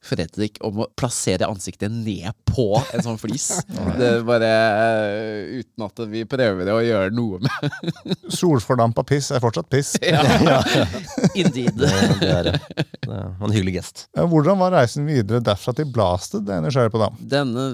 Fredrik 0.07 0.57
om 0.65 0.83
å 0.83 0.87
plassere 0.97 1.47
ansiktet 1.49 1.91
ned 1.93 2.31
på 2.47 2.69
en 2.95 3.03
sånn 3.05 3.19
flis. 3.21 3.49
Det 3.99 4.07
er 4.17 4.23
bare 4.27 4.49
eh, 4.51 5.59
Uten 5.61 5.85
at 5.87 6.01
vi 6.11 6.23
prøver 6.29 6.71
å 6.73 6.79
gjøre 6.85 7.11
noe 7.15 7.39
med 7.43 7.93
Solfordampa 8.39 9.03
piss 9.07 9.29
er 9.35 9.43
fortsatt 9.43 9.69
piss. 9.71 9.95
Ja, 10.07 10.61
Indeed. 11.37 11.75
Det, 11.77 11.91
det 12.21 12.31
er 12.31 12.47
det. 12.51 12.55
Det 13.03 13.09
var 13.11 13.47
en 13.47 13.53
hyggelig 13.55 13.77
gest. 13.79 14.05
Hvordan 14.17 14.59
var 14.61 14.73
reisen 14.77 15.07
videre 15.07 15.41
derfra 15.43 15.73
til 15.77 15.89
Blasted? 15.93 16.45
Det 16.47 16.53
er 16.55 16.61
jeg 16.61 16.67
nysgjerrig 16.67 16.93
på, 16.93 17.01
da. 17.03 17.09
Denne 17.37 17.65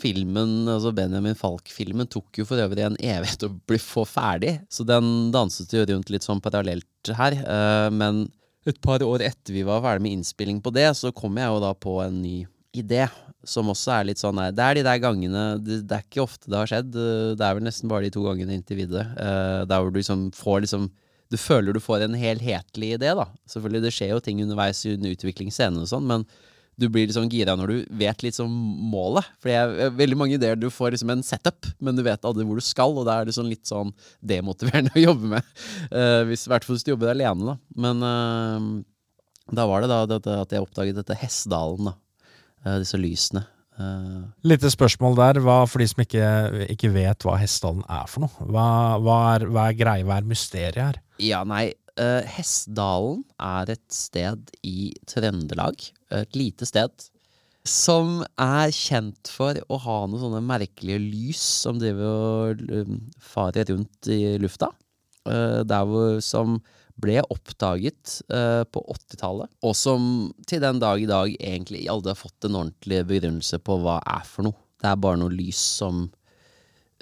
filmen, 0.00 0.64
altså 0.70 0.92
Benjamin 0.96 1.36
Falk-filmen, 1.38 2.08
tok 2.10 2.40
jo 2.40 2.46
for 2.48 2.60
øvrig 2.62 2.84
en 2.86 2.96
evighet 3.00 3.46
å 3.46 3.52
bli 3.68 3.78
få 3.82 4.04
ferdig. 4.08 4.56
Så 4.72 4.86
den 4.88 5.30
danset 5.34 5.72
jo 5.74 5.84
rundt 5.90 6.10
litt 6.12 6.26
sånn 6.26 6.42
parallelt 6.44 7.12
her. 7.18 7.36
eh, 7.40 7.90
Men 7.94 8.24
et 8.70 8.80
par 8.84 9.02
år 9.04 9.24
etter 9.26 9.54
vi 9.54 9.64
var 9.66 9.82
ferdig 9.84 10.04
med 10.06 10.18
innspilling 10.18 10.60
på 10.64 10.72
det, 10.74 10.88
så 10.96 11.12
kom 11.12 11.36
jeg 11.40 11.50
jo 11.52 11.62
da 11.62 11.72
på 11.76 11.98
en 12.04 12.20
ny 12.22 12.38
idé. 12.74 13.06
Som 13.44 13.68
også 13.68 13.90
er 13.92 14.06
litt 14.08 14.20
sånn 14.22 14.38
Det 14.56 14.64
er 14.64 14.78
de 14.78 14.82
der 14.86 15.00
gangene 15.02 15.42
det, 15.60 15.82
det 15.84 15.98
er 15.98 16.04
ikke 16.06 16.22
ofte 16.24 16.48
det 16.48 16.56
har 16.56 16.70
skjedd. 16.70 16.94
Det 17.36 17.44
er 17.44 17.58
vel 17.58 17.66
nesten 17.66 17.90
bare 17.92 18.06
de 18.06 18.14
to 18.14 18.22
gangene 18.24 18.56
inntil 18.56 18.80
videre. 18.80 19.04
Uh, 19.18 19.66
Der 19.68 19.82
hvor 19.82 19.92
du 19.92 19.98
liksom 20.00 20.30
får 20.32 20.64
liksom 20.64 20.88
Du 21.28 21.36
føler 21.40 21.76
du 21.76 21.80
får 21.80 22.06
en 22.06 22.16
helhetlig 22.16 22.94
idé, 22.96 23.12
da. 23.16 23.26
Selvfølgelig, 23.50 23.82
det 23.84 23.92
skjer 23.96 24.14
jo 24.14 24.22
ting 24.24 24.40
underveis 24.44 24.80
i 24.86 24.94
under 24.94 25.12
utviklingsscenen 25.12 25.82
og 25.82 25.90
sånn, 25.90 26.08
men 26.08 26.26
du 26.80 26.88
blir 26.92 27.10
sånn 27.14 27.30
gira 27.32 27.54
når 27.58 27.70
du 27.70 27.98
vet 28.00 28.24
sånn 28.34 28.52
målet. 28.92 29.26
For 29.42 29.50
det 29.50 29.58
er 29.58 29.94
veldig 29.94 30.18
mange 30.18 30.38
ideer 30.38 30.58
du 30.58 30.68
får 30.72 30.94
liksom 30.94 31.12
en 31.14 31.26
setup, 31.26 31.68
men 31.78 31.98
du 31.98 32.04
vet 32.06 32.24
aldri 32.26 32.46
hvor 32.46 32.58
du 32.58 32.64
skal, 32.64 32.96
og 32.96 33.06
da 33.08 33.20
er 33.20 33.28
det 33.28 33.36
sånn 33.36 33.50
litt 33.50 33.66
sånn 33.70 33.92
demotiverende 34.20 34.94
å 34.98 35.04
jobbe 35.08 35.36
med. 35.36 35.52
Uh, 35.90 36.22
hvis, 36.30 36.46
I 36.46 36.54
hvert 36.54 36.66
fall 36.66 36.78
hvis 36.78 36.86
du 36.86 36.94
jobber 36.94 37.12
alene, 37.14 37.54
da. 37.54 37.58
Men 37.86 38.02
uh, 38.04 39.52
da 39.52 39.66
var 39.68 39.84
det 39.84 39.92
da 39.92 40.04
dette, 40.08 40.38
at 40.46 40.54
jeg 40.54 40.64
oppdaget 40.64 40.98
dette 41.02 41.18
Hessdalen, 41.20 41.92
da. 41.92 41.98
Eh, 42.64 42.78
disse 42.80 43.00
lysene. 43.00 43.44
Uh, 43.74 44.30
Lite 44.46 44.70
spørsmål 44.70 45.16
der, 45.18 45.40
hva, 45.42 45.64
for 45.66 45.82
de 45.82 45.88
som 45.90 46.04
ikke, 46.04 46.26
ikke 46.70 46.92
vet 46.94 47.26
hva 47.26 47.34
Hessdalen 47.40 47.82
er 47.90 48.06
for 48.10 48.24
noe. 48.24 48.46
Hva, 48.46 48.66
hva, 49.02 49.16
er, 49.34 49.48
hva 49.50 49.68
er 49.68 49.78
greia, 49.78 50.06
hva 50.06 50.20
er 50.20 50.28
mysteriet 50.30 50.80
her? 50.80 51.00
Ja, 51.22 51.42
nei. 51.48 51.72
Uh, 51.98 52.22
Hessdalen 52.26 53.22
er 53.42 53.74
et 53.74 53.84
sted 53.92 54.54
i 54.66 54.92
Trøndelag. 55.10 55.90
Et 56.12 56.36
lite 56.36 56.68
sted. 56.68 57.08
Som 57.64 58.18
er 58.36 58.68
kjent 58.76 59.30
for 59.32 59.56
å 59.72 59.80
ha 59.80 59.98
noen 60.04 60.20
sånne 60.20 60.42
merkelige 60.44 61.00
lys 61.00 61.42
som 61.64 61.78
driver 61.80 62.50
og 62.52 62.64
um, 62.68 62.98
farer 63.24 63.70
rundt 63.72 64.10
i 64.12 64.36
lufta. 64.42 64.68
Eh, 65.24 65.62
der 65.64 65.86
hvor 65.88 66.20
Som 66.20 66.58
ble 67.00 67.18
oppdaget 67.32 68.20
eh, 68.30 68.62
på 68.70 68.82
80-tallet, 68.94 69.50
og 69.66 69.72
som 69.74 70.04
til 70.46 70.60
den 70.62 70.78
dag 70.78 71.00
i 71.02 71.08
dag 71.10 71.32
egentlig 71.40 71.88
aldri 71.90 72.12
har 72.12 72.20
fått 72.20 72.46
en 72.46 72.60
ordentlig 72.60 73.00
begrunnelse 73.08 73.58
på 73.66 73.80
hva 73.82 73.96
er 73.98 74.22
for 74.28 74.46
noe. 74.46 74.58
Det 74.78 74.92
er 74.92 75.00
bare 75.02 75.18
noe 75.18 75.34
lys 75.34 75.58
som 75.80 76.04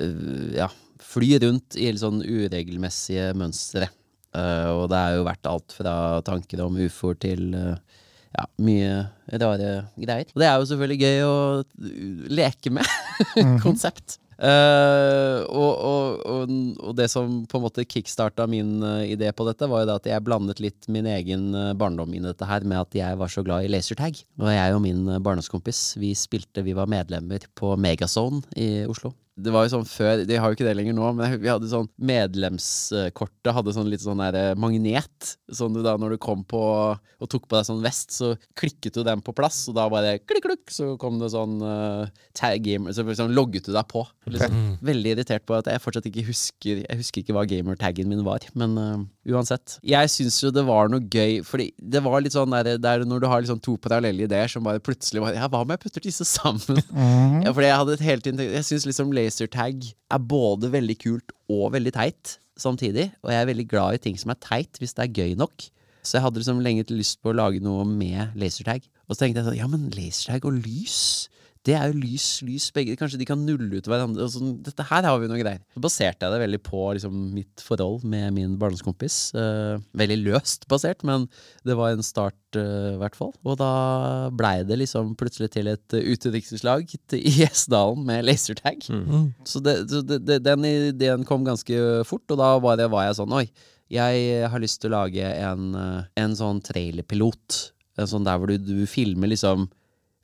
øh, 0.01 0.55
ja, 0.57 0.71
flyr 1.03 1.43
rundt 1.45 1.77
i 1.77 1.91
sånn 1.99 2.23
uregelmessige 2.25 3.35
mønstre. 3.37 3.91
Eh, 4.33 4.69
og 4.73 4.87
det 4.93 5.03
har 5.03 5.19
jo 5.19 5.29
vært 5.29 5.51
alt 5.51 5.77
fra 5.77 5.95
tanker 6.25 6.65
om 6.65 6.81
ufoer 6.81 7.19
til 7.21 7.51
ja, 8.33 8.49
mye 8.64 8.97
rare 9.43 9.76
greier. 9.97 10.33
Og 10.33 10.43
det 10.43 10.49
er 10.49 10.59
jo 10.59 10.68
selvfølgelig 10.72 11.01
gøy 11.03 11.22
å 11.26 11.37
leke 12.33 12.74
med. 12.74 12.99
Konsept. 13.64 14.18
Uh, 14.43 15.45
og, 15.55 15.72
og, 15.87 16.22
og, 16.26 16.53
og 16.83 16.95
det 16.99 17.07
som 17.12 17.45
på 17.47 17.61
en 17.61 17.62
måte 17.62 17.85
kickstarta 17.87 18.49
min 18.51 18.80
uh, 18.83 19.05
idé 19.07 19.28
på 19.30 19.47
dette, 19.47 19.68
var 19.70 19.85
jo 19.85 19.91
da 19.93 19.99
at 20.01 20.09
jeg 20.11 20.24
blandet 20.26 20.62
litt 20.64 20.89
min 20.91 21.07
egen 21.07 21.53
uh, 21.55 21.70
barndom 21.78 22.11
i 22.16 22.22
dette 22.24 22.49
her 22.49 22.66
med 22.66 22.80
at 22.80 22.97
jeg 22.99 23.20
var 23.20 23.30
så 23.30 23.45
glad 23.47 23.68
i 23.68 23.70
lasertag. 23.70 24.18
Og 24.43 24.51
jeg 24.51 24.74
og 24.74 24.83
min 24.83 25.05
barndomskompis, 25.22 25.85
vi 26.03 26.11
spilte, 26.18 26.66
vi 26.66 26.74
var 26.74 26.91
medlemmer 26.91 27.47
på 27.59 27.76
Megazone 27.78 28.43
i 28.59 28.83
Oslo. 28.91 29.14
Det 29.33 29.53
var 29.53 29.64
jo 29.64 29.72
sånn 29.72 29.87
før, 29.89 30.22
De 30.28 30.37
har 30.37 30.51
jo 30.51 30.57
ikke 30.57 30.66
det 30.66 30.74
lenger 30.76 30.97
nå, 30.97 31.07
men 31.16 31.39
vi 31.41 31.49
hadde 31.49 31.70
sånn 31.70 31.89
medlemskortet 31.97 33.55
hadde 33.57 33.72
sånn 33.72 33.89
litt 33.89 34.05
sånn 34.05 34.20
der 34.20 34.37
eh, 34.37 34.59
magnet. 34.61 35.33
Sånn 35.53 35.72
du 35.72 35.80
da 35.85 35.95
når 36.01 36.14
du 36.14 36.18
kom 36.20 36.43
på 36.49 36.61
og 37.22 37.30
tok 37.30 37.47
på 37.49 37.57
deg 37.57 37.68
sånn 37.68 37.80
vest, 37.85 38.12
så 38.12 38.33
klikket 38.59 38.99
du 38.99 39.05
den 39.07 39.22
på 39.24 39.35
plass, 39.37 39.62
og 39.70 39.78
da 39.78 39.87
bare 39.93 40.18
klikk, 40.20 40.45
klikk, 40.45 40.74
så 40.74 40.93
kom 41.01 41.20
det 41.20 41.30
sånn 41.33 41.62
uh, 41.62 42.11
tag 42.37 42.64
gamer, 42.66 42.93
så 42.93 43.07
liksom 43.07 43.33
logget 43.33 43.68
du 43.68 43.72
deg 43.72 43.87
på. 43.89 44.03
Liksom. 44.26 44.59
Veldig 44.85 45.14
irritert 45.14 45.47
på 45.49 45.57
at 45.57 45.70
jeg 45.70 45.83
fortsatt 45.83 46.09
ikke 46.11 46.26
husker 46.28 46.83
Jeg 46.83 46.99
husker 46.99 47.22
ikke 47.22 47.35
hva 47.37 47.47
gamertaggen 47.49 48.11
min 48.11 48.24
var, 48.26 48.45
men 48.59 48.76
uh, 48.76 48.99
uansett. 49.29 49.77
Jeg 49.87 50.11
syns 50.11 50.39
jo 50.43 50.51
det 50.55 50.64
var 50.66 50.91
noe 50.91 51.03
gøy, 51.03 51.41
fordi 51.47 51.68
det 51.79 52.03
var 52.05 52.23
litt 52.25 52.35
sånn 52.35 52.55
der, 52.55 52.75
der 52.83 53.05
når 53.09 53.23
du 53.23 53.29
har 53.31 53.43
liksom 53.45 53.61
to 53.62 53.77
parallelle 53.83 54.27
ideer 54.27 54.51
som 54.51 54.66
bare 54.66 54.83
plutselig 54.83 55.23
var 55.23 55.37
Ja, 55.37 55.49
hva 55.51 55.62
om 55.62 55.75
jeg 55.75 55.83
putter 55.83 56.05
disse 56.05 56.27
sammen? 56.29 56.83
Ja, 57.45 57.53
fordi 57.55 57.68
jeg 57.68 57.79
hadde 57.79 57.97
et 57.97 58.07
helt 58.07 58.27
Jeg 58.33 58.64
syns 58.66 58.87
liksom 58.89 59.12
lasertag 59.14 59.85
er 60.12 60.25
både 60.33 60.70
veldig 60.73 60.99
kult 61.03 61.35
og 61.53 61.73
veldig 61.77 61.95
teit 61.95 62.37
samtidig. 62.61 63.11
Og 63.23 63.33
jeg 63.33 63.43
er 63.43 63.49
veldig 63.49 63.68
glad 63.70 63.97
i 63.97 64.03
ting 64.03 64.18
som 64.20 64.33
er 64.35 64.41
teit, 64.43 64.79
hvis 64.81 64.95
det 64.97 65.07
er 65.07 65.14
gøy 65.23 65.37
nok. 65.41 65.70
Så 66.03 66.18
jeg 66.18 66.25
hadde 66.25 66.43
liksom 66.43 66.61
lenge 66.64 66.85
lyst 66.91 67.20
på 67.23 67.31
å 67.31 67.37
lage 67.37 67.62
noe 67.62 67.87
med 67.87 68.35
lasertag. 68.39 68.85
Og 69.07 69.14
så 69.14 69.23
tenkte 69.25 69.43
jeg 69.43 69.49
sånn 69.51 69.61
Ja, 69.61 69.68
men 69.70 69.87
lasertag 69.95 70.47
og 70.49 70.59
lys, 70.64 71.29
det 71.67 71.75
er 71.79 71.93
jo 71.93 72.01
lys, 72.01 72.27
lys 72.43 72.65
begge. 72.75 72.97
Kanskje 72.99 73.21
de 73.21 73.27
kan 73.29 73.43
nulle 73.47 73.79
ut 73.79 73.87
hverandre. 73.87 74.27
Sånn, 74.33 74.57
dette 74.67 74.83
her 74.89 75.07
har 75.07 75.21
vi 75.23 75.29
noe 75.31 75.39
greier. 75.39 75.61
Så 75.77 75.83
baserte 75.85 76.27
jeg 76.27 76.35
det 76.35 76.41
veldig 76.43 76.59
på 76.67 76.87
liksom, 76.97 77.19
mitt 77.37 77.63
forhold 77.63 78.03
med 78.03 78.35
min 78.35 78.57
barndomskompis. 78.59 79.19
Eh, 79.39 79.77
veldig 80.03 80.17
løst 80.25 80.67
basert, 80.71 81.05
men 81.07 81.29
det 81.69 81.77
var 81.79 81.95
en 81.95 82.03
start, 82.03 82.39
eh, 82.59 82.97
i 82.97 82.99
hvert 82.99 83.19
fall. 83.19 83.31
Og 83.47 83.61
da 83.61 83.73
blei 84.35 84.57
det 84.67 84.81
liksom 84.81 85.13
plutselig 85.21 85.53
til 85.55 85.71
et 85.71 85.95
uh, 85.95 86.01
utdrikningslag 86.03 86.97
i 87.21 87.35
Gjesdalen 87.39 88.03
med 88.11 88.27
lasertag. 88.27 88.83
Så, 89.47 89.63
det, 89.63 89.77
så 89.93 90.03
det, 90.03 90.25
det, 90.27 90.41
den 90.43 90.67
ideen 90.67 91.23
kom 91.29 91.47
ganske 91.47 92.03
fort, 92.09 92.27
og 92.27 92.43
da 92.43 92.57
var, 92.65 92.81
det, 92.81 92.91
var 92.91 93.07
jeg 93.07 93.21
sånn 93.21 93.39
Oi, 93.39 93.47
jeg 93.93 94.51
har 94.51 94.63
lyst 94.63 94.81
til 94.83 94.91
å 94.91 94.99
lage 94.99 95.31
en, 95.31 95.71
eh, 95.79 96.11
en 96.25 96.35
sånn 96.35 96.59
trailerpilot. 96.65 97.61
En 98.01 98.11
sånn 98.11 98.27
der 98.27 98.41
hvor 98.41 98.51
du, 98.51 98.59
du 98.59 98.83
filmer 98.91 99.31
liksom 99.31 99.69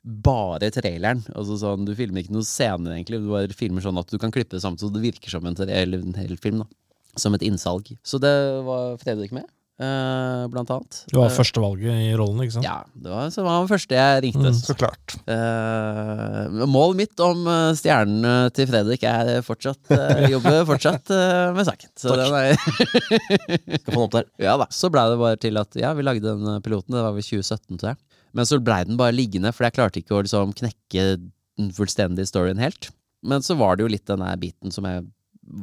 bare 0.03 0.71
traileren. 0.73 1.23
Altså 1.35 1.57
sånn, 1.59 1.85
du 1.87 1.93
filmer 1.97 2.23
ikke 2.23 2.35
noen 2.35 2.47
scener, 2.47 2.95
egentlig. 2.95 3.21
Du 3.23 3.31
bare 3.33 3.55
filmer 3.57 3.83
sånn 3.83 3.99
at 4.01 4.11
du 4.11 4.19
kan 4.21 4.33
klippe 4.33 4.55
det 4.55 4.63
sammen 4.63 4.79
så 4.79 4.91
det 4.93 5.03
virker 5.03 5.33
som 5.33 5.45
en, 5.45 5.57
en 5.59 6.19
hel 6.19 6.35
film. 6.41 6.63
da 6.63 7.19
Som 7.19 7.35
et 7.35 7.45
innsalg. 7.45 7.91
Så 8.03 8.21
det 8.21 8.33
var 8.65 8.99
Fredrik 9.01 9.33
med, 9.35 9.47
Uh, 9.79 10.43
blant 10.51 10.67
annet. 10.75 10.97
Det 11.07 11.15
var 11.15 11.29
Eh, 11.29 11.35
førstevalget 11.37 11.99
i 12.03 12.15
rollen, 12.19 12.41
ikke 12.43 12.57
sant? 12.57 12.65
Ja, 12.67 12.81
det 12.99 13.13
var, 13.13 13.29
så 13.31 13.45
var 13.45 13.61
han 13.61 13.69
første 13.69 13.95
jeg 13.95 14.23
ringte. 14.25 14.51
Så 14.57 14.75
klart. 14.75 15.15
Uh, 15.23 16.65
målet 16.67 16.99
mitt 16.99 17.23
om 17.23 17.45
stjernen 17.47 17.77
stjernene 17.79 18.33
til 18.51 18.67
Fredrik 18.67 19.05
er 19.07 19.39
fortsatt 19.45 19.79
uh, 19.95 20.25
jobbe 20.27 20.51
fortsatt 20.67 21.13
uh, 21.15 21.55
med 21.55 21.63
saken. 21.69 21.93
Så 21.95 22.17
den 22.19 22.35
er 22.35 22.59
Skal 22.59 23.95
få 23.95 24.01
den 24.01 24.03
opp 24.03 24.17
der. 24.17 24.27
Ja 24.49 24.57
da. 24.59 24.67
Så 24.67 24.91
blei 24.91 25.05
det 25.13 25.21
bare 25.23 25.39
til 25.39 25.63
at 25.63 25.79
ja, 25.79 25.93
vi 25.95 26.03
lagde 26.03 26.27
den 26.27 26.59
piloten. 26.65 26.97
Det 26.97 27.05
var 27.05 27.15
vel 27.15 27.23
2017, 27.23 27.79
tror 27.79 27.93
jeg. 27.93 28.01
Men 28.37 28.47
så 28.47 28.59
blei 28.61 28.83
den 28.87 28.99
bare 28.99 29.15
liggende, 29.15 29.51
for 29.55 29.65
jeg 29.65 29.77
klarte 29.77 30.01
ikke 30.01 30.17
å 30.17 30.23
liksom 30.23 30.55
knekke 30.57 31.05
den 31.59 31.71
fullstendige 31.75 32.29
storyen 32.29 32.61
helt. 32.61 32.91
Men 33.25 33.43
så 33.43 33.57
var 33.59 33.75
det 33.75 33.85
jo 33.85 33.91
litt 33.91 34.07
den 34.07 34.23
der 34.23 34.37
biten 34.39 34.73
som 34.73 34.87
jeg 34.87 35.07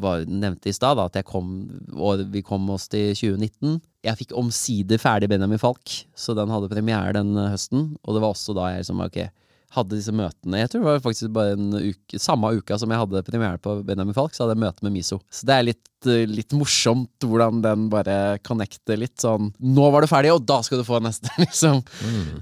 var, 0.03 0.25
nevnte 0.27 0.71
i 0.71 0.75
stad, 0.75 0.99
at 0.99 1.17
jeg 1.17 1.29
kom, 1.29 1.53
og 1.95 2.25
vi 2.35 2.43
kom 2.45 2.67
oss 2.75 2.89
til 2.93 3.14
2019. 3.14 3.79
Jeg 4.07 4.21
fikk 4.21 4.35
omsider 4.39 5.01
ferdig 5.01 5.31
Benjamin 5.31 5.62
Falk, 5.62 5.93
så 6.19 6.35
den 6.37 6.51
hadde 6.53 6.71
premiere 6.73 7.14
den 7.17 7.37
høsten. 7.39 7.93
Og 8.03 8.17
det 8.17 8.23
var 8.25 8.35
også 8.35 8.57
da 8.57 8.73
jeg 8.73 8.83
liksom, 8.83 9.03
ok, 9.07 9.21
hadde 9.75 9.99
disse 9.99 10.14
møtene. 10.14 10.61
Jeg 10.61 10.71
tror 10.71 10.83
det 10.83 10.89
var 10.89 11.03
faktisk 11.05 11.33
bare 11.35 11.57
en 11.57 11.75
uke, 11.75 12.21
samme 12.23 12.53
uka 12.57 12.79
som 12.81 12.93
jeg 12.93 13.03
hadde 13.03 13.25
premiere 13.27 13.61
på 13.62 13.81
Benjamin 13.87 14.17
Falk, 14.17 14.35
så 14.35 14.45
hadde 14.45 14.57
jeg 14.57 14.64
møte 14.64 14.87
med 14.87 14.95
Miso. 14.95 15.19
Så 15.33 15.49
det 15.49 15.57
er 15.57 15.67
litt, 15.67 15.89
eh, 16.07 16.25
litt 16.31 16.55
morsomt 16.57 17.27
hvordan 17.27 17.62
den 17.64 17.89
bare 17.93 18.39
connecter 18.47 19.01
litt 19.01 19.19
sånn 19.23 19.51
Nå 19.59 19.89
var 19.93 20.05
du 20.05 20.11
ferdig, 20.11 20.33
og 20.35 20.45
da 20.47 20.61
skal 20.64 20.81
du 20.81 20.87
få 20.87 21.01
neste, 21.05 21.33
liksom. 21.43 21.83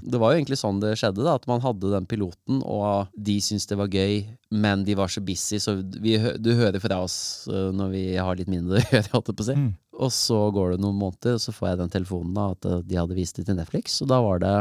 Det 0.03 0.21
var 0.21 0.33
jo 0.33 0.41
egentlig 0.41 0.59
sånn 0.61 0.81
det 0.83 0.95
skjedde, 1.01 1.25
da. 1.25 1.35
At 1.39 1.49
man 1.49 1.63
hadde 1.65 1.93
den 1.93 2.07
piloten, 2.09 2.61
og 2.61 3.11
de 3.17 3.39
syntes 3.43 3.67
det 3.71 3.79
var 3.79 3.91
gøy, 3.91 4.21
men 4.55 4.85
de 4.87 4.95
var 4.97 5.11
så 5.11 5.23
busy, 5.25 5.59
så 5.59 5.79
vi, 5.81 6.15
du 6.39 6.53
hører 6.55 6.79
fra 6.83 7.01
oss 7.03 7.17
eh, 7.51 7.71
når 7.75 7.91
vi 7.95 8.05
har 8.15 8.37
litt 8.39 8.51
mindre 8.51 8.79
å 8.81 8.85
gjøre, 8.85 9.11
holdt 9.15 9.33
jeg 9.33 9.41
på 9.41 9.47
å 9.47 9.49
si. 9.49 9.59
Og 9.95 10.11
så 10.11 10.39
går 10.51 10.75
det 10.75 10.83
noen 10.83 10.97
måneder, 10.99 11.37
og 11.37 11.43
så 11.43 11.53
får 11.55 11.71
jeg 11.71 11.83
den 11.83 11.93
telefonen 11.99 12.35
da, 12.37 12.49
at 12.55 12.69
eh, 12.69 12.81
de 12.85 12.99
hadde 13.01 13.17
vist 13.17 13.39
det 13.39 13.49
til 13.49 13.57
Netflix, 13.59 13.99
og 14.05 14.11
da 14.11 14.21
var 14.23 14.43
det 14.43 14.55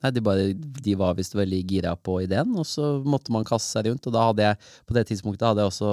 Nei, 0.00 0.10
de, 0.16 0.22
bare, 0.24 0.50
de 0.56 0.94
var 0.96 1.16
visst 1.18 1.34
veldig 1.36 1.60
gira 1.68 1.92
på 1.96 2.22
ideen, 2.24 2.54
og 2.56 2.64
så 2.68 2.94
måtte 3.04 3.32
man 3.34 3.44
kaste 3.48 3.68
seg 3.74 3.90
rundt. 3.90 4.06
Og 4.08 4.14
da 4.16 4.26
hadde 4.30 4.46
jeg, 4.46 4.60
på 4.88 4.96
det 4.96 5.06
tidspunktet 5.10 5.44
hadde 5.50 5.64
jeg 5.64 5.72
også 5.74 5.90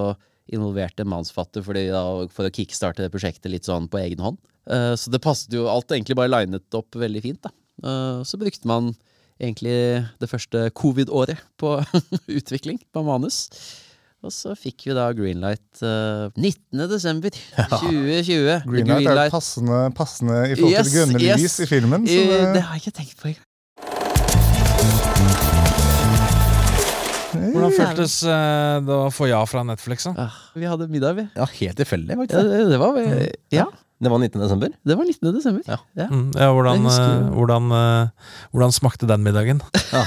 involvert 0.56 1.02
en 1.04 1.10
mannsfatter 1.12 1.64
fordi 1.66 1.90
da, 1.92 2.04
for 2.32 2.48
å 2.48 2.54
kickstarte 2.56 3.04
det 3.04 3.12
prosjektet 3.12 3.52
litt 3.52 3.68
sånn 3.68 3.90
på 3.92 4.00
egen 4.00 4.24
hånd. 4.24 4.40
Uh, 4.68 4.94
så 5.00 5.12
det 5.12 5.20
passet 5.24 5.52
jo 5.56 5.68
alt 5.72 5.92
egentlig 5.92 6.16
bare 6.20 6.32
linet 6.32 6.78
opp 6.80 6.96
veldig 7.00 7.24
fint, 7.24 7.42
da. 7.44 7.52
Uh, 7.84 8.24
så 8.28 8.40
brukte 8.40 8.68
man 8.68 8.94
egentlig 9.38 9.76
det 10.22 10.30
første 10.32 10.70
covid-året 10.78 11.44
på 11.62 11.76
utvikling 12.40 12.80
på 12.96 13.04
manus. 13.06 13.46
Og 14.26 14.34
så 14.34 14.56
fikk 14.58 14.88
vi 14.90 14.96
da 14.98 15.12
Greenlight 15.16 15.84
uh, 15.86 16.32
19. 16.34 16.88
desember 16.90 17.36
2020. 17.84 18.66
Greenlight 18.66 19.12
er 19.12 19.30
passende, 19.34 19.84
passende 19.98 20.40
i 20.48 20.56
forhold 20.58 20.74
Yes, 20.74 20.88
til 20.90 20.96
grønne 20.96 21.22
yes. 21.22 21.44
lys 21.44 21.60
i 21.62 21.70
filmen. 21.70 22.08
Så 22.10 22.18
Eh, 22.18 22.32
det, 22.32 22.40
det 22.58 22.64
har 22.66 22.80
jeg 22.80 22.88
ikke 22.88 22.98
tenkt 23.04 23.20
på 23.22 23.30
engang. 23.34 23.47
Hvordan 27.58 27.76
føltes 27.78 28.16
eh, 28.24 28.78
det 28.88 28.96
å 28.96 29.10
få 29.14 29.28
ja 29.30 29.42
fra 29.50 29.64
Netflix? 29.68 30.06
da? 30.10 30.28
Ah, 30.28 30.38
vi 30.56 30.66
hadde 30.70 30.88
middag, 30.92 31.18
vi. 31.18 31.28
Ja, 31.36 31.46
helt 31.60 31.78
tilfeldig, 31.82 32.16
faktisk. 32.22 32.50
det, 32.54 32.64
det 32.72 32.80
var 32.82 32.94
vel- 32.96 33.36
Ja, 33.54 33.66
Det 34.00 34.12
var 34.14 34.20
19. 34.22 34.42
desember. 34.44 34.70
det 34.86 34.96
var 34.98 35.06
19. 35.10 35.34
desember. 35.34 35.64
Ja. 35.66 35.78
Ja. 35.98 36.06
Mm, 36.12 36.28
ja, 36.38 36.52
hvordan, 36.54 36.86
eh, 36.86 37.32
hvordan, 37.34 37.72
eh, 37.74 38.36
hvordan 38.54 38.76
smakte 38.76 39.10
den 39.10 39.24
middagen? 39.26 39.62
Ja, 39.94 40.04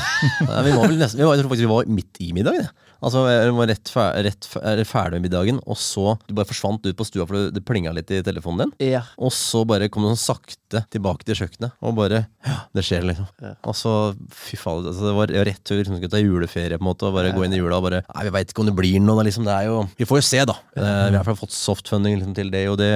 vi 0.63 0.71
var 0.77 0.87
vel 0.87 0.99
nesten, 1.01 1.19
vi 1.19 1.27
var, 1.27 1.35
jeg 1.35 1.43
tror 1.45 1.51
faktisk 1.55 1.67
vi 1.67 1.73
var 1.75 1.91
midt 1.91 2.21
i 2.23 2.31
middagen. 2.37 2.69
Ja. 2.69 2.87
Altså, 3.01 3.23
Vi 3.25 3.53
var 3.57 3.71
rett, 3.71 3.89
fer, 3.89 4.17
rett 4.27 4.45
fer, 4.45 4.81
ferdig 4.85 5.17
med 5.17 5.25
middagen, 5.31 5.57
og 5.65 5.79
så 5.81 6.19
Du 6.29 6.35
bare 6.37 6.45
forsvant 6.45 6.85
ut 6.85 6.97
på 6.99 7.07
stua, 7.09 7.25
for 7.25 7.33
det, 7.39 7.55
det 7.57 7.63
plinga 7.65 7.95
litt 7.97 8.11
i 8.13 8.19
telefonen 8.23 8.67
din. 8.69 8.91
Ja. 8.93 9.01
Og 9.17 9.33
så 9.33 9.63
bare 9.65 9.89
kom 9.89 10.05
du 10.05 10.11
sånn 10.13 10.21
sakte 10.21 10.83
tilbake 10.93 11.25
til 11.25 11.39
kjøkkenet, 11.41 11.73
og 11.81 11.97
bare 11.97 12.27
Ja, 12.45 12.59
det 12.77 12.85
skjer, 12.85 13.07
liksom. 13.09 13.27
Ja. 13.41 13.55
Og 13.65 13.75
så, 13.79 13.95
fy 14.37 14.59
faen, 14.61 14.85
altså, 14.85 15.09
det 15.09 15.15
var 15.17 15.33
rett 15.49 15.65
før 15.65 15.79
vi 15.81 15.85
liksom 15.87 15.97
skulle 15.97 16.13
ta 16.13 16.21
juleferie, 16.21 16.77
på 16.77 16.85
en 16.85 16.91
måte, 16.91 17.09
og 17.09 17.17
bare 17.17 17.33
gå 17.33 17.47
inn 17.49 17.57
i 17.57 17.63
jula 17.63 17.81
og 17.81 17.89
bare 17.89 18.03
Nei, 18.05 18.27
vi 18.29 18.35
veit 18.37 18.53
ikke 18.53 18.67
om 18.67 18.69
det 18.69 18.77
blir 18.77 19.01
noe, 19.01 19.17
da, 19.17 19.27
liksom. 19.31 19.49
Det 19.49 19.57
er 19.57 19.71
jo 19.71 19.81
Vi 19.97 20.09
får 20.13 20.21
jo 20.21 20.27
se, 20.29 20.45
da. 20.53 20.59
Eh, 20.77 20.85
vi 20.85 20.85
har 20.85 21.15
i 21.15 21.17
hvert 21.17 21.31
fall 21.33 21.41
fått 21.41 21.57
softfunding 21.57 22.19
liksom, 22.21 22.37
til 22.37 22.53
det 22.53 22.67
og 22.69 22.77
det. 22.83 22.93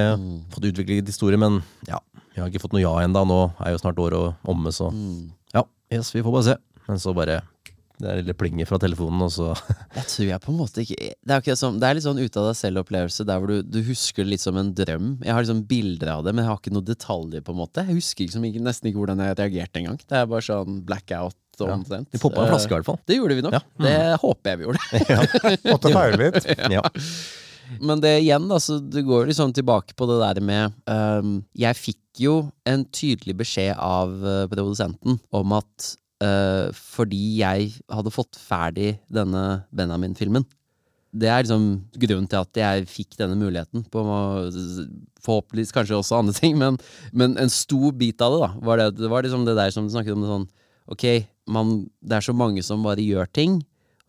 Fått 0.53 0.69
utviklet 0.85 1.03
litt 1.03 1.11
historie, 1.11 1.39
men 1.41 1.61
ja. 1.89 1.99
Vi 2.35 2.41
har 2.41 2.51
ikke 2.51 2.61
fått 2.65 2.75
noe 2.75 2.83
ja 2.83 2.93
ennå. 3.03 3.25
Nå 3.27 3.41
er 3.63 3.73
jo 3.73 3.81
snart 3.81 3.99
året 4.01 4.47
omme, 4.47 4.71
så 4.75 4.89
ja. 5.55 5.65
Yes, 5.93 6.13
vi 6.15 6.23
får 6.23 6.33
bare 6.35 6.47
se. 6.49 6.55
Men 6.85 6.99
så 7.01 7.13
bare 7.17 7.41
Det 7.95 8.09
er 8.11 8.17
lille 8.19 8.33
plinget 8.35 8.67
fra 8.67 8.77
telefonen, 8.77 9.21
og 9.23 9.31
så 9.31 9.53
Jeg 9.95 10.05
tror 10.11 10.27
jeg 10.27 10.41
på 10.43 10.51
en 10.51 10.57
måte 10.59 10.83
ikke 10.83 10.97
Det 11.15 11.31
er, 11.31 11.39
ikke 11.39 11.55
sånn, 11.55 11.79
det 11.79 11.87
er 11.87 11.95
litt 11.95 12.03
sånn 12.05 12.19
ut 12.19 12.37
av 12.41 12.49
deg 12.49 12.57
selv-opplevelse, 12.59 13.25
der 13.25 13.39
hvor 13.39 13.53
du, 13.53 13.61
du 13.63 13.79
husker 13.87 14.25
det 14.25 14.33
litt 14.33 14.43
som 14.43 14.59
en 14.59 14.73
drøm. 14.75 15.13
Jeg 15.23 15.31
har 15.33 15.45
liksom 15.45 15.63
bilder 15.69 16.11
av 16.17 16.25
det, 16.27 16.35
men 16.35 16.43
jeg 16.43 16.51
har 16.51 16.59
ikke 16.59 16.75
noen 16.75 16.89
detaljer, 16.89 17.45
på 17.45 17.55
en 17.55 17.61
måte. 17.63 17.85
Jeg 17.87 18.01
husker 18.01 18.27
liksom 18.27 18.45
ikke, 18.51 18.65
nesten 18.67 18.91
ikke 18.91 19.01
hvordan 19.01 19.23
jeg 19.23 19.39
reagerte 19.39 19.81
engang. 19.81 19.97
Det 20.03 20.19
er 20.19 20.29
bare 20.29 20.45
sånn 20.45 20.83
blackout 20.85 21.39
omtrent. 21.63 22.11
Vi 22.11 22.19
poppa 22.19 22.43
en 22.43 22.51
flaske, 22.51 22.67
i 22.67 22.75
hvert 22.75 22.89
fall. 22.89 22.99
Det 23.07 23.15
gjorde 23.15 23.39
vi 23.39 23.47
nok. 23.47 23.55
Ja. 23.55 23.63
Det 23.87 23.95
håper 24.25 24.51
jeg 24.51 24.59
vi 24.59 24.67
gjorde. 24.67 25.01
måtte 25.71 25.95
feile 25.95 26.21
litt. 26.25 26.53
Ja. 26.75 26.83
Men 27.81 28.01
det 28.03 28.13
igjen, 28.21 28.47
da, 28.49 28.59
så 28.61 28.79
det 28.79 29.05
går 29.07 29.29
liksom 29.29 29.53
tilbake 29.55 29.95
på 29.97 30.07
det 30.09 30.17
der 30.21 30.41
med 30.45 30.75
um, 30.89 31.37
Jeg 31.57 31.79
fikk 31.79 32.21
jo 32.21 32.35
en 32.67 32.85
tydelig 32.95 33.35
beskjed 33.41 33.75
av 33.81 34.11
eh, 34.23 34.43
produsenten 34.51 35.17
om 35.35 35.55
at 35.57 35.87
uh, 36.23 36.71
fordi 36.71 37.41
jeg 37.41 37.73
hadde 37.91 38.13
fått 38.13 38.39
ferdig 38.39 38.93
denne 39.11 39.65
Benjamin-filmen 39.75 40.45
Det 41.11 41.27
er 41.27 41.43
liksom 41.43 41.67
grunnen 41.99 42.29
til 42.31 42.39
at 42.39 42.61
jeg 42.61 42.87
fikk 42.91 43.17
denne 43.19 43.35
muligheten. 43.39 43.83
På, 43.91 44.05
forhåpentligvis 45.25 45.75
kanskje 45.75 45.99
også 45.99 46.21
andre 46.21 46.35
ting, 46.35 46.57
men, 46.59 46.79
men 47.11 47.35
en 47.41 47.51
stor 47.51 47.91
bit 47.95 48.23
av 48.23 48.35
det 48.35 48.43
da 48.45 48.51
var 48.67 48.79
det, 48.79 48.89
det 49.01 49.11
var 49.11 49.27
liksom 49.27 49.47
det 49.47 49.57
der 49.59 49.75
som 49.75 49.87
du 49.87 49.95
snakket 49.95 50.15
om. 50.15 50.23
det 50.23 50.31
sånn 50.31 50.49
Ok, 50.85 51.05
man, 51.49 51.79
det 52.05 52.19
er 52.19 52.25
så 52.27 52.35
mange 52.37 52.61
som 52.61 52.83
bare 52.85 53.01
gjør 53.01 53.25
ting 53.33 53.57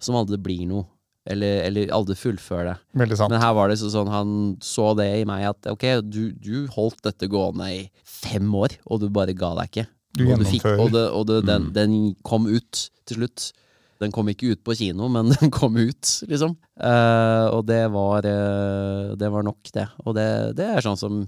som 0.02 0.18
aldri 0.18 0.36
blir 0.40 0.66
noe. 0.68 0.84
Eller, 1.27 1.64
eller 1.66 1.91
aldri 1.95 2.14
fullføre 2.18 2.70
det. 2.70 2.77
Veldig 3.03 3.18
sant. 3.18 3.35
Men 3.35 3.43
her 3.43 3.55
var 3.59 3.70
det 3.70 3.81
så 3.81 3.91
sånn, 3.91 4.11
han 4.12 4.33
så 4.62 4.93
det 4.99 5.09
i 5.18 5.27
meg 5.29 5.49
at 5.49 5.68
ok, 5.72 5.87
du, 6.07 6.31
du 6.39 6.66
holdt 6.74 7.03
dette 7.07 7.29
gående 7.31 7.70
i 7.74 7.81
fem 8.07 8.49
år, 8.55 8.79
og 8.87 9.03
du 9.03 9.09
bare 9.12 9.35
ga 9.37 9.53
deg 9.59 9.72
ikke. 9.72 9.87
Du 10.16 10.24
og, 10.31 10.45
fikk, 10.49 10.64
og, 10.79 10.91
det, 10.95 11.07
og 11.12 11.27
det, 11.29 11.41
den, 11.49 11.70
den 11.77 11.97
kom 12.24 12.47
ut 12.49 12.87
til 13.09 13.20
slutt. 13.20 13.51
Den 14.01 14.12
kom 14.12 14.29
ikke 14.29 14.53
ut 14.53 14.62
på 14.64 14.77
kino, 14.77 15.09
men 15.14 15.33
den 15.35 15.53
kom 15.55 15.77
ut, 15.77 16.12
liksom. 16.29 16.57
Uh, 16.77 17.49
og 17.53 17.66
det 17.68 17.83
var, 17.93 18.29
uh, 18.29 19.16
det 19.18 19.33
var 19.33 19.47
nok, 19.47 19.72
det. 19.74 19.89
Og 20.05 20.16
det, 20.16 20.29
det 20.59 20.70
er 20.77 20.87
sånn 20.87 21.01
som 21.01 21.24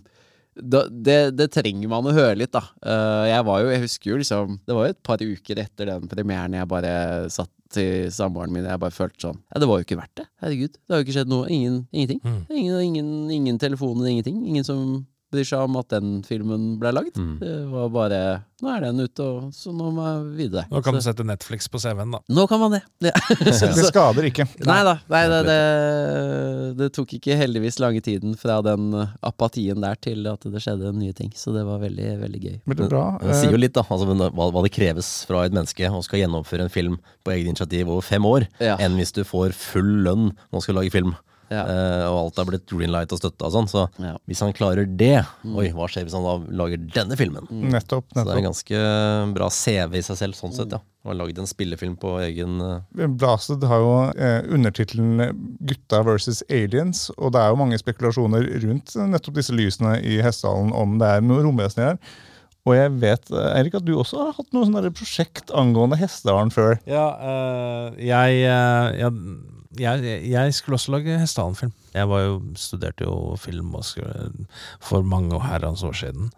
da, 0.63 0.85
det, 0.89 1.19
det 1.39 1.49
trenger 1.55 1.91
man 1.91 2.07
å 2.09 2.15
høre 2.15 2.39
litt, 2.41 2.53
da. 2.55 2.65
Eh, 2.83 3.29
jeg 3.33 3.47
var 3.49 3.63
jo, 3.63 3.71
jeg 3.73 3.85
husker 3.85 4.11
jo 4.11 4.19
liksom 4.21 4.57
Det 4.67 4.77
var 4.77 4.87
jo 4.87 4.95
et 4.95 5.03
par 5.07 5.23
uker 5.23 5.63
etter 5.63 5.91
den 5.93 6.11
premieren 6.11 6.57
jeg 6.59 6.71
bare 6.71 6.93
satt 7.33 7.53
til 7.75 8.09
samboeren 8.15 8.55
min. 8.55 8.67
Jeg 8.69 8.81
bare 8.81 8.95
følte 8.95 9.29
sånn 9.29 9.41
Ja, 9.53 9.61
det 9.61 9.69
var 9.69 9.81
jo 9.81 9.87
ikke 9.87 10.01
verdt 10.01 10.17
det. 10.23 10.27
Herregud. 10.43 10.79
Det 10.79 10.95
har 10.95 11.03
jo 11.03 11.07
ikke 11.07 11.17
skjedd 11.19 11.33
noe. 11.33 11.49
Ingen, 11.53 11.79
ingenting. 11.93 12.21
Mm. 12.25 12.41
Ingen, 12.49 12.81
ingen, 12.89 13.11
ingen 13.39 13.61
telefoner, 13.61 14.09
ingenting. 14.11 14.41
Ingen 14.49 14.67
som 14.67 14.85
bryr 15.33 15.45
seg 15.45 15.61
om 15.69 15.77
at 15.81 15.89
den 15.93 16.23
filmen 16.25 16.79
ble 16.81 16.93
lagd. 16.97 17.19
Mm. 17.21 17.35
Det 17.43 17.57
var 17.73 17.89
bare 17.93 18.21
Nå 18.59 18.73
er 18.75 18.81
den 18.89 18.99
ute, 19.05 19.23
og 19.23 19.53
så 19.55 19.71
nå 19.71 19.93
må 19.95 20.03
jeg 20.03 20.23
videre. 20.35 20.65
Nå 20.73 20.81
kan 20.83 20.97
du 20.97 20.99
sette 21.05 21.23
Netflix 21.23 21.69
på 21.71 21.79
CV-en, 21.79 22.11
da. 22.17 22.19
nå 22.35 22.47
kan 22.51 22.59
man 22.59 22.73
det. 22.75 22.81
Ja. 23.07 23.13
Så- 23.55 23.69
Det 23.71 23.85
skader 23.93 24.27
ikke. 24.27 24.49
Nei 24.67 24.81
da. 24.83 24.97
Nei, 25.13 25.21
det, 25.31 25.39
det, 25.47 25.59
det 26.81 26.89
tok 26.97 27.13
ikke 27.21 27.37
heldigvis 27.39 27.79
lange 27.79 28.03
tiden 28.03 28.35
fra 28.41 28.57
den 28.67 28.89
apatien 29.23 29.79
der 29.85 29.95
til 30.03 30.27
at 30.31 30.43
det 30.51 30.63
skjedde 30.65 30.91
nye 30.97 31.15
ting. 31.15 31.31
Så 31.39 31.55
det 31.55 31.63
var 31.69 31.79
veldig, 31.85 32.09
veldig 32.25 32.41
gøy. 32.49 32.57
Veldig 32.73 32.89
bra. 32.91 33.05
Det 33.23 33.39
sier 33.39 33.55
jo 33.55 33.63
litt, 33.63 33.77
da. 33.79 33.87
Altså, 33.87 34.11
hva, 34.11 34.51
hva 34.51 34.65
det 34.67 34.75
kreves 34.75 35.13
fra 35.29 35.45
et 35.47 35.55
menneske 35.55 35.87
å 35.95 36.03
skal 36.03 36.25
gjennomføre 36.25 36.67
en 36.67 36.75
film 36.75 36.99
på 37.23 37.37
eget 37.37 37.53
initiativ 37.53 37.89
over 37.95 38.03
fem 38.11 38.27
år, 38.27 38.49
Ja. 38.59 38.75
enn 38.83 38.99
hvis 38.99 39.15
du 39.15 39.23
får 39.29 39.55
full 39.55 40.01
lønn 40.09 40.33
når 40.35 40.59
du 40.59 40.67
skal 40.67 40.81
lage 40.83 40.91
film. 40.99 41.15
Ja. 41.49 41.65
Uh, 41.65 42.05
og 42.11 42.19
alt 42.21 42.41
er 42.43 42.49
blitt 42.51 42.67
greenlight 42.69 43.13
og 43.15 43.21
støtta 43.23 43.49
og 43.49 43.55
sånn. 43.55 43.69
Så 43.71 43.87
Ja. 44.03 44.17
hvis 44.29 44.43
han 44.45 44.53
klarer 44.53 44.85
det 44.85 45.25
Oi, 45.49 45.71
hva 45.73 45.89
skjer 45.89 46.05
hvis 46.05 46.17
han 46.17 46.27
da 46.27 46.37
lager 46.53 46.79
denne 46.79 47.17
filmen? 47.17 47.49
Nettopp. 47.49 48.05
Så 48.13 48.25
det 48.25 48.35
er 48.35 48.43
en 48.43 48.51
ganske 48.51 48.83
bra 49.35 49.49
CV 49.49 49.99
i 49.99 50.05
seg 50.05 50.21
selv, 50.21 50.39
sånn 50.39 50.55
sett, 50.55 50.73
ja. 50.73 50.83
Og 51.05 51.13
har 51.13 51.21
lagd 51.23 51.39
en 51.41 51.49
spillefilm 51.49 51.97
på 51.97 52.19
egen 52.27 52.61
uh... 52.61 52.81
Blasted 52.93 53.65
har 53.65 53.81
jo 53.81 53.93
eh, 54.13 54.43
undertittelen 54.53 55.23
'Gutta 55.65 56.03
versus 56.05 56.43
aliens', 56.51 57.09
og 57.17 57.33
det 57.33 57.41
er 57.41 57.53
jo 57.53 57.61
mange 57.61 57.79
spekulasjoner 57.81 58.45
rundt 58.67 58.97
nettopp 58.97 59.39
disse 59.41 59.55
lysene 59.55 59.99
i 60.05 60.19
Hessdalen 60.21 60.75
om 60.77 60.99
det 61.01 61.09
er 61.09 61.25
noe 61.25 61.45
romvesen 61.47 61.85
her. 61.87 62.03
Og 62.69 62.75
jeg 62.77 62.93
vet, 63.01 63.31
Eirik, 63.55 63.79
at 63.79 63.87
du 63.87 63.95
også 63.97 64.19
har 64.21 64.35
hatt 64.37 64.51
noe 64.53 64.67
sånn 64.69 64.91
prosjekt 64.93 65.53
angående 65.57 65.97
Hessdalen 66.01 66.51
før. 66.53 66.77
Ja, 66.89 67.07
eh, 67.17 68.03
jeg, 68.11 68.43
eh, 68.45 68.99
jeg, 69.01 69.13
jeg, 69.77 70.23
jeg 70.31 70.55
skulle 70.57 70.79
også 70.79 70.95
lage 70.95 71.19
Hessdalen-film. 71.21 71.75
Jeg 71.95 72.09
var 72.09 72.25
jo, 72.25 72.39
studerte 72.57 73.05
jo 73.05 73.37
film 73.41 73.75
og 73.77 73.85
skulle, 73.85 74.47
for 74.81 75.05
mange 75.05 75.39
herrens 75.45 75.85
år 75.85 75.97
siden. 75.99 76.33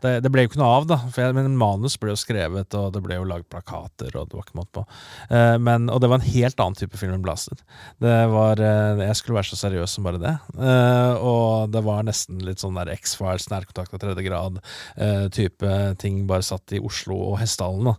Det, 0.00 0.14
det 0.24 0.30
ble 0.32 0.46
jo 0.46 0.50
ikke 0.50 0.60
noe 0.60 0.70
av, 0.78 0.86
da. 0.88 0.96
For 1.12 1.22
jeg, 1.22 1.36
men 1.36 1.58
manus 1.60 1.98
ble 2.00 2.14
jo 2.14 2.20
skrevet, 2.20 2.72
og 2.78 2.94
det 2.94 3.02
ble 3.04 3.18
jo 3.18 3.26
lagd 3.28 3.48
plakater, 3.52 4.14
og 4.16 4.30
det 4.30 4.38
var 4.38 4.46
ikke 4.46 4.60
måte 4.60 4.72
på. 4.78 4.84
Eh, 5.28 5.56
men, 5.60 5.90
og 5.92 6.00
det 6.00 6.08
var 6.08 6.20
en 6.20 6.30
helt 6.30 6.62
annen 6.64 6.78
type 6.80 7.00
film 7.00 7.18
enn 7.18 7.24
Blaster. 7.24 7.60
Det 8.00 8.16
var, 8.32 8.62
eh, 8.64 9.04
jeg 9.04 9.18
skulle 9.20 9.40
være 9.40 9.50
så 9.52 9.60
seriøs 9.60 9.96
som 9.98 10.08
bare 10.08 10.22
det. 10.22 10.36
Eh, 10.56 11.14
og 11.20 11.74
det 11.74 11.84
var 11.84 12.06
nesten 12.08 12.40
litt 12.46 12.64
sånn 12.64 12.80
der 12.80 12.94
X-Files, 12.96 13.50
nærkontakt 13.52 13.96
av 13.96 14.04
tredje 14.06 14.24
grad, 14.24 14.62
eh, 14.96 15.26
type 15.36 15.80
ting 16.00 16.24
bare 16.30 16.48
satt 16.48 16.76
i 16.76 16.80
Oslo 16.80 17.20
og 17.32 17.42
Hessdalen. 17.42 17.92
da. 17.92 17.98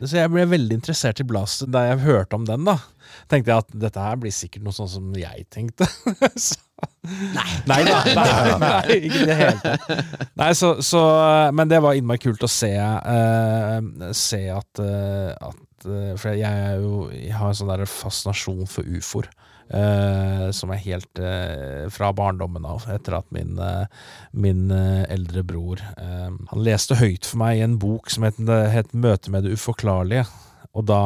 Så 0.00 0.16
jeg 0.16 0.30
ble 0.32 0.46
veldig 0.48 0.78
interessert 0.78 1.20
i 1.20 1.26
Blast 1.28 1.66
da 1.68 1.82
jeg 1.90 2.00
hørte 2.06 2.38
om 2.38 2.46
den. 2.48 2.64
da 2.64 2.78
Tenkte 3.28 3.52
jeg 3.52 3.64
at 3.64 3.74
dette 3.82 4.04
her 4.04 4.18
blir 4.20 4.32
sikkert 4.32 4.64
noe 4.64 4.74
sånn 4.76 4.88
som 4.88 5.08
jeg 5.18 5.44
tenkte. 5.52 5.84
så, 6.46 6.56
nei. 7.34 7.48
Nei, 7.68 7.80
nei, 7.84 8.14
nei, 8.16 8.54
nei, 8.62 8.96
ikke 8.96 9.20
i 9.20 9.28
det 9.28 9.36
hele 9.40 9.58
tatt. 9.64 10.14
Nei, 10.40 10.50
så, 10.56 10.72
så, 10.86 11.02
men 11.56 11.72
det 11.72 11.82
var 11.84 11.98
innmari 11.98 12.22
kult 12.22 12.46
å 12.46 12.50
se, 12.50 12.72
uh, 12.80 14.12
se 14.16 14.40
at, 14.54 14.80
uh, 14.80 15.50
at 15.50 15.86
eh, 15.90 16.14
For 16.20 16.32
jeg, 16.38 16.80
jo, 16.80 17.06
jeg 17.12 17.36
har 17.36 17.52
en 17.52 17.60
sånn 17.60 17.72
der 17.72 17.84
fascinasjon 17.90 18.64
for 18.70 18.88
ufoer. 18.88 19.28
Eh, 19.74 20.46
som 20.56 20.72
er 20.74 20.82
helt 20.84 21.20
uh, 21.22 21.86
fra 21.92 22.10
barndommen 22.16 22.66
av, 22.66 22.86
etter 22.92 23.16
at 23.20 23.26
min, 23.34 23.56
uh, 23.58 23.86
min 24.32 24.70
eldre 24.70 25.42
bror 25.46 25.80
Han 26.00 26.62
leste 26.64 26.96
høyt 26.98 27.26
for 27.26 27.40
meg 27.42 27.58
i 27.58 27.64
en 27.64 27.78
bok 27.80 28.10
som 28.12 28.26
het, 28.26 28.38
het 28.74 28.92
'Møte 28.94 29.32
med 29.32 29.44
det 29.44 29.56
uforklarlige'. 29.56 30.28
Og 30.70 30.84
da 30.86 31.02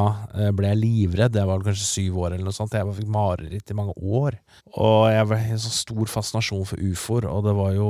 ble 0.53 0.69
jeg 0.69 0.77
livredd. 0.77 1.37
Jeg 1.39 1.49
var 1.49 1.63
kanskje 1.65 1.87
syv 1.89 2.19
år, 2.21 2.35
eller 2.35 2.45
noe 2.51 2.57
sånt. 2.57 2.75
Jeg 2.77 2.85
fikk 2.99 3.09
mareritt 3.09 3.71
i 3.73 3.77
mange 3.79 3.95
år. 3.97 4.37
Og 4.75 5.05
jeg 5.13 5.27
ble 5.31 5.37
en 5.55 5.61
sånn 5.63 5.75
stor 5.77 6.09
fascinasjon 6.11 6.65
for 6.67 6.81
ufoer, 6.83 7.29
og 7.31 7.45
det 7.47 7.53
var 7.55 7.75
jo 7.77 7.89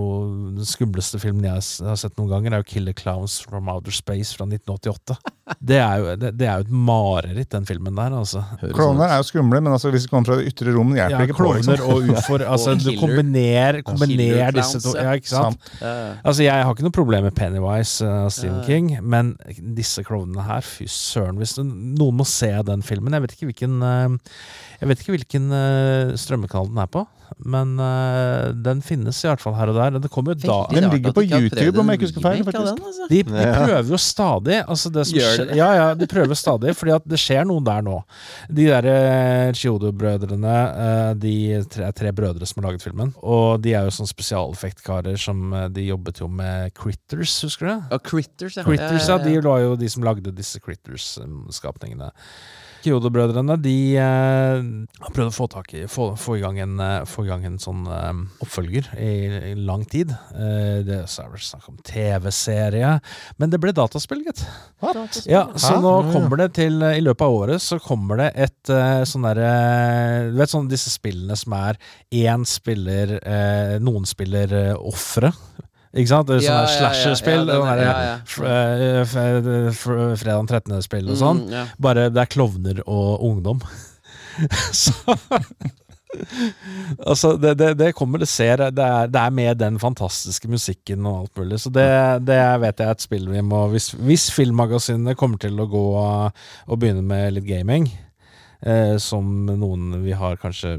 den 0.59 0.67
skumleste 0.69 1.17
filmen 1.23 1.47
jeg 1.49 1.63
har 1.89 1.97
sett 1.97 2.19
noen 2.19 2.29
ganger, 2.29 2.53
er 2.53 2.61
jo 2.61 2.69
'Killer 2.69 2.93
Clowns 2.93 3.39
from 3.41 3.71
Outer 3.73 3.95
Space' 3.95 4.35
fra 4.37 4.45
1988. 4.45 5.17
Det 5.61 5.77
er 5.77 5.99
jo, 6.01 6.05
det, 6.17 6.31
det 6.41 6.47
er 6.49 6.55
jo 6.57 6.65
et 6.65 6.71
mareritt, 6.73 7.51
den 7.53 7.67
filmen 7.69 7.93
der, 7.97 8.15
altså. 8.17 8.41
Klovner 8.73 9.11
er 9.13 9.19
jo 9.21 9.27
skumle, 9.29 9.59
men 9.61 9.73
altså, 9.77 9.91
hvis 9.93 10.07
de 10.07 10.09
kommer 10.09 10.25
fra 10.31 10.39
det 10.41 10.47
ytre 10.49 10.73
rom, 10.73 10.95
hjelper 10.97 11.19
Ja, 11.19 11.27
ikke 11.27 11.37
på. 11.37 11.43
klovner 11.43 11.77
Liksom. 11.77 11.91
og 11.93 12.09
ufoer. 12.17 12.45
Altså, 12.49 12.73
du 12.81 12.87
kombinerer 12.97 13.83
kombiner, 13.85 14.17
kombiner 14.17 14.57
disse 14.57 14.81
to. 14.81 14.95
ja. 14.97 15.13
Ikke 15.13 15.29
sant? 15.29 15.61
Altså, 16.25 16.43
Jeg 16.47 16.65
har 16.65 16.73
ikke 16.73 16.87
noe 16.87 16.97
problem 16.97 17.25
med 17.29 17.35
Pennywise 17.37 18.09
av 18.09 18.31
Stephen 18.33 18.63
Ja. 18.63 18.65
King, 18.65 18.89
men 19.05 19.35
disse 19.77 20.01
klovnene 20.05 20.47
her, 20.49 20.65
fy 20.65 20.89
søren. 20.89 21.37
Hvis 21.37 21.57
det, 21.61 21.67
noen 21.69 22.17
må 22.17 22.25
se 22.25 22.49
den 22.65 22.81
filmen 22.83 23.13
Jeg 23.13 23.27
vet 23.27 23.37
ikke 23.37 23.51
hvilken 23.53 23.77
uh, 23.85 24.17
Jeg 24.81 24.89
vet 24.89 25.01
ikke 25.05 25.15
hvilken 25.19 25.53
eh, 25.53 26.15
den 26.63 26.79
er 26.79 26.89
på, 26.91 27.03
men 27.43 27.75
uh, 27.81 28.53
den 28.65 28.81
finnes 28.85 29.19
i 29.25 29.29
hvert 29.29 29.43
fall 29.43 29.57
her 29.59 29.73
og 29.73 29.79
der. 29.79 29.99
Det 30.05 30.11
kommer 30.13 30.35
jo 30.37 30.45
da 30.45 30.59
Den 30.71 30.87
ligger 30.93 31.15
på 31.17 31.25
YouTube, 31.27 31.81
om 31.81 31.91
jeg 31.91 31.99
ikke 31.99 32.09
husker 32.09 32.25
feil, 32.25 32.45
den, 32.47 32.61
altså. 32.61 33.09
de, 33.11 33.21
de 33.27 33.47
prøver 33.51 33.91
jo 33.91 34.01
stadig. 34.01 34.59
Altså 34.63 34.93
det 34.95 35.07
som 35.09 35.19
Gjør 35.19 35.43
det? 35.43 35.59
ja, 35.59 35.69
ja, 35.79 35.87
de 35.99 36.09
prøver 36.11 36.39
stadig, 36.39 36.77
fordi 36.79 36.95
at 36.95 37.09
det 37.11 37.21
skjer 37.21 37.49
noen 37.49 37.67
der 37.67 37.85
nå. 37.87 37.99
De 38.49 38.69
der 38.71 38.89
uh, 38.89 39.53
Chiodo-brødrene, 39.57 40.57
uh, 40.79 41.13
de 41.19 41.35
tre, 41.71 41.91
tre 41.97 42.13
brødre 42.15 42.47
som 42.49 42.63
har 42.63 42.71
laget 42.71 42.87
filmen. 42.87 43.15
Og 43.25 43.63
de 43.65 43.75
er 43.75 43.89
jo 43.89 43.95
sånn 43.99 44.11
spesialeffektkarer 44.11 45.19
som 45.21 45.53
eh, 45.55 45.69
De 45.75 45.85
jobbet 45.87 46.21
jo 46.23 46.29
med 46.31 46.73
Critters, 46.77 47.37
husker 47.45 47.71
du 47.71 47.95
Oh, 47.95 48.01
Critters, 48.03 48.59
ja. 48.59 48.65
Critters, 48.67 49.09
ja, 49.09 49.19
de 49.21 49.39
var 49.45 49.63
jo 49.63 49.75
de 49.79 49.89
som 49.91 50.05
lagde 50.07 50.33
disse 50.35 50.61
Critters-skapningene. 50.63 52.11
Kyoto-brødrene 52.85 53.57
de 53.65 53.77
eh, 53.97 54.65
har 55.01 55.15
prøvd 55.15 55.31
å 55.31 55.35
få, 55.35 55.49
tak 55.53 55.73
i, 55.77 55.85
få, 55.91 56.11
få, 56.21 56.37
i 56.39 56.43
gang 56.45 56.59
en, 56.63 56.75
eh, 56.83 57.07
få 57.09 57.25
i 57.25 57.31
gang 57.31 57.47
en 57.49 57.59
sånn 57.63 57.87
eh, 57.89 58.13
oppfølger 58.45 58.91
i, 59.01 59.11
i 59.53 59.55
lang 59.59 59.87
tid. 59.89 60.13
Eh, 60.35 60.83
det 60.87 61.01
er 61.03 61.33
vel 61.33 61.45
snakk 61.45 61.71
om 61.73 61.79
TV-serie, 61.87 62.95
men 63.41 63.53
det 63.53 63.61
ble 63.63 63.73
dataspill, 63.77 64.23
gitt. 64.27 64.45
Ja, 65.31 65.47
så 65.57 65.77
Hæ? 65.77 65.81
nå 65.81 65.95
kommer 66.13 66.43
det 66.43 66.51
til 66.59 66.83
I 66.85 67.01
løpet 67.01 67.25
av 67.25 67.35
året 67.39 67.63
så 67.65 67.79
kommer 67.83 68.21
det 68.21 68.31
et 68.47 68.73
eh, 68.73 69.03
sånn 69.09 69.25
derre 69.25 69.53
Du 70.29 70.37
vet 70.37 70.53
sånn 70.53 70.69
disse 70.69 70.93
spillene 70.93 71.37
som 71.39 71.55
er 71.57 71.79
én 72.13 72.45
spiller 72.49 73.17
eh, 73.21 73.77
Noen 73.83 74.05
spiller 74.09 74.53
eh, 74.53 74.75
ofre. 74.77 75.33
Ikke 75.95 76.11
sant? 76.11 76.27
Det 76.29 76.41
sånne 76.43 76.65
ja, 76.65 76.75
slasherspill. 76.75 77.47
ja, 77.47 77.59
sånn 77.63 77.83
ja, 77.85 77.95
f- 78.27 78.43
eh, 78.43 79.01
f- 79.71 80.19
Fredag 80.21 80.49
13.-spill 80.51 81.11
og 81.15 81.21
sånn. 81.21 81.45
Mm. 81.51 81.73
Bare 81.87 82.09
det 82.11 82.25
er 82.25 82.31
klovner 82.35 82.81
og 82.87 83.23
ungdom. 83.31 83.63
så 84.75 84.93
Altså, 87.03 87.33
det, 87.43 87.57
det, 87.59 87.69
det 87.81 87.89
kommer, 87.99 88.21
det 88.23 88.29
ser 88.31 88.61
det 88.71 88.85
er, 88.85 89.09
det 89.11 89.19
er 89.19 89.33
med 89.35 89.59
den 89.59 89.81
fantastiske 89.83 90.47
musikken 90.47 91.07
og 91.11 91.25
alt 91.25 91.41
mulig. 91.41 91.59
Så 91.65 91.73
det, 91.75 91.87
det 92.29 92.39
vet 92.63 92.79
jeg 92.83 92.87
er 92.87 92.95
et 92.95 93.03
spill 93.03 93.25
vi 93.33 93.43
må 93.43 93.65
Hvis, 93.73 93.89
hvis 93.99 94.29
filmmagasinene 94.35 95.17
kommer 95.19 95.41
til 95.43 95.59
å 95.59 95.67
gå 95.71 95.83
og 95.99 96.79
begynne 96.79 97.03
med 97.03 97.35
litt 97.35 97.49
gaming, 97.49 97.89
eh, 98.63 98.97
som 99.03 99.47
noen 99.47 100.03
vi 100.05 100.13
har 100.13 100.37
kanskje 100.37 100.75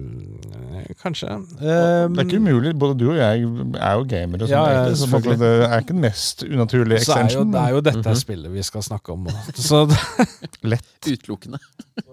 Kanskje. 1.01 1.27
Eh, 1.27 2.07
Det 2.09 2.19
er 2.19 2.25
ikke 2.25 2.39
umulig. 2.41 2.73
Både 2.79 2.97
du 2.99 3.09
og 3.11 3.17
jeg 3.17 3.43
er 3.43 3.93
jo 3.97 4.03
gamere. 4.09 4.45
Sånn, 4.47 4.49
Ja, 4.53 4.93
så 4.93 5.07
selvfølgelig. 5.07 5.37
det 5.39 5.51
er 5.69 5.77
ikke 5.81 5.93
den 5.93 6.01
mest 6.05 6.43
unaturlige 6.43 6.99
så 7.03 7.15
er 7.15 7.23
extension. 7.25 7.51
det 7.51 7.61
er 7.61 7.69
jo 7.75 7.81
dette 7.81 8.15
spillet 8.21 8.51
vi 8.51 8.63
skal 8.63 8.81
snakke 8.83 9.13
om. 9.13 9.27
Så, 9.55 9.85
Utelukkende. 10.63 11.59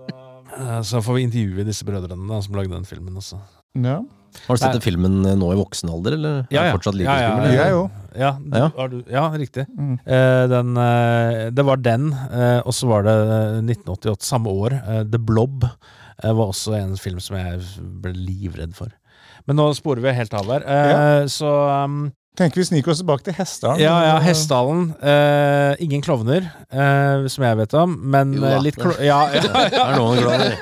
eh, 0.58 0.80
så 0.82 1.00
får 1.02 1.14
vi 1.18 1.22
intervjue 1.28 1.64
disse 1.68 1.84
brødrene 1.84 2.28
da, 2.28 2.40
som 2.42 2.54
lagde 2.58 2.74
den 2.74 2.84
filmen 2.88 3.16
også. 3.16 3.40
ja. 3.76 4.00
Har 4.46 4.56
du 4.56 4.60
sett 4.60 4.68
Nei. 4.68 4.76
den 4.78 4.84
filmen 4.84 5.16
eh, 5.28 5.34
nå 5.38 5.50
i 5.52 5.58
voksen 5.60 5.90
alder, 5.92 6.16
eller 6.18 6.38
er 6.42 6.46
den 6.68 6.72
fortsatt 6.76 6.96
like 6.98 7.06
ja, 7.10 7.34
ja. 7.62 7.82
Ja, 8.12 8.30
du, 8.40 8.56
Ja. 8.58 8.68
Har 8.76 8.88
du, 8.92 8.96
ja 9.08 9.22
riktig. 9.32 9.66
Mm. 9.78 9.94
Eh, 10.04 10.46
den, 10.52 10.76
eh, 10.76 11.50
det 11.50 11.64
var 11.64 11.76
den, 11.80 12.10
eh, 12.12 12.60
og 12.64 12.74
så 12.76 12.88
var 12.90 13.06
det 13.06 13.14
eh, 13.16 13.60
1988, 13.64 14.26
samme 14.26 14.52
år. 14.52 14.72
eh, 14.82 15.02
The 15.12 15.18
Blob 15.18 15.64
eh, 15.68 16.32
var 16.32 16.50
også 16.52 16.74
en 16.80 16.96
film 17.00 17.20
som 17.24 17.36
jeg 17.40 17.60
ble 18.02 18.12
livredd 18.16 18.74
for. 18.76 18.92
Men 19.48 19.56
nå 19.58 19.70
sporer 19.74 20.02
vi 20.04 20.12
helt 20.14 20.34
av 20.38 20.46
her. 20.52 20.62
Eh, 20.66 21.24
Så 21.32 21.48
um, 21.48 22.12
Tenker 22.32 22.62
vi 22.62 22.64
sniker 22.64 22.94
oss 22.94 23.00
tilbake 23.02 23.26
til 23.26 23.34
Hessdalen. 23.36 23.76
ja, 23.82 23.92
ja, 24.06 24.12
Hessdalen. 24.24 24.86
Eh, 25.04 25.82
ingen 25.84 26.00
klovner, 26.00 26.46
eh, 26.72 27.26
som 27.28 27.44
jeg 27.44 27.58
vet 27.58 27.74
om, 27.76 27.92
men 28.14 28.30
Jo 28.32 28.40
da, 28.40 28.52
eh, 28.56 28.62
litt 28.64 28.78
klo 28.80 28.94
ja, 29.04 29.18
ja, 29.36 29.42
Det 29.52 29.82
er 29.82 29.98
noen 29.98 30.22
klovner. 30.22 30.54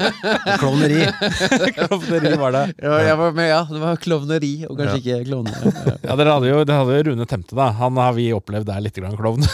Klovneri. 0.58 1.04
klovneri 1.78 2.32
var 2.40 2.56
det. 2.56 2.64
Ja, 2.82 2.96
jeg 3.06 3.20
var 3.20 3.36
med, 3.38 3.46
ja. 3.52 3.60
Det 3.70 3.82
var 3.84 4.00
klovneri, 4.02 4.50
og 4.66 4.80
kanskje 4.80 4.98
ikke 4.98 5.20
klovner. 5.30 5.70
Ja. 6.10 6.16
Dere 6.18 6.34
hadde 6.34 6.50
jo, 6.50 6.58
dere 6.66 6.80
hadde 6.80 6.96
jo 6.96 7.06
Rune 7.12 7.28
Temte, 7.30 7.54
da. 7.54 7.68
Han 7.78 8.02
har 8.02 8.18
vi 8.18 8.26
opplevd 8.34 8.74
er 8.74 8.82
litt 8.82 8.98
grann 8.98 9.14
klovn. 9.18 9.46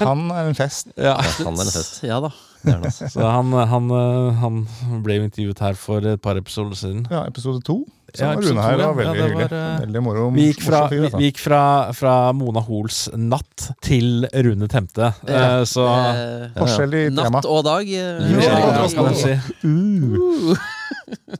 Han 0.00 0.24
er 0.32 0.48
en 0.48 0.56
fest. 0.56 0.88
ja. 0.96 1.18
Han 1.42 1.52
er 1.52 1.68
en 1.68 1.74
fest. 1.74 2.00
Ja 2.06 2.22
da. 2.24 2.32
Så 2.96 3.20
han, 3.28 3.52
han, 3.52 3.92
han 4.40 4.64
ble 5.04 5.20
intervjuet 5.20 5.60
her 5.68 5.76
for 5.78 6.04
et 6.16 6.24
par 6.24 6.40
episoder 6.40 6.80
siden. 6.80 7.04
Ja, 7.12 7.26
episode 7.28 7.60
to. 7.68 7.82
Så 8.14 8.24
Ja, 8.24 8.32
episode 8.32 8.54
Rune 8.54 8.62
her. 8.62 8.78
ja. 8.78 8.86
var 8.86 8.94
veldig 8.94 9.04
Ja, 9.04 9.12
det 9.12 9.30
hyggelig. 9.30 9.50
var, 9.50 9.58
eh, 9.58 9.80
veldig 9.86 10.02
moro. 10.02 10.30
Vi 10.30 10.46
gikk, 10.52 10.62
fra, 10.64 10.78
morsom 10.80 10.90
vi, 10.90 11.04
altså. 11.04 11.18
vi 11.18 11.24
gikk 11.30 11.38
fra, 11.38 11.92
fra 11.92 12.14
Mona 12.32 12.60
Hoels 12.64 13.00
natt 13.14 13.66
til 13.84 14.26
Rune 14.32 14.68
Temte. 14.68 15.12
Ja. 15.28 15.60
Uh, 15.60 15.64
så 15.68 15.84
Eh, 15.88 16.48
Forskjell 16.56 16.94
i 16.94 17.04
tema. 17.10 17.30
Natt 17.38 17.44
og 17.46 17.64
dag. 17.64 17.84
eh, 17.86 18.18
Liv 18.24 18.40
skjer 18.40 18.56
i 18.56 18.60
ja, 20.56 20.56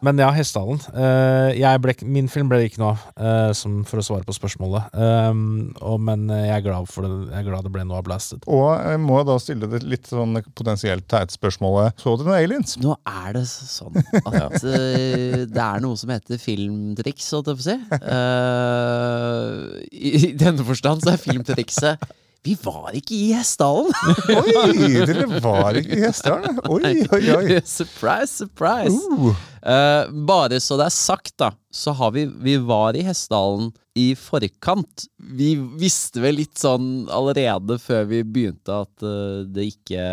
Men 0.04 0.20
ja, 0.20 0.28
Hessdalen. 0.34 0.80
Eh, 0.92 2.04
min 2.06 2.28
film 2.30 2.50
ble 2.50 2.60
det 2.60 2.70
ikke 2.70 2.82
noe 2.82 2.94
av, 2.94 3.06
eh, 3.16 3.82
for 3.88 4.00
å 4.00 4.04
svare 4.04 4.26
på 4.28 4.36
spørsmålet. 4.36 4.92
Um, 4.94 5.72
og, 5.80 5.98
men 6.04 6.28
jeg 6.30 6.52
er, 6.58 6.64
glad 6.64 6.88
for 6.90 7.06
det, 7.06 7.32
jeg 7.32 7.40
er 7.40 7.48
glad 7.48 7.66
det 7.66 7.72
ble 7.74 7.84
noe 7.88 8.00
av 8.00 8.06
Blasted. 8.06 8.44
Og 8.46 8.68
jeg 8.76 9.02
må 9.02 9.20
da 9.26 9.38
stille 9.42 9.70
det 9.70 9.82
litt 9.86 10.10
sånn 10.10 10.38
potensielt 10.58 11.08
teite 11.10 11.34
spørsmålet. 11.34 11.98
Så 12.00 12.16
du 12.18 12.26
noen 12.26 12.38
aliens? 12.38 12.76
Nå 12.82 12.96
er 13.08 13.38
det 13.38 13.44
sånn 13.48 13.98
at 14.22 14.58
eh, 14.74 15.44
det 15.48 15.64
er 15.64 15.84
noe 15.84 15.98
som 15.98 16.12
heter 16.12 16.40
filmtriks, 16.42 17.32
holdt 17.34 17.52
jeg 17.52 17.58
på 17.58 17.64
å 17.64 17.68
si. 17.68 17.78
Eh, 18.14 19.52
I 19.98 20.18
i 20.18 20.32
denne 20.38 20.64
forstand 20.66 21.04
så 21.04 21.14
er 21.14 21.22
filmtrikset 21.22 22.08
Vi 22.46 22.54
var 22.62 22.94
ikke 22.96 23.16
i 23.16 23.32
Hessdalen! 23.34 23.90
Oi, 24.62 25.04
dere 25.08 25.26
var 25.42 25.76
ikke 25.78 25.98
i 25.98 26.04
Hessdalen? 26.04 26.60
Oi, 26.70 26.92
oi, 27.16 27.22
oi. 27.34 27.58
surprise, 27.66 28.44
surprise! 28.44 28.94
Uh. 29.10 29.34
Uh, 29.58 30.06
bare 30.28 30.60
så 30.62 30.78
det 30.78 30.86
er 30.86 30.94
sagt, 30.94 31.34
da, 31.40 31.50
så 31.74 31.92
har 31.98 32.12
vi 32.14 32.28
Vi 32.30 32.54
var 32.62 32.96
i 32.96 33.02
Hessdalen 33.04 33.72
i 33.98 34.12
forkant. 34.14 35.08
Vi 35.18 35.56
visste 35.80 36.22
vel 36.22 36.38
litt 36.38 36.56
sånn 36.60 37.08
allerede 37.10 37.80
før 37.82 38.06
vi 38.12 38.22
begynte 38.22 38.84
at 38.86 39.06
uh, 39.06 39.42
det 39.42 39.72
ikke 39.74 40.04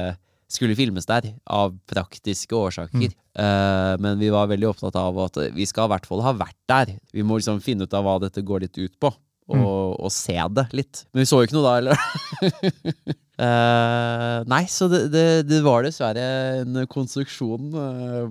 skulle 0.56 0.78
filmes 0.78 1.08
der, 1.10 1.34
av 1.46 1.76
praktiske 1.90 2.56
årsaker. 2.56 3.12
Eh, 3.36 3.94
men 4.00 4.20
vi 4.22 4.30
var 4.32 4.48
veldig 4.48 4.70
opptatt 4.70 4.96
av 5.00 5.18
at 5.26 5.40
vi 5.56 5.66
skal 5.68 5.90
i 5.90 5.94
hvert 5.96 6.08
fall 6.08 6.24
ha 6.24 6.36
vært 6.38 6.58
der. 6.70 6.94
Vi 7.16 7.26
må 7.26 7.40
liksom 7.40 7.62
finne 7.64 7.88
ut 7.88 7.96
av 7.98 8.06
hva 8.06 8.18
dette 8.24 8.44
går 8.46 8.66
litt 8.66 8.80
ut 8.80 8.94
på. 9.02 9.12
Og, 9.54 10.00
og 10.02 10.12
se 10.14 10.38
det 10.58 10.66
litt. 10.74 11.04
Men 11.14 11.22
vi 11.22 11.30
så 11.30 11.42
jo 11.42 11.50
ikke 11.50 11.58
noe 11.60 11.68
da, 11.68 11.76
eller? 11.84 13.20
Eh, 13.36 14.38
nei, 14.48 14.62
så 14.72 14.88
det, 14.92 15.02
det, 15.12 15.26
det 15.50 15.60
var 15.66 15.84
dessverre 15.84 16.24
en 16.62 16.78
konstruksjon. 16.92 17.74
Uh, 17.76 18.30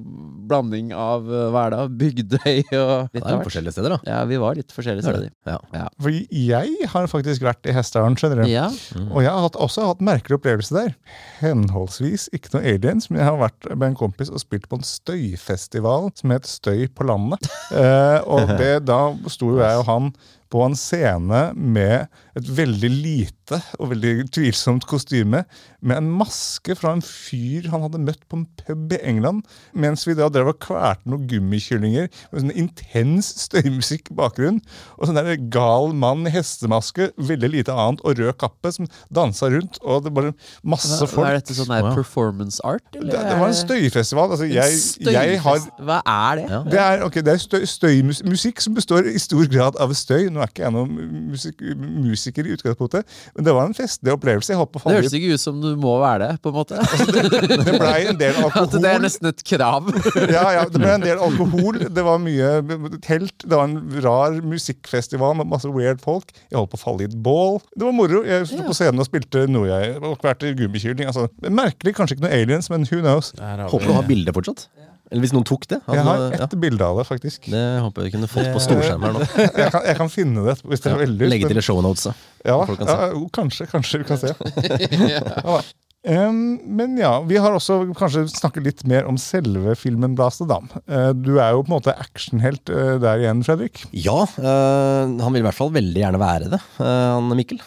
blanding 0.48 0.92
av 0.96 1.26
uh, 1.28 1.48
hva 1.52 1.66
er 1.66 1.74
det, 1.74 1.82
Bygdøy 2.00 2.54
og 2.78 3.12
litt 3.12 3.24
av 3.24 3.36
hvert. 3.36 3.44
forskjellige 3.48 3.76
steder, 3.76 3.96
da. 3.96 3.98
Ja, 4.08 4.22
vi 4.28 4.38
var 4.40 4.56
litt 4.58 4.72
forskjellige 4.74 5.04
steder. 5.06 5.28
Ja. 5.48 5.88
For 6.00 6.14
jeg 6.14 6.90
har 6.94 7.10
faktisk 7.10 7.44
vært 7.44 7.68
i 7.68 7.74
Hessdalen, 7.76 8.16
skjønner 8.20 8.44
du. 8.44 8.48
Ja. 8.50 8.68
Og 9.10 9.20
jeg 9.24 9.30
har 9.30 9.44
hatt, 9.44 9.58
også 9.60 9.90
hatt 9.90 10.04
merkelig 10.04 10.38
opplevelse 10.38 10.76
der. 10.76 10.94
Henholdsvis 11.42 12.30
ikke 12.36 12.56
noe 12.56 12.64
aliens, 12.74 13.10
men 13.10 13.20
jeg 13.20 13.28
har 13.28 13.40
vært 13.40 13.70
med 13.74 13.90
en 13.92 13.98
kompis 13.98 14.32
og 14.32 14.40
spilt 14.42 14.68
på 14.70 14.80
en 14.80 14.88
støyfestival 14.88 16.10
som 16.16 16.32
het 16.34 16.48
Støy 16.48 16.86
på 16.92 17.08
landet. 17.08 17.50
Eh, 17.74 18.20
og 18.30 18.52
det, 18.60 18.84
da 18.86 18.98
sto 19.32 19.48
jo 19.50 19.58
jeg 19.58 19.78
og 19.80 19.86
han 19.88 20.10
på 20.52 20.60
en 20.62 20.76
scene 20.78 21.40
med 21.56 22.06
et 22.38 22.48
veldig 22.56 22.90
lite 22.90 23.60
og 23.78 23.92
veldig 23.92 24.28
tvilsomt 24.34 24.86
kostyme, 24.90 25.44
med 25.84 26.00
en 26.00 26.10
maske 26.18 26.74
fra 26.78 26.94
en 26.96 27.02
fyr 27.04 27.68
han 27.72 27.84
hadde 27.84 28.00
møtt 28.02 28.22
på 28.30 28.40
en 28.40 28.46
pub 28.60 28.94
i 28.96 29.00
England, 29.04 29.44
mens 29.76 30.06
vi 30.08 30.16
da 30.18 30.30
drev 30.32 30.52
og 30.54 30.60
kvalte 30.64 31.10
noen 31.10 31.26
gummikyllinger 31.30 32.08
med 32.32 32.40
sånn 32.40 32.54
intens 32.64 33.30
støymusikk 33.44 34.10
i 34.12 34.18
bakgrunnen, 34.18 34.62
og 34.98 35.08
sånn 35.08 35.18
der 35.18 35.36
gal 35.52 35.92
mann 35.96 36.24
i 36.28 36.32
hestemaske, 36.34 37.10
veldig 37.18 37.52
lite 37.52 37.74
annet, 37.74 38.02
og 38.04 38.18
rød 38.18 38.34
kappe, 38.40 38.72
som 38.74 38.88
dansa 39.14 39.50
rundt, 39.52 39.78
og 39.84 40.06
det 40.06 40.14
var 40.16 40.30
masse 40.66 40.98
Hva, 40.98 41.10
folk. 41.10 41.22
hva 41.22 41.32
er 41.32 41.40
dette 41.40 41.56
sånn 41.58 41.70
der 41.70 41.90
performance 41.92 42.62
art? 42.66 42.84
Det, 42.94 43.04
det 43.12 43.36
var 43.38 43.46
en 43.50 43.56
støyfestival. 43.58 44.34
Altså, 44.34 44.48
jeg, 44.48 44.80
jeg 45.04 45.40
har 45.44 45.62
Hva 45.84 46.00
er 46.00 46.40
det? 46.40 46.60
Det 46.72 46.80
er, 46.80 47.04
okay, 47.06 47.24
det 47.24 47.36
er 47.36 47.42
støy, 47.42 47.64
støymusikk 47.68 48.62
som 48.64 48.76
består 48.76 49.08
i 49.10 49.20
stor 49.22 49.46
grad 49.50 49.78
av 49.80 49.92
støy. 49.96 50.28
Nå 50.32 50.42
er 50.42 50.50
ikke 50.50 50.64
jeg 50.64 50.74
noen 50.74 50.98
musik, 51.30 51.62
musiker 52.24 52.46
i 52.46 52.54
utgangspunktet, 52.56 53.06
men 53.34 53.44
det 53.46 53.54
var 53.54 53.68
en 53.68 53.76
festlig 53.76 54.12
opplevelse. 54.14 54.52
Jeg 54.52 54.60
holdt 54.60 54.72
på 54.72 54.82
Det 54.84 54.96
høres 54.98 55.16
ikke 55.16 55.34
ut 55.34 55.42
som 55.42 55.60
du 55.60 55.74
må 55.80 55.96
være 56.00 56.28
det, 56.28 56.40
på 56.42 56.52
en 56.52 56.56
måte. 56.56 56.80
Det 56.80 57.76
blei 57.78 58.06
en 58.08 58.20
del 58.20 58.38
alkohol. 58.40 58.68
At 58.68 58.76
det 58.80 58.92
er 58.92 59.02
nesten 59.04 59.30
et 59.30 59.44
krav. 59.46 59.90
Ja, 60.30 60.44
ja, 60.56 60.64
det 60.70 60.80
ble 60.80 60.94
en 60.94 61.04
del 61.04 61.20
alkohol. 61.22 61.80
Det 61.94 62.06
var 62.06 62.22
mye 62.22 62.52
telt. 63.04 63.36
Det 63.44 63.52
var 63.52 63.68
en 63.68 63.78
rar 64.04 64.38
musikkfestival 64.44 65.36
med 65.40 65.50
masse 65.52 65.70
weird 65.70 66.02
folk. 66.04 66.32
Jeg 66.48 66.58
holdt 66.58 66.72
på 66.74 66.80
å 66.80 66.84
falle 66.84 67.04
i 67.06 67.10
et 67.10 67.18
bål. 67.24 67.60
Det 67.74 67.86
var 67.86 67.96
moro. 67.96 68.22
Jeg 68.26 68.48
sto 68.50 68.62
på 68.64 68.76
scenen 68.76 69.02
og 69.02 69.08
spilte 69.08 69.46
noe 69.50 69.68
jeg 69.70 69.98
og 70.00 70.16
hvert 70.24 70.46
gummikylling. 70.58 71.08
Altså, 71.10 71.28
merkelig, 71.44 71.96
kanskje 71.98 72.18
ikke 72.18 72.28
noe 72.28 72.34
aliens, 72.40 72.70
men 72.72 72.88
who 72.88 73.02
knows? 73.04 73.34
Håper 73.40 73.90
du 73.90 73.96
har 73.98 74.08
bildet 74.08 74.36
fortsatt. 74.36 74.68
Eller 75.10 75.24
hvis 75.24 75.34
noen 75.36 75.46
tok 75.46 75.66
det. 75.70 75.80
Jeg 75.84 76.06
har 76.06 76.24
ett 76.32 76.42
ja. 76.42 76.58
bilde 76.58 76.86
av 76.86 76.98
det, 77.00 77.06
faktisk. 77.08 77.48
Det 77.52 77.62
håper 77.84 78.06
jeg 78.06 78.16
kunne 78.16 78.30
fått 78.30 78.50
på 78.54 78.62
storskjerm 78.64 79.04
her 79.04 79.16
nå. 79.18 79.24
Jeg 79.64 79.70
kan, 79.70 79.84
jeg 79.86 79.96
kan 79.98 80.10
finne 80.10 80.44
det 80.46 80.56
hvis 80.64 80.82
dere 80.84 80.96
er 80.96 81.04
veldig. 81.04 81.30
Legge 81.30 81.50
til 81.50 81.60
i 81.60 81.64
shownotesa. 81.64 82.14
Ja, 82.44 82.58
ja 82.64 83.24
kanskje, 83.34 83.66
kanskje 83.70 84.02
vi 84.02 84.08
kan 84.08 84.20
se. 84.20 84.34
ja. 85.14 85.60
Um, 86.04 86.58
men 86.76 86.98
ja, 87.00 87.14
vi 87.24 87.38
har 87.40 87.54
også 87.56 87.78
kanskje 87.96 88.26
snakket 88.28 88.66
litt 88.66 88.82
mer 88.88 89.06
om 89.08 89.16
selve 89.20 89.72
filmen 89.80 90.12
Blast 90.18 90.42
Dam. 90.50 90.66
Uh, 90.84 91.14
du 91.16 91.38
er 91.38 91.54
jo 91.54 91.62
på 91.64 91.70
en 91.70 91.76
måte 91.78 91.94
actionhelt 91.96 92.68
uh, 92.68 92.98
der 93.00 93.22
igjen, 93.22 93.40
Fredrik. 93.46 93.80
Ja, 93.96 94.26
uh, 94.36 95.08
han 95.08 95.32
vil 95.32 95.40
i 95.40 95.46
hvert 95.46 95.56
fall 95.56 95.72
veldig 95.72 96.02
gjerne 96.02 96.20
være 96.20 96.50
det, 96.52 96.60
han 96.76 97.32
Mikkel. 97.38 97.62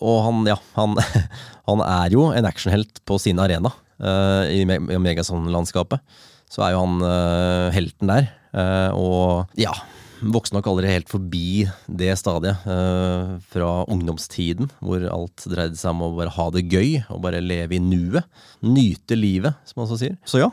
Og 0.00 0.16
han, 0.24 0.40
ja, 0.48 0.56
han, 0.78 0.96
han 1.68 1.84
er 1.84 2.16
jo 2.16 2.30
en 2.32 2.48
actionhelt 2.48 3.04
på 3.04 3.20
sin 3.20 3.42
arena 3.42 3.74
i 4.00 4.64
Me- 4.68 4.80
Megason-landskapet. 5.02 6.00
Så 6.50 6.64
er 6.66 6.72
jo 6.74 6.82
han 6.84 7.00
øh, 7.06 7.70
helten 7.76 8.10
der. 8.10 8.30
øh, 8.56 8.90
og 8.98 9.58
ja, 9.60 9.70
vokste 10.20 10.52
nok 10.56 10.66
aldri 10.68 10.88
helt 10.90 11.08
forbi 11.08 11.62
det 11.88 12.10
stadiet 12.20 12.58
fra 13.48 13.68
ungdomstiden, 13.88 14.68
hvor 14.84 15.00
alt 15.08 15.46
dreide 15.48 15.78
seg 15.80 15.94
om 15.94 16.02
å 16.04 16.10
bare 16.18 16.34
ha 16.34 16.44
det 16.52 16.66
gøy 16.68 16.98
og 17.08 17.22
bare 17.24 17.40
leve 17.40 17.78
i 17.78 17.80
nuet. 17.80 18.26
Nyte 18.60 19.16
livet, 19.16 19.56
som 19.64 19.80
man 19.80 19.88
så 19.88 19.96
sier. 20.02 20.18
Så 20.28 20.42
ja, 20.42 20.50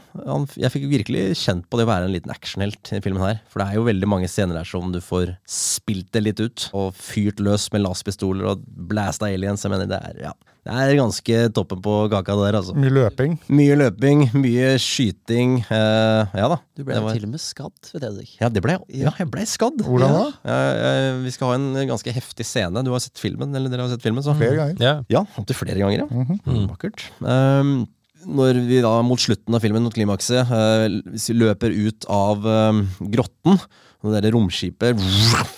jeg 0.56 0.72
fikk 0.72 0.88
virkelig 0.93 1.26
kjent 1.41 1.68
på 1.68 1.82
det 1.82 1.84
å 1.84 1.91
være 1.91 2.08
en 2.08 2.16
liten 2.16 2.32
actionhelt 2.32 2.93
i 2.95 3.02
filmen 3.04 3.26
her. 3.26 3.41
For 3.52 3.60
det 3.60 3.68
er 3.68 3.82
jo 3.82 3.88
veldig 3.89 4.08
mange 4.14 4.30
scener 4.32 4.56
der 4.62 4.70
som 4.72 4.93
du 4.95 5.02
får 5.04 5.34
spilt 5.43 6.14
det 6.16 6.24
litt 6.30 6.39
ut, 6.39 6.70
og 6.72 6.95
fyrt 6.95 7.43
løs 7.43 7.68
med 7.76 7.84
laserpistoler 7.84 8.48
og 8.54 8.64
blæsta 8.64 9.28
aliens. 9.28 9.68
Jeg 9.68 9.74
mener, 9.76 9.91
det 9.91 10.00
er, 10.00 10.22
ja, 10.30 10.36
det 10.68 10.76
er 10.91 10.97
ganske 10.99 11.36
toppen 11.55 11.80
på 11.84 11.93
kaka 12.11 12.34
det 12.36 12.43
der, 12.49 12.55
altså. 12.59 12.74
Mye 12.76 12.91
løping. 12.91 13.38
Mye 13.55 13.76
løping, 13.80 14.24
mye 14.36 14.74
skyting. 14.84 15.53
Uh, 15.70 16.28
ja 16.36 16.49
da. 16.51 16.57
Du 16.76 16.84
ble 16.84 16.97
var- 17.05 17.15
til 17.15 17.24
og 17.24 17.32
med 17.32 17.39
skadd, 17.39 17.76
Fredrik. 17.88 18.34
ja, 18.41 18.49
det 18.51 18.63
ble, 18.65 18.76
ja, 18.91 19.13
jeg 19.18 19.30
ble 19.32 19.45
skadd. 19.47 19.80
Hvordan 19.88 20.11
da? 20.18 20.26
Ja. 20.43 20.57
eh, 20.91 21.22
vi 21.24 21.32
skal 21.32 21.53
ha 21.53 21.55
en 21.55 21.70
ganske 21.88 22.11
heftig 22.11 22.45
scene. 22.49 22.84
Du 22.84 22.91
har 22.91 22.99
sett 22.99 23.15
filmen, 23.22 23.55
eller 23.55 23.72
dere 23.72 23.86
har 23.88 23.93
sett 23.95 24.03
filmen? 24.03 24.22
Så. 24.26 24.36
Flere 24.38 24.59
ganger. 24.59 24.82
Ja. 24.84 24.95
Ja, 25.13 25.24
opptil 25.39 25.55
flere 25.61 25.80
ganger, 25.80 26.03
ja. 26.03 26.26
Mm, 26.43 26.68
Vakkert. 26.74 27.07
Um, 27.24 27.88
når 28.28 28.59
vi 28.68 28.82
da 28.84 28.91
mot 29.07 29.22
slutten 29.24 29.55
av 29.55 29.63
filmen, 29.63 29.86
mot 29.88 29.95
klimakset, 29.95 30.43
eh, 30.51 30.99
hvis 31.13 31.30
vi 31.32 31.38
løper 31.39 31.72
ut 31.88 32.07
av 32.11 32.43
um, 32.43 32.84
grotten, 33.13 33.55
og 34.03 34.11
det 34.13 34.26
der 34.28 34.36
romskipet 34.36 34.99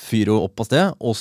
fyrer 0.06 0.38
opp 0.38 0.62
av 0.62 0.70
sted, 0.70 0.94
og 1.02 1.18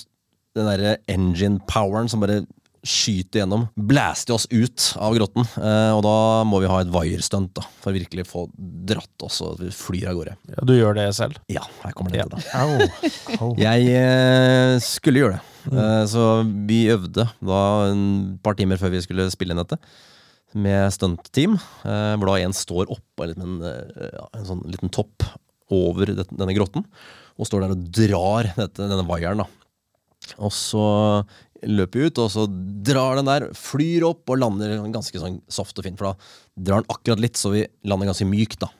den 0.58 0.66
derre 0.68 0.96
engine-poweren 1.08 2.08
som 2.10 2.20
bare 2.22 2.40
skyter 2.88 3.42
gjennom, 3.42 3.66
blaster 3.76 4.34
oss 4.38 4.46
ut 4.50 4.86
av 4.96 5.12
grotten. 5.18 5.44
eh, 5.60 5.90
og 5.92 6.00
da 6.06 6.14
må 6.48 6.60
vi 6.62 6.70
ha 6.72 6.78
et 6.82 6.90
wire-stunt 6.94 7.52
da, 7.58 7.64
for 7.82 7.92
å 7.92 7.98
virkelig 7.98 8.24
få 8.30 8.46
dratt 8.88 9.24
oss, 9.26 9.40
og 9.44 9.60
vi 9.60 9.68
flyr 9.74 10.08
av 10.10 10.16
gårde. 10.18 10.36
Ja, 10.54 10.64
du 10.64 10.72
gjør 10.78 10.96
det 10.96 11.06
selv? 11.18 11.36
Ja, 11.52 11.62
her 11.84 11.92
kommer 11.92 12.14
det 12.14 12.22
Ja. 12.22 12.24
til, 12.24 12.38
da. 12.38 12.64
Au. 12.64 13.48
Au. 13.48 13.54
Jeg 13.60 13.88
eh, 13.92 14.78
skulle 14.84 15.20
gjøre 15.24 15.36
det. 15.38 15.44
Eh, 15.68 16.04
så 16.08 16.24
vi 16.66 16.86
øvde 16.88 17.28
da 17.44 17.62
en 17.90 18.38
par 18.42 18.54
timer 18.56 18.80
før 18.80 18.90
vi 18.96 19.02
skulle 19.04 19.28
spille 19.34 19.52
inn 19.52 19.60
dette. 19.60 19.76
Med 20.56 20.88
stuntteam, 20.96 21.58
eh, 21.84 22.14
hvor 22.16 22.30
da 22.32 22.38
en 22.40 22.56
står 22.56 22.88
oppå 22.94 23.26
en, 23.28 23.60
eh, 23.68 24.18
en 24.32 24.46
sånn 24.48 24.64
liten 24.64 24.88
topp 24.88 25.26
over 25.70 26.06
denne 26.16 26.54
grotten. 26.56 26.86
Og 27.38 27.46
står 27.46 27.66
der 27.66 27.74
og 27.76 27.82
drar 27.92 28.48
dette, 28.56 28.80
denne 28.88 29.04
vaieren. 29.06 29.44
da. 29.44 29.46
Og 30.42 30.50
så 30.52 30.80
løper 31.66 32.08
ut, 32.08 32.20
og 32.22 32.30
så 32.32 32.44
drar 32.86 33.18
den 33.18 33.28
der, 33.28 33.48
flyr 33.56 34.06
opp 34.08 34.30
og 34.30 34.40
lander 34.40 34.76
ganske 34.94 35.20
sånn 35.20 35.40
soft 35.50 35.78
og 35.80 35.86
fint. 35.86 35.98
For 36.00 36.10
da 36.10 36.68
drar 36.68 36.84
den 36.84 36.92
akkurat 36.94 37.22
litt, 37.22 37.38
så 37.40 37.52
vi 37.54 37.64
lander 37.88 38.10
ganske 38.10 38.28
mykt. 38.28 38.60
da. 38.62 38.70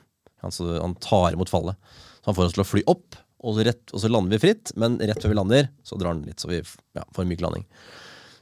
Altså, 0.46 0.70
han 0.78 0.94
tar 1.02 1.34
imot 1.34 1.50
fallet. 1.52 1.78
Så 2.20 2.30
han 2.30 2.38
får 2.38 2.50
oss 2.50 2.58
til 2.58 2.64
å 2.64 2.68
fly 2.68 2.84
opp, 2.90 3.18
og 3.38 3.54
så, 3.54 3.64
rett, 3.68 3.84
og 3.94 4.02
så 4.02 4.10
lander 4.10 4.36
vi 4.36 4.42
fritt. 4.48 4.74
Men 4.78 4.98
rett 5.02 5.22
før 5.22 5.34
vi 5.34 5.38
lander, 5.38 5.70
så 5.86 5.98
drar 6.00 6.16
den 6.16 6.28
litt, 6.30 6.42
så 6.42 6.50
vi 6.50 6.60
ja, 6.60 7.04
får 7.14 7.24
en 7.24 7.32
myk 7.32 7.44
landing. 7.44 7.66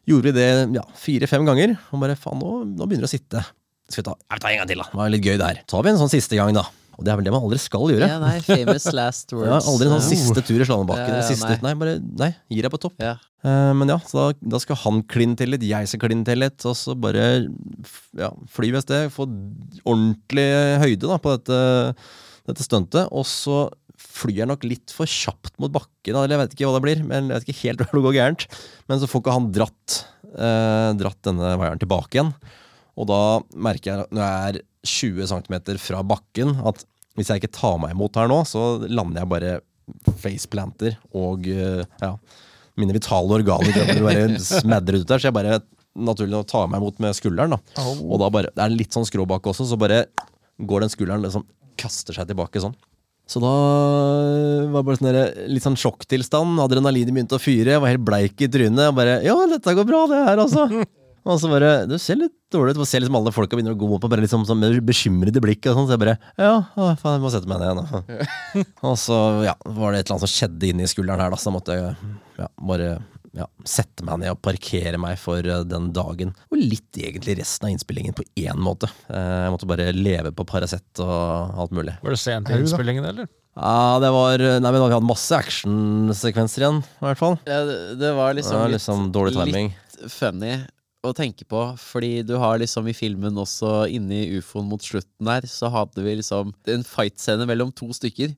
Gjorde 0.07 0.31
vi 0.31 0.37
det 0.37 0.51
ja, 0.77 0.85
fire-fem 1.01 1.47
ganger, 1.49 1.77
og 1.91 2.03
bare 2.03 2.19
faen, 2.19 2.41
nå, 2.43 2.59
nå 2.77 2.87
begynner 2.87 3.09
det 3.09 3.13
å 3.13 3.17
sitte. 3.17 3.43
Skal 3.87 4.03
vi 4.03 4.09
ta, 4.09 4.17
ja, 4.19 4.35
vi 4.35 4.43
tar 4.43 4.53
en 4.53 4.61
gang 4.63 4.71
til, 4.71 4.83
da. 4.83 4.91
Det 4.93 5.01
var 5.01 5.13
litt 5.15 5.27
gøy 5.27 5.39
der. 5.41 5.63
Tar 5.71 5.87
vi 5.87 5.93
en 5.93 6.01
sånn 6.01 6.13
siste 6.13 6.39
gang, 6.39 6.55
da. 6.57 6.67
Og 6.97 7.05
det 7.05 7.13
er 7.13 7.19
vel 7.21 7.27
det 7.29 7.33
man 7.35 7.45
aldri 7.45 7.59
skal 7.61 7.91
gjøre. 7.93 8.09
Ja, 8.09 8.19
nei, 8.23 8.37
famous 8.45 8.89
last 8.97 9.33
words. 9.37 9.51
Ja, 9.51 9.61
aldri 9.61 9.89
en 9.89 9.97
sånn 9.99 10.07
siste 10.09 10.45
tur 10.49 10.61
i 10.63 10.67
slalåmbakken. 10.67 11.13
Ja, 11.13 11.39
nei. 11.45 11.57
nei. 11.67 11.75
bare 11.83 11.97
nei, 12.25 12.31
gir 12.53 12.67
deg 12.67 12.73
på 12.73 12.81
topp. 12.87 12.97
Ja. 13.03 13.17
Eh, 13.47 13.73
men 13.77 13.93
ja, 13.93 13.99
så 14.09 14.19
da, 14.19 14.27
da 14.57 14.61
skal 14.63 14.81
han 14.81 15.03
kline 15.13 15.37
til 15.39 15.53
litt, 15.53 15.65
jeg 15.67 15.91
skal 15.91 16.03
kline 16.07 16.27
til 16.27 16.41
litt, 16.41 16.59
og 16.69 16.77
så 16.79 16.97
bare 16.99 17.27
ja, 18.17 18.31
fly 18.53 18.73
ved 18.75 18.87
sted, 18.87 19.11
få 19.15 19.29
ordentlig 19.85 20.47
høyde 20.83 21.05
da, 21.05 21.19
på 21.21 21.37
dette, 21.37 21.61
dette 22.49 22.67
stuntet, 22.67 23.13
og 23.13 23.29
så 23.29 23.67
flyr 23.97 24.43
jeg 24.43 24.51
nok 24.51 24.65
litt 24.69 24.93
for 24.93 25.09
kjapt 25.09 25.55
mot 25.63 25.73
bakken, 25.73 26.15
eller 26.15 26.35
jeg 26.35 26.43
vet 26.43 26.57
ikke 26.57 26.69
hva 26.69 26.79
det 26.79 26.85
blir, 26.85 27.03
men 27.07 27.31
jeg 27.31 27.37
vet 27.37 27.49
ikke 27.49 27.63
helt 27.63 27.83
hvor 27.85 28.01
det 28.01 28.07
går 28.09 28.19
gærent. 28.19 28.47
Men 28.89 29.03
så 29.03 29.11
får 29.11 29.25
ikke 29.25 29.37
han 29.37 29.51
dratt, 29.55 29.99
eh, 30.33 30.91
dratt 31.03 31.21
denne 31.29 31.57
vaieren 31.61 31.83
tilbake 31.83 32.19
igjen, 32.19 32.33
og 32.97 33.09
da 33.11 33.21
merker 33.69 33.93
jeg 33.93 34.09
når 34.17 34.23
jeg 34.25 34.51
er 34.57 34.61
20 34.87 35.31
cm 35.33 35.57
fra 35.83 36.03
bakken, 36.07 36.55
at 36.67 36.85
hvis 37.17 37.31
jeg 37.33 37.43
ikke 37.43 37.55
tar 37.57 37.79
meg 37.81 37.95
imot 37.95 38.17
her 38.21 38.29
nå, 38.31 38.43
så 38.49 38.65
lander 38.89 39.23
jeg 39.23 39.31
bare 39.33 39.55
faceplanter 40.21 40.97
og 41.17 41.47
eh, 41.49 41.85
ja, 42.03 42.13
mine 42.77 42.97
vitale 42.97 43.39
organer 43.39 44.01
bare 44.05 44.27
smadret 44.43 45.03
ut 45.05 45.09
der, 45.11 45.23
så 45.23 45.31
jeg 45.31 45.37
bare 45.37 45.61
naturlig 45.97 46.35
nok 46.35 46.49
tar 46.51 46.67
meg 46.69 46.83
imot 46.83 46.99
med 47.01 47.17
skulderen. 47.17 47.55
da. 47.57 47.85
Og 48.05 48.19
da 48.21 48.29
bare, 48.33 48.51
Det 48.53 48.65
er 48.67 48.75
litt 48.75 48.93
sånn 48.93 49.07
skråbak 49.09 49.47
også, 49.49 49.65
så 49.71 49.79
bare 49.81 50.05
går 50.61 50.85
den 50.85 50.93
skulderen 50.93 51.25
liksom 51.25 51.47
kaster 51.81 52.17
seg 52.17 52.29
tilbake 52.29 52.61
sånn. 52.61 52.77
Så 53.27 53.41
da 53.43 53.51
var 54.71 54.83
det 54.83 54.85
bare 54.87 54.99
sånn 55.01 55.09
der, 55.09 55.33
litt 55.51 55.65
sånn 55.65 55.79
sjokktilstand. 55.81 56.61
Adrenalinet 56.63 57.11
begynte 57.11 57.41
å 57.41 57.43
fyre. 57.43 57.73
Jeg 57.75 57.83
var 57.83 57.91
helt 57.91 58.05
bleik 58.07 58.45
i 58.45 58.49
trynet. 58.53 58.93
Og 58.93 58.95
bare 59.01 59.17
Ja, 59.25 59.35
dette 59.51 59.75
går 59.75 59.89
bra, 59.89 60.05
det 60.13 60.21
her, 60.29 60.45
altså. 60.45 60.69
Og 61.27 61.41
så 61.43 61.49
bare 61.51 61.71
Du 61.91 61.97
ser 61.99 62.17
litt 62.21 62.35
dårlig 62.55 62.77
ut. 62.77 62.83
Ser 62.87 63.03
liksom 63.03 63.17
alle 63.19 63.33
folka 63.35 63.57
begynner 63.59 63.75
å 63.75 63.79
gå 63.81 63.89
opp 63.97 64.05
og 64.07 64.13
bare 64.13 64.23
liksom 64.23 64.45
sånn 64.47 64.61
med 64.63 64.79
bekymrede 64.87 65.43
blikk. 65.43 65.67
Og 65.67 65.75
sånn, 65.81 65.89
så 65.91 65.97
jeg 65.97 66.03
bare 66.05 66.17
Ja, 66.39 66.53
å, 66.79 66.93
faen, 67.01 67.17
jeg 67.19 67.25
må 67.25 67.33
sette 67.35 67.51
meg 67.51 67.61
ned 67.65 67.83
igjen. 67.83 68.71
og 68.87 68.95
så 69.03 69.19
ja, 69.49 69.57
var 69.67 69.93
det 69.93 70.05
et 70.05 70.07
eller 70.07 70.17
annet 70.21 70.27
som 70.29 70.35
skjedde 70.37 70.71
inni 70.71 70.87
skulderen 70.91 71.25
her, 71.25 71.35
da. 71.35 71.41
Så 71.43 71.51
da 71.51 71.55
måtte 71.59 71.77
jeg 71.77 71.97
ja, 72.39 72.49
bare 72.71 72.91
ja, 73.37 73.45
sette 73.69 74.05
meg 74.07 74.23
ned 74.23 74.31
og 74.33 74.39
parkere 74.47 74.97
meg 75.03 75.19
for 75.21 75.45
eh, 75.45 75.65
den 75.69 75.91
dagen. 75.97 76.31
Og 76.49 76.57
litt 76.63 76.97
egentlig 77.03 77.35
resten 77.43 77.67
av 77.69 77.75
innspillingen 77.75 78.15
på 78.17 78.25
én 78.41 78.63
måte. 78.65 78.89
Eh, 79.11 79.43
Jeg 79.49 79.53
måtte 79.53 79.69
bare 79.69 79.91
leve 79.93 80.31
på 80.33 80.47
Paracet 80.49 81.03
og 81.05 81.59
alt 81.67 81.75
mulig. 81.77 81.99
Var 82.07 82.15
det 82.17 82.23
sent 82.23 82.49
i 82.55 82.61
innspillingen, 82.63 83.05
eller? 83.11 83.29
Ja, 83.57 83.99
det 84.01 84.09
var 84.13 84.39
Nei, 84.39 84.61
men 84.71 84.79
vi 84.79 84.87
hadde 84.95 85.05
masse 85.09 85.33
actionsekvenser 85.37 86.65
igjen, 86.65 86.81
i 86.85 87.05
hvert 87.07 87.21
fall. 87.21 87.37
Ja, 87.49 87.61
det, 87.69 87.77
det 88.01 88.15
var 88.17 88.33
Det 88.33 88.41
liksom, 88.43 88.63
litt- 88.67 88.77
liksom 88.79 89.05
dårlig 89.15 89.37
timing. 89.37 89.71
litt 89.75 90.13
funny 90.13 90.55
å 91.05 91.13
tenke 91.17 91.45
på, 91.49 91.61
fordi 91.79 92.23
du 92.27 92.35
har 92.41 92.59
liksom 92.61 92.89
i 92.91 92.95
filmen 92.97 93.37
også 93.39 93.87
inni 93.93 94.25
ufoen 94.39 94.69
mot 94.71 94.83
slutten 94.83 95.29
der, 95.29 95.47
så 95.51 95.71
hadde 95.73 96.05
vi 96.05 96.17
liksom 96.19 96.55
en 96.73 96.87
fightscene 96.87 97.47
mellom 97.49 97.73
to 97.77 97.91
stykker. 97.95 98.33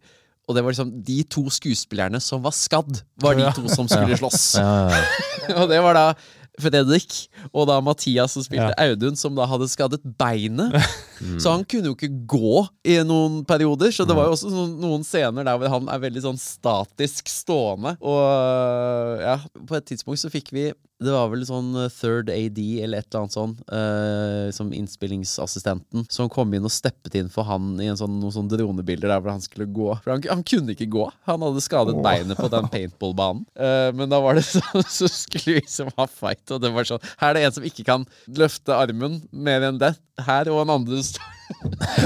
Og 0.48 0.56
det 0.56 0.64
var 0.64 0.72
liksom 0.72 0.90
de 1.04 1.20
to 1.28 1.44
skuespillerne 1.52 2.20
som 2.24 2.42
var 2.44 2.56
skadd, 2.56 3.02
var 3.20 3.36
de 3.36 3.48
to 3.56 3.68
som 3.72 3.88
skulle 3.88 4.16
slåss. 4.20 4.56
Og 5.60 5.66
det 5.70 5.80
var 5.84 5.96
da 5.96 6.06
Fredrik 6.58 7.28
og 7.52 7.68
da 7.70 7.78
Mathias 7.84 8.34
som 8.36 8.44
spilte 8.44 8.72
Audun, 8.80 9.18
som 9.18 9.36
da 9.36 9.46
hadde 9.48 9.68
skadet 9.70 10.02
beinet. 10.18 10.76
Så 11.42 11.50
han 11.50 11.64
kunne 11.66 11.90
jo 11.90 11.96
ikke 11.96 12.12
gå 12.30 12.64
i 12.86 12.98
noen 13.06 13.40
perioder. 13.48 13.90
Så 13.94 14.06
det 14.06 14.14
var 14.16 14.28
jo 14.28 14.36
også 14.36 14.50
noen 14.52 15.06
scener 15.06 15.46
der 15.46 15.58
hvor 15.58 15.72
han 15.72 15.88
er 15.90 16.04
veldig 16.04 16.22
sånn 16.28 16.38
statisk 16.38 17.30
stående. 17.32 17.96
Og 17.98 19.24
ja, 19.24 19.38
på 19.66 19.78
et 19.78 19.88
tidspunkt 19.90 20.22
så 20.22 20.30
fikk 20.32 20.52
vi 20.54 20.70
det 20.98 21.12
var 21.14 21.28
vel 21.30 21.44
sånn 21.46 21.70
eh, 21.78 21.92
third 21.94 22.30
AD 22.32 22.58
eller 22.82 23.02
et 23.02 23.06
eller 23.06 23.20
annet 23.22 23.34
sånn, 23.34 23.52
uh, 23.70 24.48
som 24.54 24.72
innspillingsassistenten, 24.74 26.08
som 26.10 26.30
kom 26.32 26.50
inn 26.56 26.66
og 26.66 26.74
steppet 26.74 27.14
inn 27.20 27.28
for 27.30 27.46
han 27.46 27.76
i 27.78 27.86
en 27.92 27.98
sånn, 27.98 28.16
noen 28.18 28.34
sånn 28.34 28.50
dronebilder 28.50 29.12
der 29.12 29.22
hvor 29.22 29.30
han 29.30 29.44
skulle 29.44 29.68
gå. 29.70 29.92
For 30.02 30.16
han, 30.16 30.24
han 30.26 30.42
kunne 30.42 30.74
ikke 30.74 30.88
gå. 30.90 31.06
Han 31.30 31.44
hadde 31.46 31.62
skadet 31.62 31.94
beinet 32.02 32.40
på 32.40 32.50
den 32.50 32.66
paintballbanen. 32.72 33.46
Uh, 33.54 33.90
men 33.94 34.10
da 34.10 34.18
var 34.24 34.38
det 34.38 34.44
sånn, 34.48 34.82
så 34.82 35.10
skulle 35.12 35.44
vi 35.46 35.60
liksom 35.60 35.92
ha 35.94 36.08
fight, 36.10 36.42
og 36.50 36.64
det 36.66 36.72
var 36.74 36.90
sånn 36.90 37.06
Her 37.28 37.34
er 37.36 37.38
det 37.38 37.46
en 37.48 37.56
som 37.60 37.64
ikke 37.68 37.84
kan 37.84 38.04
løfte 38.40 38.72
armen 38.74 39.20
mer 39.32 39.68
enn 39.68 39.78
det. 39.80 39.92
Her 40.24 40.48
og 40.50 40.64
en 40.64 40.70
andre 40.80 41.02
står 41.06 41.34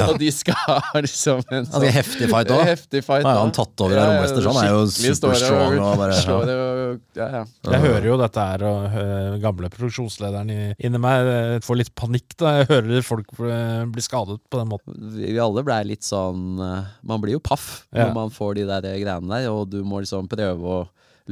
Og 0.06 0.18
de 0.20 0.28
skal 0.30 0.54
ha 0.68 1.00
liksom 1.02 1.40
en 1.50 1.64
Altså, 1.64 1.88
heftig 1.90 2.28
fight 2.30 2.50
også. 2.54 2.66
Heftig 2.68 3.00
fight 3.02 3.24
Nå 3.26 3.30
er 3.32 3.38
jo 3.38 3.40
han 3.42 3.54
tatt 3.56 3.82
over 3.82 3.98
av 3.98 4.10
Romwester, 4.12 4.44
så 4.44 4.52
han 4.54 4.60
er 4.60 4.68
jo 4.70 4.82
super 4.86 5.16
strong. 5.16 5.32
superstrong 5.34 5.80
og 5.82 5.96
bare- 5.98 6.36
og, 6.36 7.00
ja, 7.18 7.26
ja. 7.40 7.40
Jeg 7.72 7.80
hører 7.82 8.06
jo 8.06 8.18
dette 8.20 8.44
her, 8.52 8.64
og 8.68 8.94
øh, 9.02 9.38
gamle 9.42 9.70
produksjonslederen 9.74 10.52
inni 10.78 11.00
meg 11.02 11.30
øh, 11.32 11.56
får 11.66 11.80
litt 11.80 11.90
panikk 11.98 12.36
da 12.38 12.54
jeg 12.60 12.68
hører 12.70 13.02
folk 13.08 13.34
bli 13.34 14.04
skadet 14.06 14.38
på 14.52 14.60
den 14.62 14.70
måten. 14.70 15.00
vi 15.18 15.34
alle 15.42 15.64
blei 15.66 15.80
litt 15.90 16.06
sånn 16.06 16.60
eh, 16.62 16.92
Man 17.02 17.24
blir 17.24 17.34
jo 17.40 17.42
paff 17.42 17.82
når 17.90 18.14
man 18.14 18.30
får 18.30 18.60
de 18.60 18.68
der 18.70 18.86
greiene 19.02 19.26
der, 19.32 19.50
og 19.50 19.66
du 19.74 19.80
må 19.82 20.04
liksom 20.04 20.30
prøve 20.30 20.76
å 20.78 20.82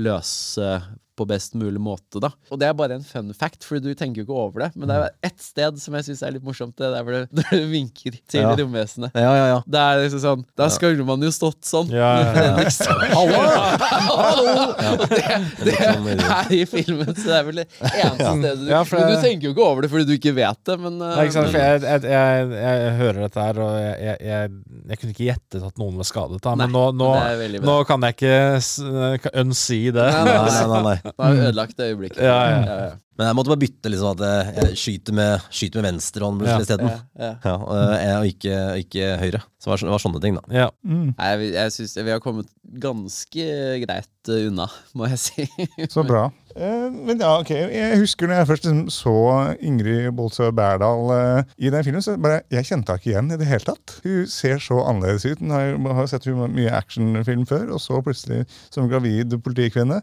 løse 0.03 0.81
på 1.21 1.27
best 1.29 1.55
mulig 1.61 1.81
måte, 1.85 2.21
da. 2.25 2.31
Og 2.51 2.59
det 2.61 2.71
er 2.71 2.77
bare 2.79 2.97
en 2.99 3.05
fun 3.07 3.29
fact, 3.37 3.63
for 3.69 3.79
du 3.83 3.91
tenker 3.95 4.23
jo 4.23 4.27
ikke 4.29 4.39
over 4.47 4.65
det. 4.67 4.71
Men 4.81 4.89
det 4.91 4.97
er 4.97 5.11
ett 5.31 5.41
sted 5.45 5.77
som 5.83 5.95
jeg 5.99 6.09
syns 6.09 6.23
er 6.27 6.35
litt 6.39 6.47
morsomt, 6.47 6.73
det 6.81 6.89
er 6.89 6.97
der 6.97 7.05
hvor 7.07 7.17
det, 7.19 7.23
der 7.39 7.51
det 7.55 7.63
vinker 7.71 8.17
til 8.31 8.41
Ja. 8.47 8.55
romvesenet. 8.59 9.13
Ja, 9.21 9.33
ja, 9.37 9.47
ja. 9.55 9.59
Det 9.69 9.81
er 9.85 10.03
liksom 10.07 10.23
sånn 10.25 10.45
Da 10.59 10.71
skulle 10.73 11.05
man 11.07 11.21
jo 11.25 11.31
stått 11.35 11.61
sånn. 11.69 11.93
Ja, 11.93 12.11
ja, 12.25 12.47
ja. 12.49 12.71
Hallo! 13.17 13.41
Hallo! 13.85 14.55
Og 14.91 15.05
det, 15.11 15.21
det 15.67 15.77
sånn 15.77 16.09
er 16.15 16.55
i 16.57 16.63
filmen, 16.69 17.11
så 17.15 17.27
det 17.29 17.37
er 17.41 17.47
vel 17.51 17.61
det 17.61 17.67
eneste 17.91 18.31
stedet 18.31 18.55
du 18.65 18.71
Ja, 18.73 18.81
for 18.89 19.01
Men 19.03 19.13
du 19.15 19.25
tenker 19.25 19.49
jo 19.51 19.53
ikke 19.55 19.67
over 19.67 19.85
det 19.85 19.91
fordi 19.93 20.07
du 20.09 20.15
ikke 20.17 20.33
vet 20.37 20.61
det, 20.71 20.77
men 20.81 20.97
eh, 21.03 21.15
Nei, 21.19 21.27
ikke 21.29 21.37
sant? 21.37 21.51
For 21.53 21.61
jeg, 21.61 21.83
jeg, 21.85 22.05
jeg, 22.15 22.51
jeg 22.65 22.95
hører 23.01 23.21
dette 23.27 23.45
her, 23.47 23.61
og 23.65 23.75
jeg, 23.77 23.95
jeg, 24.07 24.17
jeg, 24.31 24.53
jeg 24.91 25.01
kunne 25.03 25.15
ikke 25.15 25.27
gjettet 25.29 25.67
at 25.71 25.81
noen 25.83 25.99
var 26.01 26.09
skadet. 26.09 26.41
Da. 26.45 26.55
Men 26.57 26.71
Nei, 26.71 26.75
nå, 26.75 26.85
nå, 26.97 27.61
nå 27.69 27.77
kan 27.89 28.07
jeg 28.09 28.17
ikke 28.17 28.35
s- 28.63 29.31
unsee 29.45 29.93
det. 29.95 30.07
Nei, 30.11 30.25
Nei, 30.31 30.67
nei, 30.71 30.83
nei, 30.87 31.10
Da 31.19 31.25
har 31.31 31.35
vi 31.39 31.47
ødelagt 31.49 31.77
det 31.77 31.91
øyeblikket. 31.95 32.23
Ja, 32.23 32.41
ja. 32.65 32.91
Men 33.21 33.27
jeg 33.29 33.37
måtte 33.37 33.51
bare 33.53 33.61
bytte 33.61 33.91
liksom 33.93 34.15
at 34.17 34.21
jeg- 34.25 34.55
jeg 34.57 34.77
skyter 34.81 35.13
med, 35.13 35.41
skyter 35.53 35.83
med 35.83 35.93
venstre 35.93 36.25
hånd 36.25 36.41
Ja. 36.47 36.59
isteden. 36.59 36.89
ja. 37.19 37.35
Ja, 37.45 37.55
og, 37.57 37.77
jeg- 38.01 38.33
ikke, 38.35 38.55
ikke 38.81 39.19
høyre. 39.21 39.41
Så 39.61 39.69
det 39.69 39.71
var, 39.75 39.77
det 39.77 39.91
var 39.93 39.99
sånne 39.99 40.21
ting, 40.23 40.35
da. 40.39 40.41
Ja. 40.51 40.69
Nei, 40.89 41.13
jeg, 41.37 41.53
jeg 41.53 41.73
syns 41.75 41.97
vi 42.01 42.11
har 42.15 42.21
kommet 42.25 42.47
ganske 42.81 43.45
greit 43.85 44.29
eh, 44.33 44.47
unna, 44.49 44.67
må 44.97 45.07
jeg 45.11 45.19
si. 45.19 45.47
Så 45.93 46.03
bra. 46.07 46.31
Eh, 46.57 46.89
men 46.91 47.21
ja, 47.21 47.35
ok, 47.43 47.51
Jeg 47.51 47.99
husker 48.01 48.27
når 48.27 48.41
jeg 48.41 48.49
først 48.49 48.65
liksom 48.65 48.89
så 48.91 49.15
Ingrid 49.61 50.09
Bolsø 50.17 50.49
Berdal 50.51 51.13
eh, 51.13 51.45
i 51.59 51.69
den 51.71 51.85
filmen, 51.85 52.03
så 52.03 52.17
bare, 52.17 52.41
jeg 52.51 52.65
kjente 52.71 52.89
henne 52.89 53.03
ikke 53.03 53.13
igjen 53.13 53.33
i 53.33 53.37
det 53.37 53.47
hele 53.53 53.69
tatt. 53.69 53.99
Hun 54.03 54.25
ser 54.33 54.57
så 54.65 54.81
annerledes 54.89 55.29
ut. 55.29 55.39
Hun 55.45 55.51
har, 55.55 55.77
har 55.77 56.03
jo 56.07 56.11
sett 56.15 56.25
mye 56.57 56.73
actionfilm 56.73 57.45
før, 57.47 57.69
og 57.77 57.81
så 57.85 58.01
plutselig 58.03 58.47
som 58.73 58.89
gravid 58.89 59.37
politikvinne. 59.45 60.01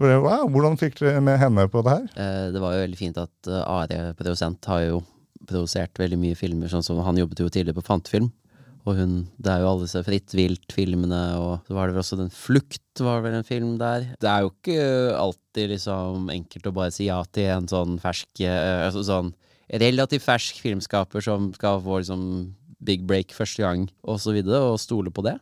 Wow, 0.00 0.48
Hvordan 0.50 0.78
fikk 0.80 0.96
dere 0.98 1.20
med 1.22 1.38
henne 1.38 1.68
på 1.70 1.82
det 1.86 1.92
her? 1.94 2.06
Eh, 2.18 2.46
Det 2.54 2.62
var 2.62 2.74
jo 2.74 2.82
veldig 2.82 2.98
fint 2.98 3.18
at 3.20 3.50
eh, 3.50 3.60
Are, 3.62 4.14
produsent, 4.18 4.64
har 4.66 4.80
jo 4.88 5.02
produsert 5.46 5.94
veldig 6.00 6.18
mye 6.18 6.38
filmer. 6.38 6.70
Sånn 6.72 6.82
som 6.82 6.98
Han 7.04 7.20
jobbet 7.20 7.44
jo 7.44 7.50
tidligere 7.52 7.78
på 7.78 7.86
Fantefilm. 7.86 8.32
Og 8.84 8.98
hun, 8.98 9.12
det 9.40 9.48
er 9.48 9.62
jo 9.62 9.68
alle 9.70 9.86
disse 9.86 10.02
Fritt 10.04 10.34
vilt-filmene, 10.36 11.20
og 11.40 11.62
så 11.64 11.76
var 11.76 11.88
det 11.88 11.94
vel 11.94 12.02
også 12.02 12.18
den 12.20 12.32
Flukt 12.34 13.00
var 13.00 13.22
vel 13.24 13.38
en 13.38 13.46
film 13.46 13.78
der. 13.80 14.10
Det 14.20 14.28
er 14.28 14.42
jo 14.44 14.50
ikke 14.52 14.82
alltid 15.16 15.70
liksom 15.72 16.28
enkelt 16.34 16.68
å 16.68 16.74
bare 16.76 16.92
si 16.92 17.06
ja 17.08 17.22
til 17.32 17.48
en 17.54 17.70
sånn 17.70 17.96
fersk 18.02 18.42
eh, 18.44 18.82
altså 18.84 19.06
sånn 19.06 19.32
relativt 19.80 20.26
fersk 20.26 20.58
filmskaper 20.60 21.24
som 21.24 21.48
skal 21.56 21.80
få 21.80 22.02
liksom 22.02 22.26
big 22.86 23.06
break 23.08 23.34
første 23.36 23.64
gang, 23.64 23.86
og 24.04 24.20
så 24.22 24.34
videre, 24.34 24.60
og 24.72 24.80
stole 24.82 25.12
på 25.14 25.24
det. 25.26 25.34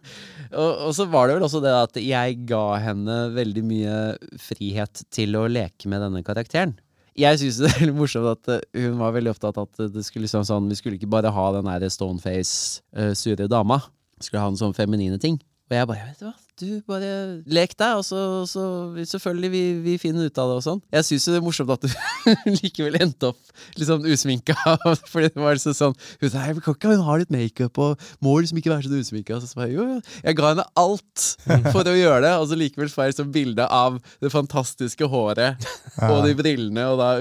Og, 0.52 0.88
og 0.88 0.94
så 0.96 1.06
var 1.10 1.28
det 1.28 1.36
vel 1.38 1.46
også 1.48 1.62
det 1.64 1.74
at 1.74 2.00
jeg 2.02 2.40
ga 2.48 2.64
henne 2.82 3.18
veldig 3.36 3.66
mye 3.66 3.98
frihet 4.40 5.04
til 5.14 5.38
å 5.38 5.48
leke 5.50 5.90
med 5.90 6.04
denne 6.04 6.24
karakteren. 6.26 6.76
Jeg 7.18 7.42
syns 7.42 7.58
det 7.60 7.68
er 7.68 7.80
veldig 7.82 7.96
morsomt 7.98 8.30
at 8.30 8.52
eh, 8.54 8.84
hun 8.86 9.00
var 9.02 9.12
veldig 9.16 9.34
opptatt 9.34 9.58
av 9.60 9.68
at 9.68 9.92
det 9.92 10.04
skulle 10.06 10.24
liksom 10.24 10.46
sånn 10.48 10.70
Vi 10.70 10.78
skulle 10.78 10.96
ikke 10.96 11.10
bare 11.12 11.32
ha 11.34 11.46
den 11.58 11.68
der 11.68 11.92
stoneface, 11.92 12.80
uh, 12.96 13.12
sure 13.18 13.48
dama. 13.52 13.82
Skulle 14.22 14.44
ha 14.44 14.52
en 14.52 14.60
sånn 14.60 14.76
feminine 14.76 15.18
ting. 15.20 15.36
Og 15.72 15.78
jeg 15.78 15.88
bare, 15.88 16.02
vet 16.10 16.18
du 16.20 16.26
hva, 16.26 16.32
du 16.60 16.66
bare 16.84 17.10
lek 17.48 17.72
deg, 17.80 17.96
og 17.96 18.04
så, 18.04 18.18
så 18.44 18.62
selvfølgelig 19.08 19.50
vi, 19.54 19.62
vi 19.86 19.94
finner 19.98 20.28
ut 20.28 20.40
av 20.42 20.50
det 20.50 20.58
og 20.58 20.64
sånn. 20.66 20.82
Jeg 20.92 21.06
syns 21.08 21.28
det 21.30 21.38
er 21.38 21.44
morsomt 21.46 21.72
at 21.72 21.86
du 21.86 21.88
likevel 22.58 22.98
endte 23.00 23.30
opp 23.30 23.54
litt 23.80 23.88
sånn 23.88 24.04
usminka. 24.04 24.52
Fordi 25.14 25.30
det 25.32 25.40
var 25.40 25.56
liksom 25.56 25.76
sånn 25.78 25.96
Hun 26.20 26.28
sa 26.28 26.42
«Nei, 26.42 26.52
men 26.52 26.60
kan 26.66 26.76
ikke 26.76 26.92
hun 26.92 27.06
ha 27.08 27.16
litt 27.22 27.32
makeup 27.32 27.80
og 27.80 28.06
må 28.20 28.36
liksom 28.36 28.60
ikke 28.60 28.74
være 28.74 28.84
så 28.84 29.00
usminka. 29.00 29.40
Så 29.40 29.64
jeg 29.64 29.78
jo, 29.78 29.88
jo. 29.94 29.98
Jeg 30.20 30.38
ga 30.42 30.52
henne 30.52 30.68
alt 30.84 31.26
for 31.72 31.88
å 31.88 31.96
gjøre 31.96 32.22
det, 32.28 32.36
og 32.36 32.48
så 32.52 32.60
likevel 32.60 32.92
får 32.92 33.06
jeg 33.06 33.16
liksom 33.16 33.32
bilde 33.32 33.68
av 33.72 33.96
det 34.20 34.32
fantastiske 34.36 35.08
håret 35.08 35.70
og 36.04 36.18
de 36.28 36.36
brillene, 36.36 36.84
og 36.92 37.00
da 37.00 37.14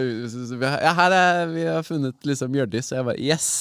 Ja, 0.81 0.91
her 0.97 1.15
er 1.15 1.45
Vi 1.55 1.69
har 1.71 1.87
funnet 1.87 2.27
liksom 2.27 2.59
Hjørdis, 2.59 2.91
og 2.91 2.99
jeg 2.99 3.13
bare 3.13 3.21
Yes! 3.31 3.51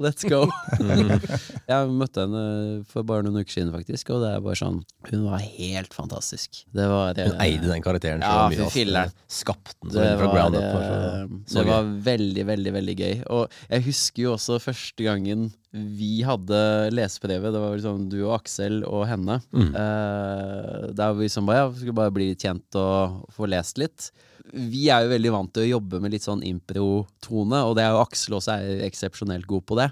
Let's 0.00 0.24
go! 0.24 0.46
jeg 1.68 1.90
møtte 1.92 2.24
henne 2.24 2.44
for 2.88 3.04
bare 3.04 3.26
noen 3.26 3.42
uker 3.42 3.52
siden, 3.52 3.72
faktisk, 3.74 4.12
og 4.14 4.22
det 4.24 4.30
er 4.32 4.44
bare 4.44 4.56
sånn 4.56 4.78
Hun 5.10 5.26
var 5.26 5.42
helt 5.44 5.92
fantastisk. 5.92 6.62
Det 6.72 6.86
var 6.88 7.18
eh, 7.20 7.28
Hun 7.28 7.42
eide 7.44 7.68
den 7.68 7.84
karakteren 7.84 8.24
så 8.24 8.30
Ja, 8.32 8.46
mye. 8.48 9.02
ass. 9.02 9.12
Skapte 9.42 9.76
den 9.82 9.92
det 9.98 10.06
var, 10.16 10.24
up. 10.24 10.32
var 10.32 10.56
eh, 10.62 11.26
så- 11.28 11.42
så 11.52 11.58
det 11.60 11.66
var 11.68 11.90
veldig, 12.08 12.46
veldig 12.48 12.72
veldig 12.78 12.96
gøy. 13.02 13.14
Og 13.36 13.58
jeg 13.68 13.84
husker 13.90 14.22
jo 14.24 14.32
også 14.38 14.60
første 14.64 15.04
gangen 15.04 15.50
vi 15.72 16.22
hadde 16.24 16.58
leseprøve. 16.92 17.52
Det 17.52 17.60
var 17.60 17.78
sånn 17.80 18.08
du 18.12 18.18
og 18.26 18.34
Aksel 18.40 18.82
og 18.84 19.06
henne. 19.08 19.38
Mm. 19.52 19.70
Uh, 19.72 20.92
der 20.92 21.14
vi 21.16 21.24
liksom 21.28 21.46
bare, 21.48 21.62
ja, 21.64 21.70
skulle 21.72 21.96
bare 21.96 22.12
bli 22.12 22.28
litt 22.32 22.44
kjent 22.44 22.76
og 22.80 23.24
få 23.32 23.48
lest 23.48 23.80
litt. 23.80 24.10
Vi 24.50 24.88
er 24.90 25.04
jo 25.04 25.12
veldig 25.12 25.32
vant 25.34 25.52
til 25.54 25.64
å 25.64 25.72
jobbe 25.76 26.00
med 26.02 26.14
litt 26.14 26.24
sånn 26.26 26.42
impro-tone, 26.46 27.62
og 27.68 27.76
det 27.78 27.84
er 27.84 27.94
jo 27.94 28.02
Aksel 28.02 28.36
også 28.38 28.56
er 28.56 28.84
eksepsjonelt 28.88 29.46
god 29.48 29.66
på 29.68 29.78
det. 29.78 29.88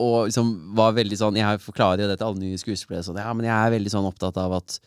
Og 0.00 0.30
liksom 0.30 0.52
var 0.78 0.94
veldig 0.96 1.18
sånn 1.20 1.36
Jeg 1.36 1.60
forklarer 1.60 2.04
jo 2.04 2.08
det 2.08 2.16
til 2.20 2.30
alle 2.30 2.40
nye 2.40 2.60
skuespillere. 2.60 3.04
Sånn, 3.04 3.20
ja, 3.20 3.32
men 3.36 3.48
jeg 3.48 3.56
er 3.56 3.74
veldig 3.74 3.92
sånn 3.92 4.08
opptatt 4.08 4.38
av 4.40 4.54
at 4.60 4.78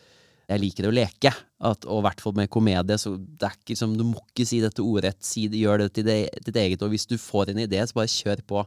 jeg 0.50 0.60
liker 0.60 0.88
å 0.88 0.94
leke. 0.94 1.30
At, 1.64 1.86
og 1.86 2.02
i 2.02 2.06
hvert 2.08 2.24
fall 2.24 2.34
med 2.36 2.50
komedie. 2.52 2.98
Så 3.00 3.14
det 3.16 3.48
er 3.48 3.54
ikke 3.54 3.78
som, 3.78 3.94
Du 3.96 4.04
må 4.08 4.18
ikke 4.26 4.46
si 4.48 4.58
dette 4.64 4.82
ordrett. 4.84 5.20
Si 5.24 5.46
det, 5.48 5.60
gjør 5.62 5.84
det 5.84 5.92
til 5.96 6.08
ditt 6.08 6.58
eget. 6.64 6.82
Og 6.82 6.92
hvis 6.92 7.06
du 7.08 7.16
får 7.20 7.52
en 7.52 7.62
idé, 7.64 7.80
så 7.86 8.00
bare 8.00 8.12
kjør 8.12 8.42
på. 8.48 8.66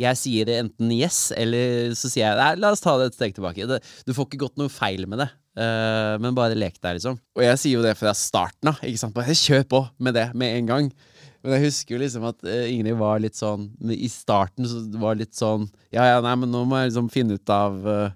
Jeg 0.00 0.16
sier 0.16 0.52
enten 0.54 0.92
yes, 0.94 1.28
eller 1.36 1.92
så 1.98 2.08
sier 2.08 2.28
jeg 2.28 2.38
nei, 2.38 2.52
la 2.62 2.70
oss 2.72 2.80
ta 2.84 2.94
det 2.96 3.10
et 3.10 3.18
steg 3.18 3.34
tilbake. 3.36 3.66
Det, 3.68 3.80
du 4.06 4.14
får 4.16 4.28
ikke 4.28 4.44
gått 4.46 4.60
noe 4.60 4.72
feil 4.72 5.04
med 5.10 5.24
det. 5.24 5.28
Eh, 5.58 6.14
men 6.22 6.36
bare 6.36 6.58
lek 6.58 6.78
deg, 6.78 6.98
liksom. 6.98 7.18
Og 7.38 7.44
jeg 7.44 7.60
sier 7.62 7.78
jo 7.78 7.86
det 7.86 7.96
fra 7.98 8.14
starten 8.16 8.72
av. 8.72 8.82
Ikke 8.86 9.02
sant? 9.02 9.16
Bare 9.16 9.36
kjør 9.36 9.66
på 9.70 9.82
med 10.02 10.16
det 10.18 10.28
med 10.38 10.58
en 10.58 10.70
gang. 10.70 10.92
Men 11.40 11.56
jeg 11.56 11.70
husker 11.70 11.96
jo 11.96 12.02
liksom 12.02 12.26
at 12.28 12.42
uh, 12.44 12.68
Ingrid 12.68 12.98
var 13.00 13.20
litt 13.22 13.38
sånn 13.38 13.70
I 13.88 14.08
starten 14.12 14.66
så 14.68 14.82
var 15.00 15.16
litt 15.16 15.32
sånn 15.32 15.62
Ja, 15.88 16.04
ja, 16.04 16.18
nei, 16.20 16.34
men 16.42 16.50
nå 16.52 16.66
må 16.68 16.76
jeg 16.80 16.90
liksom 16.90 17.08
finne 17.12 17.38
ut 17.40 17.52
av 17.54 17.78
uh, 17.86 18.10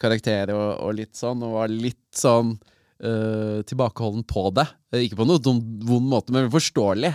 karakterer 0.00 0.54
og, 0.56 0.70
og 0.86 0.94
litt 0.96 1.12
sånn, 1.18 1.44
og 1.44 1.58
var 1.58 1.70
litt 1.70 2.16
sånn 2.18 2.56
eh, 2.98 3.60
tilbakeholden 3.70 4.24
på 4.26 4.48
det. 4.50 4.64
Ikke 4.98 5.20
på 5.20 5.26
noen 5.28 5.60
vond 5.86 6.08
måte, 6.10 6.34
men 6.34 6.48
forståelig. 6.50 7.12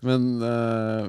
Men, 0.00 0.24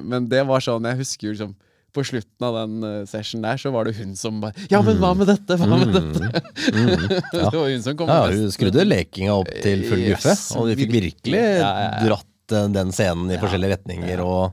men 0.03 0.27
det 0.27 0.41
var 0.49 0.59
sånn 0.65 0.89
Jeg 0.89 0.99
husker 0.99 1.29
jo 1.29 1.32
liksom 1.38 1.53
på 1.95 2.03
slutten 2.07 2.47
av 2.47 2.57
den 2.61 2.85
uh, 2.85 3.05
session 3.09 3.43
der, 3.43 3.59
så 3.59 3.71
var 3.73 3.87
det 3.87 3.95
hun 3.99 4.15
som 4.19 4.39
bare 4.43 4.67
Ja, 4.71 4.81
men 4.85 4.99
hva 5.01 5.11
med 5.17 5.29
dette? 5.31 5.57
Hva 5.59 5.79
med 5.81 5.93
dette? 5.95 6.41
det 7.33 7.51
var 7.51 7.67
hun 7.67 7.83
som 7.83 7.97
kom 7.99 8.11
Ja, 8.11 8.25
hun 8.31 8.51
skrudde 8.53 8.85
lekinga 8.87 9.37
opp 9.41 9.51
til 9.63 9.85
full 9.89 10.03
Yes, 10.11 10.51
og 10.57 10.71
de 10.71 10.77
fikk 10.79 10.93
virkelig. 10.95 11.39
Ja, 11.39 11.51
ja, 11.59 11.87
ja. 11.87 12.03
dratt 12.07 12.25
eh, 12.25 12.30
den 12.52 12.91
scenen 12.95 13.32
i 13.34 13.39
forskjellige 13.41 13.76
retninger. 13.78 14.22
Og, 14.24 14.52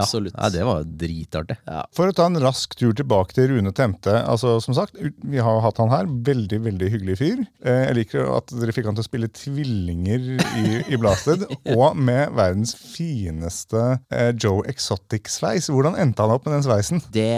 Absolutt. 0.00 0.34
Ja, 0.34 0.48
det 0.50 0.64
var 0.66 0.82
dritartig. 0.84 1.56
For 1.94 2.10
å 2.10 2.14
ta 2.16 2.26
en 2.26 2.40
rask 2.42 2.74
tur 2.78 2.94
tilbake 2.96 3.36
til 3.36 3.52
Rune 3.52 3.70
Temte. 3.76 4.14
altså 4.26 4.56
som 4.64 4.74
sagt, 4.74 4.96
Vi 5.22 5.38
har 5.38 5.60
hatt 5.62 5.78
han 5.78 5.92
her. 5.92 6.08
Veldig 6.08 6.58
veldig 6.64 6.90
hyggelig 6.96 7.18
fyr. 7.20 7.44
Eh, 7.64 7.84
Jeg 7.88 7.98
liker 8.00 8.26
at 8.36 8.50
dere 8.54 8.74
fikk 8.74 8.88
han 8.90 8.96
til 8.98 9.04
å 9.04 9.08
spille 9.08 9.28
tvillinger 9.30 10.26
i, 10.58 10.66
i 10.88 10.98
Blasted. 11.00 11.44
Og 11.76 11.94
med 11.96 12.32
verdens 12.34 12.74
fineste 12.74 13.84
eh, 14.10 14.32
Joe 14.34 14.64
Exotic-sveis. 14.70 15.70
Hvordan 15.70 15.98
endte 16.00 16.24
han 16.26 16.34
opp 16.34 16.46
med 16.48 16.58
den 16.58 16.66
sveisen? 16.66 17.02
Det 17.14 17.30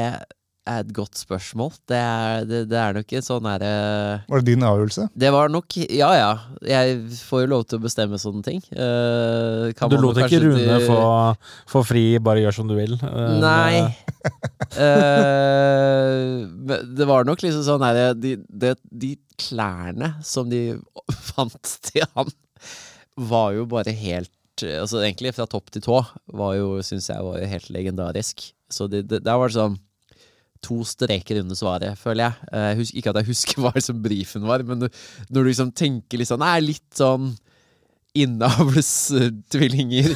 er 0.67 0.83
et 0.83 0.93
godt 0.95 1.19
spørsmål. 1.19 1.73
Det 1.89 1.99
er, 1.99 2.47
det, 2.49 2.61
det 2.71 2.79
er 2.81 2.97
nok 2.99 3.15
en 3.19 3.25
sånn 3.25 3.49
herre 3.49 3.73
Var 4.27 4.43
det 4.43 4.49
din 4.49 4.67
avgjørelse? 4.67 5.07
Det 5.15 5.31
var 5.35 5.53
nok 5.53 5.77
Ja 5.85 6.11
ja, 6.17 6.31
jeg 6.67 6.99
får 7.29 7.45
jo 7.45 7.51
lov 7.55 7.67
til 7.71 7.81
å 7.81 7.85
bestemme 7.87 8.21
sånne 8.21 8.43
ting. 8.47 8.63
Uh, 8.73 9.73
kan 9.79 9.93
Du 9.93 9.99
lot 10.01 10.19
ikke 10.25 10.43
Rune 10.45 10.81
få, 10.85 10.99
få 11.71 11.85
fri, 11.87 12.05
bare 12.23 12.43
gjør 12.45 12.59
som 12.61 12.71
du 12.71 12.77
vil? 12.79 12.97
Uh, 13.03 13.39
Nei. 13.43 13.87
Eh, 14.77 16.43
det 16.99 17.07
var 17.07 17.27
nok 17.29 17.45
liksom 17.45 17.63
sånn 17.63 17.85
herre 17.87 18.09
de, 18.19 18.35
de, 18.51 18.73
de 18.91 19.13
klærne 19.39 20.17
som 20.27 20.51
de 20.51 20.75
fant 21.31 21.77
til 21.87 22.07
han, 22.17 22.33
var 23.17 23.55
jo 23.57 23.69
bare 23.71 23.95
helt 23.97 24.33
Altså 24.65 25.03
egentlig 25.03 25.35
fra 25.37 25.45
topp 25.45 25.69
til 25.69 25.83
tå 25.85 25.99
var 26.33 26.55
jo, 26.57 26.79
syns 26.81 27.11
jeg, 27.11 27.21
var 27.21 27.43
jo 27.43 27.49
helt 27.51 27.67
legendarisk. 27.75 28.41
Så 28.73 28.87
det, 28.89 29.03
det, 29.11 29.19
der 29.27 29.37
var 29.37 29.53
det 29.53 29.57
sånn 29.59 29.77
to 30.65 30.81
streker 30.87 31.41
under 31.43 31.57
svaret, 31.59 31.99
føler 32.01 32.29
jeg. 32.29 32.35
Eh, 32.53 32.67
Jeg 32.73 32.79
husker, 32.81 32.99
ikke 33.01 33.11
at 33.13 33.21
jeg 33.23 33.31
husker 33.33 33.61
hva 33.65 33.73
som 33.83 34.03
brifen 34.05 34.47
var, 34.49 34.63
men 34.67 34.85
du, 34.85 34.89
når 35.31 35.41
du 35.43 35.49
liksom 35.53 35.73
tenker 35.77 36.19
litt 36.21 36.31
sånn 36.31 36.45
Nei, 36.45 36.61
litt 36.73 36.93
sånn 36.97 37.35
innavlstvillinger. 38.17 40.07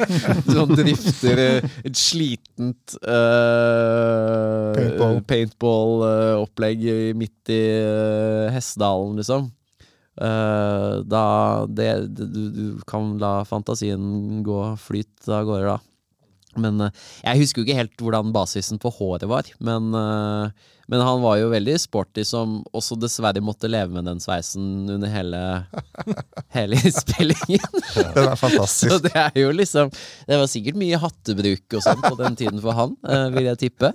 sånn 0.54 0.72
drifter 0.74 1.38
eh, 1.38 1.66
et 1.86 1.94
slitent 1.98 2.96
uh, 3.06 4.72
Paintball. 4.74 5.20
paintball-opplegg 5.30 6.82
midt 7.18 7.52
i 7.54 7.60
uh, 7.84 8.50
Hessedalen, 8.54 9.14
liksom. 9.20 9.50
Uh, 10.14 11.02
da 11.10 11.22
det, 11.66 11.88
det, 12.14 12.26
du, 12.30 12.42
du 12.54 12.66
kan 12.90 13.16
la 13.22 13.40
fantasien 13.48 14.42
gå 14.46 14.60
flyt 14.78 15.28
av 15.30 15.46
gårde, 15.48 15.74
da. 15.74 15.78
Men 16.60 16.86
eh, 16.86 17.02
jeg 17.24 17.42
husker 17.42 17.60
jo 17.62 17.66
ikke 17.68 17.80
helt 17.80 18.00
hvordan 18.00 18.32
basisen 18.34 18.80
på 18.82 18.92
håret 18.98 19.26
var. 19.30 19.48
Men, 19.64 19.90
eh, 19.98 20.70
men 20.90 21.00
han 21.00 21.22
var 21.22 21.38
jo 21.40 21.50
veldig 21.52 21.76
sporty, 21.80 22.24
som 22.28 22.58
også 22.76 22.98
dessverre 23.00 23.40
måtte 23.44 23.70
leve 23.70 23.94
med 23.96 24.08
den 24.08 24.20
sveisen 24.20 24.84
under 24.96 25.08
hele, 25.12 25.40
hele 26.56 26.80
innspillingen. 26.80 27.64
Den 28.14 28.32
er 28.34 28.66
Så 28.68 28.98
det 29.02 29.14
er 29.16 29.32
jo 29.38 29.48
liksom 29.54 29.90
Det 30.28 30.36
var 30.40 30.48
sikkert 30.50 30.76
mye 30.78 30.98
hattebruk 31.00 31.78
og 31.78 31.84
sånn 31.84 32.02
på 32.04 32.14
den 32.20 32.36
tiden 32.38 32.60
for 32.64 32.76
han, 32.76 32.96
eh, 33.08 33.28
vil 33.34 33.48
jeg 33.52 33.62
tippe. 33.66 33.92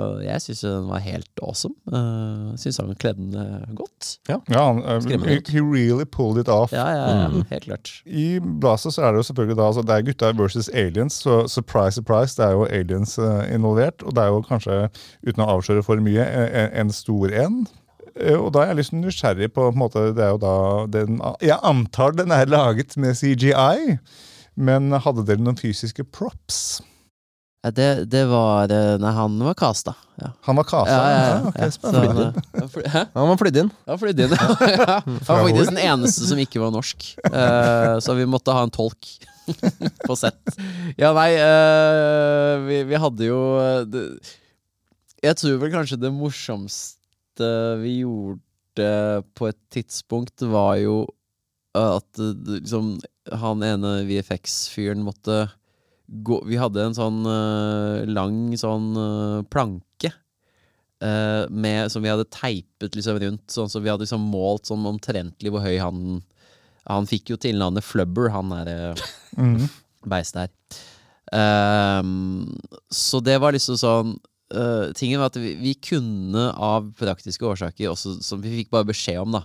Og 0.00 0.22
jeg 0.24 0.42
syns 0.44 0.60
den 0.66 0.88
var 0.90 1.02
helt 1.04 1.42
awesome. 1.42 1.74
Uh, 1.90 2.52
syns 2.60 2.78
han 2.82 2.92
kledde 3.00 3.22
den 3.22 3.36
eh, 3.40 3.68
godt. 3.78 4.12
Ja, 4.28 4.38
han, 4.52 4.82
uh, 4.84 5.26
he 5.48 5.62
really 5.62 6.04
pulled 6.04 6.40
it 6.40 6.48
off. 6.52 6.72
Ja, 6.72 6.86
ja, 6.92 7.06
ja, 7.22 7.44
helt 7.50 7.64
klart. 7.68 7.92
I 8.06 8.38
Blaset 8.40 8.94
så 8.96 9.06
er 9.06 9.14
det 9.14 9.22
jo 9.22 9.28
selvfølgelig 9.30 9.56
da, 9.58 9.70
altså 9.70 9.86
det 9.86 9.96
er 9.96 10.06
gutta 10.10 10.32
versus 10.36 10.68
aliens, 10.74 11.20
så 11.24 11.42
surprise, 11.48 11.96
surprise, 12.00 12.36
det 12.36 12.46
er 12.46 12.52
jo 12.56 12.66
aliens 12.68 13.16
uh, 13.18 13.42
involvert. 13.54 14.02
Og 14.06 14.14
det 14.16 14.22
er 14.22 14.32
jo 14.34 14.44
kanskje, 14.46 14.78
uten 15.26 15.44
å 15.44 15.50
avsløre 15.56 15.84
for 15.86 16.00
mye, 16.02 16.22
eh, 16.24 16.48
en, 16.64 16.70
en 16.86 16.94
stor 16.94 17.32
en. 17.32 17.62
Eh, 18.16 18.36
Og 18.36 18.50
da 18.54 18.64
er 18.66 18.78
jeg 18.78 18.90
sånn 18.90 19.04
nysgjerrig 19.04 19.50
på, 19.52 19.66
på 19.66 19.74
en 19.74 19.80
måte, 19.80 20.04
det 20.16 20.24
er 20.24 20.34
jo 20.34 20.42
da 20.42 20.56
den, 20.92 21.20
Jeg 21.44 21.58
antar 21.62 22.16
den 22.16 22.32
er 22.34 22.48
laget 22.50 22.96
med 23.00 23.16
CGI, 23.18 23.98
men 24.56 24.92
hadde 25.04 25.26
dere 25.28 25.42
noen 25.42 25.58
fysiske 25.60 26.04
props? 26.16 26.80
Ja, 27.66 27.70
det, 27.74 27.86
det 28.12 28.20
var 28.30 28.70
eh, 28.70 28.92
Nei, 29.02 29.10
han 29.16 29.38
var 29.42 29.56
casta. 29.58 29.96
Ja. 30.20 30.28
Han 30.46 30.58
var 30.60 30.66
casta? 30.68 30.92
Ja, 30.94 31.06
ja, 31.10 31.22
ja. 31.26 31.48
Okay, 31.50 31.70
spennende. 31.74 32.26
Så 32.30 32.52
han, 32.52 32.60
var 32.62 32.68
fly- 32.70 32.90
Han 33.16 33.30
var 33.32 33.40
flydd 33.40 33.58
inn. 33.62 33.70
Ja, 33.88 33.96
flydd 33.98 34.20
inn. 34.22 34.34
Han 34.38 35.16
var 35.26 35.40
faktisk 35.48 35.72
den 35.72 35.80
eneste 35.82 36.28
som 36.30 36.38
ikke 36.44 36.62
var 36.62 36.70
norsk. 36.76 37.08
uh, 37.26 37.96
så 38.04 38.14
vi 38.14 38.28
måtte 38.30 38.54
ha 38.54 38.62
en 38.68 38.70
tolk 38.70 39.08
på 40.06 40.16
sett. 40.18 40.54
Ja, 40.94 41.10
nei, 41.18 41.32
uh, 41.42 42.62
vi, 42.68 42.78
vi 42.92 43.02
hadde 43.02 43.28
jo 43.32 43.40
eh, 43.58 43.82
det, 43.90 44.04
Jeg 45.26 45.38
tror 45.42 45.58
vel 45.64 45.74
kanskje 45.74 45.98
det 46.06 46.14
morsomste 46.14 47.50
vi 47.82 47.98
gjorde 48.04 48.90
på 49.34 49.50
et 49.50 49.58
tidspunkt, 49.74 50.46
var 50.54 50.76
jo 50.84 51.00
at 51.76 52.22
eh, 52.22 52.32
liksom, 52.60 52.94
han 53.42 53.62
ene 53.66 53.98
VFX-fyren 54.08 55.02
måtte 55.04 55.48
gå 56.06 56.40
Vi 56.46 56.58
hadde 56.60 56.84
en 56.86 56.96
sånn 56.96 57.22
uh, 57.26 58.04
lang 58.06 58.54
sånn 58.58 58.92
uh, 58.94 59.40
planke 59.50 60.12
uh, 61.02 61.44
med, 61.50 61.90
som 61.92 62.04
vi 62.04 62.12
hadde 62.12 62.28
teipet 62.30 62.96
liksom 62.98 63.20
rundt, 63.22 63.46
sånn 63.52 63.70
så 63.72 63.82
vi 63.82 63.90
hadde 63.90 64.06
liksom 64.06 64.28
målt 64.30 64.70
sånn 64.70 64.86
omtrentlig 64.86 65.52
hvor 65.54 65.66
høy 65.66 65.78
han 65.82 66.22
Han 66.86 67.08
fikk 67.10 67.32
jo 67.32 67.40
tilnavnet 67.42 67.82
Flubber, 67.82 68.30
han 68.30 68.52
derre 68.54 68.94
mm. 69.34 69.64
beistet 70.06 70.44
her. 70.44 70.52
Ehm, 71.34 72.52
så 72.86 73.18
det 73.18 73.40
var 73.42 73.56
liksom 73.56 73.74
sånn 73.80 74.12
Tingen 74.94 75.18
var 75.18 75.32
at 75.32 75.38
vi, 75.42 75.56
vi 75.58 75.72
kunne 75.74 76.52
av 76.54 76.92
praktiske 76.94 77.42
årsaker, 77.42 77.88
også, 77.90 78.20
som 78.22 78.38
vi 78.38 78.52
fikk 78.60 78.68
bare 78.70 78.86
beskjed 78.86 79.18
om, 79.18 79.34
da, 79.34 79.40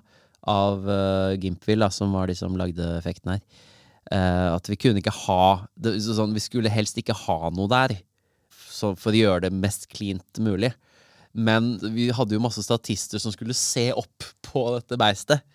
av 0.46 0.86
uh, 0.86 1.34
Gimpville, 1.42 1.90
som 1.94 2.14
var 2.14 2.30
de 2.30 2.36
som 2.38 2.54
lagde 2.58 2.86
effekten 2.98 3.36
her, 3.36 3.42
at 4.10 4.66
vi 4.68 4.76
kunne 4.82 5.00
ikke 5.00 5.14
ha 5.28 5.68
det, 5.78 5.94
sånn, 6.04 6.34
Vi 6.34 6.42
skulle 6.44 6.72
helst 6.74 6.98
ikke 7.00 7.16
ha 7.28 7.52
noe 7.54 7.70
der, 7.72 7.94
for 8.50 9.12
å 9.12 9.16
gjøre 9.16 9.46
det 9.46 9.54
mest 9.54 9.86
cleant 9.94 10.42
mulig. 10.42 10.72
Men 11.32 11.76
vi 11.94 12.10
hadde 12.12 12.36
jo 12.36 12.44
masse 12.44 12.64
statister 12.66 13.22
som 13.22 13.32
skulle 13.32 13.56
se 13.56 13.92
opp 13.96 14.26
på 14.44 14.66
dette 14.76 14.98
beistet. 15.00 15.46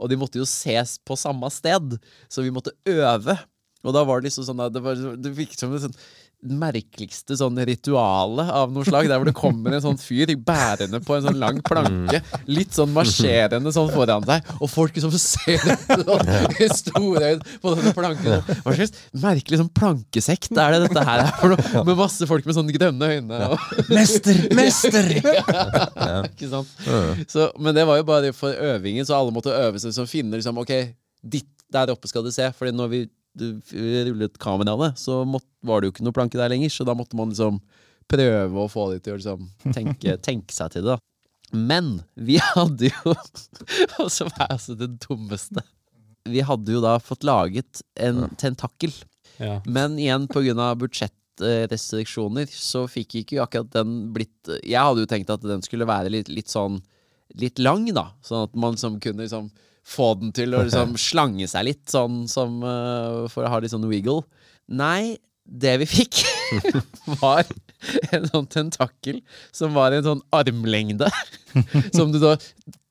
Og 0.00 0.10
de 0.10 0.18
måtte 0.18 0.40
jo 0.40 0.48
ses 0.48 0.96
på 1.04 1.16
samme 1.18 1.50
sted, 1.52 1.98
så 2.32 2.42
vi 2.42 2.52
måtte 2.54 2.74
øve. 2.88 3.36
Og 3.84 3.94
da 3.96 4.02
var 4.04 4.20
det 4.20 4.30
liksom 4.30 4.46
sånn 4.48 4.62
at 4.64 4.74
det, 4.74 4.82
var, 4.84 4.96
det 4.96 5.32
virket 5.36 5.60
som 5.60 5.72
en 5.76 5.84
sånn 5.84 5.98
merkeligste 6.40 7.36
sånn 7.36 7.58
ritualet 7.68 8.48
av 8.54 8.70
noe 8.72 8.86
slag, 8.86 9.08
der 9.10 9.20
hvor 9.20 9.28
det 9.28 9.36
kommer 9.36 9.74
en 9.76 9.82
sånn 9.84 9.98
fyr 10.00 10.30
bærende 10.40 11.00
på 11.04 11.16
en 11.16 11.26
sånn 11.26 11.38
lang 11.40 11.60
planke, 11.66 12.22
litt 12.48 12.72
sånn 12.76 12.92
marsjerende 12.94 13.72
sånn 13.74 13.90
foran 13.92 14.24
seg, 14.28 14.48
og 14.58 14.70
folk 14.72 14.96
liksom 14.96 15.12
ser 15.20 15.60
i 16.64 16.68
store 16.72 17.34
øyne 17.34 17.58
på 17.60 17.74
denne 17.74 17.94
planken. 17.96 18.56
Hva 18.64 18.76
slags 18.78 18.96
merkelig 19.24 19.60
sånn 19.60 19.72
plankesekt 19.76 20.56
er 20.56 20.76
det 20.76 20.82
dette 20.86 21.04
her 21.10 21.26
er 21.26 21.32
for 21.42 21.54
noe? 21.54 21.84
Med 21.90 22.00
masse 22.00 22.28
folk 22.30 22.48
med 22.48 22.56
sånne 22.56 22.76
grønne 22.76 23.12
øyne. 23.14 23.42
Og 23.50 23.70
Mester! 23.96 24.42
Mester! 24.56 25.12
ikke 26.32 26.50
sant? 26.50 26.74
Så, 27.28 27.50
men 27.60 27.76
det 27.76 27.86
var 27.88 28.00
jo 28.00 28.08
bare 28.08 28.34
for 28.36 28.54
øvingen, 28.54 29.06
så 29.08 29.18
alle 29.18 29.34
måtte 29.34 29.54
øve 29.54 29.82
seg 29.82 29.94
som 29.96 30.08
finner 30.10 30.40
liksom, 30.40 30.58
Ok, 30.60 30.72
ditt 31.20 31.50
der 31.70 31.92
oppe 31.92 32.08
skal 32.10 32.24
du 32.26 32.32
se. 32.34 32.48
Fordi 32.56 32.72
når 32.74 32.90
vi 32.90 33.00
rullet 33.38 34.38
kameraene, 34.38 34.92
så 34.96 35.22
måtte, 35.24 35.48
var 35.66 35.80
det 35.80 35.90
jo 35.90 35.94
ikke 35.94 36.06
noe 36.06 36.16
planke 36.16 36.40
der 36.40 36.50
lenger. 36.52 36.72
Så 36.72 36.86
da 36.88 36.96
måtte 36.98 37.18
man 37.18 37.32
liksom 37.32 37.60
prøve 38.10 38.64
å 38.64 38.70
få 38.70 38.90
de 38.92 39.00
til 39.02 39.14
å 39.14 39.20
liksom 39.20 39.74
tenke, 39.74 40.16
tenke 40.28 40.54
seg 40.54 40.74
til 40.74 40.86
det. 40.86 40.96
da 40.96 41.56
Men 41.56 42.00
vi 42.14 42.40
hadde 42.42 42.90
jo 42.90 43.14
Og 44.02 44.10
så 44.10 44.26
var 44.28 44.46
jeg 44.46 44.56
altså 44.56 44.76
det 44.78 44.90
dummeste. 45.06 45.64
Vi 46.30 46.42
hadde 46.44 46.76
jo 46.76 46.82
da 46.84 46.98
fått 47.02 47.24
laget 47.26 47.82
en 48.00 48.28
tentakkel. 48.40 48.92
Ja. 49.40 49.60
Men 49.64 49.96
igjen, 49.98 50.26
av 50.60 50.76
budsjettrestriksjoner, 50.82 52.50
så 52.52 52.84
fikk 52.90 53.22
ikke 53.22 53.40
akkurat 53.40 53.70
den 53.72 54.12
blitt 54.12 54.50
Jeg 54.60 54.76
hadde 54.76 55.06
jo 55.06 55.08
tenkt 55.08 55.32
at 55.32 55.44
den 55.46 55.64
skulle 55.64 55.88
være 55.88 56.12
litt, 56.12 56.28
litt 56.28 56.52
sånn 56.52 56.80
Litt 57.38 57.60
lang, 57.62 57.84
da. 57.94 58.08
Sånn 58.26 58.48
at 58.48 58.56
man 58.58 58.74
liksom 58.74 58.96
kunne 58.98 59.22
liksom 59.22 59.52
få 59.86 60.12
den 60.20 60.34
til 60.36 60.54
å 60.54 60.62
liksom 60.66 60.96
slange 61.00 61.48
seg 61.50 61.68
litt, 61.70 61.84
sånn 61.90 62.24
som 62.30 62.60
uh, 62.64 63.26
For 63.32 63.46
å 63.46 63.52
ha 63.54 63.60
litt 63.62 63.74
sånn 63.74 63.88
wiggle. 63.90 64.22
Nei, 64.70 65.18
det 65.50 65.76
vi 65.82 65.88
fikk, 65.90 66.22
var 67.22 67.48
en 68.12 68.28
sånn 68.30 68.46
tentakkel 68.50 69.22
som 69.56 69.74
var 69.74 69.96
en 69.96 70.06
sånn 70.06 70.22
armlengde. 70.36 71.10
Som 71.96 72.12
du 72.14 72.20
da 72.22 72.36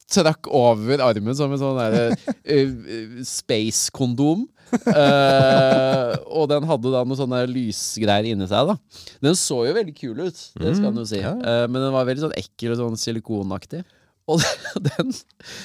trakk 0.09 0.47
over 0.49 1.01
armen 1.05 1.35
som 1.37 1.51
en 1.53 1.59
sånn 1.61 1.77
derre 1.77 2.07
uh, 2.17 3.19
space-kondom. 3.29 4.47
Uh, 4.69 6.13
og 6.29 6.49
den 6.51 6.65
hadde 6.69 6.91
da 6.93 7.01
noen 7.05 7.17
sånne 7.17 7.43
lysgreier 7.49 8.27
inni 8.31 8.47
seg. 8.49 8.73
da 8.73 8.75
Den 9.25 9.37
så 9.37 9.63
jo 9.67 9.75
veldig 9.77 9.95
kul 9.97 10.19
ut, 10.25 10.41
det 10.59 10.75
skal 10.75 10.89
den 10.91 11.01
jo 11.03 11.07
si. 11.09 11.21
Uh, 11.21 11.65
men 11.69 11.79
den 11.79 11.93
var 11.95 12.09
veldig 12.09 12.25
sånn 12.27 12.37
ekkel 12.41 12.73
og 12.75 12.81
sånn 12.81 12.99
silikonaktig. 13.01 13.83
Og 14.29 14.43
den 14.89 15.09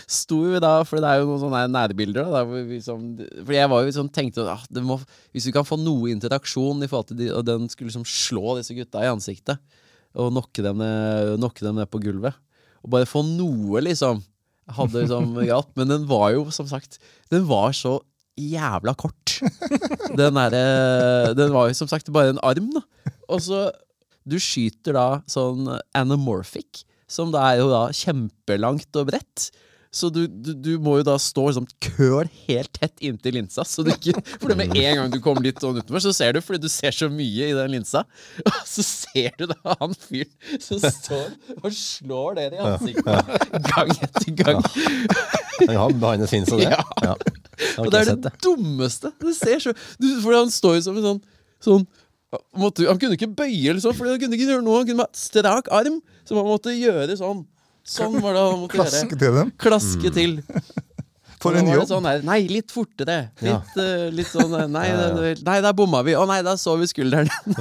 sto 0.09 0.41
jo 0.49 0.61
da, 0.63 0.79
for 0.89 1.03
det 1.03 1.11
er 1.11 1.21
jo 1.21 1.29
noen 1.29 1.43
sånne 1.43 1.63
nærbilder, 1.75 2.31
da, 2.31 2.43
der 2.45 2.69
liksom 2.71 3.07
For 3.45 3.53
jeg 3.57 3.71
var 3.73 3.85
jo 3.85 3.95
sånn, 3.99 4.11
tenkte 4.15 4.47
ah, 4.49 4.63
det 4.73 4.85
må, 4.87 4.97
Hvis 5.37 5.49
vi 5.51 5.55
kan 5.57 5.67
få 5.69 5.77
noe 5.81 6.13
interaksjon 6.13 6.81
i 6.85 6.89
forhold 6.89 7.11
til 7.11 7.21
de, 7.21 7.31
Og 7.37 7.45
den 7.47 7.69
skulle 7.73 7.91
liksom 7.91 8.07
slå 8.09 8.57
disse 8.61 8.77
gutta 8.77 9.05
i 9.05 9.11
ansiktet 9.13 9.61
og 10.15 10.31
nokke 10.31 10.63
dem 10.63 10.79
ned, 10.79 11.33
nokke 11.43 11.65
dem 11.67 11.75
ned 11.75 11.89
på 11.91 11.99
gulvet. 11.99 12.37
Og 12.87 12.93
bare 12.93 13.09
få 13.09 13.25
noe, 13.27 13.81
liksom. 13.83 14.21
Hadde 14.77 15.03
liksom 15.03 15.39
hjalp. 15.49 15.73
Men 15.75 15.91
den 15.91 16.05
var 16.07 16.29
jo, 16.37 16.45
som 16.55 16.69
sagt, 16.71 17.01
den 17.35 17.49
var 17.49 17.75
så 17.75 17.97
jævla 18.39 18.95
kort. 18.99 19.37
Den 20.15 20.39
derre 20.39 21.35
Den 21.35 21.51
var 21.55 21.69
jo 21.71 21.75
som 21.79 21.91
sagt 21.91 22.11
bare 22.15 22.35
en 22.35 22.43
arm, 22.47 22.71
da. 22.75 22.85
Og 23.27 23.43
så 23.43 23.67
Du 24.25 24.39
skyter 24.41 24.95
da 24.97 25.09
sånn 25.29 25.67
anamorphic, 25.99 26.85
som 27.15 27.31
da 27.35 27.45
er 27.53 27.63
jo 27.63 27.71
da 27.71 27.87
kjempelangt 27.95 29.01
og 29.01 29.13
bredt. 29.13 29.49
Så 29.95 30.09
du, 30.11 30.25
du, 30.27 30.51
du 30.59 30.73
må 30.83 30.97
jo 30.99 31.05
da 31.07 31.15
stå 31.23 31.45
liksom 31.47 31.67
køl 31.85 32.27
helt 32.49 32.71
tett 32.75 32.99
inntil 33.05 33.37
linsa. 33.39 33.63
Så 33.69 33.85
du 33.87 33.93
ikke, 33.93 34.17
for 34.43 34.51
med 34.59 34.75
en 34.75 34.99
gang 34.99 35.13
du 35.13 35.21
kommer 35.23 35.45
litt 35.47 35.63
sånn 35.63 35.79
utenfor, 35.79 36.03
så 36.03 36.11
ser 36.17 36.35
du 36.35 36.41
fordi 36.43 36.65
du 36.65 36.73
ser 36.73 36.95
så 36.97 37.07
mye 37.13 37.53
i 37.53 37.55
den 37.55 37.71
linsa. 37.77 38.03
Og 38.49 38.59
så 38.67 38.83
ser 38.89 39.37
du 39.39 39.47
da 39.53 39.77
han 39.79 39.95
fyren 39.95 40.59
som 40.59 40.83
står 40.83 41.31
og 41.61 41.71
slår 41.79 42.41
dere 42.41 42.59
i 42.59 42.65
ansiktet 42.73 43.47
gang 43.71 43.95
etter 43.95 44.35
gang. 44.43 44.63
Han 45.63 45.77
har 45.79 45.95
behind 46.03 46.27
the 46.27 46.31
scenes 46.31 46.51
av 46.51 46.65
det. 46.65 46.73
Ja. 46.75 46.83
Ja. 47.07 47.15
Og 47.85 47.93
det 47.95 48.01
er 48.01 48.11
det, 48.11 48.19
det 48.27 48.35
dummeste. 48.43 49.15
Du 49.23 49.31
ser 49.37 49.63
så 49.63 49.77
du, 50.03 50.09
For 50.25 50.35
han 50.35 50.51
står 50.51 50.81
jo 50.81 50.87
som 50.89 50.99
en 50.99 51.07
sånn, 51.07 51.23
sånn 51.63 51.87
måtte, 52.59 52.87
Han 52.89 53.01
kunne 53.01 53.19
ikke 53.19 53.31
bøye 53.37 53.75
sånn, 53.83 53.95
for 53.97 54.09
han 54.11 54.21
kunne 54.23 54.37
ikke 54.39 54.49
gjøre 54.51 54.65
noe. 54.65 54.81
Han 54.81 54.89
kunne 54.89 55.05
bare 55.05 55.19
strak 55.19 55.71
arm, 55.75 56.01
så 56.25 56.39
han 56.39 56.49
måtte 56.49 56.75
gjøre 56.77 57.17
sånn. 57.21 57.45
Sånn 57.85 58.17
var 58.25 58.33
det 58.37 58.43
han 58.47 58.61
måtte 58.63 58.79
Klaske 58.79 59.05
gjøre. 59.11 59.21
til 59.21 59.39
dem. 59.39 59.53
Klaske 59.61 60.13
til. 60.17 60.37
For 61.45 61.57
en 61.61 61.67
jobb. 61.69 61.85
Sånn 61.91 62.07
her, 62.09 62.23
nei, 62.25 62.39
litt 62.49 62.73
fortere. 62.73 63.19
Ja. 63.45 63.59
Litt, 63.59 63.75
eh, 63.83 64.07
litt 64.17 64.31
sånn 64.31 64.55
eh, 64.57 64.65
Nei, 64.73 64.87
nei, 65.45 65.57
der 65.61 65.75
bomma 65.77 66.01
vi. 66.07 66.15
Å 66.17 66.25
nei, 66.31 66.39
der 66.47 66.57
så 66.57 66.73
vi 66.81 66.89
skulderen. 66.89 67.29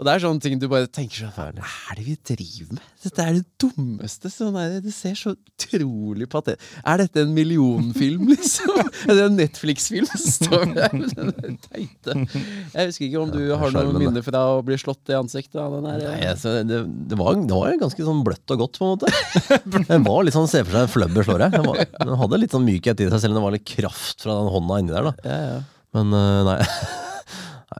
Og 0.00 0.06
det 0.08 0.12
er 0.14 0.22
sånne 0.24 0.40
ting 0.40 0.56
du 0.56 0.64
bare 0.72 0.88
tenker 0.88 1.20
sånn 1.20 1.58
Hva 1.60 1.66
er 1.92 1.98
det 1.98 2.04
vi 2.06 2.14
driver 2.32 2.78
med? 2.78 2.84
Dette 3.04 3.24
er 3.28 3.34
det 3.36 3.42
dummeste. 3.60 4.30
Sånn 4.32 4.56
er 4.56 4.70
det, 4.72 4.78
det 4.86 4.94
ser 4.96 5.18
så 5.18 5.34
utrolig 5.34 6.28
patet 6.32 6.62
Er 6.80 7.02
dette 7.02 7.20
en 7.26 7.34
millionfilm, 7.36 8.24
liksom? 8.32 8.72
Er 9.06 9.18
det 9.18 9.26
en 9.26 9.36
Netflix-film 9.36 10.08
står 10.16 10.64
der? 10.72 10.96
med 10.96 11.12
den 11.42 11.58
teite 11.66 12.16
Jeg 12.24 12.88
husker 12.88 13.06
ikke 13.06 13.20
om 13.20 13.34
du 13.34 13.42
har 13.52 13.66
skjermen, 13.68 13.92
noen 13.92 14.06
minner 14.06 14.24
fra 14.24 14.42
å 14.54 14.64
bli 14.64 14.80
slått 14.80 15.12
i 15.12 15.18
ansiktet 15.18 15.60
av 15.60 15.76
den 15.76 15.90
her. 15.90 16.02
Nei, 16.08 16.24
altså, 16.32 16.56
det, 16.66 16.80
det, 17.12 17.20
var, 17.20 17.36
det 17.36 17.60
var 17.60 17.78
ganske 17.84 18.08
sånn 18.08 18.24
bløtt 18.26 18.56
og 18.56 18.64
godt, 18.64 18.80
på 18.80 18.88
en 18.88 18.96
måte. 18.96 19.12
Den 19.92 20.08
var 20.08 20.24
litt 20.24 20.34
sånn, 20.36 20.48
Se 20.50 20.64
for 20.64 20.72
seg 20.74 20.86
en 20.86 20.92
flubber 20.92 21.26
slår 21.26 21.46
jeg. 21.46 21.54
Den, 21.58 21.68
var, 21.68 21.84
den 22.00 22.18
hadde 22.24 22.40
litt 22.40 22.56
sånn 22.56 22.66
mykhet 22.66 23.04
i 23.04 23.08
seg, 23.12 23.20
selv 23.22 23.34
om 23.36 23.40
det 23.40 23.46
var 23.46 23.56
litt 23.58 23.68
kraft 23.68 24.24
fra 24.24 24.40
den 24.40 24.50
hånda 24.56 24.80
inni 24.82 24.94
der. 24.96 25.08
da 25.10 25.28
Ja, 25.28 25.40
ja. 25.52 25.62
Men 25.92 26.14
øh, 26.16 26.42
nei. 26.48 26.60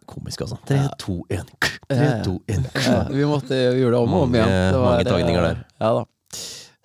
Nei, 0.02 0.08
Komisk, 0.08 0.42
altså. 0.42 0.58
Tre, 0.66 0.82
to, 0.98 1.20
én. 1.30 1.46
Tre, 1.88 2.10
to, 2.24 2.36
én. 2.50 2.66
Ja, 2.74 2.98
vi 3.10 3.24
måtte 3.28 3.54
gjøre 3.54 3.94
det 3.94 4.02
om 4.02 4.14
og 4.16 4.26
om 4.26 4.36
igjen. 4.36 4.52
Var, 4.74 4.84
mange 4.86 5.08
tagninger 5.08 5.48
der. 5.48 5.64
Ja 5.82 5.94
da. 6.00 6.04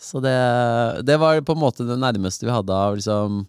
Så 0.08 0.22
det, 0.24 0.38
det 1.08 1.18
var 1.20 1.40
på 1.44 1.56
en 1.56 1.62
måte 1.62 1.86
det 1.88 1.98
nærmeste 2.00 2.48
vi 2.48 2.54
hadde 2.54 2.76
av 2.76 2.96
liksom 3.00 3.46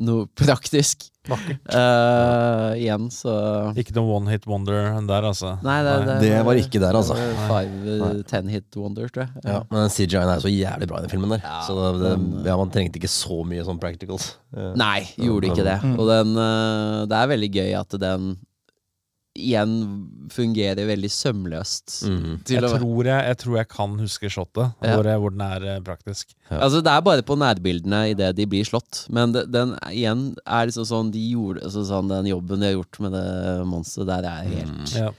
noe 0.00 0.26
praktisk. 0.38 1.08
Eh, 1.30 2.70
igjen, 2.80 3.10
så 3.12 3.32
Ikke 3.78 3.92
noe 3.94 4.16
one 4.16 4.32
hit 4.32 4.46
wonder 4.48 4.96
der, 5.06 5.26
altså. 5.28 5.52
Nei, 5.66 5.76
det, 5.84 5.94
det, 6.06 6.16
Det 6.24 6.40
var 6.46 6.58
ikke 6.58 6.80
der, 6.82 6.96
altså. 6.96 7.16
Five, 7.46 7.96
eh, 7.96 8.20
ten 8.30 8.50
hit 8.50 8.78
wonder, 8.78 9.10
tror 9.12 9.26
jeg. 9.26 9.44
Ja, 9.44 9.60
men 9.70 9.90
CGI-en 9.92 10.32
er 10.32 10.42
så 10.42 10.50
jævlig 10.50 10.88
bra 10.90 11.02
i 11.02 11.06
den 11.06 11.12
filmen 11.12 11.34
der. 11.36 11.44
Ja, 11.44 11.60
så 11.66 11.76
det, 11.76 11.90
det, 12.02 12.14
ja, 12.48 12.56
man 12.58 12.72
trengte 12.74 13.02
ikke 13.02 13.12
så 13.12 13.42
mye 13.46 13.66
sånn 13.66 13.82
practicals. 13.82 14.32
Eh, 14.56 14.72
Nei, 14.80 15.04
gjorde 15.20 15.52
ikke 15.52 15.66
det. 15.66 15.78
Og 15.92 16.06
den, 16.08 16.32
eh, 16.46 17.02
det 17.10 17.20
er 17.20 17.34
veldig 17.34 17.52
gøy 17.60 17.74
at 17.82 18.00
den 18.00 18.32
igjen 19.40 19.72
fungerer 20.30 20.86
veldig 20.90 21.10
sømløst. 21.10 21.96
Mm. 22.06 22.34
Til 22.46 22.60
Jeg 22.60 22.80
tror 22.80 23.08
jeg, 23.08 23.24
jeg 23.30 23.38
tror 23.42 23.56
jeg 23.60 23.68
kan 23.72 23.96
huske 23.98 24.30
shotet, 24.30 24.72
Ja. 24.84 24.96
hvor, 24.96 25.08
hvor 25.24 25.34
den 25.34 25.40
er 25.46 25.80
praktisk. 25.86 26.34
praktisk. 26.36 26.36
Altså 26.60 26.82
Det 26.82 26.92
er 26.92 27.00
bare 27.00 27.22
på 27.26 27.36
nærbildene 27.38 28.10
idet 28.12 28.34
de 28.36 28.46
blir 28.46 28.64
slått. 28.64 29.06
Men 29.10 29.32
det, 29.32 29.46
den 29.52 29.74
igjen 29.90 30.34
er 30.46 30.66
liksom 30.70 30.86
sånn 30.86 31.10
de 31.14 31.24
gjorde 31.32 31.64
altså 31.64 31.84
sånn, 31.88 32.08
Den 32.08 32.26
jobben 32.30 32.60
de 32.60 32.66
har 32.70 32.78
gjort 32.78 33.00
med 33.00 33.12
det 33.12 33.66
monsteret 33.66 34.06
der, 34.06 34.30
er 34.30 34.54
helt 34.54 34.94
Ja. 34.96 35.10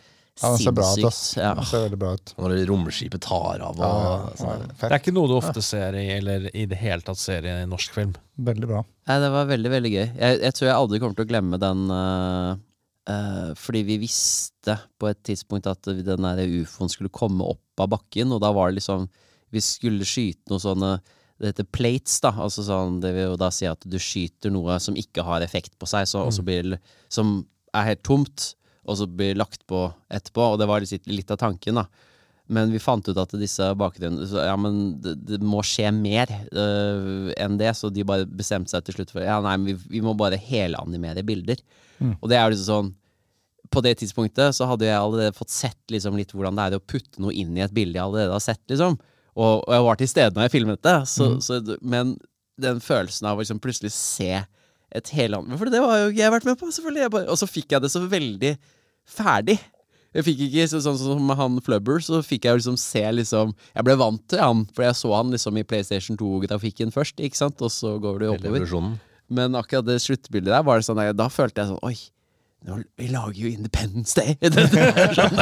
Ja, 0.41 0.49
det 0.55 0.63
ser 0.63 0.73
bra 0.73 0.87
ut, 0.97 1.05
ass. 1.05 1.19
Ja. 1.37 1.51
Det 1.53 1.67
ser 1.69 1.83
veldig 1.85 1.99
bra 2.01 2.13
ut. 2.17 2.33
Når 2.39 2.53
romskipet 2.69 3.21
tar 3.21 3.61
av 3.61 3.77
og 3.77 3.83
Ja, 3.83 3.91
ja, 4.01 4.15
ja, 4.39 4.55
Det 4.79 4.89
er 4.89 4.97
ikke 4.97 5.13
noe 5.13 5.29
du 5.29 5.35
ofte 5.37 5.61
ser 5.61 5.93
i, 5.99 6.07
eller 6.17 6.47
i 6.55 6.65
det 6.65 6.79
hele 6.81 7.05
tatt 7.05 7.19
ser 7.21 7.45
i 7.45 7.53
norsk 7.69 7.93
film. 7.93 8.15
Veldig 8.41 8.69
bra. 8.71 8.81
Nei, 9.11 9.19
det 9.21 9.29
var 9.35 9.45
veldig, 9.51 9.71
veldig 9.75 9.91
gøy. 9.91 10.07
Jeg, 10.17 10.39
jeg 10.41 10.55
tror 10.57 10.67
jeg 10.69 10.77
aldri 10.77 11.01
kommer 11.03 11.19
til 11.19 11.27
å 11.27 11.29
glemme 11.29 11.59
den 11.61 11.83
eh, 11.93 12.51
eh, 12.55 12.57
fordi 13.57 13.81
vi 13.87 13.97
visste 14.03 14.77
på 15.01 15.09
et 15.09 15.19
tidspunkt 15.27 15.69
at 15.69 15.89
den 15.89 16.27
der 16.27 16.41
ufoen 16.61 16.91
skulle 16.91 17.13
komme 17.13 17.45
opp 17.53 17.83
av 17.83 17.91
bakken, 17.95 18.33
og 18.33 18.41
da 18.43 18.51
var 18.55 18.71
det 18.71 18.81
liksom 18.81 19.09
Vi 19.51 19.59
skulle 19.59 20.07
skyte 20.07 20.51
noe 20.51 20.61
sånne 20.63 20.91
Det 21.41 21.49
heter 21.49 21.67
plates, 21.73 22.19
da. 22.23 22.31
Altså 22.45 22.63
sånn, 22.67 22.99
det 23.03 23.13
vil 23.15 23.31
jo 23.31 23.39
da 23.41 23.49
si 23.51 23.65
at 23.67 23.83
du 23.83 23.97
skyter 23.99 24.53
noe 24.53 24.77
som 24.79 24.97
ikke 24.99 25.25
har 25.25 25.41
effekt 25.41 25.73
på 25.81 25.89
seg, 25.89 26.05
så, 26.07 26.27
så 26.31 26.45
blir 26.45 26.77
som 27.09 27.41
er 27.73 27.87
helt 27.87 28.03
tomt, 28.05 28.51
og 28.85 28.99
så 28.99 29.07
blir 29.07 29.39
lagt 29.39 29.65
på 29.69 29.87
etterpå. 30.11 30.51
Og 30.53 30.59
det 30.61 30.67
var 30.69 30.83
litt, 30.83 31.07
litt 31.09 31.33
av 31.33 31.39
tanken, 31.41 31.79
da. 31.81 31.87
Men 32.51 32.71
vi 32.73 32.81
fant 32.83 33.07
ut 33.07 33.17
at 33.17 33.33
disse 33.39 33.69
bakgrunnene 33.79 34.27
Ja, 34.43 34.57
men 34.59 34.79
det, 35.01 35.15
det 35.29 35.39
må 35.45 35.61
skje 35.65 35.87
mer 35.95 36.29
uh, 36.51 37.31
enn 37.39 37.57
det, 37.59 37.71
så 37.79 37.89
de 37.93 38.05
bare 38.07 38.27
bestemte 38.27 38.73
seg 38.73 38.85
til 38.85 38.99
slutt 38.99 39.13
for 39.15 39.23
Ja, 39.23 39.39
nei, 39.43 39.55
men 39.57 39.71
vi, 39.71 39.77
vi 39.97 40.01
må 40.03 40.13
bare 40.19 40.39
helanimere 40.39 41.23
bilder. 41.25 41.61
Og 42.19 42.29
det 42.29 42.37
er 42.37 42.45
jo 42.45 42.55
liksom 42.55 42.67
sånn 42.67 42.91
På 43.71 43.83
det 43.83 43.95
tidspunktet 44.01 44.57
så 44.57 44.67
hadde 44.69 44.87
jeg 44.87 44.97
allerede 44.97 45.35
fått 45.37 45.53
sett 45.53 45.93
liksom 45.93 46.17
litt 46.19 46.33
hvordan 46.35 46.57
det 46.57 46.67
er 46.67 46.77
å 46.79 46.83
putte 46.83 47.23
noe 47.23 47.35
inn 47.35 47.55
i 47.57 47.63
et 47.63 47.73
bilde 47.75 47.97
jeg 47.97 48.03
allerede 48.03 48.35
har 48.35 48.43
sett, 48.43 48.63
liksom. 48.71 48.97
Og, 49.31 49.61
og 49.63 49.71
jeg 49.71 49.85
var 49.87 49.99
til 49.99 50.09
stede 50.11 50.35
når 50.35 50.47
jeg 50.47 50.55
filmet 50.57 50.81
det, 50.83 50.97
så, 51.07 51.27
så, 51.43 51.61
men 51.79 52.17
den 52.61 52.81
følelsen 52.83 53.29
av 53.29 53.39
å 53.39 53.43
liksom 53.43 53.61
plutselig 53.63 53.93
se 53.95 54.41
et 54.91 55.11
helanimert 55.15 55.61
For 55.61 55.71
det 55.71 55.79
var 55.83 56.01
jo 56.01 56.09
jeg 56.17 56.33
vært 56.33 56.47
med 56.47 56.57
på, 56.59 56.67
selvfølgelig. 56.75 57.05
Jeg 57.05 57.13
bare, 57.13 57.29
og 57.31 57.39
så 57.39 57.47
fikk 57.47 57.71
jeg 57.71 57.83
det 57.85 57.91
så 57.93 58.01
veldig 58.11 58.51
ferdig. 59.07 59.55
Jeg 60.11 60.27
fikk 60.27 60.41
ikke 60.49 60.65
så, 60.67 60.81
sånn 60.83 60.97
som 60.99 61.21
med 61.23 61.39
han 61.39 61.59
Flubber, 61.63 62.01
så 62.03 62.19
fikk 62.25 62.49
jeg 62.49 62.59
liksom 62.59 62.75
se 62.79 63.03
liksom 63.15 63.53
Jeg 63.71 63.85
ble 63.87 63.95
vant 64.01 64.23
til 64.27 64.41
han, 64.43 64.65
for 64.75 64.83
jeg 64.83 64.97
så 64.99 65.13
han 65.15 65.31
liksom 65.31 65.59
i 65.61 65.63
PlayStation 65.67 66.19
2-grafikken 66.19 66.91
først, 66.91 67.23
ikke 67.23 67.39
sant, 67.39 67.63
og 67.63 67.71
så 67.71 67.95
går 68.03 68.19
det 68.19 68.27
jo 68.27 68.33
oppover. 68.35 68.65
Men 69.31 69.55
akkurat 69.55 69.87
det 69.87 70.01
sluttbildet 70.03 70.51
der, 70.51 70.65
var 70.67 70.81
det 70.81 70.89
sånn 70.89 70.99
da 71.15 71.29
følte 71.31 71.63
jeg 71.63 71.71
sånn 71.71 71.85
Oi, 71.87 71.95
vi 72.61 73.07
lager 73.09 73.39
jo 73.41 73.49
Independence 73.49 74.13
Day! 74.17 74.35
det, 74.41 74.67
sånn, 75.17 75.39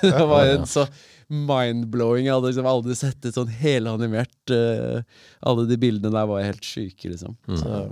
det 0.00 0.24
var 0.30 0.52
en 0.54 0.64
så 0.70 0.86
mind-blowing. 1.28 2.28
Jeg 2.28 2.36
hadde 2.36 2.52
liksom 2.52 2.68
aldri 2.70 2.96
sett 2.96 3.28
et 3.28 3.36
sånn 3.36 3.50
helanimert 3.60 4.54
uh, 4.54 5.02
Alle 5.46 5.66
de 5.68 5.78
bildene 5.80 6.14
der 6.14 6.28
var 6.30 6.44
helt 6.46 6.64
syke, 6.64 7.10
liksom. 7.10 7.34
Så, 7.50 7.82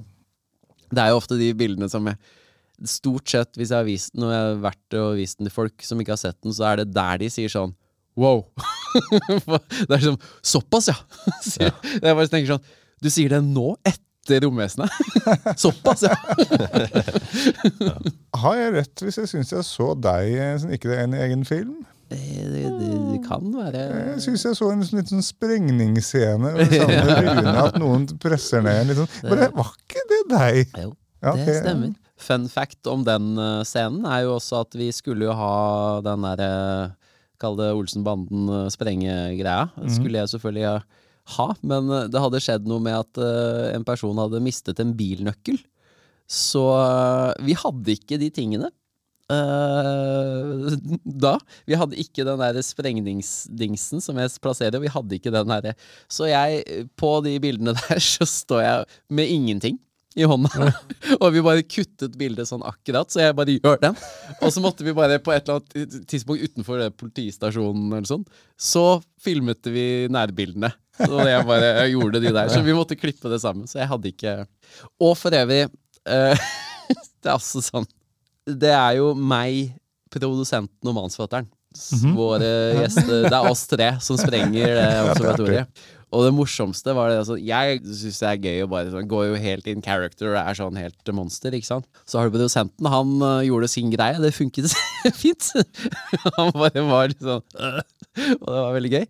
det 0.95 1.03
er 1.03 1.13
jo 1.13 1.21
ofte 1.21 1.39
de 1.41 1.51
bildene 1.59 1.91
som 1.93 2.09
jeg 2.11 2.21
Stort 2.91 3.31
sett, 3.31 3.53
hvis 3.55 3.71
jeg 3.71 3.79
har 3.79 3.87
vist 3.87 4.11
den, 4.17 4.25
og 4.27 4.33
jeg 4.35 4.47
har 4.49 4.57
vært 4.65 4.95
og 4.99 5.13
vist 5.15 5.39
den 5.39 5.47
til 5.47 5.55
folk 5.55 5.85
som 5.87 6.01
ikke 6.03 6.11
har 6.17 6.19
sett 6.19 6.41
den, 6.43 6.55
så 6.57 6.65
er 6.73 6.81
det 6.81 6.89
der 6.91 7.21
de 7.23 7.29
sier 7.31 7.53
sånn 7.53 7.71
Wow! 8.19 8.43
det 9.31 9.87
er 9.87 10.01
liksom 10.01 10.19
Såpass, 10.43 10.91
ja! 10.91 10.97
Jeg 12.03 12.03
bare 12.03 12.27
tenker 12.33 12.57
sånn 12.57 12.67
Du 13.03 13.09
sier 13.15 13.31
det 13.31 13.41
nå, 13.47 13.77
etter 13.87 14.03
romvesenet? 14.45 14.91
Såpass, 15.63 16.03
ja! 16.07 16.15
Har 18.43 18.57
jeg 18.59 18.73
rett 18.79 19.03
hvis 19.05 19.19
jeg 19.21 19.31
syns 19.31 19.53
jeg 19.55 19.67
så 19.67 19.91
deg 19.99 20.31
eh, 20.37 20.55
som 20.63 20.73
ikke 20.75 20.91
det 20.91 20.97
er 21.01 21.09
en 21.09 21.17
egen 21.27 21.45
film? 21.49 21.75
Det, 22.11 22.19
det, 22.53 22.65
det, 22.79 22.89
det 23.11 23.21
kan 23.25 23.47
være 23.57 23.81
Jeg 24.13 24.21
syns 24.27 24.45
jeg 24.47 24.57
så 24.59 24.69
en 24.71 24.83
sånn 24.87 25.01
liten 25.01 25.23
sprengningsscene. 25.25 26.51
Sammen 26.69 27.07
med 27.09 27.23
Rune, 27.25 27.55
at 27.65 27.79
noen 27.81 28.05
presser 28.23 28.61
ned. 28.65 28.91
Liksom. 28.93 29.09
Bare, 29.25 29.49
var 29.57 29.71
ikke 29.81 30.03
det 30.13 30.21
deg? 30.35 30.61
Jo, 30.85 30.91
Ja, 31.25 31.33
det 31.39 31.47
ok. 31.49 31.55
stemmer. 31.63 31.95
Fun 32.25 32.45
fact 32.53 32.87
om 32.89 33.03
den 33.09 33.33
eh, 33.41 33.63
scenen 33.67 34.05
er 34.07 34.27
jo 34.27 34.37
også 34.37 34.61
at 34.67 34.77
vi 34.79 34.91
skulle 34.95 35.27
jo 35.27 35.35
ha 35.37 35.55
den 36.05 36.23
derre 36.29 36.51
Kall 37.43 37.57
det 37.59 37.73
Olsenbanden-sprengegreia. 37.75 39.65
Det 39.83 39.91
skulle 39.97 40.21
jeg 40.21 40.31
selvfølgelig 40.33 40.67
eh, 40.71 40.85
ha, 41.33 41.49
men 41.65 41.89
eh, 41.89 42.09
det 42.13 42.21
hadde 42.21 42.43
skjedd 42.43 42.67
noe 42.69 42.83
med 42.85 42.99
at 42.99 43.21
eh, 43.23 43.75
en 43.75 43.85
person 43.87 44.19
hadde 44.21 44.43
mistet 44.45 44.81
en 44.83 44.93
bilnøkkel. 44.97 45.59
Så 46.31 46.65
eh, 46.77 47.45
vi 47.49 47.57
hadde 47.59 47.97
ikke 47.97 48.21
de 48.21 48.31
tingene. 48.35 48.73
Uh, 49.33 50.75
da. 51.25 51.39
Vi 51.65 51.79
hadde 51.81 51.97
ikke 51.97 52.27
den 52.29 52.43
der 52.43 52.59
sprengningsdingsen 52.61 54.05
som 54.05 54.21
jeg 54.21 54.35
plasserer. 54.45 54.83
Vi 54.83 54.93
hadde 54.93 55.17
ikke 55.17 55.33
den 55.33 55.49
derre 55.49 55.73
Så 56.13 56.29
jeg, 56.29 56.61
på 57.01 57.17
de 57.25 57.39
bildene 57.41 57.73
der, 57.79 58.03
så 58.05 58.29
står 58.29 58.65
jeg 58.67 58.85
med 59.09 59.33
ingenting. 59.33 59.81
I 60.15 60.27
hånda. 60.29 60.71
og 61.23 61.27
vi 61.35 61.43
bare 61.45 61.65
kuttet 61.67 62.15
bildet 62.19 62.49
sånn 62.49 62.65
akkurat, 62.67 63.11
så 63.11 63.25
jeg 63.25 63.37
bare 63.37 63.57
gjør 63.57 63.81
den. 63.83 63.99
Og 64.41 64.53
så 64.55 64.63
måtte 64.63 64.87
vi 64.87 64.95
bare 64.97 65.19
på 65.23 65.35
et 65.35 65.49
eller 65.49 65.61
annet 65.61 66.07
tidspunkt 66.11 66.45
utenfor 66.45 66.81
det 66.83 66.93
politistasjonen 67.01 67.91
eller 67.91 68.11
sånn, 68.11 68.25
så 68.55 68.87
filmet 69.25 69.67
vi 69.75 70.07
nærbildene. 70.13 70.71
Så 70.95 71.25
jeg 71.27 71.47
bare 71.49 71.71
jeg 71.81 71.95
gjorde 71.97 72.23
de 72.23 72.31
der. 72.31 72.53
Så 72.53 72.63
vi 72.63 72.77
måtte 72.77 72.99
klippe 72.99 73.33
det 73.33 73.41
sammen. 73.43 73.67
Så 73.67 73.81
jeg 73.81 73.91
hadde 73.91 74.13
ikke 74.13 74.35
Og 75.03 75.17
for 75.19 75.35
øvrig 75.35 75.65
uh, 75.67 76.45
Det 77.19 77.27
er 77.27 77.33
altså 77.33 77.59
sånn 77.65 77.89
Det 78.47 78.71
er 78.71 79.01
jo 79.01 79.09
meg, 79.19 79.73
produsenten 80.15 80.87
og 80.91 80.95
manusforfatteren. 80.95 81.51
Våre 82.15 82.51
gjester. 82.85 83.27
Det 83.27 83.35
er 83.35 83.51
oss 83.51 83.67
tre 83.71 83.91
som 84.05 84.19
sprenger 84.21 84.77
det 84.79 84.89
observatoriet. 85.09 85.85
Og 86.15 86.23
det 86.23 86.35
morsomste 86.37 86.95
var 86.95 87.11
det 87.11 87.19
altså, 87.23 87.37
Jeg 87.43 87.81
syns 87.83 88.21
det 88.23 88.29
er 88.29 88.43
gøy 88.47 88.65
å 88.65 88.71
bare 88.71 88.93
sånn, 88.93 89.09
gå 89.11 89.25
jo 89.27 89.41
helt 89.41 89.67
in 89.71 89.83
character 89.85 90.31
og 90.31 90.39
er 90.41 90.59
sånn 90.59 90.79
helt 90.79 91.13
monster, 91.17 91.55
ikke 91.57 91.71
sant. 91.73 91.89
Så 92.07 92.21
har 92.21 92.29
du 92.29 92.37
produsenten, 92.37 92.89
han 92.91 93.17
uh, 93.23 93.43
gjorde 93.45 93.71
sin 93.73 93.91
greie, 93.93 94.21
det 94.23 94.35
funket 94.37 94.71
fint. 95.23 95.51
han 96.39 96.55
bare 96.55 96.87
var 96.87 97.11
litt 97.11 97.25
sånn 97.25 97.43
øh, 97.43 97.81
Og 98.39 98.47
det 98.47 98.61
var 98.61 98.79
veldig 98.79 98.95
gøy. 98.95 99.07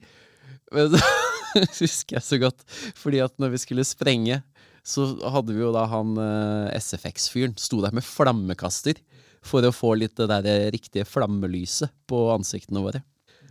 Men 0.74 0.90
så 0.94 1.02
husker 1.84 2.18
jeg 2.18 2.26
så 2.26 2.40
godt, 2.42 2.64
fordi 2.98 3.20
at 3.24 3.36
når 3.42 3.54
vi 3.54 3.62
skulle 3.62 3.86
sprenge, 3.86 4.40
så 4.84 5.06
hadde 5.32 5.54
vi 5.54 5.62
jo 5.62 5.72
da 5.76 5.86
han 5.88 6.16
uh, 6.18 6.72
SFX-fyren 6.76 7.56
sto 7.60 7.80
der 7.84 7.94
med 7.96 8.04
flammekaster 8.04 9.00
for 9.44 9.64
å 9.64 9.72
få 9.76 9.94
litt 10.00 10.16
det 10.16 10.28
der 10.32 10.70
riktige 10.72 11.06
flammelyset 11.08 11.92
på 12.08 12.26
ansiktene 12.32 12.82
våre. 12.84 13.04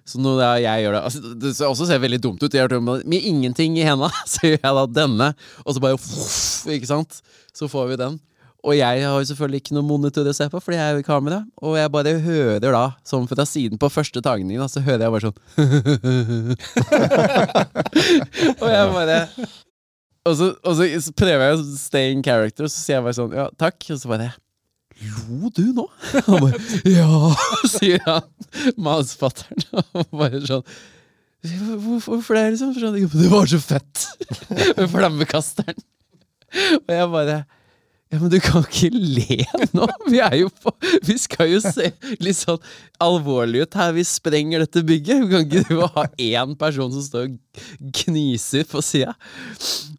Så 0.08 0.20
når 0.20 0.40
da 0.42 0.50
jeg 0.60 0.84
gjør 0.84 0.98
det 0.98 1.02
altså, 1.08 1.20
Det 1.40 1.54
ser 1.56 1.70
også 1.72 2.00
veldig 2.04 2.20
dumt 2.24 2.44
ut. 2.44 2.54
Jeg 2.54 2.68
gjør 2.68 2.84
med, 2.84 3.14
ingenting 3.16 3.78
i 3.80 3.88
henda, 3.88 4.10
så 4.34 4.40
gjør 4.48 4.60
jeg 4.60 4.78
da 4.80 4.86
denne, 5.00 5.32
og 5.64 5.72
så 5.76 5.84
bare 5.84 5.98
uff, 5.98 6.68
Ikke 6.68 6.90
sant? 6.90 7.22
Så 7.56 7.70
får 7.72 7.94
vi 7.94 8.00
den. 8.04 8.20
Og 8.64 8.78
jeg 8.78 9.04
har 9.04 9.18
jo 9.20 9.28
selvfølgelig 9.28 9.60
ikke 9.60 9.76
noe 9.76 9.84
monitor 9.84 10.28
å 10.28 10.34
se 10.36 10.46
på, 10.48 10.60
fordi 10.64 10.78
jeg 10.78 10.86
er 10.88 10.94
jo 10.96 11.02
i 11.04 11.08
kamera. 11.08 11.42
Og 11.60 11.76
jeg 11.76 11.92
bare 11.92 12.14
hører 12.24 12.64
da, 12.64 12.86
sånn 13.08 13.28
fra 13.28 13.44
siden 13.48 13.80
på 13.80 13.90
første 13.92 14.24
tagningen, 14.24 14.62
da, 14.64 14.70
så 14.72 14.80
hører 14.86 15.04
jeg 15.04 15.12
bare 15.12 15.28
sånn 15.28 15.40
Og 18.64 18.70
jeg 18.72 18.86
bare 18.96 19.20
og 20.24 20.38
så, 20.40 20.46
og 20.64 20.78
så 20.80 21.12
prøver 21.20 21.42
jeg 21.44 21.56
å 21.58 21.64
stay 21.76 22.14
in 22.14 22.24
character, 22.24 22.64
og 22.64 22.72
så 22.72 22.80
sier 22.80 22.96
jeg 22.96 23.04
bare 23.04 23.18
sånn 23.18 23.34
Ja, 23.36 23.50
takk. 23.60 23.76
Og 23.92 24.00
så 24.00 24.08
bare 24.08 24.30
Lo 25.02 25.50
du 25.54 25.66
nå? 25.76 25.88
Han 26.28 26.46
bare 26.46 26.60
Ja, 26.90 27.32
sier 27.70 28.04
han. 28.06 28.28
Masfatter'n. 28.78 29.66
Bare 30.20 30.44
sånn 30.46 30.64
Hvorfor, 31.44 32.14
hvorfor 32.14 32.38
det? 32.38 32.44
Liksom? 32.54 32.70
Sånn, 32.78 32.96
det 33.12 33.32
var 33.32 33.50
så 33.52 33.58
fett! 33.60 34.06
Med 34.78 34.86
flammekasteren. 34.94 35.82
Og 36.78 36.94
jeg 36.94 37.10
bare 37.12 37.42
ja, 38.14 38.20
men 38.22 38.30
du 38.30 38.36
kan 38.46 38.62
ikke 38.62 38.92
le 38.94 39.40
nå! 39.74 39.88
Vi 40.06 40.20
er 40.22 40.36
jo 40.38 40.52
på 40.62 40.70
Vi 41.02 41.16
skal 41.18 41.50
jo 41.50 41.62
se 41.64 41.88
litt 42.22 42.38
sånn 42.38 42.62
alvorlig 43.02 43.64
ut 43.66 43.78
her. 43.80 43.96
Vi 43.96 44.04
sprenger 44.06 44.62
dette 44.62 44.84
bygget. 44.86 45.24
Vi 45.24 45.32
kan 45.32 45.48
ikke 45.48 45.64
du, 45.72 45.80
ha 45.96 46.04
én 46.22 46.54
person 46.60 46.94
som 46.94 47.02
står 47.02 47.32
og 47.32 47.64
gniser 48.04 48.70
på 48.70 48.84
sida. 48.86 49.16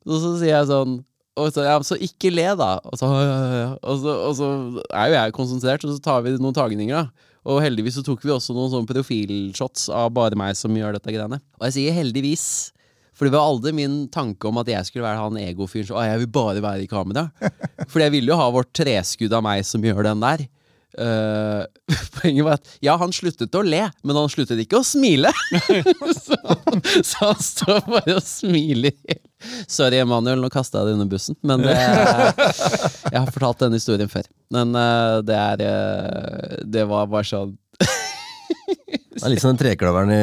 Og 0.07 0.15
så 0.15 0.31
sier 0.39 0.53
jeg 0.53 0.71
sånn 0.71 1.01
og 1.35 1.51
så, 1.51 1.65
ja, 1.67 1.79
så 1.83 1.99
ikke 1.99 2.31
le, 2.31 2.47
da. 2.59 2.77
Og 2.87 2.99
så, 3.01 3.09
og, 3.91 3.97
så, 4.03 4.17
og 4.29 4.37
så 4.39 4.51
er 4.91 5.11
jo 5.11 5.17
jeg 5.19 5.37
konsentrert, 5.37 5.87
og 5.87 5.97
så 5.97 6.05
tar 6.05 6.25
vi 6.27 6.37
noen 6.39 6.57
tagninger, 6.57 6.95
da. 7.05 7.31
Og 7.45 7.61
heldigvis 7.61 7.99
så 7.99 8.05
tok 8.07 8.23
vi 8.25 8.33
også 8.33 8.55
noen 8.57 8.71
sånne 8.73 8.89
profilshots 8.89 9.91
av 9.93 10.09
bare 10.17 10.39
meg 10.39 10.57
som 10.57 10.73
gjør 10.73 10.97
dette 10.97 11.13
greiene. 11.13 11.43
Og 11.59 11.67
jeg 11.69 11.77
sier 11.77 11.97
heldigvis, 11.99 12.47
for 13.15 13.29
det 13.29 13.35
var 13.35 13.51
aldri 13.51 13.75
min 13.77 13.99
tanke 14.13 14.49
om 14.49 14.63
at 14.63 14.71
jeg 14.73 14.89
skulle 14.89 15.05
være 15.05 15.21
han 15.21 15.37
egofyren 15.43 15.91
som 15.91 16.01
jeg 16.07 16.23
vil 16.23 16.31
bare 16.33 16.63
være 16.65 16.87
i 16.87 16.91
kamera. 16.91 17.29
For 17.93 18.03
jeg 18.03 18.11
ville 18.11 18.33
jo 18.33 18.39
ha 18.41 18.49
vårt 18.51 18.73
treskudd 18.75 19.37
av 19.37 19.45
meg 19.45 19.61
som 19.69 19.85
gjør 19.85 20.09
den 20.09 20.25
der. 20.25 20.47
Eh, 20.99 21.65
poenget 22.21 22.45
var 22.47 22.59
at 22.59 22.75
ja, 22.85 22.95
han 23.01 23.13
sluttet 23.15 23.55
å 23.59 23.63
le, 23.67 23.83
men 24.07 24.19
han 24.19 24.31
sluttet 24.33 24.61
ikke 24.63 24.81
å 24.81 24.87
smile. 24.87 25.33
så, 26.25 26.39
så 27.03 27.31
han 27.31 27.41
står 27.43 27.83
bare 27.89 28.19
og 28.19 28.25
smiler. 28.27 29.19
Sorry, 29.69 29.99
Emanuel, 30.01 30.41
nå 30.41 30.51
kasta 30.53 30.81
jeg 30.81 30.91
deg 30.93 30.99
under 30.99 31.11
bussen. 31.11 31.39
Men 31.45 31.65
det, 31.67 31.75
jeg 33.13 33.19
har 33.19 33.35
fortalt 33.35 33.67
denne 33.67 33.81
historien 33.81 34.11
før. 34.13 34.29
Men 34.55 34.73
uh, 34.77 35.19
det 35.27 35.37
er 35.37 35.63
uh, 35.67 36.57
Det 36.65 36.87
var 36.89 37.11
bare 37.11 37.29
sånn 37.29 37.55
Det 39.15 39.23
er 39.23 39.31
litt 39.31 39.43
som 39.43 39.53
den 39.53 39.59
trekløveren 39.61 40.11
i, 40.15 40.19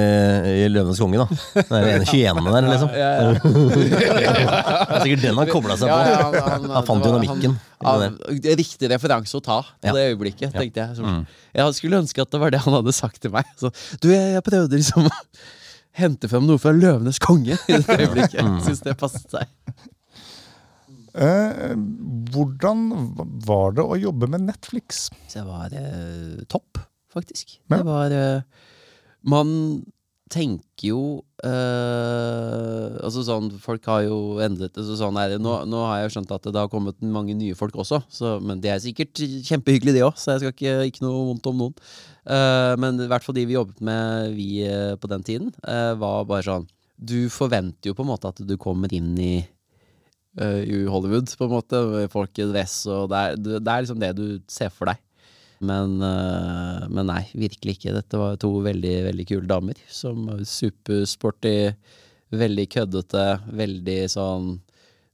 i 0.63 0.65
Løvenes 0.71 0.99
konge, 0.99 1.21
da. 1.21 1.27
Den 1.69 1.85
ene 1.87 2.05
21. 2.07 2.41
der, 2.51 2.67
liksom. 2.67 2.89
ja, 2.95 3.09
ja. 3.11 3.31
Det 3.91 4.97
er 4.97 5.05
sikkert 5.05 5.23
den 5.25 5.39
han 5.39 5.51
kobla 5.51 5.77
seg 5.79 5.87
på. 5.87 5.95
Ja, 5.95 6.09
ja, 6.11 6.25
han- 6.27 6.49
han- 6.51 6.73
Han 6.75 6.87
fant 6.89 7.05
dynamikken. 7.07 7.55
han- 7.83 8.17
Riktig 8.61 8.89
referanse 8.91 9.39
å 9.39 9.43
ta 9.45 9.61
på 9.63 9.87
Ja. 9.87 9.93
det 9.95 10.03
øyeblikket, 10.11 10.51
tenkte 10.55 10.83
jeg. 10.83 10.97
Så, 10.99 11.03
Mm. 11.07 11.23
Jeg 11.55 11.73
skulle 11.79 12.01
ønske 12.03 12.21
at 12.21 12.31
det 12.31 12.39
var 12.39 12.51
det 12.51 12.59
han 12.65 12.73
hadde 12.73 12.93
sagt 12.93 13.21
til 13.21 13.31
meg. 13.31 13.45
Så, 13.59 13.71
du, 14.01 14.09
jeg, 14.11 14.33
jeg 14.35 14.43
prøvde 14.43 14.75
liksom 14.79 15.07
å 15.07 15.15
hente 15.99 16.29
frem 16.31 16.45
noe 16.47 16.59
fra 16.61 16.71
Løvenes 16.71 17.19
konge 17.19 17.55
i 17.67 17.73
det 17.79 17.87
øyeblikket. 17.87 18.39
Mm. 18.43 18.59
Jeg 18.59 18.67
Syns 18.69 18.83
det 18.85 18.97
passet 18.99 19.27
seg. 19.31 19.47
Eh, 21.11 21.73
hvordan 22.31 22.85
var 23.45 23.73
det 23.75 23.83
å 23.83 23.97
jobbe 23.99 24.29
med 24.31 24.45
Netflix? 24.47 25.09
Det 25.33 25.43
var 25.43 25.73
eh, 25.75 26.39
topp, 26.47 26.79
faktisk. 27.13 27.57
Ja. 27.69 27.77
Det 27.77 27.85
var 27.87 28.15
eh, 28.15 28.69
Man 29.27 29.51
tenker 30.31 30.87
jo 30.87 31.01
eh, 31.43 32.97
Altså 33.03 33.23
sånn, 33.27 33.49
Folk 33.61 33.85
har 33.91 34.05
jo 34.05 34.17
endret 34.43 34.73
det. 34.77 34.85
Så 34.87 34.97
sånn 34.99 35.19
det. 35.19 35.39
Nå, 35.43 35.55
nå 35.69 35.83
har 35.87 35.99
jeg 35.99 36.09
jo 36.09 36.13
skjønt 36.17 36.33
at 36.37 36.49
det 36.49 36.61
har 36.63 36.71
kommet 36.71 36.99
mange 37.03 37.35
nye 37.37 37.57
folk 37.57 37.75
også, 37.83 38.01
så, 38.11 38.35
men 38.43 38.61
det 38.63 38.73
er 38.73 38.83
sikkert 38.83 39.19
kjempehyggelig, 39.19 39.97
det 39.97 40.05
òg, 40.07 40.17
så 40.19 40.35
jeg 40.35 40.43
skal 40.43 40.55
ikke, 40.55 40.75
ikke 40.91 41.05
noe 41.05 41.23
vondt 41.31 41.49
om 41.51 41.63
noen. 41.65 41.87
Uh, 42.21 42.77
men 42.77 43.01
i 43.01 43.07
hvert 43.09 43.25
fall 43.25 43.33
de 43.33 43.47
vi 43.49 43.57
jobbet 43.57 43.81
med, 43.83 44.35
vi 44.37 44.61
uh, 44.69 44.93
på 45.01 45.09
den 45.09 45.25
tiden, 45.25 45.49
uh, 45.65 45.97
var 45.97 46.27
bare 46.29 46.45
sånn 46.45 46.67
Du 47.01 47.31
forventer 47.33 47.89
jo 47.89 47.95
på 47.97 48.05
en 48.05 48.11
måte 48.11 48.29
at 48.29 48.43
du 48.45 48.53
kommer 48.61 48.91
inn 48.93 49.15
i 49.17 49.33
i 50.31 50.85
Hollywood, 50.87 51.27
på 51.35 51.43
en 51.43 51.51
måte. 51.51 51.79
Folk 52.07 52.39
i 52.39 52.45
dress, 52.47 52.85
og 52.87 53.09
det 53.11 53.17
er, 53.19 53.33
det 53.41 53.67
er 53.67 53.81
liksom 53.83 53.97
det 53.99 54.11
du 54.15 54.27
ser 54.47 54.69
for 54.71 54.87
deg. 54.87 55.01
Men, 55.61 55.99
eh, 56.01 56.87
men 56.89 57.05
nei, 57.11 57.21
virkelig 57.37 57.77
ikke. 57.77 57.93
Dette 57.93 58.17
var 58.17 58.35
to 58.41 58.49
veldig, 58.65 58.95
veldig 59.11 59.27
kule 59.29 59.47
damer. 59.49 59.77
Som 59.93 60.25
supersporty, 60.47 61.55
veldig 62.33 62.67
køddete, 62.71 63.25
veldig 63.51 64.01
sånn 64.11 64.51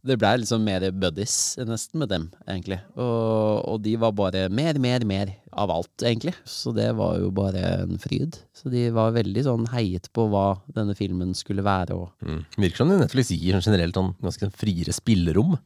Det 0.07 0.15
blei 0.21 0.37
liksom 0.39 0.61
mer 0.63 0.85
buddies 0.95 1.57
nesten 1.67 1.99
med 1.99 2.07
dem, 2.13 2.27
egentlig. 2.47 2.77
Og, 2.95 3.65
og 3.67 3.81
de 3.83 3.95
var 3.99 4.13
bare 4.15 4.45
mer, 4.53 4.77
mer, 4.79 5.03
mer 5.09 5.31
av 5.51 5.73
alt, 5.73 5.89
egentlig. 6.05 6.31
Så 6.47 6.71
det 6.71 6.85
var 6.95 7.17
jo 7.19 7.27
bare 7.35 7.63
en 7.81 7.97
fryd. 7.99 8.37
Så 8.55 8.71
de 8.71 8.85
var 8.95 9.11
veldig 9.17 9.43
sånn 9.43 9.65
heiet 9.73 10.07
på 10.15 10.29
hva 10.31 10.45
denne 10.77 10.95
filmen 10.95 11.33
skulle 11.35 11.65
være. 11.65 11.97
Og 11.97 12.13
Mm. 12.23 12.45
Virker 12.55 12.77
som 12.85 12.93
Netflix 12.93 13.33
gir 13.35 13.57
sånn 13.57 13.67
generelt 13.67 13.99
sånn 13.99 14.13
ganske 14.23 14.47
friere 14.55 14.95
spillerom 14.95 15.57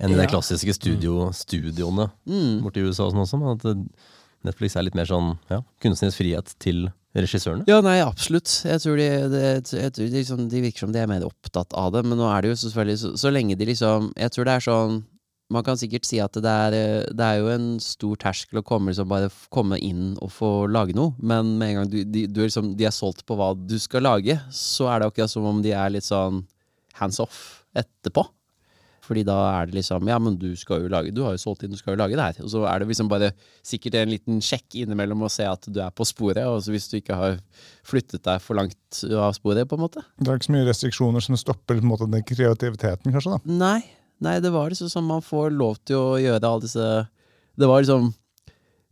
enn 0.00 0.16
de 0.16 0.26
klassiske 0.32 0.72
studio, 0.78 1.28
studioene 1.36 2.08
Mm. 2.24 2.62
borti 2.64 2.80
USA 2.86 3.04
og 3.10 3.12
sånn 3.12 3.26
også. 3.26 3.52
At 3.52 3.76
Netflix 4.46 4.76
er 4.76 4.86
litt 4.86 4.96
mer 4.96 5.08
sånn 5.08 5.34
ja, 5.50 5.60
kunstnerisk 5.84 6.20
frihet 6.22 6.54
til 6.62 6.88
regissørene. 7.16 7.66
Ja, 7.68 7.80
nei, 7.84 7.98
absolutt. 8.04 8.50
Jeg 8.66 8.82
tror 8.84 8.98
de, 9.00 9.06
de, 9.32 9.40
jeg 9.58 9.94
tror 9.96 10.04
de, 10.06 10.10
liksom, 10.14 10.44
de 10.52 10.62
virker 10.62 10.86
som 10.86 10.92
de 10.94 11.00
er 11.02 11.08
mer 11.10 11.26
opptatt 11.26 11.74
av 11.76 11.90
det. 11.96 12.04
Men 12.06 12.20
nå 12.20 12.28
er 12.30 12.44
det 12.44 12.52
jo 12.52 12.60
selvfølgelig 12.64 13.00
så, 13.02 13.14
så 13.18 13.32
lenge 13.34 13.56
de 13.58 13.66
liksom 13.72 14.12
Jeg 14.18 14.34
tror 14.34 14.46
det 14.46 14.54
er 14.54 14.66
sånn 14.68 15.00
Man 15.50 15.66
kan 15.66 15.80
sikkert 15.80 16.06
si 16.06 16.20
at 16.22 16.38
det 16.38 16.54
er, 16.68 16.76
det 17.10 17.26
er 17.26 17.40
jo 17.42 17.50
en 17.50 17.68
stor 17.82 18.20
terskel 18.22 18.60
å 18.60 18.66
komme, 18.66 18.92
liksom, 18.92 19.10
bare 19.10 19.32
komme 19.50 19.80
inn 19.82 20.12
og 20.22 20.30
få 20.30 20.50
lage 20.70 20.94
noe. 20.94 21.16
Men 21.18 21.56
med 21.58 21.72
en 21.72 21.80
gang 21.80 21.90
du, 21.90 21.98
de, 22.06 22.28
du 22.30 22.44
er 22.44 22.46
liksom, 22.52 22.76
de 22.78 22.86
er 22.86 22.94
solgt 22.94 23.26
på 23.26 23.34
hva 23.34 23.50
du 23.58 23.74
skal 23.82 24.06
lage, 24.06 24.38
så 24.54 24.86
er 24.92 25.02
det 25.02 25.10
akkurat 25.10 25.32
som 25.32 25.48
om 25.50 25.58
de 25.64 25.74
er 25.74 25.90
litt 25.90 26.06
sånn 26.06 26.44
hands 27.00 27.18
off 27.26 27.64
etterpå. 27.74 28.22
Fordi 29.10 29.24
da 29.26 29.36
er 29.58 29.66
det 29.66 29.74
liksom 29.80 30.06
Ja, 30.06 30.20
men 30.22 30.36
du 30.38 30.52
skal 30.54 30.84
jo 30.84 30.90
lage 30.92 31.10
Du 31.10 31.24
har 31.26 31.34
jo 31.34 31.40
solgt 31.42 31.64
inn, 31.66 31.72
du 31.74 31.78
skal 31.80 31.96
jo 31.96 31.98
lage 31.98 32.14
det 32.14 32.26
her. 32.28 32.36
Og 32.44 32.52
så 32.52 32.60
er 32.70 32.78
det 32.78 32.86
liksom 32.92 33.08
bare 33.10 33.32
sikkert 33.66 33.96
en 33.98 34.12
liten 34.12 34.38
sjekk 34.44 34.76
innimellom 34.84 35.24
å 35.26 35.30
se 35.32 35.48
at 35.50 35.66
du 35.66 35.80
er 35.82 35.90
på 35.90 36.06
sporet. 36.06 36.44
Og 36.46 36.60
så 36.62 36.70
hvis 36.70 36.86
du 36.92 37.00
ikke 37.00 37.18
har 37.18 37.40
flyttet 37.90 38.22
deg 38.28 38.38
for 38.44 38.54
langt 38.60 39.00
av 39.10 39.34
sporet, 39.34 39.66
på 39.66 39.74
en 39.74 39.82
måte. 39.88 40.04
Det 40.20 40.30
er 40.30 40.38
ikke 40.38 40.46
så 40.46 40.54
mye 40.54 40.68
restriksjoner 40.70 41.26
som 41.26 41.38
stopper 41.40 41.80
på 41.80 41.82
en 41.82 41.90
måte, 41.90 42.06
den 42.10 42.22
kreativiteten, 42.26 43.10
kanskje? 43.10 43.34
da. 43.34 43.58
Nei. 43.66 43.80
Nei, 44.20 44.36
det 44.44 44.50
var 44.54 44.68
liksom 44.70 44.90
sånn 44.92 45.06
man 45.08 45.22
får 45.24 45.50
lov 45.56 45.78
til 45.88 45.96
å 45.96 46.16
gjøre 46.20 46.44
alle 46.44 46.66
disse 46.66 46.86
Det 47.58 47.68
var 47.70 47.80
liksom 47.80 48.10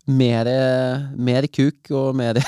mer, 0.09 0.49
mer 1.21 1.47
kuk 1.53 1.91
og 1.93 2.15
mer 2.17 2.39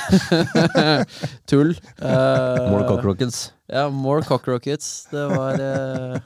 tull. 1.51 1.75
Uh, 2.01 2.71
More 2.73 2.87
cockrockets. 2.89 3.51
Ja, 3.69 3.85
more 3.93 4.25
cockrockets. 4.27 4.89
Det 5.13 5.27
var 5.37 5.61
uh, 5.61 6.17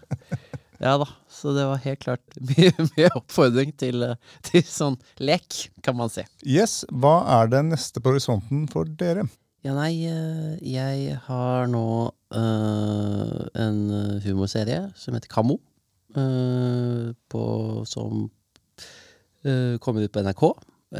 Ja 0.79 0.95
da. 1.03 1.09
Så 1.45 1.53
det 1.53 1.67
var 1.69 1.83
helt 1.85 2.01
klart 2.01 2.37
mye, 2.55 2.73
mye 2.97 3.09
oppfordring 3.21 3.75
til, 3.77 4.01
eh, 4.07 4.17
til 4.49 4.63
sånn 4.65 4.95
lek, 5.21 5.67
kan 5.85 5.97
man 5.99 6.09
si. 6.09 6.25
Yes, 6.49 6.87
Hva 6.89 7.19
er 7.43 7.51
det 7.53 7.61
neste 7.69 8.01
på 8.01 8.15
horisonten 8.15 8.65
for 8.73 8.89
dere? 8.89 9.27
Ja, 9.65 9.75
nei, 9.77 9.93
eh, 10.09 10.55
jeg 10.65 11.19
har 11.27 11.69
nå 11.73 11.85
eh, 12.33 13.39
en 13.61 13.79
humorserie 14.25 14.87
som 14.97 15.17
heter 15.17 15.29
Kammo. 15.33 15.59
eh, 16.17 17.13
på, 17.29 17.45
som 17.89 18.27
eh, 19.45 19.77
kommer 19.85 20.05
ut 20.09 20.13
på 20.15 20.25
NRK. 20.25 20.45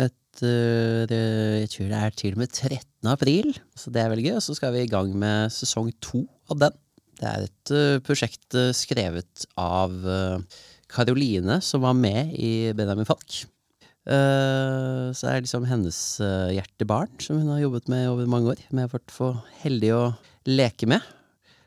Etter 0.05 1.13
eh, 1.15 1.61
Jeg 1.63 1.71
tror 1.75 1.91
det 1.93 2.01
er 2.05 2.17
til 2.19 2.35
og 2.37 2.41
med 2.45 2.51
13. 2.53 3.11
april, 3.13 3.53
så 3.79 3.93
det 3.95 4.03
er 4.03 4.11
veldig 4.13 4.27
gøy. 4.29 4.37
Og 4.41 4.47
så 4.49 4.57
skal 4.59 4.75
vi 4.77 4.85
i 4.85 4.91
gang 4.91 5.13
med 5.17 5.53
sesong 5.55 5.93
to 6.05 6.25
av 6.51 6.61
den. 6.65 6.81
Det 7.25 7.31
er 7.33 7.47
et 7.47 7.73
eh, 7.73 8.03
prosjekt 8.05 8.57
eh, 8.59 8.71
skrevet 8.77 9.47
av 9.57 9.93
eh, 10.05 10.63
Karoline, 10.93 11.57
som 11.65 11.85
var 11.87 11.97
med 11.97 12.35
i 12.37 12.73
Benjamin 12.77 13.09
Falk. 13.09 13.45
Eh, 14.05 15.07
så 15.17 15.31
er 15.31 15.41
liksom 15.41 15.65
hennes 15.65 15.99
eh, 16.21 16.53
hjertebarn, 16.59 17.15
som 17.25 17.41
hun 17.41 17.49
har 17.55 17.63
jobbet 17.63 17.89
med 17.89 18.11
over 18.11 18.29
mange 18.29 18.53
år. 18.53 18.61
Som 18.67 18.81
jeg 18.81 18.91
har 18.91 18.97
vært 18.99 19.15
for 19.15 19.41
heldig 19.63 19.93
å 19.97 20.03
leke 20.51 20.91
med. 20.91 21.13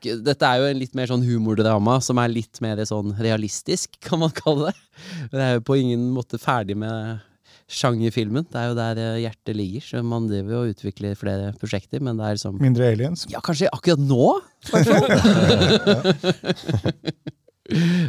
Dette 0.06 0.46
er 0.46 0.62
jo 0.62 0.68
en 0.70 0.78
litt 0.78 0.94
mer 0.94 1.10
sånn 1.10 1.26
humordrama 1.26 1.98
som 2.06 2.22
er 2.22 2.30
litt 2.30 2.62
mer 2.62 2.84
sånn 2.86 3.16
realistisk, 3.18 3.98
kan 4.06 4.22
man 4.22 4.36
kalle 4.38 4.70
det. 4.70 4.86
Det 5.34 5.42
er 5.42 5.58
jo 5.58 5.66
på 5.66 5.80
ingen 5.82 6.06
måte 6.14 6.38
ferdig 6.38 6.78
med 6.78 7.26
sjangerfilmen. 7.68 8.46
Det 8.48 8.56
er 8.62 8.68
jo 8.70 8.76
der 8.78 9.00
eh, 9.04 9.18
hjertet 9.26 9.56
ligger, 9.58 9.82
så 9.84 10.04
man 10.06 10.28
driver 10.30 10.52
jo 10.56 10.60
og 10.64 10.70
utvikler 10.76 11.18
flere 11.20 11.54
prosjekter, 11.60 12.00
men 12.04 12.18
det 12.20 12.26
er 12.26 12.34
liksom 12.38 12.54
Mindre 12.64 12.86
aliens. 12.94 13.22
Ja, 13.32 13.40
kanskje 13.44 13.74
akkurat 13.76 14.00
nå, 14.00 14.28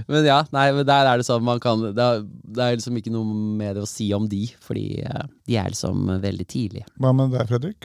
men 0.08 0.26
ja, 0.26 0.44
nei, 0.54 0.72
men 0.76 0.86
der 0.86 1.04
er 1.10 1.16
det 1.18 1.26
sånn 1.26 1.44
man 1.44 1.60
kan 1.62 1.78
Det 1.82 2.02
er, 2.02 2.22
det 2.22 2.62
er 2.62 2.76
liksom 2.78 2.96
ikke 3.00 3.14
noe 3.14 3.26
mer 3.58 3.74
å 3.82 3.86
si 3.90 4.06
om 4.16 4.24
de, 4.30 4.44
fordi 4.64 4.86
eh, 5.02 5.24
de 5.50 5.54
er 5.58 5.68
liksom 5.74 5.96
veldig 6.22 6.46
tidlige. 6.48 6.86
Hva 7.02 7.10
med 7.16 7.26
deg, 7.34 7.44
Fredrik? 7.50 7.78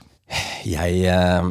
Jeg 0.70 0.94
eh, 1.10 1.44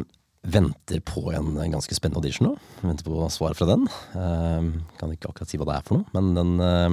venter 0.55 0.99
på 1.07 1.21
en 1.35 1.47
ganske 1.71 1.95
spennende 1.95 2.19
audition 2.23 2.47
nå. 2.49 2.53
Venter 2.83 3.03
på 3.07 3.29
svar 3.31 3.53
fra 3.57 3.65
den. 3.69 3.83
Eh, 4.15 4.61
kan 4.99 5.11
ikke 5.13 5.29
akkurat 5.31 5.49
si 5.51 5.57
hva 5.59 5.67
det 5.69 5.75
er 5.77 5.85
for 5.87 5.93
noe, 5.99 6.05
men 6.15 6.25
den, 6.39 6.51
eh, 6.63 6.91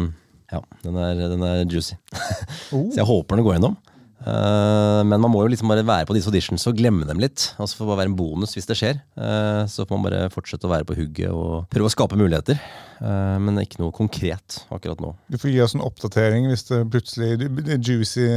ja, 0.51 0.61
den, 0.85 0.99
er, 0.99 1.23
den 1.35 1.47
er 1.47 1.65
juicy. 1.65 1.97
Oh. 2.71 2.87
Så 2.93 3.01
jeg 3.01 3.09
håper 3.09 3.39
den 3.39 3.43
går 3.43 3.57
gjennom. 3.57 3.73
Uh, 4.21 5.01
men 5.09 5.17
man 5.17 5.31
må 5.33 5.41
jo 5.47 5.49
liksom 5.49 5.71
bare 5.73 5.85
være 5.87 6.05
på 6.09 6.13
disse 6.13 6.29
auditions 6.29 6.67
og 6.69 6.77
glemme 6.77 7.07
dem 7.09 7.23
litt. 7.23 7.49
Altså 7.57 7.79
får 7.79 7.89
bare 7.89 8.01
være 8.03 8.11
en 8.13 8.19
bonus 8.19 8.53
hvis 8.57 8.69
det 8.69 8.77
skjer. 8.79 9.01
Uh, 9.17 9.65
så 9.71 9.87
får 9.87 9.97
man 9.97 10.07
bare 10.07 10.31
fortsette 10.35 10.69
å 10.69 10.73
være 10.73 10.87
på 10.89 10.97
hugget 10.99 11.33
og 11.33 11.71
prøve 11.73 11.89
å 11.89 11.93
skape 11.93 12.19
muligheter. 12.21 12.61
Uh, 13.01 13.41
men 13.41 13.63
ikke 13.63 13.81
noe 13.81 13.97
konkret 13.97 14.61
akkurat 14.69 15.01
nå. 15.03 15.15
Du 15.33 15.41
får 15.41 15.55
gi 15.55 15.63
oss 15.65 15.77
en 15.77 15.87
oppdatering 15.87 16.51
hvis 16.51 16.69
det 16.69 16.83
plutselig 16.93 17.33
det 17.41 17.81
juicy 17.81 18.29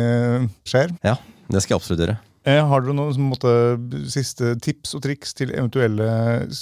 skjer. 0.69 0.95
Ja, 1.03 1.18
det 1.52 1.65
skal 1.65 1.76
jeg 1.76 1.84
absolutt 1.84 2.06
gjøre. 2.06 2.19
Har 2.44 2.84
dere 2.84 2.95
noen 2.95 3.30
måte, 3.30 3.52
siste 4.11 4.57
tips 4.60 4.98
og 4.98 5.06
triks 5.06 5.31
til 5.38 5.53
eventuelle 5.53 6.07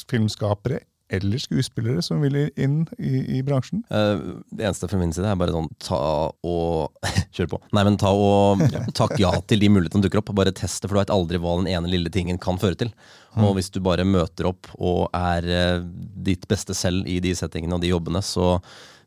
filmskapere 0.10 0.84
eller 1.12 1.42
skuespillere 1.42 2.02
som 2.06 2.22
vil 2.24 2.38
inn 2.56 2.82
i, 2.98 3.38
i 3.38 3.42
bransjen? 3.46 3.84
Uh, 3.92 4.42
Det 4.52 4.66
eneste 4.66 4.90
fra 4.92 5.00
min 5.02 5.14
side 5.16 5.28
er 5.28 5.40
bare 5.40 5.56
sånn 5.56 5.70
ta 5.84 6.02
og 6.32 7.08
Kjør 7.36 7.50
på. 7.54 7.62
Nei, 7.76 7.84
men 7.88 7.98
ta 8.00 8.12
og 8.12 8.62
takk 8.98 9.14
ja 9.22 9.32
til 9.48 9.62
de 9.64 9.70
mulighetene 9.72 10.02
som 10.02 10.06
dukker 10.06 10.20
opp. 10.20 10.34
Bare 10.36 10.52
test 10.56 10.82
det, 10.84 10.90
for 10.90 10.98
du 10.98 11.02
veit 11.02 11.14
aldri 11.14 11.40
hva 11.40 11.58
den 11.62 11.70
ene 11.72 11.92
lille 11.92 12.12
tingen 12.12 12.40
kan 12.42 12.60
føre 12.60 12.76
til. 12.82 12.92
Og 13.40 13.56
hvis 13.56 13.72
du 13.72 13.80
bare 13.84 14.04
møter 14.04 14.50
opp 14.50 14.68
og 14.76 15.06
er 15.16 15.48
eh, 15.48 15.86
ditt 16.28 16.44
beste 16.52 16.76
selv 16.76 17.08
i 17.08 17.22
de 17.24 17.32
settingene 17.38 17.78
og 17.78 17.86
de 17.86 17.94
jobbene, 17.94 18.20
så 18.26 18.58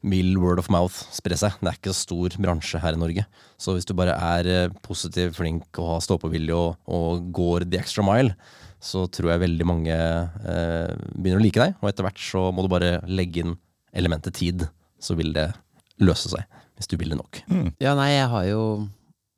vil 0.04 0.36
word 0.40 0.60
of 0.60 0.68
mouth 0.72 1.06
spre 1.14 1.36
seg. 1.38 1.56
Det 1.60 1.70
er 1.70 1.78
ikke 1.78 1.94
så 1.94 2.04
stor 2.04 2.36
bransje 2.42 2.80
her 2.82 2.96
i 2.96 3.00
Norge. 3.00 3.24
Så 3.60 3.74
hvis 3.76 3.88
du 3.88 3.94
bare 3.96 4.14
er 4.14 4.50
eh, 4.50 4.76
positiv, 4.84 5.34
flink 5.38 5.80
og 5.80 5.94
har 5.94 6.04
stå-på-vilje 6.04 6.56
og, 6.56 6.76
og 6.84 7.30
går 7.34 7.66
the 7.70 7.80
extra 7.80 8.04
mile, 8.06 8.36
så 8.84 9.06
tror 9.08 9.32
jeg 9.32 9.44
veldig 9.46 9.66
mange 9.68 9.94
eh, 9.94 10.90
begynner 11.14 11.40
å 11.40 11.44
like 11.44 11.62
deg. 11.62 11.78
Og 11.80 11.88
etter 11.90 12.06
hvert 12.06 12.20
så 12.20 12.48
må 12.52 12.64
du 12.64 12.72
bare 12.72 12.98
legge 13.08 13.44
inn 13.44 13.56
elementet 13.96 14.36
tid, 14.36 14.66
så 15.00 15.16
vil 15.16 15.32
det 15.36 15.48
løse 16.02 16.30
seg. 16.32 16.44
Hvis 16.74 16.90
du 16.90 16.98
vil 16.98 17.14
det 17.14 17.20
nok. 17.20 17.40
Ja, 17.84 17.94
nei, 17.96 18.10
jeg 18.16 18.30
har 18.32 18.48
jo 18.48 18.62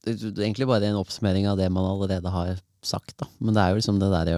egentlig 0.06 0.68
bare 0.70 0.88
en 0.88 0.98
oppsummering 1.00 1.48
av 1.50 1.58
det 1.60 1.68
man 1.72 1.86
allerede 1.86 2.30
har 2.32 2.56
sagt, 2.86 3.16
da. 3.20 3.28
Men 3.42 3.56
det 3.56 3.62
er 3.62 3.72
jo 3.72 3.80
liksom 3.80 3.98
det 4.00 4.12
derre 4.12 4.36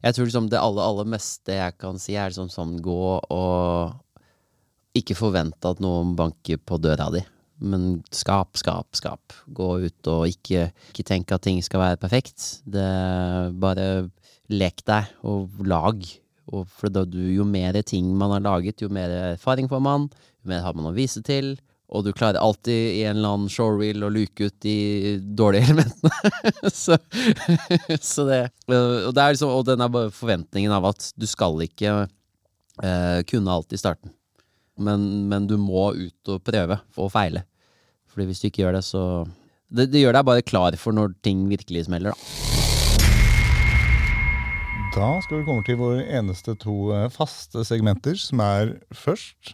Jeg 0.00 0.14
tror 0.16 0.26
liksom 0.26 0.48
det 0.50 0.60
aller, 0.60 0.82
aller 0.82 1.08
meste 1.12 1.56
jeg 1.58 1.76
kan 1.80 1.98
si, 2.00 2.16
er 2.16 2.32
liksom 2.32 2.50
sånn 2.52 2.78
gå 2.82 3.02
og 3.20 3.98
ikke 4.96 5.16
forvente 5.18 5.70
at 5.70 5.82
noen 5.82 6.16
banker 6.18 6.58
på 6.66 6.78
døra 6.82 7.10
di. 7.14 7.22
Men 7.60 8.00
skap, 8.14 8.56
skap, 8.58 8.88
skap. 8.96 9.34
Gå 9.52 9.68
ut 9.84 10.10
og 10.10 10.26
ikke, 10.30 10.70
ikke 10.90 11.06
tenk 11.06 11.32
at 11.34 11.44
ting 11.44 11.60
skal 11.64 11.82
være 11.82 12.00
perfekt. 12.00 12.62
Det 12.64 12.88
Bare 13.60 14.08
lek 14.50 14.82
deg 14.88 15.10
og 15.26 15.60
lag. 15.68 16.04
Og 16.50 16.86
du, 17.06 17.20
jo 17.30 17.44
mer 17.46 17.76
ting 17.86 18.08
man 18.18 18.32
har 18.34 18.42
laget, 18.42 18.82
jo 18.82 18.88
mer 18.90 19.12
erfaring 19.36 19.68
får 19.70 19.82
man, 19.84 20.08
jo 20.42 20.50
mer 20.50 20.64
har 20.64 20.74
man 20.74 20.88
å 20.90 20.96
vise 20.96 21.22
til. 21.22 21.54
Og 21.90 22.04
du 22.06 22.12
klarer 22.14 22.38
alltid 22.38 22.96
i 23.00 23.02
en 23.10 23.18
eller 23.18 23.34
annen 23.34 23.50
showreel 23.50 24.06
å 24.06 24.12
luke 24.14 24.46
ut 24.46 24.56
de 24.62 25.18
dårlige 25.38 25.66
elementene. 25.70 26.70
så, 26.70 26.98
så 27.98 28.26
det 28.28 28.40
og, 28.70 29.10
det 29.14 29.22
er 29.22 29.34
liksom, 29.34 29.50
og 29.50 29.66
den 29.66 29.86
bare 29.90 30.14
forventningen 30.14 30.74
av 30.74 30.90
at 30.92 31.10
du 31.18 31.26
skal 31.30 31.58
ikke 31.66 31.96
eh, 32.06 33.20
kunne 33.30 33.58
alt 33.58 33.74
i 33.74 33.80
starten. 33.80 34.14
Men, 34.80 35.28
men 35.28 35.46
du 35.50 35.56
må 35.60 35.90
ut 35.96 36.32
og 36.32 36.42
prøve 36.46 36.80
og 36.96 37.10
feile. 37.12 37.44
Fordi 38.10 38.26
hvis 38.30 38.40
du 38.42 38.48
ikke 38.48 38.64
gjør 38.64 38.78
det, 38.78 38.84
så 38.88 39.02
det, 39.70 39.90
det 39.92 40.00
gjør 40.02 40.16
deg 40.18 40.26
bare 40.26 40.42
klar 40.46 40.74
for 40.80 40.96
når 40.96 41.12
ting 41.22 41.44
virkelig 41.50 41.84
smeller, 41.86 42.14
da. 42.16 42.48
Da 44.90 45.08
skal 45.22 45.38
vi 45.38 45.46
komme 45.46 45.62
til 45.66 45.76
våre 45.78 46.02
eneste 46.18 46.56
to 46.58 46.74
eh, 46.96 47.06
faste 47.14 47.62
segmenter, 47.68 48.16
som 48.18 48.40
er 48.42 48.72
først 48.96 49.52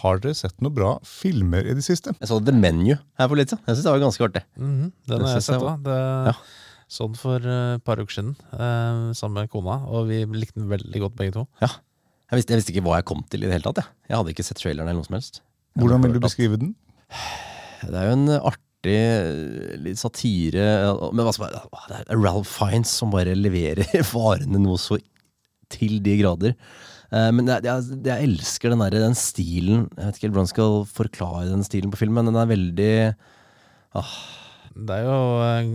Har 0.00 0.18
dere 0.18 0.34
sett 0.34 0.56
noe 0.64 0.74
bra 0.74 0.96
filmer 1.06 1.62
i 1.70 1.76
det 1.78 1.84
siste? 1.86 2.16
Jeg 2.18 2.26
så 2.32 2.40
The 2.42 2.54
Menu 2.56 2.96
her 2.96 3.28
for 3.30 3.38
litt 3.38 3.52
siden. 3.52 3.62
Jeg 3.68 3.76
synes 3.76 3.86
det 3.86 3.92
var 3.94 4.02
ganske 4.02 4.26
artig. 4.26 4.42
Mhm, 4.58 4.88
den 5.06 5.22
har 5.22 5.36
jeg 5.36 5.44
sett 5.46 5.62
òg. 5.62 5.84
Det 5.86 5.98
Ja. 6.32 6.34
Sånn 6.96 7.14
for 7.18 7.42
eh, 7.42 7.76
et 7.76 7.82
par 7.86 7.98
uker 8.02 8.14
siden, 8.14 8.34
eh, 8.54 9.12
sammen 9.18 9.38
med 9.40 9.50
kona. 9.50 9.76
Og 9.90 10.06
vi 10.10 10.20
likte 10.26 10.58
den 10.58 10.68
veldig 10.70 11.00
godt, 11.04 11.14
begge 11.18 11.32
to. 11.38 11.46
Jeg 12.26 12.40
visste, 12.40 12.52
jeg 12.54 12.58
visste 12.60 12.72
ikke 12.74 12.84
hva 12.88 12.98
jeg 12.98 13.06
kom 13.06 13.20
til 13.30 13.44
i 13.44 13.46
det 13.48 13.54
hele 13.54 13.66
tatt. 13.68 13.82
Jeg, 13.84 13.94
jeg 14.10 14.18
hadde 14.18 14.32
ikke 14.34 14.46
sett 14.46 14.58
traileren 14.62 14.88
eller 14.90 14.98
noe 15.02 15.06
som 15.08 15.16
helst. 15.18 15.42
Jeg 15.76 15.82
Hvordan 15.84 16.02
vil 16.06 16.16
du 16.16 16.22
beskrive 16.24 16.58
den? 16.58 16.72
Det 17.86 17.92
er 17.94 18.08
jo 18.08 18.14
en 18.16 18.30
artig 18.40 18.94
litt 19.82 19.98
satire 20.00 20.64
Men 21.14 21.22
er, 21.26 21.38
det 21.90 22.00
er 22.14 22.18
Ralph 22.22 22.48
Fiennes 22.50 22.90
som 22.98 23.12
bare 23.14 23.34
leverer 23.38 23.84
varene 24.16 24.58
noe 24.62 24.78
så 24.80 24.98
til 25.72 25.98
de 26.02 26.16
grader. 26.20 26.54
Eh, 27.12 27.30
Men 27.34 27.46
jeg, 27.50 27.64
jeg, 27.66 28.00
jeg 28.06 28.26
elsker 28.30 28.70
den, 28.74 28.82
der, 28.84 28.98
den 29.06 29.16
stilen 29.18 29.86
Jeg 29.94 30.04
vet 30.08 30.18
ikke 30.20 30.30
hvordan 30.32 30.46
jeg 30.48 30.54
skal 30.54 30.76
forklare 30.98 31.48
den 31.50 31.64
stilen 31.66 31.90
på 31.94 31.98
filmen. 32.02 32.24
men 32.24 32.32
den 32.34 32.42
er 32.42 32.50
veldig 32.50 32.92
Det 34.76 34.92
er 34.98 35.06
jo 35.06 35.20
eh, 35.40 35.68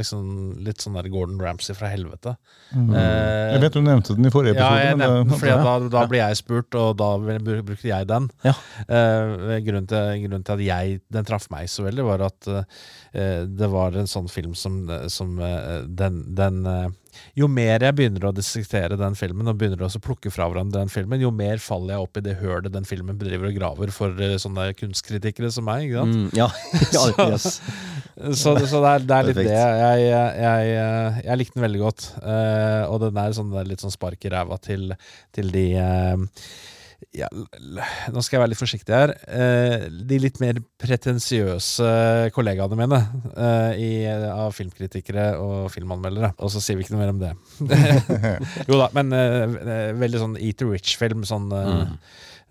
liksom 0.00 0.28
litt 0.64 0.80
sånn 0.80 0.94
der 0.96 1.08
Gordon 1.12 1.40
Ramsay 1.44 1.76
fra 1.76 1.90
helvete. 1.92 2.32
Mm. 2.72 2.88
Eh, 2.96 3.52
Jeg 3.52 3.60
vet 3.66 3.76
du 3.76 3.80
nevnte 3.84 4.16
den 4.16 4.28
i 4.28 4.32
forrige 4.32 4.54
Ja, 4.56 4.70
episode. 4.70 4.84
jeg 4.86 4.96
nevnte 5.02 5.18
den, 5.18 5.28
det- 5.28 5.40
fordi 5.42 5.56
da, 5.68 5.74
da 5.92 6.04
ble 6.08 6.18
jeg 6.22 6.38
spurt, 6.40 6.74
og 6.80 6.96
da 6.96 7.10
brukte 7.20 7.90
jeg 7.90 8.08
den. 8.08 8.30
Ja. 8.46 8.54
Eh, 8.88 9.60
grunnen, 9.66 9.86
til, 9.90 10.22
grunnen 10.24 10.44
til 10.48 10.56
at 10.56 10.64
jeg, 10.66 11.00
den 11.12 11.28
traff 11.28 11.50
meg 11.52 11.68
så 11.68 11.84
veldig, 11.84 12.04
var 12.08 12.24
at 12.30 12.48
eh, 12.48 13.44
det 13.46 13.68
var 13.72 13.96
en 14.00 14.08
sånn 14.10 14.28
film 14.32 14.54
som, 14.56 14.86
som 15.12 15.36
eh, 15.40 15.82
den, 15.88 16.22
den 16.36 16.62
eh, 16.66 16.88
Jo 17.38 17.48
mer 17.50 17.84
jeg 17.84 17.96
begynner 17.98 18.28
å 18.28 18.34
dissektere 18.34 18.98
den 19.00 19.16
filmen, 19.18 19.48
og 19.50 19.58
begynner 19.60 19.84
å 19.86 20.02
plukke 20.02 20.32
fra 20.32 20.48
hverandre 20.50 20.82
den 20.82 20.92
filmen, 20.92 21.22
jo 21.22 21.32
mer 21.34 21.60
faller 21.62 21.96
jeg 21.96 22.06
opp 22.06 22.20
i 22.20 22.24
det 22.26 22.36
hølet 22.40 22.74
den 22.74 22.88
filmen 22.88 23.18
bedriver 23.18 23.50
og 23.50 23.58
graver 23.58 23.92
for 23.94 24.22
eh, 24.22 24.36
sånne 24.40 24.70
kunstkritikere 24.78 25.50
som 25.52 25.66
meg. 25.68 25.88
ikke 25.88 26.04
sant? 26.04 26.16
mm, 26.16 26.30
Ja. 26.36 26.48
ja 26.96 27.06
yes. 27.32 27.60
Så, 28.16 28.54
så 28.64 28.80
det, 28.80 28.90
er, 28.90 29.02
det 29.04 29.16
er 29.16 29.26
litt 29.28 29.36
Perfekt. 29.36 29.50
det. 29.50 29.58
Jeg, 29.58 30.06
jeg, 30.06 30.70
jeg, 30.72 31.26
jeg 31.26 31.40
likte 31.42 31.58
den 31.58 31.66
veldig 31.66 31.82
godt. 31.82 32.06
Uh, 32.22 32.84
og 32.88 33.02
den 33.04 33.20
er 33.20 33.36
sånn, 33.36 33.52
litt 33.68 33.84
sånn 33.84 33.92
spark 33.92 34.24
i 34.24 34.32
ræva 34.32 34.56
til, 34.64 34.94
til 35.36 35.52
de 35.52 35.66
eh, 35.82 36.40
ja, 37.14 37.28
Nå 37.30 38.22
skal 38.24 38.36
jeg 38.36 38.42
være 38.42 38.50
litt 38.52 38.60
forsiktig 38.60 38.94
her. 38.94 39.12
Eh, 39.30 39.86
de 40.08 40.18
litt 40.20 40.40
mer 40.42 40.58
pretensiøse 40.82 41.88
kollegaene 42.36 42.78
mine 42.78 43.00
eh, 43.32 43.72
i, 43.80 43.90
av 44.08 44.54
filmkritikere 44.56 45.26
og 45.40 45.70
filmanmeldere. 45.74 46.32
Og 46.42 46.52
så 46.52 46.62
sier 46.62 46.78
vi 46.78 46.86
ikke 46.86 46.96
noe 46.96 47.04
mer 47.04 47.14
om 47.14 47.22
det. 47.22 47.32
jo 48.68 48.80
da, 48.80 48.90
men 48.96 49.06
eh, 49.16 49.92
veldig 49.96 50.24
sånn 50.24 50.40
Eat 50.40 50.56
the 50.62 50.70
Rich-film. 50.70 51.20
Sånn, 51.28 51.46
mm. 51.52 51.96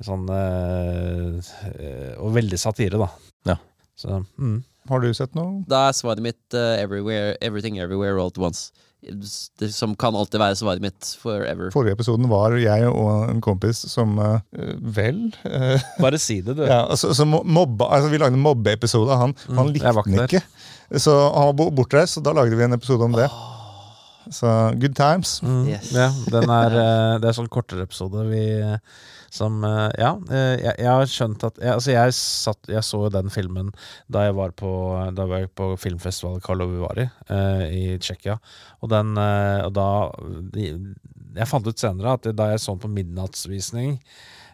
sånn 0.06 0.26
Og 0.32 2.30
veldig 2.40 2.60
satire, 2.62 2.98
da. 3.02 3.10
Ja. 3.52 3.58
Så, 3.96 4.24
mm. 4.40 4.60
Har 4.90 5.02
du 5.02 5.14
sett 5.18 5.34
noe? 5.38 5.64
Da 5.70 5.88
er 5.90 5.96
svaret 5.98 6.22
mitt 6.22 6.58
uh, 6.58 6.76
everywhere, 6.78 7.34
Everything 7.42 7.80
Everywhere 7.82 8.20
All 8.22 8.34
At 8.34 8.38
Once. 8.38 8.85
Det 9.06 9.70
som 9.76 9.94
kan 9.96 10.16
alltid 10.18 10.40
være 10.42 10.56
svaret 10.58 10.82
mitt 10.82 11.12
forever. 11.22 11.70
Forrige 11.74 11.94
episoden 11.98 12.26
var 12.32 12.56
jeg 12.58 12.88
og 12.90 13.30
en 13.30 13.42
kompis 13.46 13.84
som 13.92 14.18
uh, 14.18 14.40
vel 14.82 15.28
uh, 15.46 15.78
Bare 16.04 16.18
si 16.22 16.40
det, 16.42 16.56
du. 16.58 16.64
ja, 16.66 16.82
altså, 16.90 17.26
mobba, 17.26 17.92
altså, 17.94 18.10
Vi 18.10 18.18
lagde 18.22 18.34
en 18.34 18.42
mobbeepisode. 18.46 19.14
Han, 19.22 19.36
han 19.54 19.70
likte 19.76 19.94
den 20.08 20.24
ikke. 20.26 20.42
Så 21.02 21.14
han 21.14 21.52
var 21.52 21.54
bo- 21.58 21.72
bortreist, 21.74 22.18
så 22.18 22.26
da 22.26 22.34
lagde 22.34 22.58
vi 22.58 22.66
en 22.66 22.74
episode 22.78 23.06
om 23.06 23.14
det. 23.18 23.30
Så 24.32 24.48
good 24.82 24.96
times. 24.98 25.40
Mm, 25.44 25.68
Yes. 25.70 25.92
Ja, 25.94 26.10
den 26.32 26.50
er, 26.50 26.76
eh, 26.80 27.18
det 27.22 27.30
er 27.30 27.36
sånn 27.38 27.50
kortere 27.52 27.84
episode 27.86 28.24
vi 28.30 28.42
som 29.36 29.58
eh, 29.68 29.92
Ja, 30.00 30.14
eh, 30.32 30.56
jeg, 30.64 30.76
jeg 30.80 30.88
har 30.90 31.10
skjønt 31.12 31.44
at 31.44 31.58
jeg, 31.60 31.74
Altså, 31.74 31.92
jeg, 31.92 32.14
satt, 32.16 32.70
jeg 32.72 32.84
så 32.88 33.02
jo 33.04 33.10
den 33.12 33.30
filmen 33.34 33.74
da 34.08 34.24
jeg 34.28 34.36
var 34.38 34.54
på, 34.56 34.70
da 35.18 35.26
var 35.28 35.44
jeg 35.44 35.52
på 35.60 35.74
filmfestivalen 35.82 36.42
Karlo 36.46 36.70
Vivari 36.72 37.08
eh, 37.30 37.66
i 37.76 37.84
Tsjekkia. 38.00 38.38
Og 38.82 38.90
den 38.94 39.18
Og 39.18 39.74
da 39.76 39.88
de, 40.56 40.70
Jeg 41.36 41.48
fant 41.52 41.68
ut 41.68 41.80
senere 41.82 42.16
at 42.16 42.30
da 42.36 42.52
jeg 42.54 42.64
så 42.64 42.72
den 42.76 42.84
på 42.86 42.94
midnattsvisning, 42.96 43.98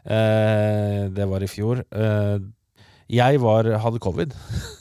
eh, 0.05 1.07
det 1.13 1.29
var 1.29 1.43
i 1.45 1.51
fjor 1.51 1.83
eh, 1.91 2.37
Jeg 3.11 3.41
var, 3.43 3.69
hadde 3.85 3.99
covid. 4.01 4.33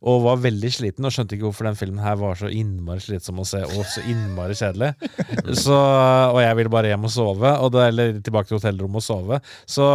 Og 0.00 0.22
var 0.24 0.38
veldig 0.40 0.70
sliten 0.72 1.04
og 1.04 1.12
skjønte 1.12 1.36
ikke 1.36 1.48
hvorfor 1.48 1.68
den 1.68 1.76
filmen 1.76 2.00
her 2.00 2.16
var 2.20 2.38
så 2.40 2.48
innmari 2.48 3.02
slitsom 3.04 3.42
å 3.42 3.48
se 3.48 3.60
og 3.66 3.82
så 3.84 4.04
innmari 4.08 4.56
kjedelig. 4.56 4.94
Så, 5.64 5.74
og 5.76 6.38
jeg 6.40 6.56
ville 6.56 6.72
bare 6.72 6.92
hjem 6.92 7.04
og 7.08 7.12
sove, 7.12 7.50
og 7.60 7.72
det, 7.74 7.82
eller 7.90 8.20
tilbake 8.24 8.48
til 8.48 8.56
hotellrommet 8.56 9.02
og 9.02 9.04
sove. 9.04 9.40
Så 9.68 9.88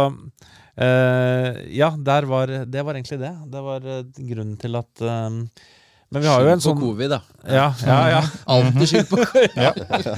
eh, 0.76 1.48
ja, 1.74 1.90
var, 2.30 2.52
det 2.68 2.84
var 2.86 2.98
egentlig 2.98 3.18
det. 3.22 3.32
Det 3.50 3.64
var 3.66 3.88
eh, 3.90 4.04
grunnen 4.30 4.54
til 4.62 4.78
at 4.78 5.02
eh, 5.02 5.40
Men 6.08 6.22
vi 6.22 6.28
har 6.30 6.42
jo 6.44 6.50
en 6.52 6.60
Skyld 6.60 6.64
sånn 6.68 6.76
på 6.78 6.88
covid, 6.92 7.12
da. 7.16 7.18
Ja, 7.50 7.64
ja, 7.82 7.96
ja. 8.12 8.20
Alltid 8.54 8.90
skyld 8.90 9.08
på 9.10 9.18
covid. 9.24 9.56
Ja, 9.58 9.72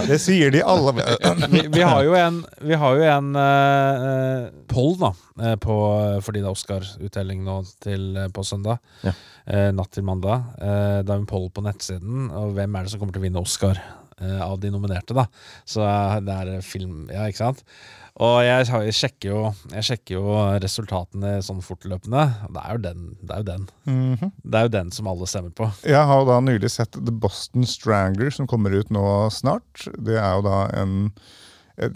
det 0.05 0.19
sier 0.20 0.52
de 0.52 0.60
alle. 0.60 0.93
Vi, 1.55 1.62
vi 1.73 1.85
har 1.85 2.02
jo 2.05 2.16
en, 2.19 2.43
vi 2.60 2.77
har 2.77 2.98
jo 2.98 3.06
en 3.09 3.31
uh, 3.36 4.51
poll, 4.69 4.93
da, 5.01 5.10
eh, 5.40 5.55
på, 5.60 5.77
fordi 6.24 6.43
det 6.43 6.51
er 6.51 6.56
Oscar-uttelling 6.56 7.40
nå 7.47 7.56
til, 7.85 8.10
eh, 8.20 8.28
på 8.35 8.44
søndag. 8.44 8.82
Ja. 9.06 9.15
Uh, 9.48 9.70
natt 9.77 9.94
til 9.97 10.05
mandag. 10.05 10.44
Uh, 10.60 11.01
det 11.01 11.15
er 11.15 11.16
en 11.16 11.31
poll 11.31 11.48
på 11.55 11.65
nettsiden, 11.65 12.28
og 12.36 12.52
hvem 12.59 12.77
er 12.77 12.85
det 12.85 12.93
som 12.93 13.01
kommer 13.01 13.16
til 13.16 13.24
å 13.24 13.28
vinne 13.28 13.44
Oscar 13.44 13.81
av 14.19 14.56
de 14.59 14.66
nominerte, 14.74 15.15
da? 15.15 15.28
Så 15.62 15.85
det 16.27 16.35
er 16.35 16.65
film, 16.66 17.05
ja, 17.06 17.28
ikke 17.31 17.39
sant? 17.39 17.60
Og 18.18 18.40
jeg, 18.42 18.66
jeg, 18.66 18.94
sjekker 18.98 19.30
jo, 19.30 19.40
jeg 19.70 19.86
sjekker 19.86 20.16
jo 20.16 20.32
resultatene 20.58 21.36
sånn 21.46 21.60
fortløpende. 21.62 22.24
Det 22.50 22.62
er 22.64 22.72
jo 22.74 22.80
den. 22.82 23.04
Det 23.22 23.34
er 23.36 23.42
jo 23.44 23.46
den, 23.46 23.66
Mhm. 23.86 24.32
det 24.42 24.58
er 24.58 24.66
jo 24.66 24.72
den 24.74 24.90
som 24.90 25.06
alle 25.06 25.28
stemmer 25.30 25.54
på. 25.54 25.68
Jeg 25.86 26.02
har 26.10 26.22
jo 26.22 26.26
da 26.26 26.40
nylig 26.42 26.70
sett 26.74 26.98
The 26.98 27.14
Boston 27.14 27.66
Strangler, 27.68 28.30
som 28.34 28.48
kommer 28.50 28.74
ut 28.74 28.90
nå 28.90 29.04
snart. 29.30 29.86
Det 30.02 30.18
er 30.18 30.34
jo 30.34 30.42
da 30.48 30.64
en, 30.80 31.12
et 31.78 31.94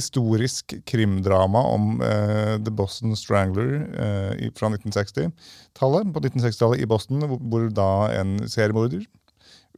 historisk 0.00 0.74
krimdrama 0.88 1.60
om 1.74 2.00
uh, 2.00 2.56
The 2.56 2.72
Boston 2.72 3.12
Strangler 3.20 3.84
uh, 3.92 4.48
fra 4.56 4.72
1960-tallet. 4.72 6.08
På 6.14 6.24
1960-tallet 6.24 6.80
i 6.80 6.88
Boston, 6.88 7.20
hvor, 7.28 7.38
hvor 7.38 7.68
da 7.68 7.90
en 8.16 8.38
seriemorder 8.48 9.04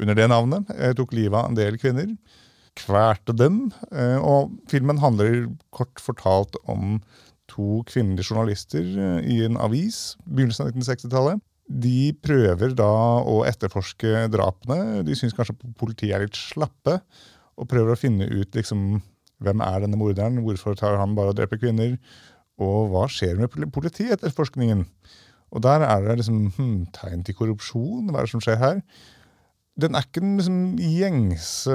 under 0.01 0.15
det 0.15 0.29
navnet 0.29 0.71
eh, 0.77 0.93
tok 0.93 1.15
livet 1.17 1.39
av 1.41 1.51
en 1.51 1.57
del 1.57 1.79
kvinner. 1.81 2.11
Kverte 2.77 3.35
dem. 3.37 3.67
Eh, 3.91 4.19
og 4.21 4.53
filmen 4.71 5.01
handler 5.03 5.47
kort 5.75 6.03
fortalt 6.03 6.59
om 6.69 7.01
to 7.51 7.83
kvinnelige 7.89 8.31
journalister 8.31 8.85
eh, 8.85 9.29
i 9.33 9.43
en 9.47 9.59
avis 9.63 10.17
begynnelsen 10.27 10.67
av 10.67 10.73
1960-tallet. 10.75 11.43
De 11.67 12.13
prøver 12.23 12.77
da 12.79 12.93
å 13.27 13.41
etterforske 13.49 14.27
drapene. 14.31 15.03
De 15.07 15.17
syns 15.19 15.35
kanskje 15.35 15.57
politiet 15.79 16.15
er 16.15 16.27
litt 16.27 16.39
slappe, 16.39 17.01
og 17.57 17.69
prøver 17.71 17.95
å 17.95 17.99
finne 17.99 18.29
ut 18.29 18.55
liksom, 18.55 19.01
hvem 19.43 19.63
er 19.65 19.83
denne 19.83 19.99
morderen, 19.99 20.43
hvorfor 20.45 20.77
tar 20.79 20.99
han 21.01 21.17
bare 21.17 21.33
og 21.33 21.39
dreper 21.41 21.59
kvinner, 21.63 21.97
og 22.63 22.93
hva 22.93 23.07
skjer 23.11 23.41
med 23.41 23.51
poli- 23.53 23.69
politietterforskningen. 23.73 24.85
Og 25.57 25.63
der 25.65 25.83
er 25.87 26.05
det 26.05 26.21
liksom 26.21 26.47
hmm, 26.57 26.79
tegn 26.95 27.25
til 27.27 27.37
korrupsjon. 27.39 28.11
Hva 28.11 28.23
er 28.23 28.29
det 28.29 28.33
som 28.35 28.43
skjer 28.45 28.61
her? 28.61 28.81
Den 29.77 29.97
er 29.97 30.07
ikke 30.07 30.23
den 30.25 30.39
liksom 30.39 30.61
gjengse, 30.81 31.75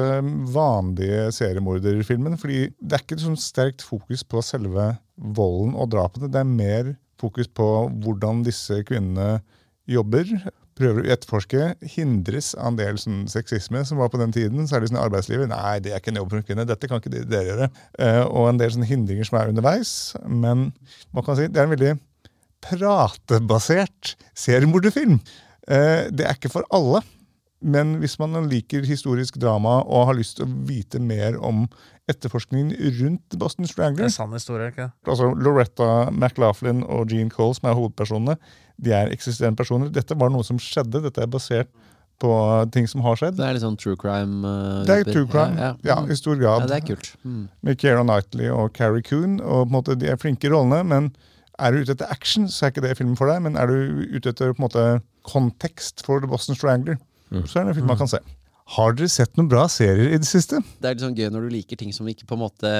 vanlige 0.56 1.28
seriemorderfilmen. 1.38 2.38
fordi 2.41 2.72
det 2.82 2.98
er 2.98 3.03
ikke 3.03 3.19
sånn 3.22 3.38
sterkt 3.38 3.86
fokus 3.86 4.23
på 4.26 4.41
selve 4.41 4.95
volden 5.15 5.76
og 5.78 5.91
drapene. 5.94 6.32
Det 6.32 6.41
er 6.41 6.49
mer 6.49 6.95
fokus 7.22 7.48
på 7.48 7.68
hvordan 8.02 8.41
disse 8.48 8.82
kvinnene 8.88 9.44
jobber. 9.90 10.26
Prøver 10.80 11.06
å 11.06 11.14
etterforske. 11.14 11.68
Hindres 11.94 12.56
av 12.56 12.72
en 12.72 12.80
del 12.80 12.98
sånn 13.02 13.26
sexisme 13.30 13.84
som 13.86 14.02
var 14.02 14.10
på 14.10 14.22
den 14.22 14.34
tiden. 14.34 14.65
Særlig 14.69 14.90
sånn 14.90 14.98
i 14.98 15.03
arbeidslivet. 15.03 15.52
Nei, 15.52 15.78
det 15.84 15.94
er 15.94 16.02
ikke 16.02 16.15
en 16.15 16.22
jobb 16.23 16.34
for 16.34 16.41
en 16.41 16.48
kvinne. 16.48 16.68
Dette 16.69 16.90
kan 16.90 17.03
ikke 17.03 17.14
dere 17.22 17.45
gjøre. 17.52 17.69
Uh, 17.99 18.23
og 18.32 18.49
en 18.49 18.61
del 18.61 18.73
sånn, 18.73 18.88
hindringer 18.90 19.30
som 19.30 19.38
er 19.41 19.53
underveis. 19.53 19.94
Men 20.26 20.72
man 21.14 21.28
kan 21.28 21.38
si, 21.38 21.49
det 21.52 21.61
er 21.61 21.69
en 21.69 21.76
veldig 21.76 21.95
pratebasert 22.65 24.15
seriemorderfilm. 24.38 25.19
Uh, 25.69 26.10
det 26.10 26.26
er 26.26 26.40
ikke 26.40 26.53
for 26.53 26.65
alle. 26.73 27.03
Men 27.61 27.95
hvis 28.01 28.17
man 28.19 28.33
liker 28.49 28.85
historisk 28.88 29.38
drama 29.41 29.79
og 29.85 30.07
har 30.09 30.17
lyst 30.17 30.38
til 30.39 30.47
å 30.47 30.53
vite 30.67 30.99
mer 30.99 31.38
om 31.45 31.67
etterforskningen 32.09 32.73
rundt 32.99 33.38
Boston 33.39 33.67
Strangler 33.69 34.07
Det 34.07 34.09
er 34.09 34.15
sann 34.15 34.33
historie, 34.33 34.71
ikke 34.73 34.89
altså 35.07 35.29
Loretta 35.38 36.09
McLaughlin 36.11 36.81
og 36.83 37.11
Gene 37.13 37.29
Cole, 37.31 37.55
som 37.55 37.69
er 37.69 37.77
hovedpersonene, 37.77 38.35
de 38.81 38.91
er 38.97 39.13
eksisterende 39.13 39.59
personer. 39.61 39.91
Dette 39.93 40.17
var 40.17 40.33
noe 40.33 40.43
som 40.43 40.57
skjedde. 40.59 41.03
Dette 41.05 41.21
er 41.21 41.29
basert 41.29 41.69
på 42.21 42.31
ting 42.73 42.88
som 42.89 43.01
har 43.05 43.17
skjedd. 43.17 43.38
Det 43.38 43.45
er 43.45 43.55
litt 43.57 43.63
sånn 43.65 43.77
true 43.81 43.97
crime. 43.97 44.41
Uh, 44.45 44.81
Det 44.85 44.97
er 44.99 45.07
true 45.11 45.27
crime, 45.29 45.57
Ja, 45.57 45.71
ja, 45.85 45.95
ja. 45.95 45.99
i 46.09 46.17
stor 46.17 46.35
grad. 46.38 46.65
ja, 46.65 46.69
det 46.69 46.79
er 46.81 46.88
kult. 46.95 47.11
Mm. 47.25 47.43
Med 47.65 47.77
Keira 47.81 48.01
Knightley 48.05 48.49
og 48.53 48.73
Carrie 48.77 49.05
Coon. 49.05 49.39
Og 49.41 49.67
på 49.67 49.69
en 49.69 49.75
måte, 49.77 49.95
de 50.01 50.09
er 50.09 50.17
flinke 50.21 50.49
i 50.49 50.51
rollene, 50.53 50.81
men 50.85 51.11
er 51.61 51.71
du 51.73 51.81
ute 51.85 51.93
etter 51.93 52.09
action, 52.13 52.47
så 52.49 52.65
er 52.65 52.73
ikke 52.73 52.83
det 52.88 52.97
filmen 52.97 53.17
for 53.17 53.29
deg. 53.29 53.41
Men 53.45 53.57
er 53.57 53.69
du 53.69 54.05
ute 54.17 54.33
etter 54.33 54.53
på 54.53 54.61
en 54.61 54.65
måte 54.67 54.85
kontekst 55.29 56.01
for 56.05 56.21
The 56.21 56.29
Boston 56.29 56.57
Strangler, 56.57 56.97
så 57.32 57.62
er 57.62 57.68
det 57.68 57.74
en 57.74 57.80
film 57.80 57.91
man 57.91 57.99
kan 57.99 58.12
se. 58.12 58.20
Har 58.76 58.95
dere 58.95 59.12
sett 59.12 59.36
noen 59.40 59.49
bra 59.52 59.66
serier 59.72 60.14
i 60.16 60.20
det 60.22 60.28
siste? 60.30 60.62
Det 60.80 60.88
er 60.88 60.95
litt 60.95 61.03
sånn 61.03 61.18
gøy 61.18 61.32
når 61.34 61.48
du 61.48 61.56
liker 61.58 61.80
ting 61.80 61.91
som 61.95 62.08
ikke 62.12 62.28
på 62.30 62.38
en 62.38 62.44
måte 62.45 62.74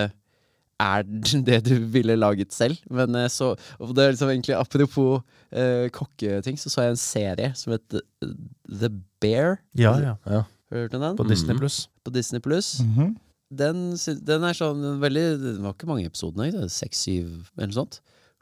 er 0.82 1.04
det 1.50 1.60
du 1.68 1.76
ville 1.94 2.18
laget 2.20 2.56
selv. 2.56 2.80
Men 2.90 3.16
eh, 3.18 3.30
så 3.32 3.54
og 3.80 3.96
det 3.96 4.06
er 4.06 4.16
liksom 4.16 4.32
egentlig 4.34 4.58
Apropos 4.58 5.22
eh, 5.52 5.90
kokketing, 5.94 6.60
så 6.60 6.72
så 6.72 6.88
jeg 6.88 6.96
en 6.96 7.02
serie 7.02 7.52
som 7.58 7.76
het 7.76 8.00
eh, 8.00 8.32
The 8.70 8.92
Bear. 9.22 9.60
Ja, 9.78 9.98
ja. 10.00 10.16
Ja. 10.26 10.46
Hørte 10.72 10.98
du 10.98 11.04
den? 11.04 11.20
På 11.20 11.28
Disney 11.28 11.58
Pluss. 11.58 11.90
På 12.06 12.12
Disney 12.12 12.40
Pluss. 12.40 12.80
-hmm. 12.80 13.16
Den, 13.52 13.98
den 14.24 14.44
er 14.48 14.56
sånn 14.56 15.02
veldig 15.02 15.26
Det 15.42 15.58
var 15.60 15.74
ikke 15.74 15.88
mange 15.90 16.06
episoder, 16.08 16.68
seks-syv 16.72 17.52
eller 17.58 17.68
noe 17.68 17.80
sånt. 17.82 18.02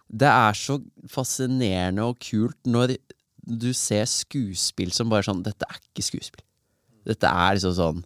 Det 0.10 0.30
er 0.30 0.54
så 0.54 0.80
fascinerende 1.10 2.06
og 2.06 2.20
kult 2.20 2.58
når 2.66 2.98
du 3.50 3.72
ser 3.74 4.06
skuespill 4.10 4.94
som 4.96 5.10
bare 5.12 5.26
sånn 5.28 5.44
Dette 5.46 5.68
er 5.68 5.80
ikke 5.80 6.06
skuespill. 6.06 6.44
Dette 7.10 7.30
er 7.30 7.58
liksom 7.58 7.76
sånn 7.78 8.04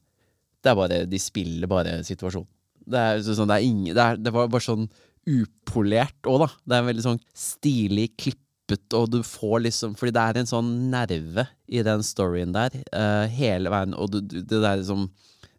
Det 0.64 0.72
er 0.72 0.78
bare 0.80 1.02
De 1.10 1.20
spiller 1.22 1.70
bare 1.72 1.98
situasjonen. 2.08 2.50
Det 2.84 3.00
er 3.00 3.18
liksom 3.18 3.40
sånn 3.42 3.52
Det 3.52 3.58
er 3.58 3.68
ingen 3.68 3.98
Det, 3.98 4.08
det 4.24 4.34
var 4.36 4.52
bare 4.52 4.66
sånn 4.66 4.88
upolert 5.24 6.28
òg, 6.28 6.42
da. 6.44 6.50
Det 6.68 6.78
er 6.78 6.88
veldig 6.90 7.04
sånn 7.06 7.20
stilig 7.32 8.10
klippet, 8.20 8.90
og 8.98 9.06
du 9.14 9.22
får 9.24 9.62
liksom 9.70 9.94
Fordi 10.00 10.12
det 10.16 10.24
er 10.24 10.40
en 10.42 10.50
sånn 10.50 10.72
nerve 10.92 11.46
i 11.72 11.84
den 11.86 12.04
storyen 12.04 12.56
der 12.56 12.76
uh, 12.92 13.24
hele 13.32 13.72
veien, 13.72 13.96
og 13.96 14.12
du, 14.12 14.20
du, 14.20 14.42
det 14.42 14.60
der 14.60 14.82
liksom 14.82 15.08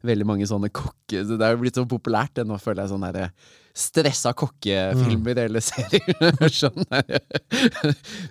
Veldig 0.05 0.27
mange 0.29 0.49
sånne 0.49 0.71
kokke... 0.75 1.23
Det 1.25 1.39
er 1.41 1.55
jo 1.55 1.61
blitt 1.63 1.79
så 1.79 1.87
populært, 1.89 2.35
det 2.37 2.45
nå 2.49 2.59
føler 2.61 2.85
jeg 2.85 2.93
sånn 2.93 3.07
derre 3.07 3.31
stressa 3.75 4.31
kokkefilmer 4.39 5.41
eller 5.47 5.65
serier. 5.65 6.37
sånn. 6.61 6.85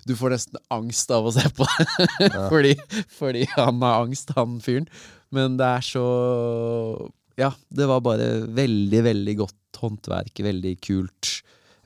Du 0.07 0.15
får 0.19 0.37
nesten 0.37 0.61
angst 0.73 1.11
av 1.11 1.27
å 1.27 1.33
se 1.35 1.43
på 1.55 1.67
det. 1.67 2.29
fordi, 2.53 2.75
fordi 3.11 3.43
han 3.57 3.81
har 3.83 4.05
angst, 4.05 4.31
han 4.37 4.59
fyren. 4.63 4.87
Men 5.33 5.57
det 5.59 5.67
er 5.79 5.85
så 5.85 6.05
Ja, 7.39 7.51
det 7.73 7.89
var 7.89 8.03
bare 8.05 8.45
veldig, 8.53 9.01
veldig 9.09 9.35
godt 9.41 9.81
håndverk. 9.81 10.43
Veldig 10.45 10.77
kult. 10.85 11.33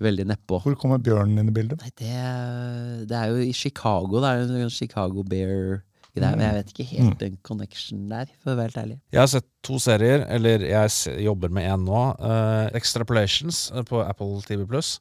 Veldig 0.04 0.28
nedpå. 0.30 0.60
Hvor 0.62 0.78
kommer 0.78 1.02
bjørnen 1.02 1.42
inn 1.42 1.50
i 1.50 1.56
bildet? 1.56 1.82
Nei, 1.82 1.94
det, 1.98 3.08
det 3.10 3.18
er 3.18 3.32
jo 3.32 3.42
i 3.42 3.54
Chicago. 3.58 4.20
Det 4.22 4.30
er 4.30 4.44
jo 4.44 4.68
en 4.68 4.74
Chicago 4.74 5.24
Bear-greie. 6.18 6.38
Men 6.38 6.46
jeg 6.48 6.58
vet 6.60 6.74
ikke 6.74 6.90
helt 6.92 7.24
den 7.24 7.40
connection 7.46 8.04
der, 8.12 8.30
for 8.42 8.54
å 8.54 8.60
være 8.60 8.72
helt 8.72 8.84
ærlig. 8.84 9.00
Jeg 9.16 9.24
har 9.24 9.32
sett 9.32 9.50
to 9.68 9.80
serier, 9.84 10.28
eller 10.38 10.68
jeg 10.68 11.24
jobber 11.26 11.54
med 11.54 11.68
en 11.72 11.88
nå. 11.88 12.04
Uh, 12.22 12.68
Extrapolations 12.78 13.68
eh, 13.74 13.84
på 13.88 14.04
Apple 14.04 14.42
TV 14.48 14.66
Pluss. 14.70 14.98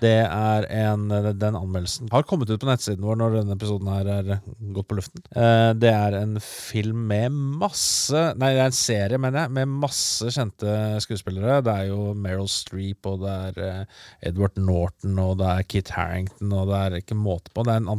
Det 0.00 0.22
er 0.24 0.64
en, 0.72 1.10
Den 1.36 1.56
anmeldelsen 1.58 2.08
har 2.08 2.24
kommet 2.24 2.48
ut 2.48 2.62
på 2.62 2.68
nettsiden 2.68 3.04
vår 3.04 3.18
når 3.20 3.34
denne 3.34 3.56
episoden 3.58 3.90
her 3.92 4.08
er 4.08 4.30
gått 4.72 4.88
på 4.88 4.96
luften. 4.96 5.20
Uh, 5.36 5.76
Det 5.76 5.90
er 5.92 6.16
en 6.22 6.38
film 6.40 7.02
med 7.10 7.36
masse 7.60 8.22
Nei, 8.40 8.54
det 8.56 8.62
er 8.62 8.70
en 8.70 8.78
serie, 8.78 9.20
mener 9.20 9.44
jeg, 9.44 9.54
med 9.58 9.74
masse 9.82 10.32
kjente 10.32 10.72
skuespillere. 11.04 11.60
Det 11.66 11.74
er 11.74 11.90
jo 11.90 12.14
Meryl 12.16 12.48
Streep, 12.48 13.04
og 13.10 13.26
det 13.26 13.36
er 13.50 13.60
uh, 13.84 14.02
Edward 14.32 14.56
Norton, 14.56 15.20
og 15.20 15.36
det 15.42 15.52
er 15.52 15.68
Kit 15.68 15.92
Harrington, 15.98 16.52
og 16.56 16.72
det 16.72 16.80
er 16.80 17.00
ikke 17.02 17.20
måte 17.20 17.52
på. 17.52 17.66
Det 17.66 17.76
er 17.76 17.84
en 17.84 17.92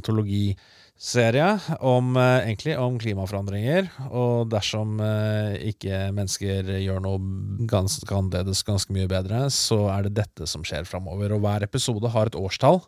antologiserie 1.01 1.59
om, 1.79 2.15
eh, 2.15 2.47
egentlig 2.47 2.77
om 2.77 2.99
klimaforandringer. 2.99 3.89
Og 4.11 4.49
dersom 4.49 4.99
eh, 4.99 5.57
ikke 5.71 6.13
mennesker 6.13 6.63
gjør 6.79 7.01
noe 7.01 7.19
ganske 7.65 8.07
annerledes 8.07 8.63
ganske 8.63 8.93
mye 8.93 9.07
bedre, 9.07 9.49
så 9.49 9.89
er 9.89 10.03
det 10.03 10.15
dette 10.15 10.47
som 10.47 10.63
skjer 10.63 10.85
framover. 10.85 11.33
Og 11.33 11.41
hver 11.41 11.63
episode 11.63 12.07
har 12.07 12.27
et 12.27 12.35
årstall, 12.35 12.81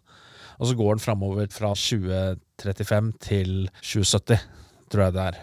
og 0.60 0.68
så 0.68 0.76
går 0.76 0.96
den 0.96 1.04
framover 1.04 1.48
fra 1.50 1.74
2035 1.74 3.14
til 3.20 3.70
2070, 3.82 4.40
tror 4.90 5.04
jeg 5.06 5.14
det 5.14 5.22
er. 5.34 5.40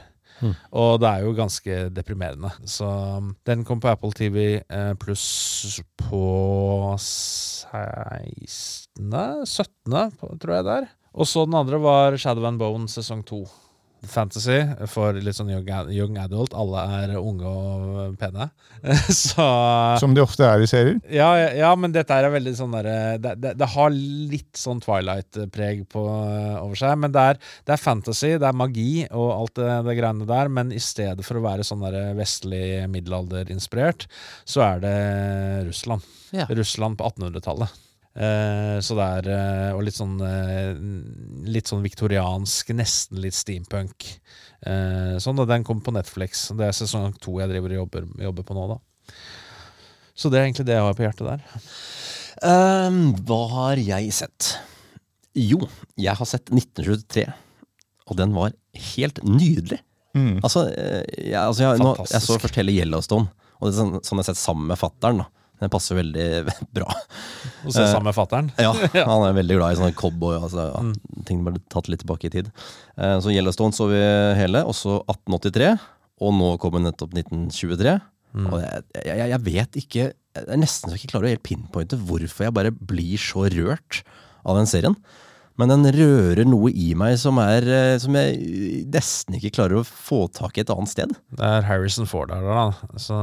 Og 0.72 1.00
det 1.00 1.08
er 1.08 1.20
jo 1.20 1.36
ganske 1.36 1.90
deprimerende. 1.92 2.48
Så 2.64 2.86
um, 2.86 3.36
den 3.44 3.64
kom 3.64 3.80
på 3.80 3.90
Apple 3.90 4.12
TV 4.12 4.62
eh, 4.62 4.94
pluss 4.94 5.82
på 5.98 6.96
16. 6.96 9.12
17. 9.44 10.38
tror 10.40 10.54
jeg 10.54 10.64
det 10.64 10.78
er. 10.78 10.99
Og 11.14 11.26
så 11.26 11.46
den 11.48 11.58
andre 11.58 11.80
var 11.82 12.16
Shadow 12.20 12.46
and 12.46 12.60
Bone 12.60 12.88
sesong 12.90 13.24
to. 13.26 13.44
Fantasy 14.00 14.62
for 14.88 15.12
litt 15.20 15.36
sånn 15.36 15.50
young, 15.52 15.66
young 15.92 16.14
adult. 16.22 16.54
Alle 16.56 16.80
er 17.02 17.10
unge 17.20 17.44
og 17.44 18.14
pene. 18.16 18.46
Så 19.12 19.44
Som 20.00 20.14
de 20.16 20.22
ofte 20.24 20.46
er 20.46 20.64
i 20.64 20.68
serier. 20.70 20.96
ja, 21.12 21.26
ja, 21.36 21.50
ja, 21.58 21.72
men 21.76 21.92
dette 21.92 22.16
er 22.16 22.30
veldig 22.32 22.54
sånn 22.56 22.72
derre 22.72 23.18
det, 23.20 23.34
det, 23.42 23.52
det 23.60 23.68
har 23.74 23.92
litt 23.92 24.56
sånn 24.56 24.80
Twilight-preg 24.80 25.84
over 25.92 26.80
seg. 26.80 26.96
Men 27.02 27.12
det 27.12 27.26
er, 27.34 27.42
det 27.68 27.76
er 27.76 27.82
fantasy, 27.82 28.32
det 28.40 28.48
er 28.48 28.56
magi 28.56 29.04
og 29.10 29.28
alt 29.34 29.60
det, 29.60 29.68
det 29.90 29.98
greiene 30.00 30.30
der. 30.32 30.48
Men 30.48 30.72
i 30.72 30.80
stedet 30.80 31.26
for 31.26 31.36
å 31.36 31.44
være 31.44 31.66
sånn 31.68 31.84
der 31.84 32.14
vestlig 32.16 32.64
middelalderinspirert, 32.96 34.08
så 34.48 34.64
er 34.64 34.82
det 34.86 34.96
Russland. 35.68 36.08
Ja. 36.32 36.48
Russland 36.48 36.96
på 36.96 37.12
1800-tallet. 37.12 37.76
Eh, 38.20 38.76
så 38.84 38.96
det 38.98 39.04
er 39.16 39.28
eh, 39.32 39.70
Og 39.72 39.80
litt 39.86 39.96
sånn 39.96 40.18
eh, 40.20 40.74
Litt 41.48 41.70
sånn 41.70 41.80
viktoriansk, 41.80 42.74
nesten 42.76 43.20
litt 43.24 43.36
steampunk. 43.36 44.04
Eh, 44.60 45.16
sånn, 45.22 45.40
og 45.40 45.48
Den 45.48 45.64
kommer 45.64 45.86
på 45.86 45.94
Netflix. 45.96 46.50
Det 46.52 46.66
er 46.66 46.76
sesong 46.76 47.14
to 47.22 47.38
jeg 47.40 47.48
driver 47.52 47.72
og 47.72 47.82
jobber, 47.84 48.08
jobber 48.28 48.46
på 48.46 48.56
nå, 48.58 48.66
da. 48.74 49.14
Så 50.12 50.28
det 50.28 50.40
er 50.40 50.48
egentlig 50.50 50.66
det 50.68 50.76
jeg 50.76 50.84
har 50.84 50.98
på 50.98 51.06
hjertet 51.06 51.30
der. 51.30 51.62
Um, 52.44 53.00
hva 53.24 53.40
har 53.54 53.80
jeg 53.80 54.12
sett? 54.12 54.50
Jo, 55.36 55.62
jeg 55.96 56.12
har 56.18 56.28
sett 56.28 56.52
1923. 56.52 57.24
Og 58.10 58.18
den 58.18 58.36
var 58.36 58.52
helt 58.96 59.22
nydelig. 59.24 59.80
Mm. 60.12 60.40
Altså, 60.42 60.66
jeg, 60.74 61.38
altså 61.38 61.64
jeg, 61.64 61.80
nå, 61.80 61.94
jeg 62.10 62.24
så 62.24 62.36
først 62.42 62.58
hele 62.58 62.74
Yellowstone, 62.74 63.30
og 63.60 63.68
det 63.68 63.70
er 63.70 63.78
sånn, 63.78 64.00
sånn 64.02 64.18
jeg 64.18 64.24
har 64.24 64.28
sett 64.32 64.42
sammen 64.42 64.68
med 64.68 64.80
fattern. 64.80 65.22
Den 65.60 65.72
passer 65.72 65.98
veldig 65.98 66.26
bra. 66.76 66.86
Og 67.66 67.74
se 67.74 67.82
Eh, 67.84 67.90
sammen 67.92 68.08
med 68.10 68.16
fattern. 68.16 68.50
Ja, 68.60 68.72
han 69.10 69.26
er 69.28 69.36
veldig 69.36 69.58
glad 69.60 69.74
i 69.74 69.80
sånne 69.80 69.96
cowboy. 69.98 70.38
Altså, 70.40 70.68
ja, 70.70 70.84
Ting 71.28 71.42
bare 71.46 71.60
tatt 71.72 71.90
litt 71.92 72.02
tilbake 72.04 72.30
i 72.30 72.34
tid. 72.38 72.48
Eh, 72.96 73.16
så 73.20 73.32
Yellowstone 73.34 73.76
så 73.76 73.88
vi 73.92 74.00
hele, 74.40 74.64
også 74.68 75.02
1883. 75.04 75.74
Og 76.20 76.34
nå 76.36 76.54
kommer 76.60 76.82
nettopp 76.84 77.14
1923. 77.16 77.96
Og 78.40 78.58
jeg, 78.62 78.82
jeg, 79.08 79.28
jeg 79.32 79.40
vet 79.42 79.76
ikke 79.80 80.02
Jeg 80.04 80.44
er 80.54 80.58
nesten 80.60 80.86
så 80.86 80.94
jeg 80.94 81.00
ikke 81.00 81.08
klarer 81.16 81.26
å 81.26 81.30
helt 81.32 81.42
pinpointe 81.48 81.96
hvorfor 81.98 82.44
jeg 82.46 82.54
bare 82.54 82.70
blir 82.70 83.18
så 83.18 83.48
rørt 83.50 84.04
av 84.46 84.60
den 84.60 84.68
serien. 84.70 84.94
Men 85.60 85.68
den 85.74 85.84
rører 85.92 86.46
noe 86.48 86.70
i 86.72 86.90
meg 86.96 87.18
som, 87.20 87.36
er, 87.42 87.66
eh, 87.68 87.96
som 88.00 88.16
jeg 88.16 88.86
nesten 88.90 89.36
ikke 89.36 89.50
klarer 89.58 89.80
å 89.80 89.84
få 89.86 90.22
tak 90.32 90.56
i 90.56 90.62
et 90.64 90.70
annet 90.72 90.88
sted. 90.92 91.12
Det 91.36 91.44
er 91.44 91.66
Harrison 91.68 92.08
Ford 92.08 92.32
der, 92.32 92.40
da. 92.46 92.62
Så, 92.96 93.18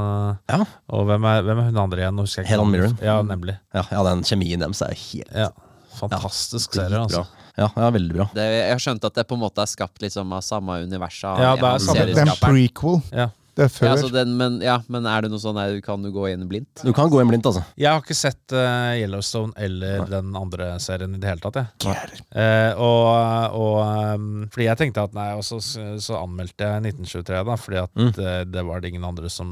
Ja, 0.52 0.60
og 0.94 1.08
hvem 1.10 1.26
er, 1.26 1.42
hvem 1.48 1.62
er 1.64 1.70
hun 1.72 1.80
andre 1.88 2.04
igjen? 2.04 2.20
Husker 2.22 2.44
jeg 2.44 2.46
ikke 2.48 2.54
Helen. 2.56 2.70
Mirren. 2.76 2.94
Ja, 3.02 3.16
nemlig. 3.26 3.56
ja, 3.74 3.82
ja 3.90 4.04
den 4.06 4.22
kjemien 4.28 4.62
deres 4.62 4.82
er 4.86 4.94
helt 4.94 5.34
Ja, 5.34 5.50
Fantastisk 5.98 6.76
serie, 6.78 6.92
dritbra. 6.94 7.02
altså. 7.08 7.26
Ja, 7.58 7.66
ja, 7.74 7.88
veldig 7.90 8.14
bra. 8.14 8.28
Det, 8.38 8.44
jeg 8.54 8.70
har 8.70 8.78
skjønt 8.84 9.04
at 9.08 9.16
det 9.18 9.24
på 9.26 9.34
en 9.34 9.42
måte 9.42 9.64
er 9.64 9.66
skapt 9.66 9.98
liksom 10.04 10.30
av 10.36 10.44
samme 10.46 10.76
univers. 10.84 11.16
Ja, 11.26 11.56
det 11.58 11.64
er 11.66 11.82
samme- 11.82 12.04
Det 12.06 12.22
er 12.22 12.28
en 12.30 12.36
prequel. 12.38 13.00
Ja. 13.10 13.28
Det 13.58 13.64
er 13.66 13.72
før. 13.74 13.86
Ja, 13.88 13.92
altså 13.96 14.08
den, 14.14 14.36
men, 14.38 14.60
ja, 14.62 14.76
men 14.86 15.06
er 15.10 15.24
det 15.26 15.32
noe 15.32 15.42
sånn 15.42 15.56
her, 15.58 15.72
kan 15.82 16.04
du 16.04 16.12
gå 16.14 16.28
inn 16.30 16.44
blindt? 16.50 16.84
Du 16.86 16.92
kan 16.94 17.10
gå 17.10 17.18
inn 17.18 17.30
blindt, 17.32 17.48
altså. 17.50 17.64
Jeg 17.80 17.90
har 17.90 18.00
ikke 18.04 18.14
sett 18.14 18.54
uh, 18.54 18.94
Yellowstone 18.94 19.50
eller 19.66 20.04
den 20.12 20.30
andre 20.38 20.68
serien 20.82 21.16
i 21.16 21.18
det 21.18 21.26
hele 21.32 21.42
tatt. 21.42 21.58
Jeg. 21.82 22.20
Eh, 22.38 22.78
og, 22.78 23.56
og 23.58 23.78
um, 24.14 24.28
Fordi 24.54 24.68
jeg 24.68 24.78
tenkte 24.84 25.02
at 25.08 25.16
nei, 25.18 25.26
og 25.34 25.42
så, 25.46 25.58
så 25.64 26.20
anmeldte 26.20 26.68
jeg 26.70 26.84
1923, 26.94 27.42
da, 27.50 27.58
fordi 27.58 27.80
at 27.82 27.96
Mm. 27.98 28.12
det, 28.14 28.32
det 28.54 28.62
var 28.68 28.78
det 28.84 28.92
ingen 28.92 29.04
andre 29.08 29.26
som 29.32 29.48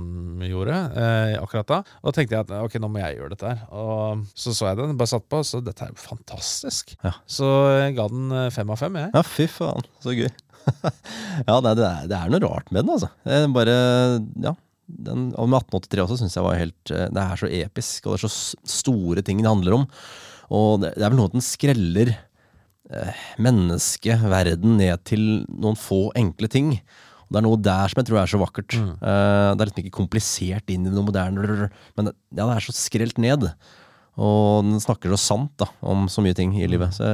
gjorde 0.46 0.76
uh, 0.94 1.32
akkurat 1.42 1.66
da. 1.66 1.78
Og 1.98 2.12
da 2.12 2.14
tenkte 2.20 2.36
jeg 2.36 2.44
at 2.46 2.52
ok, 2.62 2.76
nå 2.84 2.90
må 2.94 3.00
jeg 3.02 3.16
gjøre 3.18 3.32
dette 3.34 3.48
her. 3.50 3.64
Og 3.74 4.22
så 4.38 4.54
så 4.54 4.68
jeg 4.70 4.78
den, 4.78 4.94
bare 5.00 5.10
satt 5.10 5.26
på, 5.32 5.40
så 5.42 5.58
dette 5.66 5.82
er 5.82 5.90
jo 5.90 5.98
fantastisk. 5.98 6.94
Ja. 7.02 7.16
Så 7.26 7.48
jeg 7.80 7.96
ga 7.98 8.06
den 8.12 8.30
fem 8.54 8.70
av 8.70 8.78
fem, 8.84 9.00
jeg. 9.02 9.10
Ja, 9.16 9.24
fy 9.26 9.48
faen, 9.50 9.82
så 10.04 10.14
gøy. 10.14 10.30
ja, 11.48 11.56
det, 11.62 11.74
det, 11.78 11.88
er, 11.88 12.06
det 12.10 12.18
er 12.18 12.32
noe 12.32 12.42
rart 12.44 12.70
med 12.74 12.86
den, 12.86 12.94
altså. 12.96 13.10
Bare, 13.54 13.76
ja. 14.44 14.54
Den, 14.86 15.32
og 15.34 15.48
med 15.50 15.64
1883 15.66 16.02
også 16.04 16.16
syns 16.20 16.36
jeg 16.38 16.46
var 16.46 16.60
helt 16.60 16.90
eh, 16.94 17.08
Det 17.10 17.22
er 17.22 17.40
så 17.40 17.48
episk, 17.50 18.04
og 18.06 18.14
det 18.14 18.20
er 18.20 18.28
så 18.28 18.76
store 18.76 19.24
ting 19.26 19.42
det 19.42 19.50
handler 19.50 19.80
om. 19.80 19.86
Og 20.54 20.84
det, 20.84 20.92
det 20.94 21.02
er 21.02 21.10
vel 21.10 21.18
noe 21.18 21.30
at 21.30 21.34
den 21.34 21.44
skreller 21.44 22.12
eh, 22.14 23.24
mennesket, 23.42 24.22
verden, 24.30 24.76
ned 24.78 25.02
til 25.08 25.24
noen 25.50 25.78
få 25.78 26.06
enkle 26.18 26.50
ting. 26.52 26.70
Og 27.26 27.34
det 27.34 27.40
er 27.40 27.46
noe 27.48 27.58
der 27.58 27.90
som 27.90 28.00
jeg 28.00 28.08
tror 28.10 28.20
er 28.22 28.30
så 28.30 28.40
vakkert. 28.40 28.76
Eh, 28.78 29.48
det 29.50 29.58
er 29.58 29.70
liksom 29.70 29.82
ikke 29.82 29.98
komplisert 29.98 30.70
inn 30.70 30.86
i 30.86 30.94
noe 30.94 31.08
moderne, 31.08 31.70
men 31.98 32.10
det, 32.10 32.14
ja, 32.30 32.44
det 32.44 32.52
er 32.54 32.68
så 32.68 32.76
skrelt 32.78 33.18
ned. 33.22 33.48
Og 34.16 34.62
den 34.64 34.78
snakker 34.80 35.10
så 35.12 35.18
sant 35.20 35.52
da, 35.60 35.66
om 35.84 36.06
så 36.08 36.22
mye 36.24 36.36
ting 36.36 36.54
i 36.56 36.68
livet. 36.70 36.94
Så 36.96 37.10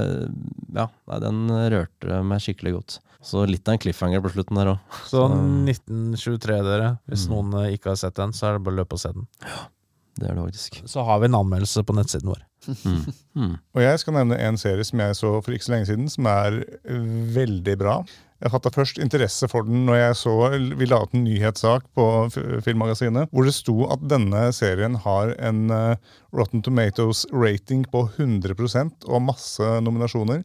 ja, 0.77 0.87
den 1.24 1.49
rørte 1.51 2.20
meg 2.29 2.45
skikkelig 2.45 2.77
godt. 2.77 3.01
Så 3.23 3.44
litt 3.47 3.69
av 3.69 3.77
en 3.77 3.82
cliffhanger 3.82 4.23
på 4.24 4.32
slutten 4.35 4.59
der 4.59 4.73
òg. 4.74 4.97
Så 5.07 5.27
1923, 5.31 6.57
dere. 6.66 6.89
Hvis 7.11 7.28
noen 7.31 7.55
eh, 7.61 7.74
ikke 7.77 7.93
har 7.93 8.01
sett 8.01 8.19
den, 8.19 8.35
så 8.35 8.49
er 8.49 8.59
det 8.59 8.65
bare 8.66 8.74
å 8.77 8.81
løpe 8.82 8.99
og 8.99 9.03
se 9.05 9.12
den. 9.15 9.28
Ja, 9.47 9.61
Det 10.19 10.27
er 10.28 10.35
det 10.36 10.47
faktisk. 10.49 10.81
Så 10.90 11.05
har 11.07 11.23
vi 11.23 11.31
en 11.31 11.39
anmeldelse 11.39 11.85
på 11.86 11.94
nettsiden 11.97 12.32
vår. 12.35 12.43
Og 13.74 13.81
jeg 13.82 14.03
skal 14.03 14.15
nevne 14.19 14.36
en 14.39 14.59
serie 14.61 14.85
som 14.86 15.01
jeg 15.03 15.16
så 15.19 15.32
for 15.43 15.55
ikke 15.55 15.66
så 15.66 15.73
lenge 15.77 15.89
siden, 15.89 16.11
som 16.12 16.28
er 16.31 16.61
veldig 17.39 17.78
bra. 17.81 17.97
Jeg 18.43 18.51
fatta 18.51 18.73
først 18.74 18.99
interesse 18.99 19.47
for 19.51 19.62
den 19.66 19.85
når 19.86 19.99
jeg 20.01 20.15
så 20.19 20.32
vi 20.78 20.86
la 20.90 20.99
ut 21.05 21.12
en 21.15 21.23
nyhetssak 21.23 21.85
på 21.94 22.07
Filmmagasinet, 22.66 23.31
hvor 23.31 23.47
det 23.47 23.55
sto 23.55 23.85
at 23.94 24.03
denne 24.11 24.49
serien 24.57 24.99
har 25.05 25.31
en 25.39 25.61
eh, 25.70 26.11
Rotten 26.35 26.65
Tomatoes-rating 26.66 27.85
på 27.93 28.03
100% 28.16 29.07
og 29.07 29.23
masse 29.28 29.69
nominasjoner. 29.86 30.43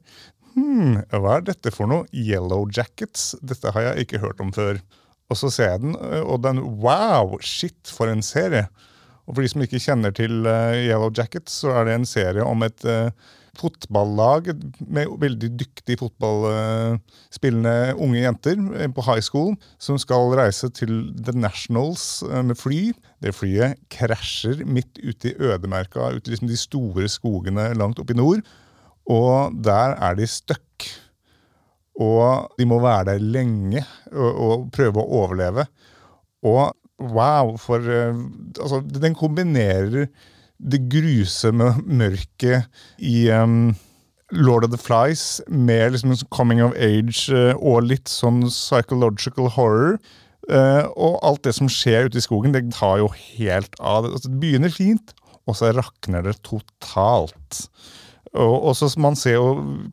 Hmm, 0.57 1.03
hva 1.13 1.37
er 1.37 1.43
dette 1.51 1.69
for 1.73 1.89
noe? 1.89 2.07
Yellow 2.09 2.65
Jackets? 2.73 3.35
Dette 3.45 3.69
har 3.75 3.91
jeg 3.91 4.07
ikke 4.07 4.23
hørt 4.23 4.41
om 4.41 4.49
før. 4.55 4.79
Og 5.29 5.37
så 5.37 5.51
ser 5.53 5.73
jeg 5.75 5.83
den, 5.83 5.97
eh, 6.01 6.23
og 6.23 6.41
den 6.45 6.63
Wow! 6.81 7.37
Shit, 7.45 7.91
for 7.93 8.09
en 8.09 8.25
serie! 8.25 8.65
Og 9.27 9.35
for 9.35 9.43
de 9.43 9.49
som 9.51 9.63
ikke 9.63 9.81
kjenner 9.83 10.13
til 10.15 10.47
eh, 10.47 10.87
Yellow 10.87 11.11
Jackets, 11.11 11.59
så 11.61 11.75
er 11.75 11.85
det 11.85 11.97
en 11.97 12.07
serie 12.07 12.45
om 12.47 12.63
et 12.65 12.85
eh, 12.87 13.11
fotballag 13.57 14.53
med 14.87 15.13
veldig 15.19 15.49
dyktige 15.59 15.99
fotballspillende 15.99 17.97
unge 17.97 18.21
jenter 18.21 18.61
eh, 18.77 18.87
på 18.89 19.03
high 19.05 19.21
school 19.21 19.53
som 19.83 19.99
skal 20.01 20.31
reise 20.39 20.71
til 20.73 21.11
The 21.19 21.35
Nationals 21.35 22.23
med 22.23 22.57
fly. 22.57 22.93
Det 23.21 23.35
flyet 23.35 23.81
krasjer 23.93 24.63
midt 24.65 24.97
ute 25.03 25.33
i 25.33 25.37
ødemerka, 25.37 26.13
ute 26.15 26.31
i 26.31 26.33
liksom 26.33 26.49
de 26.49 26.57
store 26.57 27.09
skogene 27.11 27.73
langt 27.77 27.99
oppe 27.99 28.15
i 28.15 28.21
nord. 28.21 28.45
Og 29.07 29.55
der 29.63 29.95
er 30.03 30.17
de 30.17 30.27
stuck. 30.27 30.87
Og 31.97 32.51
de 32.59 32.67
må 32.69 32.79
være 32.83 33.13
der 33.13 33.23
lenge 33.23 33.81
og, 34.11 34.29
og 34.35 34.67
prøve 34.75 35.01
å 35.01 35.21
overleve. 35.23 35.65
Og 36.45 36.75
wow, 37.01 37.55
for 37.61 37.81
eh, 37.81 38.13
Altså, 38.59 38.81
den 38.85 39.17
kombinerer 39.17 40.07
det 40.57 40.79
grusomme 40.89 41.75
mørket 41.85 42.65
i 42.97 43.27
um, 43.29 43.75
Lord 44.33 44.65
of 44.65 44.71
the 44.73 44.79
Flies 44.81 45.39
med 45.47 45.93
liksom 45.93 46.15
coming 46.33 46.63
of 46.65 46.73
age 46.73 47.29
eh, 47.29 47.53
og 47.55 47.85
litt 47.91 48.09
sånn 48.09 48.47
psychological 48.49 49.51
horror. 49.53 49.99
Og 50.47 51.17
alt 51.27 51.43
det 51.43 51.51
som 51.57 51.67
skjer 51.67 52.07
ute 52.07 52.21
i 52.21 52.23
skogen, 52.23 52.53
det 52.55 52.69
tar 52.71 53.01
jo 53.01 53.09
helt 53.11 53.73
av. 53.83 54.05
Altså, 54.07 54.29
det 54.31 54.39
begynner 54.39 54.71
fint, 54.71 55.11
og 55.43 55.57
så 55.59 55.73
rakner 55.75 56.23
det 56.23 56.37
totalt. 56.47 57.65
Og, 58.37 58.69
og 58.69 58.77
så 58.77 58.89
Man 59.01 59.17
ser 59.19 59.37
jo 59.37 59.47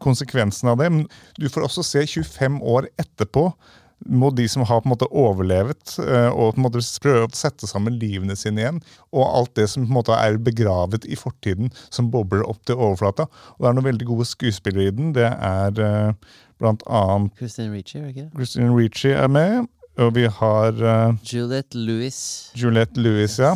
konsekvensen 0.05 0.71
av 0.73 0.79
det, 0.81 0.91
men 0.93 1.07
du 1.41 1.49
får 1.49 1.67
også 1.69 1.87
se 1.87 2.05
25 2.07 2.61
år 2.63 2.91
etterpå 3.01 3.49
må 4.05 4.31
de 4.31 4.47
som 4.49 4.65
har 4.69 4.83
på 4.83 4.89
en 4.89 4.93
måte 4.93 5.09
overlevet 5.09 5.97
eh, 6.03 6.29
og 6.29 6.55
på 6.55 6.61
en 6.61 6.65
måte 6.67 6.83
prøve 7.03 7.29
å 7.29 7.37
sette 7.37 7.69
sammen 7.69 7.97
livene 8.01 8.37
sine 8.37 8.63
igjen, 8.63 8.81
og 9.15 9.25
alt 9.25 9.55
det 9.59 9.69
som 9.73 9.85
på 9.85 9.93
en 9.93 9.99
måte 9.99 10.19
er 10.19 10.41
begravet 10.43 11.07
i 11.09 11.17
fortiden, 11.19 11.73
som 11.95 12.11
bobler 12.13 12.45
opp 12.47 12.61
til 12.69 12.81
overflata. 12.81 13.29
Og 13.57 13.65
Det 13.65 13.71
er 13.71 13.79
noen 13.79 13.91
veldig 13.91 14.09
gode 14.11 14.29
skuespillere 14.29 14.91
i 14.91 14.97
den. 14.97 15.15
Det 15.17 15.29
er 15.33 15.85
eh, 15.87 16.35
blant 16.61 16.85
annet 16.87 17.41
Christine 17.41 17.73
Ricci, 17.73 17.99
er 18.01 18.09
det 18.09 18.15
ikke 18.15 18.27
det? 18.27 18.33
Christine 18.37 18.75
Ricci 18.77 19.15
er 19.15 19.31
med, 19.33 19.71
og 20.03 20.17
vi 20.17 20.27
har 20.27 20.81
uh, 20.83 21.15
Juliette 21.23 21.79
Lewis. 21.79 22.19
Juliette 22.59 23.01
Lewis, 23.01 23.39
ja. 23.39 23.55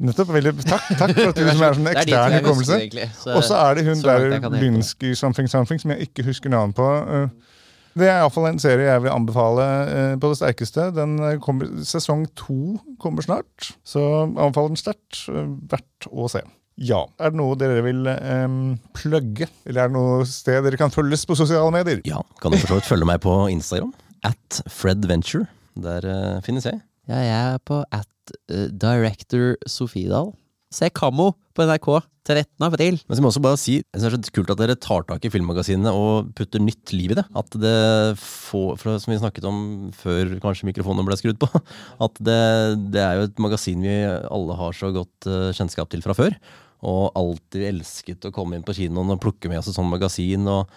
Nettopp. 0.00 0.30
Veldig, 0.32 0.54
takk, 0.64 0.86
takk 0.96 1.12
for 1.16 1.28
at 1.32 1.36
du 1.38 1.44
som 1.50 1.62
er 1.66 1.74
sånn 1.76 1.88
er 1.90 1.98
ekstern 2.00 2.36
hukommelse. 2.38 3.06
Og 3.36 3.42
så 3.44 3.58
er 3.60 3.78
det 3.78 3.84
hun 3.90 4.02
der. 4.04 4.48
Lynsky 4.62 5.14
something 5.18 5.48
something, 5.52 5.80
som 5.82 5.92
jeg 5.92 6.08
ikke 6.08 6.24
husker 6.30 6.52
navnet 6.52 6.78
på. 6.78 6.86
Eh, 6.88 7.56
Det 8.00 8.06
er 8.06 8.20
iallfall 8.20 8.46
en 8.52 8.60
serie 8.62 8.86
jeg 8.86 9.02
vil 9.02 9.10
anbefale 9.12 9.64
eh, 9.90 10.12
på 10.22 10.28
det 10.30 10.38
sterkeste. 10.38 10.86
Den 10.96 11.18
eh, 11.26 11.36
kommer, 11.42 11.68
Sesong 11.84 12.22
to 12.38 12.78
kommer 13.02 13.26
snart, 13.26 13.72
så 13.84 14.04
anbefaler 14.30 14.72
den 14.72 14.80
sterkt. 14.80 15.24
Verdt 15.28 16.08
å 16.08 16.28
se. 16.30 16.44
Ja. 16.80 17.02
Er 17.20 17.34
det 17.34 17.36
noe 17.42 17.58
dere 17.60 17.82
vil 17.84 18.06
um, 18.08 18.60
plugge? 18.96 19.50
Eller 19.68 19.82
er 19.84 19.90
det 19.90 19.98
noe 19.98 20.22
sted 20.24 20.62
dere 20.64 20.78
kan 20.80 20.94
følges 20.94 21.26
på 21.28 21.36
sosiale 21.36 21.68
medier? 21.74 22.00
Ja, 22.08 22.22
kan 22.40 22.54
du 22.54 22.60
for 22.62 22.72
så 22.72 22.78
vidt 22.78 22.88
følge 22.88 23.08
meg 23.10 23.20
på 23.26 23.34
Instagram. 23.52 23.90
at 24.24 24.62
Fred 24.72 25.04
Venture. 25.10 25.44
Der 25.76 26.06
uh, 26.08 26.38
finnes 26.46 26.64
jeg. 26.70 26.80
Ja, 27.10 27.18
jeg 27.26 27.54
er 27.56 27.62
på 27.66 27.80
at 27.90 28.34
eh, 28.54 28.68
director 28.70 29.56
Sofiedal. 29.66 30.30
Se 30.70 30.86
Kammo 30.94 31.32
på 31.58 31.64
NRK 31.66 31.88
13. 32.28 32.44
april. 32.62 33.00
Men 33.08 33.16
så 33.16 33.22
må 33.22 33.26
jeg 33.26 33.32
også 33.32 33.42
bare 33.42 33.58
si, 33.58 33.74
jeg 33.80 33.98
synes 33.98 34.14
det 34.14 34.20
er 34.20 34.28
så 34.28 34.34
kult 34.36 34.52
at 34.54 34.60
dere 34.60 34.76
tar 34.78 35.02
tak 35.08 35.24
i 35.26 35.32
filmmagasinene 35.32 35.90
og 35.90 36.28
putter 36.38 36.62
nytt 36.62 36.92
liv 36.94 37.10
i 37.10 37.16
det. 37.18 37.24
At 37.34 37.56
det 37.58 37.74
får, 38.22 38.84
som 39.02 39.10
vi 39.10 39.18
snakket 39.18 39.48
om 39.50 39.58
før 39.96 40.36
kanskje 40.44 40.68
mikrofonen 40.68 41.08
ble 41.08 41.18
skrudd 41.18 41.40
på, 41.42 41.50
at 42.06 42.22
det, 42.22 42.38
det 42.94 43.02
er 43.02 43.18
jo 43.18 43.26
et 43.26 43.42
magasin 43.42 43.82
vi 43.82 43.96
alle 44.06 44.60
har 44.62 44.78
så 44.78 44.92
godt 44.94 45.26
eh, 45.26 45.50
kjennskap 45.58 45.90
til 45.90 46.06
fra 46.06 46.14
før. 46.14 46.38
Og 46.86 47.10
alltid 47.18 47.66
elsket 47.72 48.30
å 48.30 48.34
komme 48.36 48.54
inn 48.54 48.64
på 48.64 48.76
kinoen 48.78 49.16
og 49.16 49.20
plukke 49.24 49.50
med 49.50 49.58
oss 49.58 49.72
et 49.72 49.76
sånt 49.80 49.90
magasin. 49.90 50.46
og 50.46 50.70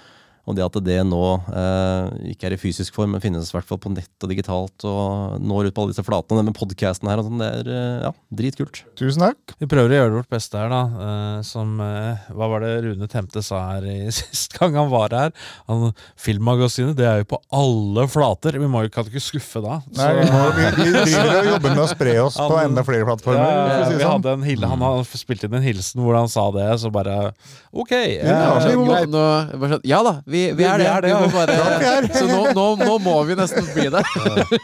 og 0.44 0.58
det 0.58 0.64
at 0.66 0.76
det 0.84 0.98
nå 1.08 1.20
eh, 1.56 2.32
ikke 2.34 2.50
er 2.50 2.56
i 2.58 2.60
fysisk 2.60 2.96
form, 2.98 3.14
men 3.16 3.22
finnes 3.24 3.48
i 3.48 3.56
hvert 3.56 3.68
fall 3.70 3.80
på 3.80 3.92
nett 3.94 4.26
og 4.26 4.32
digitalt, 4.32 4.84
og 4.90 5.38
når 5.40 5.70
ut 5.70 5.76
på 5.78 5.86
alle 5.86 5.94
disse 5.94 6.04
flatene, 6.04 6.42
det 6.42 6.50
med 6.50 6.58
podcasten 6.58 7.08
her 7.08 7.22
og 7.22 7.30
sånn, 7.30 7.40
det 7.40 7.48
er 7.62 7.70
eh, 7.72 8.04
ja, 8.08 8.12
dritkult. 8.42 8.82
Tusen 9.00 9.24
takk. 9.24 9.56
Vi 9.62 9.70
prøver 9.72 9.94
å 9.94 10.00
gjøre 10.02 10.18
vårt 10.18 10.32
beste 10.34 10.60
her, 10.60 10.68
da. 10.74 10.82
eh, 11.08 11.38
som 11.48 11.78
eh, 11.84 12.26
Hva 12.36 12.50
var 12.52 12.66
det 12.66 12.74
Rune 12.88 13.08
Temte 13.12 13.44
sa 13.46 13.62
her 13.72 13.88
i 13.88 13.98
sist 14.20 14.58
gang 14.58 14.76
han 14.80 14.92
var 14.92 15.16
her? 15.16 15.32
Han, 15.72 15.94
filmmagasinet 16.20 16.98
det 17.00 17.08
er 17.08 17.22
jo 17.24 17.30
på 17.36 17.40
alle 17.56 18.06
flater. 18.12 18.58
Vi 18.60 18.70
må 18.72 18.84
jo 18.86 18.92
kan 18.94 19.08
ikke 19.08 19.24
skuffe 19.24 19.62
da. 19.64 19.80
Nei, 19.96 20.10
vi, 20.20 20.28
vi, 20.28 20.68
vi 20.84 21.06
driver 21.08 21.40
og 21.40 21.50
jobber 21.54 21.76
med 21.78 21.84
å 21.86 21.90
spre 21.92 22.18
oss 22.26 22.38
på 22.42 22.60
enda 22.62 22.84
flere 22.88 23.08
plattformer. 23.08 23.48
Ja, 23.48 23.64
ja, 23.80 23.88
si 23.88 23.96
vi 23.96 24.04
sånn. 24.04 24.18
hadde 24.18 24.36
en 24.36 24.68
han 24.74 24.84
hadde 24.90 25.20
spilt 25.24 25.48
inn 25.48 25.56
en 25.58 25.66
hilsen 25.66 26.04
hvor 26.04 26.18
han 26.20 26.30
sa 26.32 26.50
det, 26.56 26.68
så 26.84 26.92
bare 26.94 27.32
Ok. 27.74 27.92
Ja, 27.96 28.36
ja, 28.38 28.60
vi 28.68 28.76
må- 28.78 28.86
Greit, 28.92 29.10
nå, 29.10 29.24
sånn, 29.64 29.82
ja 29.88 30.04
da, 30.06 30.18
vi, 30.34 30.42
vi 30.58 30.66
er 30.68 30.82
det. 30.82 30.86
Vi 30.86 30.92
er 30.92 31.06
det, 31.06 31.10
Vi 31.10 31.16
må 31.16 31.28
ja. 31.28 31.34
bare, 31.34 31.58
er. 31.94 32.08
så 32.18 32.26
nå, 32.30 32.40
nå, 32.58 32.66
nå 32.82 32.96
må 33.04 33.16
vi 33.28 33.38
nesten 33.38 33.68
bli 33.76 33.86
det. 33.94 34.04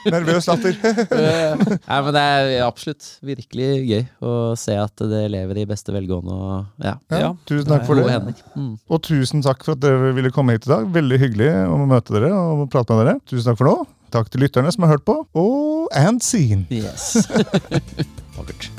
Nervøs 0.10 0.50
latter. 0.50 0.78
Eh, 1.20 1.60
Nei, 1.60 1.98
men 2.06 2.14
det 2.16 2.22
er 2.22 2.50
absolutt 2.64 3.06
virkelig 3.26 3.68
gøy 3.90 4.04
å 4.26 4.34
se 4.60 4.76
at 4.80 5.02
det 5.12 5.22
lever 5.34 5.62
i 5.62 5.66
beste 5.70 5.94
velgående 5.94 6.36
og 6.36 6.86
ja, 6.86 6.94
Ja, 7.12 7.20
Ja, 7.22 7.30
tusen 7.50 7.70
takk 7.72 7.86
for 7.88 8.00
det. 8.00 8.36
Mm. 8.56 8.74
Og 8.88 9.02
tusen 9.06 9.44
takk 9.46 9.64
for 9.66 9.76
at 9.76 9.84
dere 9.84 10.14
ville 10.18 10.32
komme 10.36 10.56
hit 10.56 10.68
i 10.68 10.74
dag. 10.74 10.88
Veldig 10.96 11.20
hyggelig 11.22 11.50
å 11.70 11.80
møte 11.90 12.16
dere 12.16 12.32
og 12.36 12.66
prate 12.74 12.98
med 12.98 13.08
dere. 13.10 13.18
Tusen 13.30 13.52
takk 13.52 13.60
for 13.62 13.72
nå. 13.72 13.76
Takk 14.14 14.32
til 14.34 14.42
lytterne 14.46 14.72
som 14.74 14.86
har 14.88 14.96
hørt 14.96 15.06
på. 15.06 15.20
Og 15.38 15.90
and 15.98 16.24
scene. 16.26 16.66
Yes. 16.74 17.14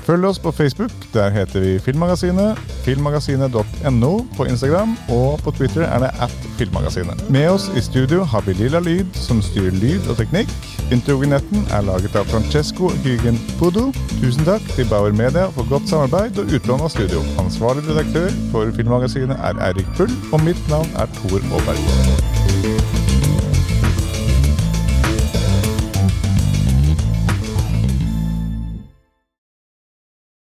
Følg 0.07 0.25
oss 0.25 0.39
på 0.39 0.53
Facebook. 0.53 0.93
Der 1.15 1.31
heter 1.31 1.61
vi 1.61 1.79
Filmmagasinet. 1.79 2.59
Filmmagasinet.no 2.85 4.13
på 4.37 4.45
Instagram. 4.45 4.97
Og 5.09 5.41
på 5.45 5.51
Twitter 5.51 5.83
er 5.83 5.99
det 5.99 6.11
at 6.21 6.35
Filmmagasinet. 6.59 7.31
Med 7.31 7.49
oss 7.49 7.71
i 7.77 7.81
studio 7.81 8.25
har 8.25 8.41
vi 8.47 8.53
Lilla 8.53 8.81
Lyd, 8.81 9.07
som 9.15 9.43
styrer 9.43 9.71
lyd 9.71 10.11
og 10.11 10.17
teknikk. 10.17 10.53
Introvinetten 10.93 11.67
er 11.71 11.87
laget 11.87 12.17
av 12.19 12.27
Francesco 12.33 12.91
Hygen 13.05 13.39
Pudo. 13.59 13.91
Tusen 14.19 14.47
takk 14.49 14.65
til 14.75 14.89
Bauer 14.91 15.15
Media 15.15 15.47
for 15.55 15.69
godt 15.71 15.89
samarbeid 15.91 16.39
og 16.43 16.55
utlån 16.57 16.87
av 16.87 16.95
studio. 16.97 17.23
Ansvarlig 17.43 17.87
redaktør 17.89 18.31
for 18.51 18.75
Filmmagasinet 18.77 19.39
er 19.39 19.63
Eirik 19.71 19.91
Pull, 19.97 20.11
og 20.33 20.43
mitt 20.45 20.63
navn 20.73 20.91
er 20.99 21.07
Tor 21.21 21.39
Aaberg. 21.55 22.50